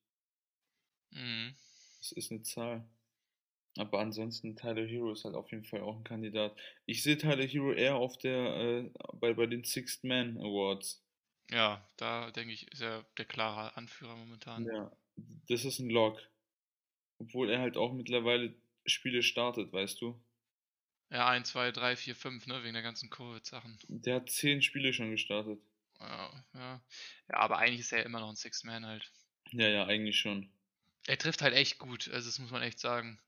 Mhm. 1.12 1.54
Das 1.98 2.12
ist 2.12 2.30
eine 2.30 2.42
Zahl. 2.42 2.88
Aber 3.76 3.98
ansonsten 4.00 4.56
Tyler 4.56 4.86
Hero 4.86 5.12
ist 5.12 5.24
halt 5.24 5.34
auf 5.34 5.50
jeden 5.50 5.64
Fall 5.64 5.80
auch 5.80 5.96
ein 5.96 6.04
Kandidat. 6.04 6.56
Ich 6.86 7.02
sehe 7.02 7.18
Tyler 7.18 7.44
Hero 7.44 7.72
eher 7.72 7.96
auf 7.96 8.16
der 8.18 8.56
äh, 8.56 8.90
bei, 9.14 9.34
bei 9.34 9.46
den 9.46 9.64
Sixth 9.64 10.04
Man 10.04 10.38
Awards. 10.38 11.02
Ja, 11.50 11.86
da 11.96 12.30
denke 12.30 12.52
ich, 12.52 12.70
ist 12.72 12.80
er 12.80 13.04
der 13.18 13.24
klare 13.24 13.76
Anführer 13.76 14.16
momentan. 14.16 14.64
Ja, 14.64 14.92
das 15.48 15.64
ist 15.64 15.80
ein 15.80 15.90
Lock. 15.90 16.20
Obwohl 17.18 17.50
er 17.50 17.60
halt 17.60 17.76
auch 17.76 17.92
mittlerweile 17.92 18.54
Spiele 18.86 19.22
startet, 19.22 19.72
weißt 19.72 20.00
du. 20.00 20.20
Ja, 21.10 21.28
1, 21.28 21.48
2, 21.50 21.70
3, 21.70 21.96
4, 21.96 22.16
5, 22.16 22.46
ne, 22.46 22.62
wegen 22.62 22.74
der 22.74 22.82
ganzen 22.82 23.10
Covid-Sachen. 23.10 23.78
Der 23.88 24.16
hat 24.16 24.30
10 24.30 24.62
Spiele 24.62 24.92
schon 24.92 25.10
gestartet. 25.10 25.60
Ja, 26.00 26.44
ja. 26.54 26.82
Ja, 27.28 27.36
aber 27.36 27.58
eigentlich 27.58 27.80
ist 27.80 27.92
er 27.92 28.00
ja 28.00 28.04
immer 28.04 28.20
noch 28.20 28.30
ein 28.30 28.36
Sixth 28.36 28.64
Man 28.64 28.86
halt. 28.86 29.12
Ja, 29.52 29.68
ja, 29.68 29.86
eigentlich 29.86 30.18
schon. 30.18 30.50
Er 31.06 31.18
trifft 31.18 31.42
halt 31.42 31.54
echt 31.54 31.78
gut, 31.78 32.08
also 32.08 32.28
das 32.28 32.38
muss 32.38 32.50
man 32.50 32.62
echt 32.62 32.78
sagen. 32.78 33.20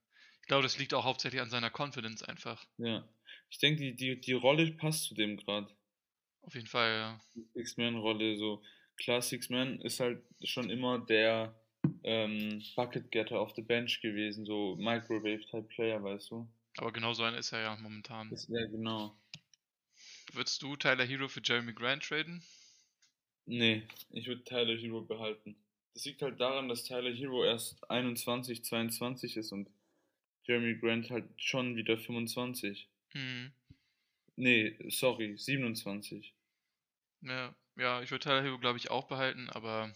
Ich 0.46 0.48
glaube, 0.48 0.62
das 0.62 0.78
liegt 0.78 0.94
auch 0.94 1.02
hauptsächlich 1.02 1.40
an 1.40 1.50
seiner 1.50 1.72
Confidence 1.76 2.22
einfach. 2.22 2.64
Ja. 2.78 3.04
Ich 3.50 3.58
denke, 3.58 3.80
die, 3.80 3.96
die, 3.96 4.20
die 4.20 4.32
Rolle 4.32 4.70
passt 4.70 5.02
zu 5.02 5.16
dem 5.16 5.36
gerade. 5.36 5.66
Auf 6.42 6.54
jeden 6.54 6.68
Fall, 6.68 6.88
ja. 6.92 7.20
Six-Man-Rolle, 7.54 8.36
so. 8.36 8.62
Klar, 8.96 9.22
Six-Man 9.22 9.80
ist 9.80 9.98
halt 9.98 10.22
schon 10.44 10.70
immer 10.70 11.00
der 11.00 11.52
ähm, 12.04 12.62
Bucket-Getter 12.76 13.40
auf 13.40 13.54
der 13.54 13.62
Bench 13.62 14.00
gewesen, 14.00 14.46
so 14.46 14.76
Microwave-Type-Player, 14.76 16.00
weißt 16.04 16.30
du? 16.30 16.48
Aber 16.76 16.92
genau 16.92 17.12
so 17.12 17.24
einer 17.24 17.38
ist 17.38 17.50
er 17.50 17.62
ja 17.62 17.76
momentan. 17.76 18.30
Das, 18.30 18.46
ja, 18.46 18.64
genau. 18.66 19.18
Würdest 20.32 20.62
du 20.62 20.76
Tyler 20.76 21.06
Hero 21.06 21.26
für 21.26 21.40
Jeremy 21.42 21.72
Grant 21.72 22.04
traden? 22.04 22.40
Nee, 23.46 23.82
ich 24.10 24.28
würde 24.28 24.44
Tyler 24.44 24.76
Hero 24.76 25.00
behalten. 25.00 25.56
Das 25.94 26.04
liegt 26.04 26.22
halt 26.22 26.38
daran, 26.38 26.68
dass 26.68 26.84
Tyler 26.84 27.12
Hero 27.12 27.44
erst 27.44 27.90
21, 27.90 28.64
22 28.64 29.38
ist 29.38 29.50
und 29.50 29.68
Jeremy 30.46 30.76
Grant 30.76 31.10
halt 31.10 31.24
schon 31.36 31.76
wieder 31.76 31.98
25. 31.98 32.88
Hm. 33.12 33.52
Nee, 34.36 34.78
sorry, 34.88 35.36
27. 35.36 36.34
Ja, 37.22 37.54
ja, 37.76 38.02
ich 38.02 38.10
würde 38.10 38.24
Tyler 38.24 38.42
Hero, 38.42 38.58
glaube 38.58 38.78
ich, 38.78 38.90
auch 38.90 39.08
behalten, 39.08 39.48
aber 39.50 39.92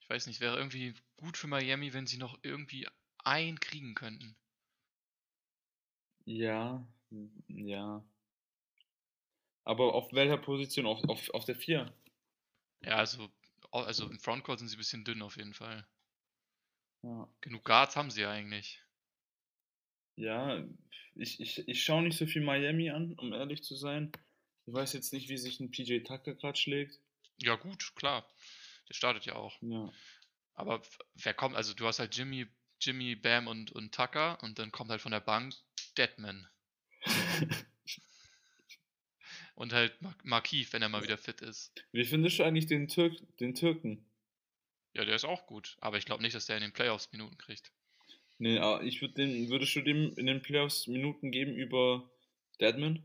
ich 0.00 0.08
weiß 0.08 0.26
nicht, 0.26 0.40
wäre 0.40 0.56
irgendwie 0.56 0.94
gut 1.16 1.36
für 1.36 1.46
Miami, 1.46 1.92
wenn 1.92 2.06
sie 2.06 2.18
noch 2.18 2.38
irgendwie 2.42 2.88
einen 3.18 3.60
kriegen 3.60 3.94
könnten. 3.94 4.36
Ja, 6.24 6.86
ja. 7.48 8.04
Aber 9.64 9.94
auf 9.94 10.12
welcher 10.12 10.38
Position? 10.38 10.86
Auf, 10.86 11.04
auf, 11.08 11.30
auf 11.30 11.44
der 11.44 11.56
4? 11.56 11.92
Ja, 12.82 12.96
also, 12.96 13.30
also 13.70 14.08
im 14.10 14.18
Frontcourt 14.18 14.58
sind 14.58 14.68
sie 14.68 14.76
ein 14.76 14.78
bisschen 14.78 15.04
dünn 15.04 15.22
auf 15.22 15.36
jeden 15.36 15.54
Fall. 15.54 15.86
Ja. 17.02 17.28
Genug 17.40 17.64
Guards 17.64 17.96
haben 17.96 18.10
sie 18.10 18.22
ja 18.22 18.30
eigentlich. 18.30 18.82
Ja, 20.18 20.64
ich, 21.14 21.40
ich, 21.40 21.68
ich 21.68 21.84
schaue 21.84 22.02
nicht 22.02 22.18
so 22.18 22.26
viel 22.26 22.42
Miami 22.42 22.90
an, 22.90 23.14
um 23.14 23.32
ehrlich 23.32 23.62
zu 23.62 23.76
sein. 23.76 24.10
Ich 24.66 24.74
weiß 24.74 24.92
jetzt 24.92 25.12
nicht, 25.12 25.28
wie 25.28 25.38
sich 25.38 25.60
ein 25.60 25.70
PJ 25.70 26.00
Tucker 26.00 26.34
gerade 26.34 26.58
schlägt. 26.58 26.98
Ja, 27.40 27.54
gut, 27.54 27.94
klar. 27.94 28.28
Der 28.88 28.94
startet 28.94 29.26
ja 29.26 29.36
auch. 29.36 29.56
Ja. 29.62 29.92
Aber 30.54 30.82
wer 31.14 31.34
kommt, 31.34 31.54
also 31.54 31.72
du 31.72 31.86
hast 31.86 32.00
halt 32.00 32.16
Jimmy, 32.16 32.48
Jimmy, 32.80 33.14
Bam 33.14 33.46
und, 33.46 33.70
und 33.70 33.94
Tucker 33.94 34.42
und 34.42 34.58
dann 34.58 34.72
kommt 34.72 34.90
halt 34.90 35.00
von 35.00 35.12
der 35.12 35.20
Bank 35.20 35.54
Deadman. 35.96 36.48
Und 39.54 39.72
halt 39.72 40.00
Mar 40.00 40.14
Markieff, 40.22 40.72
wenn 40.72 40.82
er 40.82 40.88
mal 40.88 41.02
wieder 41.02 41.18
fit 41.18 41.40
ist. 41.40 41.72
Wie 41.90 42.04
findest 42.04 42.38
du 42.38 42.44
eigentlich 42.44 42.66
den, 42.66 42.86
Türk, 42.86 43.14
den 43.38 43.56
Türken? 43.56 44.08
Ja, 44.94 45.04
der 45.04 45.16
ist 45.16 45.24
auch 45.24 45.46
gut. 45.46 45.76
Aber 45.80 45.98
ich 45.98 46.04
glaube 46.04 46.22
nicht, 46.22 46.36
dass 46.36 46.46
der 46.46 46.56
in 46.58 46.62
den 46.62 46.72
Playoffs 46.72 47.10
Minuten 47.10 47.36
kriegt. 47.38 47.72
Nee, 48.38 48.58
aber 48.58 48.82
ich 48.84 49.00
würde 49.00 49.14
den, 49.14 49.48
würdest 49.50 49.74
du 49.74 49.82
dem 49.82 50.14
in 50.16 50.26
den 50.26 50.42
Playoffs 50.42 50.86
Minuten 50.86 51.32
geben 51.32 51.54
über 51.54 52.08
Deadman? 52.60 53.02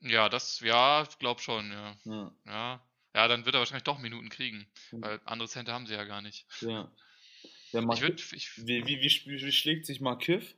Ja, 0.00 0.28
das, 0.28 0.60
ja, 0.60 1.06
glaub 1.18 1.40
schon, 1.40 1.70
ja. 1.70 1.96
Ja, 2.04 2.36
Ja. 2.46 2.86
Ja, 3.14 3.28
dann 3.28 3.44
wird 3.44 3.54
er 3.54 3.60
wahrscheinlich 3.60 3.84
doch 3.84 4.00
Minuten 4.00 4.28
kriegen. 4.28 4.66
Mhm. 4.90 5.02
Weil 5.02 5.20
andere 5.24 5.48
Center 5.48 5.72
haben 5.72 5.86
sie 5.86 5.94
ja 5.94 6.04
gar 6.04 6.20
nicht. 6.20 6.46
ja. 6.60 6.90
Der 7.72 7.82
Ich 7.92 8.00
würde, 8.00 8.22
ich, 8.32 8.66
wie, 8.66 8.86
wie, 8.86 9.00
wie, 9.00 9.42
wie 9.42 9.52
schlägt 9.52 9.86
sich 9.86 10.00
Markiff? 10.00 10.54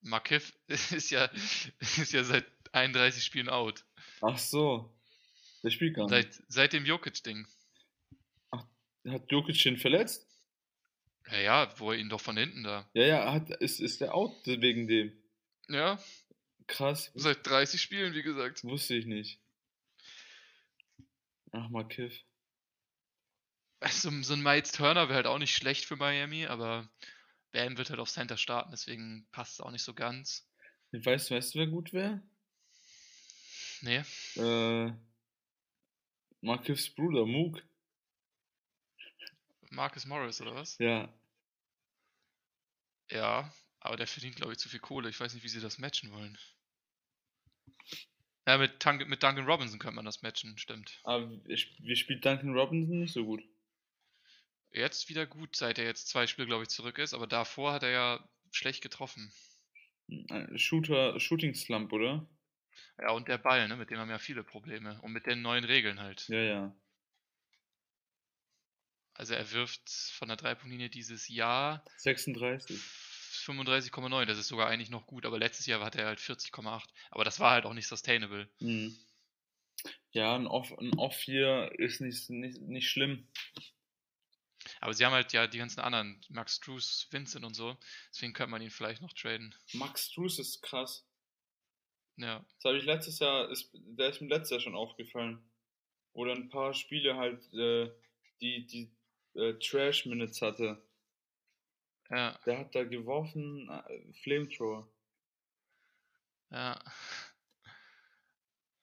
Markiff 0.00 0.52
ist 0.68 1.10
ja, 1.10 1.24
ist 1.80 2.12
ja 2.12 2.22
seit 2.24 2.46
31 2.72 3.24
Spielen 3.24 3.48
out. 3.48 3.84
Ach 4.20 4.38
so. 4.38 4.96
Der 5.62 5.70
spielt 5.70 5.96
gar 5.96 6.08
nicht. 6.08 6.32
Seit, 6.32 6.44
seit 6.48 6.72
dem 6.72 6.86
Jokic-Ding. 6.86 7.46
Hat 8.52 9.32
Jokic 9.32 9.62
den 9.62 9.76
verletzt? 9.76 10.29
Ja, 11.30 11.38
ja, 11.38 11.78
wo 11.78 11.92
er 11.92 11.98
ihn 11.98 12.08
doch 12.08 12.20
von 12.20 12.36
hinten 12.36 12.62
da. 12.64 12.88
Ja, 12.94 13.04
ja, 13.04 13.32
hat, 13.32 13.50
ist, 13.50 13.80
ist 13.80 14.00
der 14.00 14.14
out 14.14 14.34
wegen 14.46 14.88
dem. 14.88 15.12
Ja, 15.68 15.98
Krass, 16.66 17.10
seit 17.14 17.44
30 17.46 17.80
Spielen, 17.82 18.14
wie 18.14 18.22
gesagt. 18.22 18.62
wusste 18.64 18.94
ich 18.94 19.06
nicht. 19.06 19.40
Ach, 21.52 21.68
Markiff. 21.68 22.24
Also, 23.80 24.10
so 24.22 24.34
ein 24.34 24.42
Miles 24.42 24.72
Turner 24.72 25.08
wäre 25.08 25.16
halt 25.16 25.26
auch 25.26 25.38
nicht 25.38 25.54
schlecht 25.54 25.84
für 25.84 25.96
Miami, 25.96 26.46
aber 26.46 26.88
Bam 27.52 27.76
wird 27.78 27.90
halt 27.90 27.98
auf 27.98 28.10
Center 28.10 28.36
starten, 28.36 28.70
deswegen 28.70 29.26
passt 29.32 29.54
es 29.54 29.60
auch 29.60 29.70
nicht 29.70 29.82
so 29.82 29.94
ganz. 29.94 30.46
Weißt, 30.92 31.30
weißt 31.30 31.54
du, 31.54 31.58
wer 31.60 31.66
gut 31.66 31.92
wäre? 31.92 32.22
Nee, 33.82 34.02
Äh, 34.36 34.92
Markiffs 36.42 36.90
Bruder, 36.90 37.24
Mook. 37.26 37.62
Marcus 39.70 40.04
Morris 40.04 40.40
oder 40.40 40.54
was? 40.54 40.76
Ja. 40.78 41.08
Ja, 43.10 43.52
aber 43.80 43.96
der 43.96 44.06
verdient, 44.06 44.36
glaube 44.36 44.52
ich, 44.52 44.58
zu 44.58 44.68
viel 44.68 44.80
Kohle. 44.80 45.08
Ich 45.08 45.18
weiß 45.18 45.34
nicht, 45.34 45.42
wie 45.42 45.48
sie 45.48 45.60
das 45.60 45.78
matchen 45.78 46.12
wollen. 46.12 46.38
Ja, 48.46 48.58
mit, 48.58 48.80
Tan 48.80 48.96
mit 49.08 49.22
Duncan 49.22 49.46
Robinson 49.46 49.78
könnte 49.78 49.96
man 49.96 50.04
das 50.04 50.22
matchen, 50.22 50.56
stimmt. 50.58 51.00
Aber 51.04 51.30
wir 51.44 51.96
spielt 51.96 52.24
Duncan 52.24 52.56
Robinson 52.56 52.98
nicht 53.00 53.12
so 53.12 53.24
gut. 53.24 53.42
Jetzt 54.72 55.08
wieder 55.08 55.26
gut, 55.26 55.56
seit 55.56 55.78
er 55.78 55.84
jetzt 55.84 56.08
zwei 56.08 56.26
Spiele, 56.26 56.46
glaube 56.46 56.62
ich, 56.62 56.68
zurück 56.68 56.98
ist, 56.98 57.12
aber 57.12 57.26
davor 57.26 57.72
hat 57.72 57.82
er 57.82 57.90
ja 57.90 58.28
schlecht 58.52 58.82
getroffen. 58.82 59.32
Shooter, 60.56 61.18
Shooting 61.18 61.54
Slump, 61.54 61.92
oder? 61.92 62.28
Ja, 62.98 63.10
und 63.12 63.28
der 63.28 63.38
Ball, 63.38 63.66
ne, 63.68 63.76
mit 63.76 63.90
dem 63.90 63.98
haben 63.98 64.10
ja 64.10 64.18
viele 64.18 64.44
Probleme. 64.44 65.00
Und 65.02 65.12
mit 65.12 65.26
den 65.26 65.42
neuen 65.42 65.64
Regeln 65.64 66.00
halt. 66.00 66.28
Ja, 66.28 66.42
ja. 66.42 66.76
Also 69.20 69.34
er 69.34 69.52
wirft 69.52 69.90
von 70.14 70.28
der 70.28 70.38
Dreipunktlinie 70.38 70.88
dieses 70.88 71.28
Jahr 71.28 71.84
36. 71.98 72.80
35,9. 73.44 74.24
Das 74.24 74.38
ist 74.38 74.48
sogar 74.48 74.66
eigentlich 74.66 74.88
noch 74.88 75.06
gut, 75.06 75.26
aber 75.26 75.38
letztes 75.38 75.66
Jahr 75.66 75.84
hatte 75.84 76.00
er 76.00 76.06
halt 76.06 76.20
40,8. 76.20 76.88
Aber 77.10 77.22
das 77.22 77.38
war 77.38 77.50
halt 77.50 77.66
auch 77.66 77.74
nicht 77.74 77.86
sustainable. 77.86 78.48
Mhm. 78.60 78.96
Ja, 80.12 80.34
ein 80.34 80.46
Off, 80.46 80.72
ein 80.78 80.94
Off 80.98 81.20
hier 81.20 81.70
ist 81.78 82.00
nicht, 82.00 82.30
nicht, 82.30 82.62
nicht 82.62 82.88
schlimm. 82.88 83.28
Aber 84.80 84.94
sie 84.94 85.04
haben 85.04 85.12
halt 85.12 85.34
ja 85.34 85.46
die 85.46 85.58
ganzen 85.58 85.80
anderen, 85.80 86.24
Max 86.30 86.58
Drews, 86.60 87.06
Vincent 87.10 87.44
und 87.44 87.52
so. 87.52 87.76
Deswegen 88.14 88.32
könnte 88.32 88.52
man 88.52 88.62
ihn 88.62 88.70
vielleicht 88.70 89.02
noch 89.02 89.12
traden. 89.12 89.54
Max 89.74 90.10
Drews 90.12 90.38
ist 90.38 90.62
krass. 90.62 91.06
Ja, 92.16 92.42
Das 92.56 92.64
habe 92.64 92.78
ich 92.78 92.84
letztes 92.84 93.18
Jahr, 93.18 93.50
ist, 93.50 93.70
der 93.74 94.08
ist 94.08 94.22
mir 94.22 94.28
letztes 94.28 94.52
Jahr 94.52 94.60
schon 94.60 94.74
aufgefallen. 94.76 95.46
Oder 96.14 96.32
ein 96.32 96.48
paar 96.48 96.72
Spiele 96.72 97.16
halt, 97.16 97.52
äh, 97.52 97.90
die, 98.40 98.66
die 98.66 98.90
äh, 99.34 99.54
Trash-Minutes 99.54 100.42
hatte. 100.42 100.82
ja, 102.10 102.38
Der 102.44 102.58
hat 102.58 102.74
da 102.74 102.84
geworfen, 102.84 103.68
äh, 103.70 104.12
Flamethrower. 104.22 104.86
ja. 106.50 106.78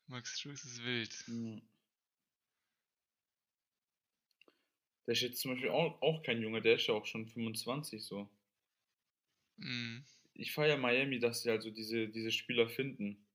Max 0.07 0.41
Drews 0.41 0.63
ist 0.63 0.83
wild. 0.83 1.23
Mhm. 1.27 1.61
Der 5.05 5.13
ist 5.13 5.21
jetzt 5.21 5.39
zum 5.41 5.51
Beispiel 5.51 5.69
auch, 5.69 6.01
auch 6.01 6.21
kein 6.23 6.41
Junge, 6.41 6.61
der 6.61 6.75
ist 6.75 6.87
ja 6.87 6.93
auch 6.93 7.05
schon 7.05 7.27
25 7.27 8.03
so. 8.03 8.29
Mhm. 9.57 10.05
Ich 10.33 10.51
feiere 10.53 10.77
Miami, 10.77 11.19
dass 11.19 11.41
sie 11.41 11.49
also 11.49 11.71
diese, 11.71 12.07
diese 12.09 12.31
Spieler 12.31 12.69
finden. 12.69 13.25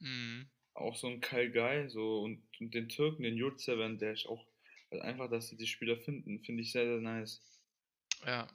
Mhm. 0.00 0.50
Auch 0.74 0.96
so 0.96 1.08
ein 1.08 1.20
Kyle 1.20 1.50
Guy 1.50 1.88
so 1.90 2.22
und, 2.22 2.42
und 2.60 2.74
den 2.74 2.88
Türken, 2.88 3.22
den 3.22 3.36
Yurtseven, 3.36 3.98
der 3.98 4.12
ist 4.14 4.26
auch 4.26 4.46
also 4.90 5.04
einfach, 5.04 5.30
dass 5.30 5.48
sie 5.48 5.56
die 5.56 5.66
Spieler 5.66 5.96
finden, 5.96 6.42
finde 6.42 6.62
ich 6.62 6.72
sehr, 6.72 6.84
sehr 6.84 7.00
nice. 7.00 7.42
Ja. 8.26 8.48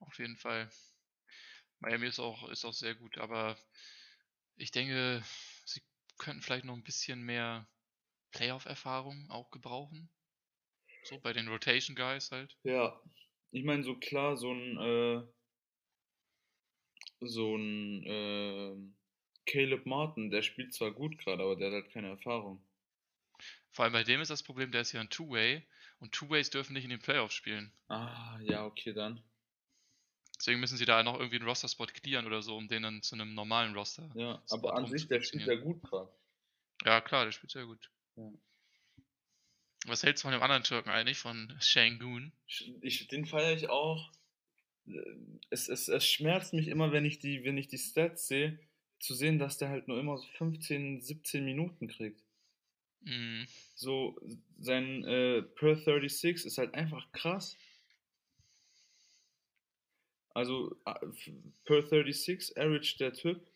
Auf 0.00 0.18
jeden 0.18 0.36
Fall. 0.36 0.70
Miami 1.80 2.06
ist 2.06 2.20
auch, 2.20 2.48
ist 2.50 2.64
auch 2.64 2.72
sehr 2.72 2.94
gut, 2.94 3.18
aber 3.18 3.58
ich 4.56 4.70
denke, 4.70 5.22
sie 5.64 5.82
könnten 6.18 6.42
vielleicht 6.42 6.64
noch 6.64 6.74
ein 6.74 6.84
bisschen 6.84 7.22
mehr 7.22 7.68
Playoff-Erfahrung 8.32 9.30
auch 9.30 9.50
gebrauchen. 9.50 10.08
So 11.04 11.20
bei 11.20 11.32
den 11.32 11.48
Rotation 11.48 11.96
Guys 11.96 12.30
halt. 12.30 12.56
Ja, 12.62 13.00
ich 13.50 13.64
meine, 13.64 13.82
so 13.84 13.96
klar, 13.96 14.36
so 14.36 14.52
ein, 14.52 14.78
äh, 14.78 15.22
so 17.20 17.56
ein, 17.56 18.02
äh, 18.04 18.76
Caleb 19.46 19.84
Martin, 19.84 20.30
der 20.30 20.42
spielt 20.42 20.72
zwar 20.72 20.92
gut 20.92 21.18
gerade, 21.18 21.42
aber 21.42 21.56
der 21.56 21.68
hat 21.68 21.74
halt 21.74 21.92
keine 21.92 22.08
Erfahrung. 22.08 22.64
Vor 23.74 23.84
allem 23.84 23.92
bei 23.92 24.04
dem 24.04 24.20
ist 24.20 24.30
das 24.30 24.44
Problem, 24.44 24.70
der 24.70 24.82
ist 24.82 24.92
ja 24.92 25.00
ein 25.00 25.10
Two-Way 25.10 25.60
und 25.98 26.12
Two-Ways 26.12 26.48
dürfen 26.50 26.74
nicht 26.74 26.84
in 26.84 26.90
den 26.90 27.00
Playoffs 27.00 27.34
spielen. 27.34 27.72
Ah, 27.88 28.38
ja, 28.40 28.64
okay, 28.64 28.92
dann. 28.92 29.20
Deswegen 30.38 30.60
müssen 30.60 30.78
sie 30.78 30.84
da 30.84 31.02
noch 31.02 31.18
irgendwie 31.18 31.36
einen 31.36 31.48
Roster-Spot 31.48 31.86
clearen 31.86 32.26
oder 32.26 32.40
so, 32.40 32.56
um 32.56 32.68
den 32.68 32.84
dann 32.84 33.02
zu 33.02 33.16
einem 33.16 33.34
normalen 33.34 33.74
Roster. 33.74 34.08
Ja, 34.14 34.40
aber 34.50 34.76
an 34.76 34.86
sich, 34.86 35.08
der 35.08 35.20
spielt 35.22 35.46
ja 35.46 35.56
gut 35.56 35.82
gerade. 35.82 36.08
Ja, 36.84 37.00
klar, 37.00 37.24
der 37.24 37.32
spielt 37.32 37.50
sehr 37.50 37.66
gut. 37.66 37.90
Ja. 38.14 38.30
Was 39.86 40.04
hältst 40.04 40.22
du 40.22 40.26
von 40.28 40.32
dem 40.32 40.42
anderen 40.42 40.62
Türken 40.62 40.90
eigentlich, 40.90 41.18
von 41.18 41.52
Shangun? 41.60 42.32
Ich, 42.80 43.08
den 43.08 43.26
feiere 43.26 43.56
ich 43.56 43.68
auch. 43.70 44.12
Es, 45.50 45.68
es, 45.68 45.88
es 45.88 46.06
schmerzt 46.06 46.52
mich 46.52 46.68
immer, 46.68 46.92
wenn 46.92 47.04
ich 47.04 47.18
die, 47.18 47.42
wenn 47.42 47.58
ich 47.58 47.66
die 47.66 47.78
Stats 47.78 48.28
sehe, 48.28 48.58
zu 49.00 49.14
sehen, 49.14 49.40
dass 49.40 49.58
der 49.58 49.68
halt 49.68 49.88
nur 49.88 49.98
immer 49.98 50.16
so 50.16 50.26
15, 50.38 51.00
17 51.00 51.44
Minuten 51.44 51.88
kriegt. 51.88 52.23
Mhm. 53.04 53.46
So, 53.74 54.18
sein 54.58 55.04
äh, 55.04 55.42
Per 55.42 55.76
36 55.76 56.46
ist 56.46 56.58
halt 56.58 56.74
einfach 56.74 57.10
krass. 57.12 57.56
Also, 60.30 60.76
Per 61.64 61.82
36 61.82 62.56
average 62.58 62.96
der 62.98 63.12
Typ 63.12 63.46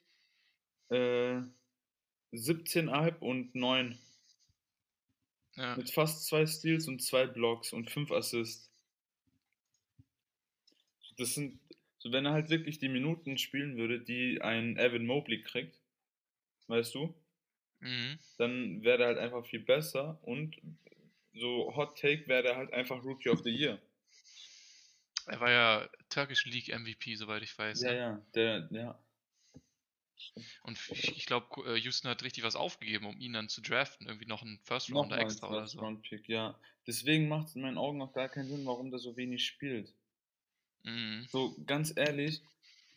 äh, 0.91 1.41
17,5 2.33 3.19
und 3.19 3.55
9. 3.55 3.99
Ja. 5.57 5.77
Mit 5.77 5.91
fast 5.91 6.27
zwei 6.27 6.47
Steals 6.47 6.87
und 6.87 7.03
zwei 7.03 7.27
Blocks 7.27 7.73
und 7.73 7.91
fünf 7.91 8.13
Assists. 8.13 8.71
Das 11.17 11.35
sind, 11.35 11.59
so 11.99 12.13
wenn 12.13 12.27
er 12.27 12.33
halt 12.33 12.49
wirklich 12.49 12.79
die 12.79 12.89
Minuten 12.89 13.39
spielen 13.39 13.77
würde, 13.77 14.01
die 14.01 14.41
ein 14.41 14.77
Evan 14.77 15.05
Mobley 15.05 15.43
kriegt, 15.43 15.81
weißt 16.69 16.95
du, 16.95 17.13
Mhm. 17.81 18.19
dann 18.39 18.83
wäre 18.83 19.03
er 19.03 19.07
halt 19.09 19.19
einfach 19.19 19.47
viel 19.47 19.61
besser 19.61 20.19
und 20.23 20.57
so 21.33 21.75
Hot 21.77 21.99
Take 21.99 22.27
wäre 22.27 22.49
er 22.49 22.57
halt 22.57 22.73
einfach 22.73 23.03
Rookie 23.05 23.29
of 23.29 23.41
the 23.45 23.51
Year. 23.51 23.81
Er 25.27 25.41
war 25.41 25.51
ja 25.51 25.89
Turkish 26.09 26.47
League 26.47 26.77
MVP, 26.77 27.15
soweit 27.15 27.43
ich 27.43 27.57
weiß. 27.57 27.83
Ja, 27.83 27.91
ne? 27.91 27.99
ja, 27.99 28.23
der, 28.35 28.69
ja. 28.73 28.99
Und 30.63 30.79
ich, 30.91 31.27
glaube, 31.27 31.79
Houston 31.79 32.11
hat 32.11 32.23
richtig 32.23 32.45
was 32.45 32.57
aufgegeben, 32.57 33.07
um 33.07 33.19
ihn 33.19 33.33
dann 33.33 33.49
zu 33.49 33.61
draften. 33.61 34.07
Irgendwie 34.07 34.27
noch 34.27 34.43
einen 34.43 34.59
First 34.65 34.89
Nochmal 34.89 35.03
Rounder 35.03 35.17
ein 35.17 35.23
extra 35.23 35.49
oder 35.49 35.61
First 35.61 35.75
so. 35.75 35.81
Round 35.81 36.03
Pick, 36.03 36.29
ja. 36.29 36.59
Deswegen 36.87 37.29
macht 37.29 37.49
es 37.49 37.57
in 37.57 37.63
meinen 37.63 37.79
Augen 37.79 38.01
auch 38.03 38.13
gar 38.13 38.29
keinen 38.29 38.49
Sinn, 38.49 38.65
warum 38.65 38.91
der 38.91 38.99
so 38.99 39.17
wenig 39.17 39.45
spielt. 39.45 39.93
Mhm. 40.85 41.27
So, 41.31 41.55
ganz 41.67 41.93
ehrlich, 41.95 42.43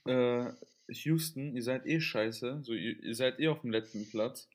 äh, 0.05 0.51
Houston, 0.87 1.55
ihr 1.55 1.63
seid 1.63 1.85
eh 1.85 1.99
scheiße. 1.99 2.61
So, 2.63 2.73
ihr, 2.73 3.01
ihr 3.03 3.15
seid 3.15 3.39
eh 3.39 3.49
auf 3.49 3.61
dem 3.61 3.71
letzten 3.71 4.09
Platz. 4.09 4.49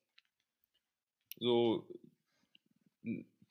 So, 1.36 1.86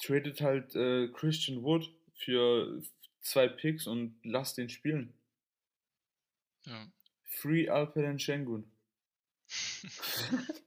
tradet 0.01 0.41
halt 0.41 0.75
äh, 0.75 1.07
Christian 1.09 1.63
Wood 1.63 1.89
für 2.15 2.81
zwei 3.21 3.47
Picks 3.47 3.87
und 3.87 4.15
lasst 4.23 4.57
den 4.57 4.69
spielen. 4.69 5.13
Ja. 6.65 6.87
Free 7.25 7.69
Alperen 7.69 8.19
Şengün. 8.19 8.69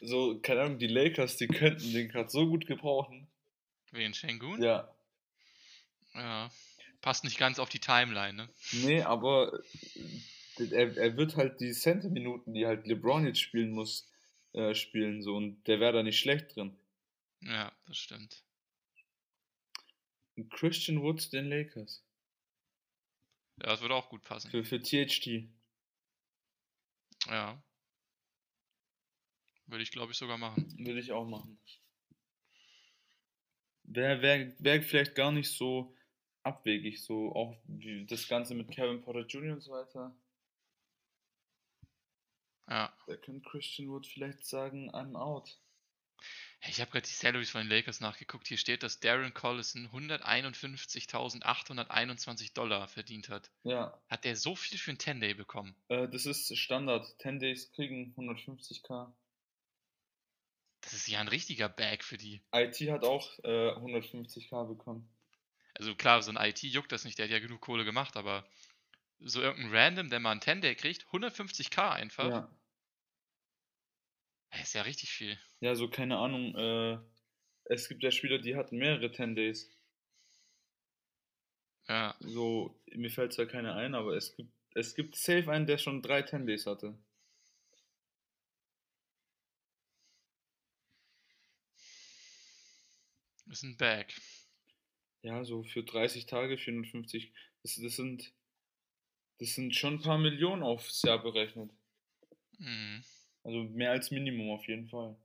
So, 0.00 0.38
keine 0.40 0.62
Ahnung, 0.62 0.78
die 0.78 0.86
Lakers, 0.86 1.36
die 1.36 1.46
könnten 1.46 1.92
den 1.92 2.08
gerade 2.08 2.30
so 2.30 2.46
gut 2.46 2.66
gebrauchen. 2.66 3.26
Wen? 3.92 4.14
Shangun? 4.14 4.62
Ja. 4.62 4.90
Ja. 6.14 6.50
Passt 7.02 7.24
nicht 7.24 7.38
ganz 7.38 7.58
auf 7.58 7.68
die 7.68 7.80
Timeline, 7.80 8.34
ne? 8.34 8.48
Nee, 8.72 9.02
aber 9.02 9.60
äh, 10.58 10.64
er, 10.70 10.96
er 10.96 11.16
wird 11.16 11.36
halt 11.36 11.60
die 11.60 11.72
Center-Minuten, 11.72 12.54
die 12.54 12.66
halt 12.66 12.86
LeBron 12.86 13.26
jetzt 13.26 13.40
spielen 13.40 13.70
muss, 13.70 14.09
äh, 14.52 14.74
spielen. 14.74 15.22
So, 15.22 15.36
und 15.36 15.62
der 15.66 15.80
wäre 15.80 15.92
da 15.92 16.02
nicht 16.02 16.18
schlecht 16.18 16.56
drin. 16.56 16.76
Ja, 17.40 17.72
das 17.86 17.96
stimmt. 17.96 18.44
Christian 20.50 21.02
Woods 21.02 21.30
den 21.30 21.48
Lakers. 21.48 22.04
Ja, 23.58 23.66
das 23.66 23.82
würde 23.82 23.94
auch 23.94 24.08
gut 24.08 24.22
passen. 24.22 24.50
Für, 24.50 24.64
für 24.64 24.80
THT. 24.80 25.48
Ja. 27.26 27.62
Würde 29.66 29.82
ich, 29.82 29.90
glaube 29.90 30.12
ich, 30.12 30.18
sogar 30.18 30.38
machen. 30.38 30.74
Würde 30.78 31.00
ich 31.00 31.12
auch 31.12 31.26
machen. 31.26 31.58
Wäre 33.84 34.22
wär, 34.22 34.54
wär 34.58 34.82
vielleicht 34.82 35.14
gar 35.14 35.32
nicht 35.32 35.50
so 35.50 35.94
abwegig, 36.42 37.02
so 37.02 37.32
auch 37.34 37.56
wie 37.66 38.06
das 38.06 38.28
Ganze 38.28 38.54
mit 38.54 38.70
Kevin 38.70 39.02
Porter 39.02 39.26
Jr. 39.26 39.54
und 39.54 39.60
so 39.60 39.72
weiter. 39.72 40.14
Ja. 42.70 42.96
Da 43.06 43.16
könnte 43.16 43.48
Christian 43.50 43.90
Wood 43.90 44.06
vielleicht 44.06 44.46
sagen, 44.46 44.90
I'm 44.94 45.14
out. 45.16 45.58
Ich 46.68 46.78
habe 46.80 46.90
gerade 46.90 47.06
die 47.06 47.12
Salaries 47.12 47.50
von 47.50 47.62
den 47.62 47.70
Lakers 47.70 48.00
nachgeguckt. 48.00 48.46
Hier 48.46 48.58
steht, 48.58 48.82
dass 48.82 49.00
Darren 49.00 49.32
Collison 49.32 49.88
151.821 49.88 52.52
Dollar 52.52 52.86
verdient 52.86 53.30
hat. 53.30 53.50
Ja, 53.64 53.98
Hat 54.08 54.24
der 54.24 54.36
so 54.36 54.54
viel 54.54 54.78
für 54.78 54.90
einen 54.90 54.98
10-Day 54.98 55.34
bekommen? 55.34 55.74
äh, 55.88 56.06
das 56.08 56.26
ist 56.26 56.56
Standard. 56.56 57.06
10 57.20 57.40
Days 57.40 57.72
kriegen 57.72 58.14
150k. 58.16 59.10
Das 60.82 60.92
ist 60.92 61.08
ja 61.08 61.20
ein 61.20 61.28
richtiger 61.28 61.68
Bag 61.68 62.04
für 62.04 62.18
die. 62.18 62.42
IT 62.52 62.76
hat 62.90 63.04
auch 63.04 63.38
äh, 63.42 63.70
150k 63.72 64.68
bekommen. 64.68 65.08
Also 65.74 65.94
klar, 65.94 66.22
so 66.22 66.30
ein 66.30 66.36
IT 66.36 66.62
juckt 66.62 66.92
das 66.92 67.04
nicht, 67.04 67.18
der 67.18 67.24
hat 67.26 67.32
ja 67.32 67.38
genug 67.38 67.60
Kohle 67.62 67.84
gemacht, 67.86 68.16
aber 68.16 68.46
so 69.20 69.40
irgendein 69.40 69.74
Random, 69.74 70.10
der 70.10 70.20
mal 70.20 70.32
einen 70.32 70.40
10-Day 70.40 70.74
kriegt, 70.74 71.06
150k 71.06 71.90
einfach, 71.90 72.28
Ja. 72.28 72.50
Das 74.50 74.62
ist 74.62 74.74
ja 74.74 74.82
richtig 74.82 75.10
viel. 75.10 75.38
Ja, 75.60 75.74
so 75.74 75.88
keine 75.88 76.18
Ahnung. 76.18 76.54
Äh, 76.54 76.98
es 77.64 77.88
gibt 77.88 78.02
ja 78.02 78.10
Spieler, 78.10 78.38
die 78.38 78.56
hatten 78.56 78.78
mehrere 78.78 79.12
10 79.12 79.34
Days. 79.34 79.70
Ja, 81.88 82.14
So, 82.20 82.80
mir 82.92 83.10
fällt 83.10 83.32
zwar 83.32 83.46
keiner 83.46 83.74
ein, 83.74 83.94
aber 83.94 84.16
es 84.16 84.36
gibt, 84.36 84.52
es 84.74 84.94
gibt 84.94 85.16
safe 85.16 85.50
einen, 85.50 85.66
der 85.66 85.78
schon 85.78 86.02
drei 86.02 86.22
10 86.22 86.46
Days 86.46 86.66
hatte. 86.66 86.96
ist 93.50 93.62
ein 93.64 93.76
Bag. 93.76 94.14
Ja, 95.22 95.44
so 95.44 95.62
für 95.64 95.82
30 95.82 96.26
Tage, 96.26 96.56
450. 96.56 97.32
Das, 97.62 97.76
das 97.76 97.96
sind, 97.96 98.32
das 99.38 99.54
sind 99.54 99.74
schon 99.74 99.94
ein 99.94 100.02
paar 100.02 100.18
Millionen 100.18 100.62
aufs 100.62 101.02
Jahr 101.02 101.22
berechnet. 101.22 101.70
Mhm. 102.58 103.04
Also 103.42 103.62
mehr 103.64 103.90
als 103.90 104.10
Minimum 104.10 104.50
auf 104.50 104.66
jeden 104.66 104.88
Fall. 104.88 105.16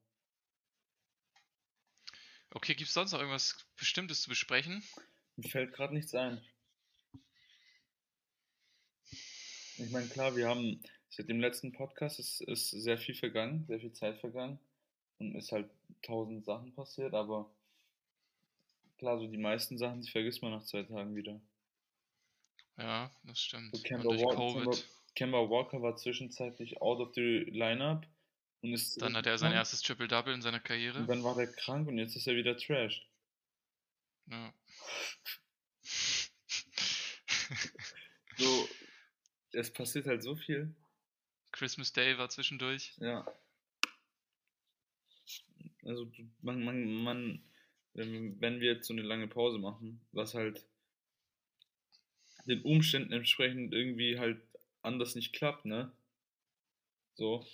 Okay, 2.52 2.74
gibt 2.74 2.88
es 2.88 2.94
sonst 2.94 3.12
noch 3.12 3.20
irgendwas 3.20 3.68
Bestimmtes 3.78 4.22
zu 4.22 4.30
besprechen? 4.30 4.84
Mir 5.36 5.50
fällt 5.50 5.74
gerade 5.74 5.94
nichts 5.94 6.16
ein. 6.16 6.42
Ich 9.78 9.92
meine, 9.92 10.08
klar, 10.08 10.36
wir 10.38 10.48
haben 10.48 10.82
seit 11.10 11.28
dem 11.28 11.42
letzten 11.42 11.74
Podcast 11.74 12.20
ist, 12.20 12.42
ist 12.42 12.70
sehr 12.70 12.98
viel 12.98 13.16
vergangen, 13.16 13.66
sehr 13.68 13.80
viel 13.80 13.92
Zeit 13.92 14.20
vergangen 14.20 14.60
und 15.20 15.36
ist 15.36 15.52
halt 15.52 15.70
tausend 16.02 16.46
Sachen 16.46 16.74
passiert, 16.74 17.14
aber 17.14 17.50
klar, 18.98 19.20
so 19.20 19.28
die 19.28 19.38
meisten 19.38 19.78
Sachen, 19.78 20.02
die 20.02 20.10
vergisst 20.10 20.42
man 20.42 20.52
nach 20.52 20.64
zwei 20.64 20.84
Tagen 20.84 21.16
wieder. 21.16 21.42
Ja, 22.78 23.12
das 23.24 23.40
stimmt. 23.40 23.76
So 23.76 23.82
durch 23.82 24.22
Walker, 24.22 24.36
Covid, 24.36 24.88
Kemba, 25.16 25.50
Walker 25.50 25.82
war 25.82 25.96
zwischenzeitlich 25.96 26.82
out 26.82 27.00
of 27.00 27.14
the 27.16 27.46
lineup 27.50 28.06
und 28.62 28.74
ist 28.74 29.02
dann 29.02 29.16
hat 29.16 29.26
er 29.26 29.38
sein 29.38 29.54
erstes 29.54 29.82
Triple-Double 29.82 30.34
in 30.34 30.42
seiner 30.42 30.58
und 30.58 30.66
Karriere. 30.66 31.06
dann 31.06 31.24
war 31.24 31.38
er 31.40 31.48
krank 31.48 31.88
und 31.88 31.98
jetzt 31.98 32.16
ist 32.16 32.28
er 32.28 32.36
wieder 32.36 32.58
trashed. 32.58 33.08
Ja. 34.28 34.54
So, 38.38 38.68
es 39.54 39.72
passiert 39.72 40.08
halt 40.08 40.22
so 40.22 40.36
viel. 40.36 40.76
Christmas 41.54 41.94
Day 41.94 42.18
war 42.18 42.30
zwischendurch. 42.30 42.94
Ja. 42.98 43.26
Also 45.84 46.12
man, 46.42 46.64
man, 46.64 46.94
man, 47.04 47.44
wenn 47.94 48.60
wir 48.60 48.74
jetzt 48.74 48.88
so 48.88 48.94
eine 48.94 49.04
lange 49.04 49.28
Pause 49.28 49.58
machen, 49.58 50.02
was 50.12 50.34
halt 50.34 50.66
den 52.46 52.62
Umständen 52.64 53.14
entsprechend 53.14 53.74
irgendwie 53.74 54.20
halt 54.20 54.42
anders 54.86 55.16
nicht 55.16 55.34
klappt, 55.34 55.66
ne? 55.66 55.96
So, 57.16 57.46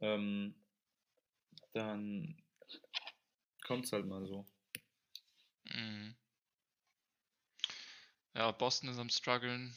ähm, 0.00 0.54
dann 1.72 2.42
kommt's 3.64 3.92
halt 3.92 4.06
mal 4.06 4.26
so. 4.26 4.46
Mhm. 5.64 6.16
Ja, 8.34 8.50
Boston 8.50 8.88
ist 8.88 8.98
am 8.98 9.10
struggeln. 9.10 9.74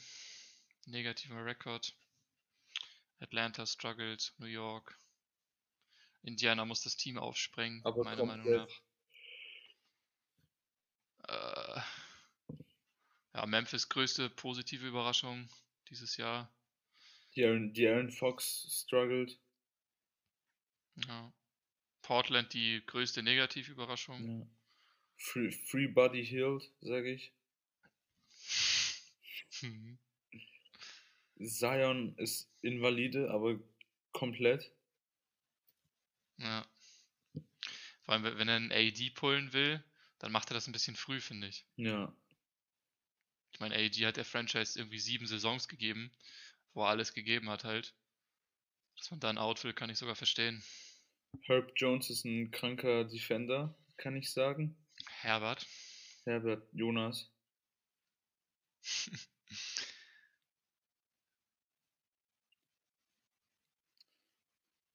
Negativer 0.86 1.44
Rekord. 1.44 1.96
Atlanta 3.20 3.66
struggles, 3.66 4.34
New 4.38 4.46
York. 4.46 4.98
Indiana 6.22 6.64
muss 6.64 6.82
das 6.82 6.96
Team 6.96 7.18
aufsprengen, 7.18 7.84
Aber 7.84 8.04
meiner 8.04 8.24
Meinung 8.24 8.50
nach. 8.50 8.68
Äh, 11.28 11.80
ja, 13.34 13.46
Memphis 13.46 13.88
größte 13.88 14.30
positive 14.30 14.86
Überraschung 14.86 15.48
dieses 15.90 16.16
Jahr. 16.16 16.52
Die 17.38 17.44
Aaron, 17.44 17.72
die 17.72 17.86
Aaron 17.86 18.10
Fox 18.10 18.66
struggled. 18.68 19.38
Ja. 21.06 21.32
Portland 22.02 22.52
die 22.52 22.82
größte 22.84 23.22
Negativüberraschung. 23.22 24.40
Ja. 24.40 24.46
Free, 25.16 25.52
free 25.52 25.86
Body 25.86 26.26
Healed, 26.26 26.68
sage 26.80 27.12
ich. 27.12 27.32
Mhm. 29.62 29.98
Zion 31.40 32.16
ist 32.16 32.50
invalide, 32.62 33.30
aber 33.30 33.60
komplett. 34.10 34.72
Ja. 36.38 36.66
Vor 38.02 38.14
allem, 38.14 38.24
wenn 38.24 38.48
er 38.48 38.56
einen 38.56 38.72
AD 38.72 39.10
pullen 39.10 39.52
will, 39.52 39.80
dann 40.18 40.32
macht 40.32 40.50
er 40.50 40.54
das 40.54 40.66
ein 40.66 40.72
bisschen 40.72 40.96
früh, 40.96 41.20
finde 41.20 41.46
ich. 41.46 41.64
Ja. 41.76 42.12
Ich 43.52 43.60
meine, 43.60 43.76
AD 43.76 44.06
hat 44.06 44.16
der 44.16 44.24
Franchise 44.24 44.76
irgendwie 44.76 44.98
sieben 44.98 45.28
Saisons 45.28 45.68
gegeben, 45.68 46.10
wo 46.74 46.82
er 46.82 46.88
alles 46.88 47.14
gegeben 47.14 47.50
hat 47.50 47.64
halt. 47.64 47.94
Dass 48.96 49.10
man 49.10 49.20
dann 49.20 49.38
out 49.38 49.62
will, 49.64 49.72
kann 49.72 49.90
ich 49.90 49.98
sogar 49.98 50.16
verstehen. 50.16 50.62
Herb 51.42 51.72
Jones 51.76 52.10
ist 52.10 52.24
ein 52.24 52.50
kranker 52.50 53.04
Defender, 53.04 53.74
kann 53.96 54.16
ich 54.16 54.32
sagen. 54.32 54.76
Herbert. 55.20 55.66
Herbert 56.24 56.68
Jonas. 56.72 57.30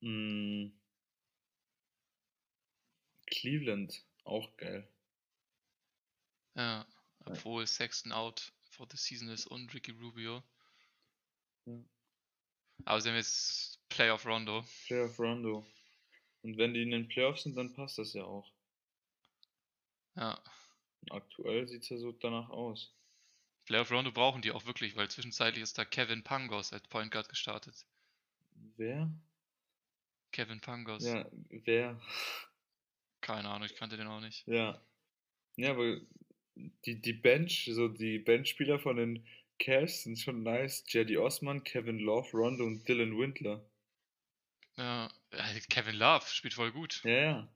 Mm. 0.01 0.71
Cleveland, 3.27 4.05
auch 4.25 4.55
geil. 4.57 4.87
Ja, 6.55 6.85
obwohl 7.25 7.65
Sexton 7.65 8.11
out 8.11 8.53
for 8.69 8.87
the 8.89 8.97
season 8.97 9.29
ist 9.29 9.47
und 9.47 9.73
Ricky 9.73 9.91
Rubio. 9.91 10.43
Ja. 11.65 11.83
Aber 12.85 13.01
sie 13.01 13.09
haben 13.09 13.15
jetzt 13.15 13.79
Playoff 13.89 14.25
Rondo. 14.25 14.63
Playoff 14.87 15.19
Rondo. 15.19 15.65
Und 16.41 16.57
wenn 16.57 16.73
die 16.73 16.83
in 16.83 16.91
den 16.91 17.07
Playoffs 17.07 17.43
sind, 17.43 17.55
dann 17.55 17.73
passt 17.73 17.97
das 17.97 18.13
ja 18.13 18.23
auch. 18.23 18.51
Ja. 20.15 20.41
Aktuell 21.09 21.67
sieht 21.67 21.83
es 21.83 21.89
ja 21.89 21.97
so 21.97 22.11
danach 22.11 22.49
aus. 22.49 22.93
Playoff 23.65 23.91
Rondo 23.91 24.11
brauchen 24.11 24.41
die 24.41 24.51
auch 24.51 24.65
wirklich, 24.65 24.95
weil 24.95 25.09
zwischenzeitlich 25.09 25.63
ist 25.63 25.77
da 25.77 25.85
Kevin 25.85 26.23
Pangos 26.23 26.73
als 26.73 26.87
Point 26.87 27.11
Guard 27.11 27.29
gestartet. 27.29 27.85
Wer? 28.75 29.09
Kevin 30.31 30.59
Pangos. 30.59 31.05
Ja, 31.05 31.29
wer? 31.49 32.01
Keine 33.21 33.49
Ahnung, 33.49 33.65
ich 33.65 33.75
kannte 33.75 33.95
den 33.95 34.07
auch 34.07 34.19
nicht. 34.19 34.45
Ja. 34.47 34.81
Ja, 35.55 35.71
aber 35.71 36.01
die, 36.55 36.99
die 36.99 37.13
Bench, 37.13 37.69
so 37.71 37.87
die 37.87 38.19
Benchspieler 38.19 38.79
von 38.79 38.97
den 38.97 39.27
Cavs 39.59 40.03
sind 40.03 40.19
schon 40.19 40.43
nice. 40.43 40.83
Jedi 40.87 41.17
Osman, 41.17 41.63
Kevin 41.63 41.99
Love, 41.99 42.29
Rondo 42.31 42.65
und 42.65 42.87
Dylan 42.87 43.17
Windler. 43.17 43.65
Ja, 44.77 45.09
äh, 45.31 45.59
Kevin 45.69 45.95
Love 45.95 46.25
spielt 46.27 46.53
voll 46.53 46.71
gut. 46.71 47.01
Ja, 47.03 47.11
ja. 47.11 47.55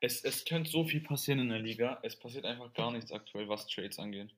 Es, 0.00 0.24
es 0.24 0.44
könnte 0.44 0.68
so 0.68 0.84
viel 0.84 1.00
passieren 1.00 1.38
in 1.38 1.50
der 1.50 1.60
Liga. 1.60 2.00
Es 2.02 2.18
passiert 2.18 2.44
einfach 2.44 2.74
gar 2.74 2.90
nichts 2.90 3.12
aktuell, 3.12 3.48
was 3.48 3.68
Trades 3.68 4.00
angeht. 4.00 4.34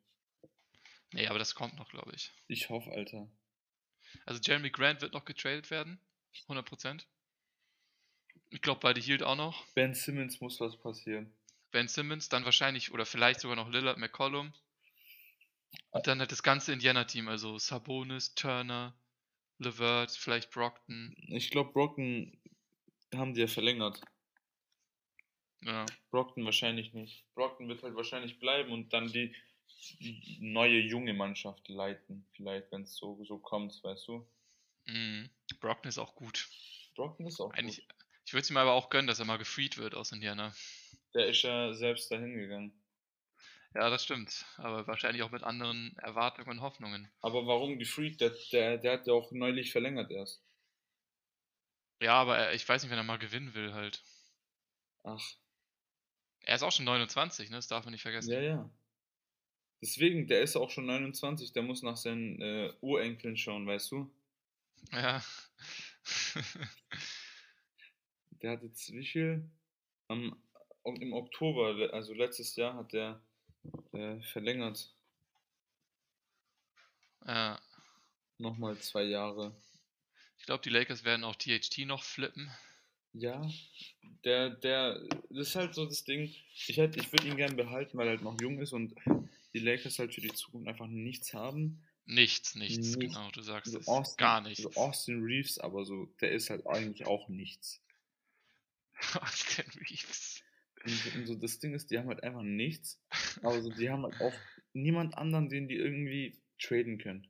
Nee, 1.12 1.26
aber 1.28 1.38
das 1.38 1.54
kommt 1.54 1.76
noch, 1.76 1.88
glaube 1.88 2.12
ich. 2.14 2.32
Ich 2.48 2.68
hoffe, 2.68 2.90
Alter. 2.92 3.30
Also 4.26 4.40
Jeremy 4.42 4.68
Grant 4.70 5.00
wird 5.00 5.14
noch 5.14 5.24
getradet 5.24 5.70
werden. 5.70 5.98
100%. 6.48 7.04
Ich 8.50 8.60
glaube, 8.60 8.80
beide 8.80 9.00
Hield 9.00 9.22
auch 9.22 9.36
noch. 9.36 9.64
Ben 9.74 9.94
Simmons 9.94 10.40
muss 10.40 10.60
was 10.60 10.76
passieren. 10.76 11.32
Ben 11.74 11.88
Simmons, 11.88 12.28
dann 12.28 12.44
wahrscheinlich 12.44 12.92
oder 12.92 13.04
vielleicht 13.04 13.40
sogar 13.40 13.56
noch 13.56 13.68
Lillard 13.68 13.98
McCollum. 13.98 14.54
Und 15.90 16.06
dann 16.06 16.20
halt 16.20 16.30
das 16.30 16.44
ganze 16.44 16.72
Indiana-Team, 16.72 17.26
also 17.26 17.58
Sabonis, 17.58 18.36
Turner, 18.36 18.96
Levert, 19.58 20.12
vielleicht 20.12 20.52
Brockton. 20.52 21.16
Ich 21.28 21.50
glaube, 21.50 21.72
Brockton 21.72 22.38
haben 23.12 23.34
die 23.34 23.40
ja 23.40 23.48
verlängert. 23.48 24.00
Ja, 25.62 25.84
Brockton 26.10 26.44
wahrscheinlich 26.44 26.92
nicht. 26.92 27.24
Brockton 27.34 27.66
wird 27.68 27.82
halt 27.82 27.96
wahrscheinlich 27.96 28.38
bleiben 28.38 28.70
und 28.70 28.92
dann 28.92 29.08
die 29.10 29.34
neue 30.38 30.78
junge 30.78 31.12
Mannschaft 31.12 31.68
leiten. 31.68 32.24
Vielleicht, 32.36 32.70
wenn 32.70 32.82
es 32.82 32.94
so, 32.96 33.22
so 33.24 33.38
kommt, 33.38 33.82
weißt 33.82 34.06
du. 34.06 34.28
mhm. 34.86 35.28
Brockton 35.60 35.88
ist 35.88 35.98
auch 35.98 36.14
gut. 36.14 36.48
Brockton 36.94 37.26
ist 37.26 37.40
auch 37.40 37.52
Eigentlich, 37.52 37.78
gut. 37.78 37.96
ich 38.26 38.32
würde 38.32 38.42
es 38.42 38.50
ihm 38.50 38.58
aber 38.58 38.74
auch 38.74 38.90
gönnen, 38.90 39.08
dass 39.08 39.18
er 39.18 39.24
mal 39.24 39.38
gefreed 39.38 39.76
wird 39.76 39.96
aus 39.96 40.12
Indiana. 40.12 40.54
Der 41.14 41.28
ist 41.28 41.40
ja 41.42 41.72
selbst 41.72 42.10
dahin 42.10 42.34
gegangen. 42.34 42.72
Ja, 43.74 43.90
das 43.90 44.02
stimmt. 44.04 44.46
Aber 44.56 44.86
wahrscheinlich 44.86 45.22
auch 45.22 45.30
mit 45.30 45.42
anderen 45.42 45.96
Erwartungen 45.98 46.48
und 46.48 46.60
Hoffnungen. 46.62 47.10
Aber 47.22 47.44
warum 47.48 47.80
gefreed? 47.80 48.20
Der, 48.20 48.30
der, 48.52 48.78
der 48.78 48.92
hat 48.92 49.06
ja 49.08 49.14
auch 49.14 49.32
neulich 49.32 49.72
verlängert 49.72 50.12
erst. 50.12 50.44
Ja, 52.00 52.14
aber 52.20 52.38
er, 52.38 52.54
ich 52.54 52.68
weiß 52.68 52.82
nicht, 52.84 52.90
wenn 52.92 52.98
er 52.98 53.02
mal 53.04 53.18
gewinnen 53.18 53.54
will 53.54 53.72
halt. 53.74 54.04
Ach, 55.04 55.38
Er 56.42 56.54
ist 56.54 56.62
auch 56.62 56.70
schon 56.72 56.84
29, 56.86 57.50
ne? 57.50 57.56
Das 57.56 57.66
darf 57.66 57.84
man 57.84 57.92
nicht 57.92 58.02
vergessen. 58.02 58.30
ja, 58.30 58.40
ja. 58.40 58.70
Deswegen, 59.80 60.26
der 60.26 60.42
ist 60.42 60.56
auch 60.56 60.70
schon 60.70 60.86
29, 60.86 61.52
der 61.52 61.62
muss 61.62 61.82
nach 61.82 61.96
seinen 61.96 62.40
äh, 62.42 62.72
Urenkeln 62.80 63.36
schauen, 63.36 63.66
weißt 63.68 63.92
du? 63.92 64.10
Ja. 64.92 65.22
Der 68.42 68.52
hat 68.52 68.62
jetzt 68.62 68.92
wie 68.92 69.04
viel? 69.04 69.50
Am, 70.08 70.36
Im 70.84 71.12
Oktober, 71.12 71.92
also 71.92 72.12
letztes 72.14 72.56
Jahr, 72.56 72.74
hat 72.74 72.92
der 72.92 73.20
äh, 73.92 74.20
verlängert. 74.20 74.94
ja. 77.26 77.60
Nochmal 78.38 78.76
zwei 78.78 79.04
Jahre. 79.04 79.54
Ich 80.38 80.44
glaube, 80.46 80.62
die 80.62 80.70
Lakers 80.70 81.04
werden 81.04 81.24
auch 81.24 81.36
THT 81.36 81.86
noch 81.86 82.02
flippen. 82.02 82.50
Ja, 83.12 83.48
der, 84.24 84.50
der, 84.50 84.98
das 85.30 85.48
ist 85.48 85.54
halt 85.54 85.74
so 85.74 85.86
das 85.86 86.04
Ding. 86.04 86.34
Ich 86.66 86.76
hätte, 86.76 86.98
ich 86.98 87.12
würde 87.12 87.28
ihn 87.28 87.36
gern 87.36 87.54
behalten, 87.56 87.96
weil 87.96 88.08
er 88.08 88.14
halt 88.14 88.22
noch 88.22 88.36
jung 88.40 88.58
ist 88.60 88.72
und 88.72 88.92
die 89.54 89.60
Lakers 89.60 90.00
halt 90.00 90.12
für 90.14 90.20
die 90.20 90.32
Zukunft 90.34 90.66
einfach 90.68 90.88
nichts 90.88 91.32
haben. 91.32 91.86
Nichts, 92.06 92.54
nichts, 92.56 92.96
Nichts. 92.96 93.14
genau, 93.14 93.30
du 93.30 93.40
sagst 93.40 93.72
So 93.72 93.78
es. 93.78 93.86
Austin, 93.88 94.16
Gar 94.18 94.40
nichts. 94.42 94.62
So 94.64 94.72
Austin 94.74 95.22
Reeves, 95.22 95.58
aber 95.58 95.84
so, 95.86 96.06
der 96.20 96.32
ist 96.32 96.50
halt 96.50 96.66
eigentlich 96.66 97.06
auch 97.06 97.28
nichts. 97.28 97.80
Austin 99.14 99.64
Reeves. 99.88 100.42
Und, 100.84 100.90
so- 100.90 101.18
und 101.18 101.26
so 101.26 101.34
das 101.34 101.58
Ding 101.58 101.74
ist, 101.74 101.90
die 101.90 101.98
haben 101.98 102.08
halt 102.08 102.22
einfach 102.22 102.42
nichts, 102.42 103.02
aber 103.42 103.60
so, 103.62 103.70
die 103.70 103.90
haben 103.90 104.04
halt 104.04 104.20
auch 104.20 104.34
niemand 104.72 105.16
anderen, 105.16 105.48
den 105.48 105.68
die 105.68 105.76
irgendwie 105.76 106.38
traden 106.58 106.98
können. 106.98 107.26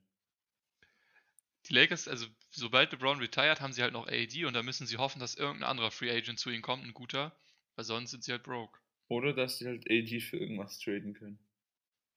Die 1.66 1.74
Lakers, 1.74 2.08
also 2.08 2.26
sobald 2.50 2.92
LeBron 2.92 3.18
retired, 3.18 3.60
haben 3.60 3.72
sie 3.72 3.82
halt 3.82 3.92
noch 3.92 4.06
AD 4.06 4.44
und 4.44 4.54
da 4.54 4.62
müssen 4.62 4.86
sie 4.86 4.98
hoffen, 4.98 5.18
dass 5.18 5.34
irgendein 5.34 5.70
anderer 5.70 5.90
Free 5.90 6.10
Agent 6.10 6.38
zu 6.38 6.50
ihnen 6.50 6.62
kommt, 6.62 6.84
ein 6.84 6.92
guter, 6.92 7.34
weil 7.74 7.84
sonst 7.84 8.10
sind 8.10 8.22
sie 8.24 8.32
halt 8.32 8.42
broke. 8.42 8.80
Oder 9.08 9.32
dass 9.32 9.58
die 9.58 9.66
halt 9.66 9.88
AD 9.90 10.20
für 10.20 10.36
irgendwas 10.36 10.78
traden 10.78 11.14
können. 11.14 11.38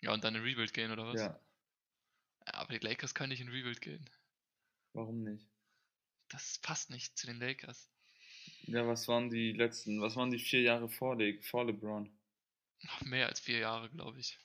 Ja, 0.01 0.13
und 0.13 0.23
dann 0.23 0.35
in 0.35 0.41
Rebuild 0.41 0.73
gehen 0.73 0.91
oder 0.91 1.07
was? 1.07 1.19
Ja, 1.19 1.39
aber 2.45 2.77
die 2.77 2.85
Lakers 2.85 3.13
können 3.13 3.29
nicht 3.29 3.41
in 3.41 3.49
Rebuild 3.49 3.81
gehen. 3.81 4.09
warum 4.93 5.23
nicht? 5.23 5.47
Das 6.29 6.59
passt 6.59 6.89
nicht 6.89 7.17
zu 7.17 7.27
den 7.27 7.39
Lakers. 7.39 7.89
Ja, 8.67 8.85
was 8.85 9.07
waren 9.07 9.29
die 9.29 9.53
letzten, 9.53 10.01
was 10.01 10.15
waren 10.15 10.29
die 10.29 10.39
vier 10.39 10.61
Jahre 10.61 10.89
vor, 10.89 11.15
Le 11.15 11.41
vor 11.41 11.65
LeBron? 11.65 12.09
Noch 12.83 13.01
mehr 13.01 13.27
als 13.27 13.39
vier 13.39 13.59
Jahre, 13.59 13.89
glaube 13.89 14.19
ich. 14.19 14.37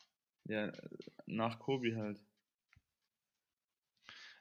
Ja, 0.44 0.72
nach 1.26 1.58
Kobe 1.58 1.96
halt. 1.96 2.18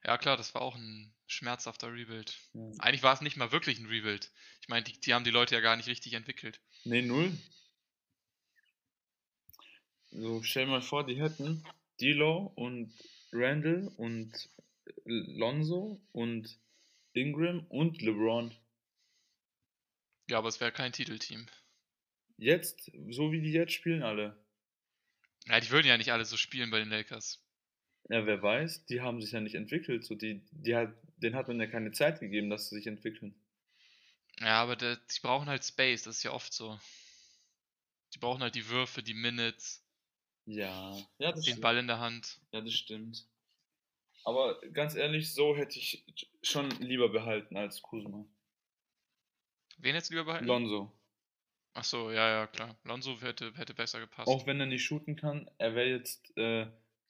Ja, 0.04 0.18
klar, 0.18 0.38
das 0.38 0.54
war 0.54 0.62
auch 0.62 0.76
ein 0.76 1.14
schmerzhafter 1.28 1.94
Rebuild. 1.94 2.38
Ja. 2.54 2.72
Eigentlich 2.80 3.04
war 3.04 3.14
es 3.14 3.22
nicht 3.22 3.38
mal 3.38 3.52
wirklich 3.52 3.80
ein 3.80 3.86
Rebuild. 3.88 4.32
Ich 4.62 4.70
meine, 4.70 4.84
die, 4.84 5.00
die 5.00 5.14
haben 5.14 5.24
die 5.24 5.32
Leute 5.32 5.56
ja 5.56 5.62
gar 5.62 5.76
nicht 5.76 5.88
richtig 5.88 6.14
entwickelt. 6.14 6.60
Nee, 6.86 7.02
null. 7.02 7.38
So, 10.12 10.44
stell 10.44 10.66
mal 10.66 10.82
vor, 10.82 11.06
die 11.06 11.20
hätten 11.20 11.64
D'Lo 12.00 12.54
und 12.56 12.94
Randall 13.32 13.92
und 13.98 14.50
Lonzo 15.06 16.02
und 16.12 16.60
Ingram 17.14 17.66
und 17.68 18.02
LeBron. 18.02 18.56
Ja, 20.32 20.40
aber 20.40 20.48
es 20.50 20.60
wäre 20.60 20.72
kein 20.72 20.94
Titelteam. 20.94 21.46
Jetzt, 22.36 22.92
so 23.10 23.32
wie 23.32 23.40
die 23.42 23.54
jetzt 23.54 23.72
spielen 23.72 24.04
alle. 24.04 24.36
Ja, 25.46 25.60
die 25.60 25.70
würden 25.70 25.86
ja 25.86 25.98
nicht 26.00 26.12
alle 26.12 26.26
so 26.26 26.36
spielen 26.36 26.72
bei 26.72 26.80
den 26.80 26.90
Lakers. 26.90 27.46
Ja, 28.10 28.28
wer 28.28 28.44
weiß, 28.44 28.86
die 28.86 29.02
haben 29.02 29.22
sich 29.24 29.32
ja 29.32 29.40
nicht 29.42 29.56
entwickelt. 29.56 30.06
So 30.06 30.14
die, 30.14 30.46
die 30.52 30.76
hat, 30.76 30.94
denen 31.18 31.36
hat 31.36 31.48
man 31.48 31.60
ja 31.60 31.66
keine 31.66 31.92
Zeit 31.92 32.20
gegeben, 32.20 32.52
dass 32.52 32.70
sie 32.70 32.76
sich 32.76 32.86
entwickeln. 32.86 33.34
Ja, 34.42 34.62
aber 34.62 34.76
der, 34.76 34.98
die 34.98 35.20
brauchen 35.22 35.48
halt 35.48 35.64
Space, 35.64 36.04
das 36.04 36.18
ist 36.18 36.24
ja 36.24 36.32
oft 36.32 36.52
so. 36.54 36.78
Die 38.14 38.20
brauchen 38.20 38.42
halt 38.42 38.56
die 38.56 38.70
Würfe, 38.70 39.04
die 39.04 39.14
Minutes, 39.14 39.84
Ja, 40.46 40.96
ja, 41.18 41.32
das 41.32 41.46
den 41.46 41.60
stimmt. 41.60 41.62
Ball 41.62 41.78
in 41.78 41.88
der 41.88 42.00
Hand. 42.00 42.40
Ja, 42.54 42.62
das 42.62 42.74
stimmt. 42.74 43.28
Aber 44.24 44.60
ganz 44.74 44.96
ehrlich, 44.96 45.34
so 45.34 45.56
hätte 45.56 45.78
ich 45.80 46.06
schon 46.42 46.72
lieber 46.82 47.10
behalten 47.10 47.56
als 47.58 47.82
Kuzma. 47.84 48.26
Wen 49.82 49.96
jetzt 49.96 50.10
lieber 50.12 50.26
behalten? 50.26 50.46
Lonzo. 50.46 50.92
Ach 51.74 51.84
so, 51.84 52.12
ja, 52.12 52.30
ja, 52.30 52.48
klar. 52.48 52.78
Lonzo 52.84 53.20
hätte, 53.22 53.54
hätte 53.56 53.74
besser 53.74 54.00
gepasst. 54.00 54.28
Auch 54.28 54.46
wenn 54.46 54.60
er 54.60 54.66
nicht 54.66 54.84
shooten 54.84 55.16
kann, 55.16 55.50
er 55.58 55.74
wäre 55.74 55.90
jetzt 55.90 56.36
äh, 56.38 56.68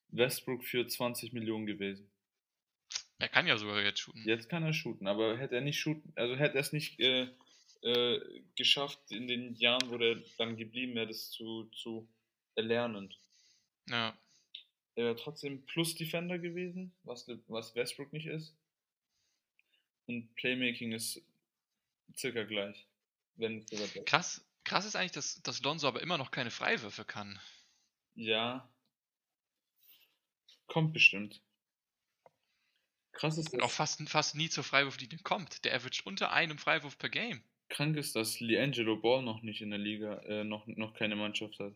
Westbrook 0.09 0.63
für 0.63 0.87
20 0.87 1.33
Millionen 1.33 1.65
gewesen. 1.65 2.09
Er 3.19 3.29
kann 3.29 3.47
ja 3.47 3.57
sogar 3.57 3.81
jetzt 3.81 3.99
shooten. 3.99 4.23
Jetzt 4.25 4.49
kann 4.49 4.63
er 4.63 4.73
shooten, 4.73 5.07
aber 5.07 5.37
hätte 5.37 5.55
er 5.55 5.61
nicht 5.61 5.79
shooten, 5.79 6.13
also 6.15 6.35
hätte 6.35 6.55
er 6.55 6.61
es 6.61 6.73
nicht 6.73 6.99
äh, 6.99 7.27
äh, 7.81 8.41
geschafft 8.55 9.11
in 9.11 9.27
den 9.27 9.55
Jahren, 9.55 9.89
wo 9.89 9.97
er 9.97 10.21
dann 10.37 10.57
geblieben 10.57 10.95
wäre, 10.95 11.07
das 11.07 11.29
zu, 11.31 11.65
zu 11.65 12.07
erlernen. 12.55 13.13
Ja. 13.89 14.17
Er 14.95 15.05
wäre 15.05 15.15
trotzdem 15.15 15.65
Plus 15.65 15.95
Defender 15.95 16.39
gewesen, 16.39 16.93
was, 17.03 17.27
was 17.47 17.75
Westbrook 17.75 18.13
nicht 18.13 18.27
ist. 18.27 18.55
Und 20.07 20.33
Playmaking 20.35 20.91
ist 20.93 21.23
circa 22.17 22.43
gleich. 22.43 22.87
Wenn. 23.35 23.65
Krass, 24.05 24.45
krass 24.63 24.85
ist 24.85 24.95
eigentlich, 24.95 25.13
dass, 25.13 25.41
dass 25.41 25.61
Lonzo 25.61 25.87
aber 25.87 26.01
immer 26.01 26.17
noch 26.17 26.31
keine 26.31 26.51
Freiwürfe 26.51 27.05
kann. 27.05 27.39
Ja. 28.15 28.69
Kommt 30.67 30.93
bestimmt. 30.93 31.41
Krass 33.13 33.37
ist 33.37 33.53
Und 33.53 33.61
auch 33.61 33.71
fast, 33.71 34.07
fast 34.09 34.35
nie 34.35 34.49
zur 34.49 34.63
Freiwurflinie 34.63 35.19
kommt. 35.19 35.65
Der 35.65 35.75
averaged 35.75 36.05
unter 36.05 36.31
einem 36.31 36.57
Freiwurf 36.57 36.97
per 36.97 37.09
Game. 37.09 37.43
krank 37.69 37.97
ist, 37.97 38.15
dass 38.15 38.39
Liangelo 38.39 38.97
Ball 38.97 39.21
noch 39.21 39.41
nicht 39.41 39.61
in 39.61 39.69
der 39.69 39.79
Liga, 39.79 40.19
äh, 40.23 40.43
noch, 40.43 40.65
noch 40.67 40.93
keine 40.93 41.15
Mannschaft 41.15 41.59
hat. 41.59 41.73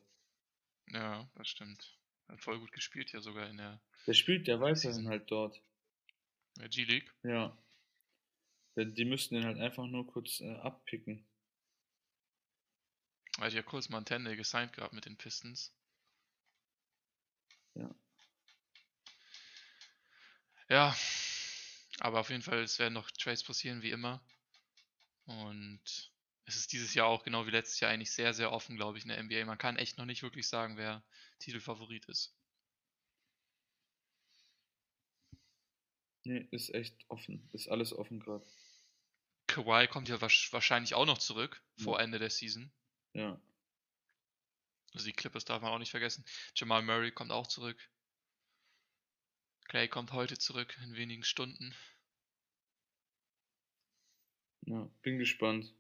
Ja, 0.88 1.30
das 1.36 1.48
stimmt. 1.50 1.98
Hat 2.28 2.42
voll 2.42 2.60
gut 2.60 2.72
gespielt 2.72 3.12
ja 3.12 3.20
sogar 3.22 3.50
in 3.50 3.58
der, 3.58 3.82
Der 4.08 4.14
spielt 4.14 4.48
ja 4.48 4.60
weiterhin 4.60 4.94
Season. 4.94 5.08
halt 5.08 5.30
dort. 5.30 5.62
der 6.58 6.70
G-League. 6.70 7.14
Ja. 7.24 7.58
Die- 8.78 8.94
Die 8.94 9.06
müssten 9.06 9.36
den 9.36 9.44
halt 9.46 9.58
einfach 9.58 9.86
nur 9.88 10.08
kurz 10.08 10.40
äh, 10.40 10.56
abpicken. 10.58 11.26
Weil 13.38 13.50
die 13.50 13.56
ja 13.56 13.64
kurz 13.64 13.88
mal 13.88 14.04
Tende 14.04 14.36
gesigned 14.36 14.74
gehabt 14.74 14.92
mit 14.92 15.06
den 15.06 15.16
Pistons. 15.16 15.74
Ja. 17.76 17.90
Ja, 20.70 20.96
aber 22.00 22.20
auf 22.22 22.30
jeden 22.30 22.42
Fall, 22.42 22.60
es 22.64 22.80
werden 22.80 22.94
noch 22.94 23.12
Trades 23.12 23.44
passieren, 23.44 23.82
wie 23.82 23.92
immer. 23.92 24.22
Und 25.28 26.12
es 26.46 26.56
ist 26.56 26.72
dieses 26.74 26.94
Jahr 26.96 27.06
auch 27.08 27.24
genau 27.24 27.46
wie 27.46 27.52
letztes 27.52 27.80
Jahr 27.80 27.92
eigentlich 27.92 28.12
sehr, 28.12 28.34
sehr 28.34 28.52
offen, 28.52 28.76
glaube 28.76 28.98
ich, 28.98 29.04
in 29.04 29.10
der 29.10 29.18
NBA. 29.20 29.46
Man 29.46 29.58
kann 29.60 29.78
echt 29.78 29.98
noch 30.00 30.06
nicht 30.06 30.24
wirklich 30.24 30.48
sagen, 30.48 30.78
wer 30.78 31.04
Titelfavorit 31.40 32.06
ist. 32.06 32.36
Nee, 36.26 36.46
ist 36.52 36.74
echt 36.76 37.06
offen. 37.08 37.48
Ist 37.54 37.70
alles 37.70 37.94
offen 37.94 38.20
gerade. 38.20 38.46
Kawhi 39.56 39.88
kommt 39.88 40.10
ja 40.10 40.20
wahrscheinlich 40.20 40.96
auch 40.96 41.06
noch 41.06 41.18
zurück 41.18 41.62
vor 41.78 41.98
Ja. 41.98 42.04
Ende 42.04 42.20
der 42.20 42.30
Season. 42.30 42.74
Ja. 43.14 43.40
Also 44.94 45.06
die 45.06 45.14
Clippers 45.14 45.46
darf 45.46 45.62
man 45.62 45.72
auch 45.72 45.80
nicht 45.80 45.92
vergessen. 45.92 46.26
Jamal 46.56 46.82
Murray 46.82 47.12
kommt 47.12 47.32
auch 47.32 47.48
zurück. 47.48 47.78
Clay 49.70 49.88
kommt 49.88 50.12
heute 50.12 50.38
zurück 50.38 50.78
in 50.84 50.96
wenigen 50.96 51.24
Stunden. 51.24 51.74
Ja. 54.66 54.90
Bin 55.04 55.20
gespannt. 55.20 55.74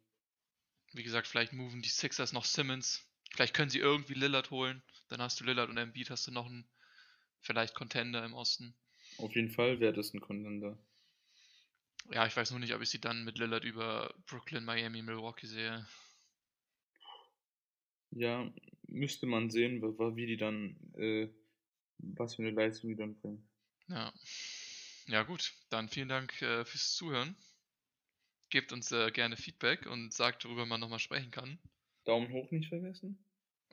Wie 0.94 1.04
gesagt, 1.04 1.28
vielleicht 1.28 1.52
moven 1.52 1.82
die 1.82 1.90
Sixers 1.90 2.32
noch 2.32 2.46
Simmons. 2.46 3.06
Vielleicht 3.32 3.54
können 3.54 3.70
sie 3.70 3.80
irgendwie 3.80 4.14
Lillard 4.14 4.52
holen. 4.52 4.82
Dann 5.10 5.22
hast 5.22 5.42
du 5.42 5.44
Lillard 5.44 5.70
und 5.70 5.78
Embiid, 5.78 6.10
hast 6.10 6.28
du 6.28 6.32
noch 6.32 6.46
einen 6.46 6.66
vielleicht 7.42 7.76
Contender 7.76 8.24
im 8.24 8.34
Osten. 8.34 8.74
Auf 9.18 9.36
jeden 9.36 9.52
Fall 9.52 9.82
wäre 9.82 9.92
das 9.92 10.14
ein 10.14 10.22
Contender. 10.22 10.78
Ja, 12.12 12.26
ich 12.28 12.36
weiß 12.36 12.52
nur 12.52 12.60
nicht, 12.60 12.74
ob 12.74 12.82
ich 12.82 12.90
sie 12.90 13.02
dann 13.02 13.24
mit 13.24 13.38
Lillard 13.38 13.64
über 13.64 14.14
Brooklyn, 14.28 14.64
Miami, 14.64 15.02
Milwaukee 15.02 15.48
sehe. 15.48 15.86
Ja, 18.12 18.52
müsste 18.88 19.26
man 19.26 19.50
sehen, 19.50 19.82
wie 19.82 20.26
die 20.26 20.38
dann, 20.38 20.78
äh, 20.96 21.28
was 21.98 22.36
für 22.36 22.44
eine 22.44 22.52
Leistung 22.52 22.90
die 22.90 22.96
dann 22.96 23.20
bringen. 23.20 23.48
Ja. 23.88 24.14
Ja, 25.08 25.24
gut. 25.24 25.54
Dann 25.70 25.90
vielen 25.90 26.10
Dank 26.10 26.42
äh, 26.42 26.66
fürs 26.66 26.94
Zuhören. 26.94 27.36
Gebt 28.50 28.72
uns 28.72 28.92
äh, 28.92 29.12
gerne 29.12 29.38
Feedback 29.38 29.86
und 29.86 30.14
sagt, 30.14 30.46
worüber 30.46 30.66
man 30.66 30.80
nochmal 30.80 31.00
sprechen 31.00 31.32
kann. 31.32 31.60
Daumen 32.06 32.32
hoch 32.32 32.50
nicht 32.52 32.70
vergessen. 32.70 33.24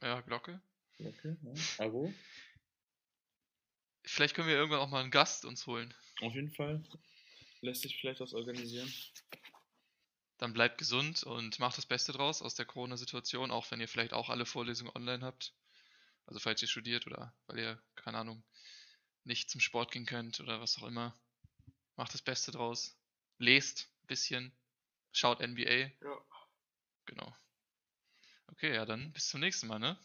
Ja, 0.01 0.21
Glocke. 0.23 0.61
Okay, 0.99 1.37
ja. 1.43 1.85
Abo. 1.85 2.13
Vielleicht 4.05 4.35
können 4.35 4.49
wir 4.49 4.57
irgendwann 4.57 4.81
auch 4.81 4.91
mal 4.91 5.03
einen 5.03 5.11
Gast 5.11 5.45
uns 5.45 5.67
holen. 5.67 5.95
Auf 6.21 6.35
jeden 6.35 6.51
Fall. 6.51 6.83
Lässt 7.63 7.83
sich 7.83 7.97
vielleicht 7.99 8.21
was 8.21 8.35
organisieren. 8.35 8.93
Dann 10.39 10.53
bleibt 10.53 10.79
gesund 10.79 11.23
und 11.23 11.61
macht 11.61 11.79
das 11.79 11.87
Beste 11.87 12.11
draus 12.13 12.43
aus 12.43 12.57
der 12.57 12.67
Corona-Situation, 12.67 13.53
auch 13.53 13.71
wenn 13.71 13.81
ihr 13.81 13.87
vielleicht 13.87 14.13
auch 14.13 14.29
alle 14.29 14.45
Vorlesungen 14.45 14.91
online 14.95 15.25
habt. 15.25 15.55
Also 16.27 16.41
falls 16.41 16.61
ihr 16.61 16.69
studiert 16.69 17.07
oder 17.07 17.35
weil 17.47 17.59
ihr, 17.61 17.83
keine 17.95 18.19
Ahnung, 18.19 18.43
nicht 19.23 19.49
zum 19.49 19.61
Sport 19.61 19.93
gehen 19.93 20.07
könnt 20.07 20.41
oder 20.41 20.61
was 20.61 20.77
auch 20.79 20.87
immer. 20.89 21.17
Macht 21.95 22.13
das 22.15 22.23
Beste 22.23 22.51
draus. 22.51 22.99
Lest 23.39 23.89
ein 24.03 24.07
bisschen. 24.09 24.53
Schaut 25.13 25.41
NBA. 25.41 25.93
Ja. 26.01 26.27
Genau. 27.07 27.37
Okay, 28.49 28.75
ja, 28.75 28.85
dann 28.85 29.13
bis 29.13 29.29
zum 29.29 29.41
nächsten 29.41 29.69
Mal, 29.69 29.79
ne? 29.79 29.97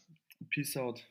Peace 0.52 0.78
out. 0.78 1.04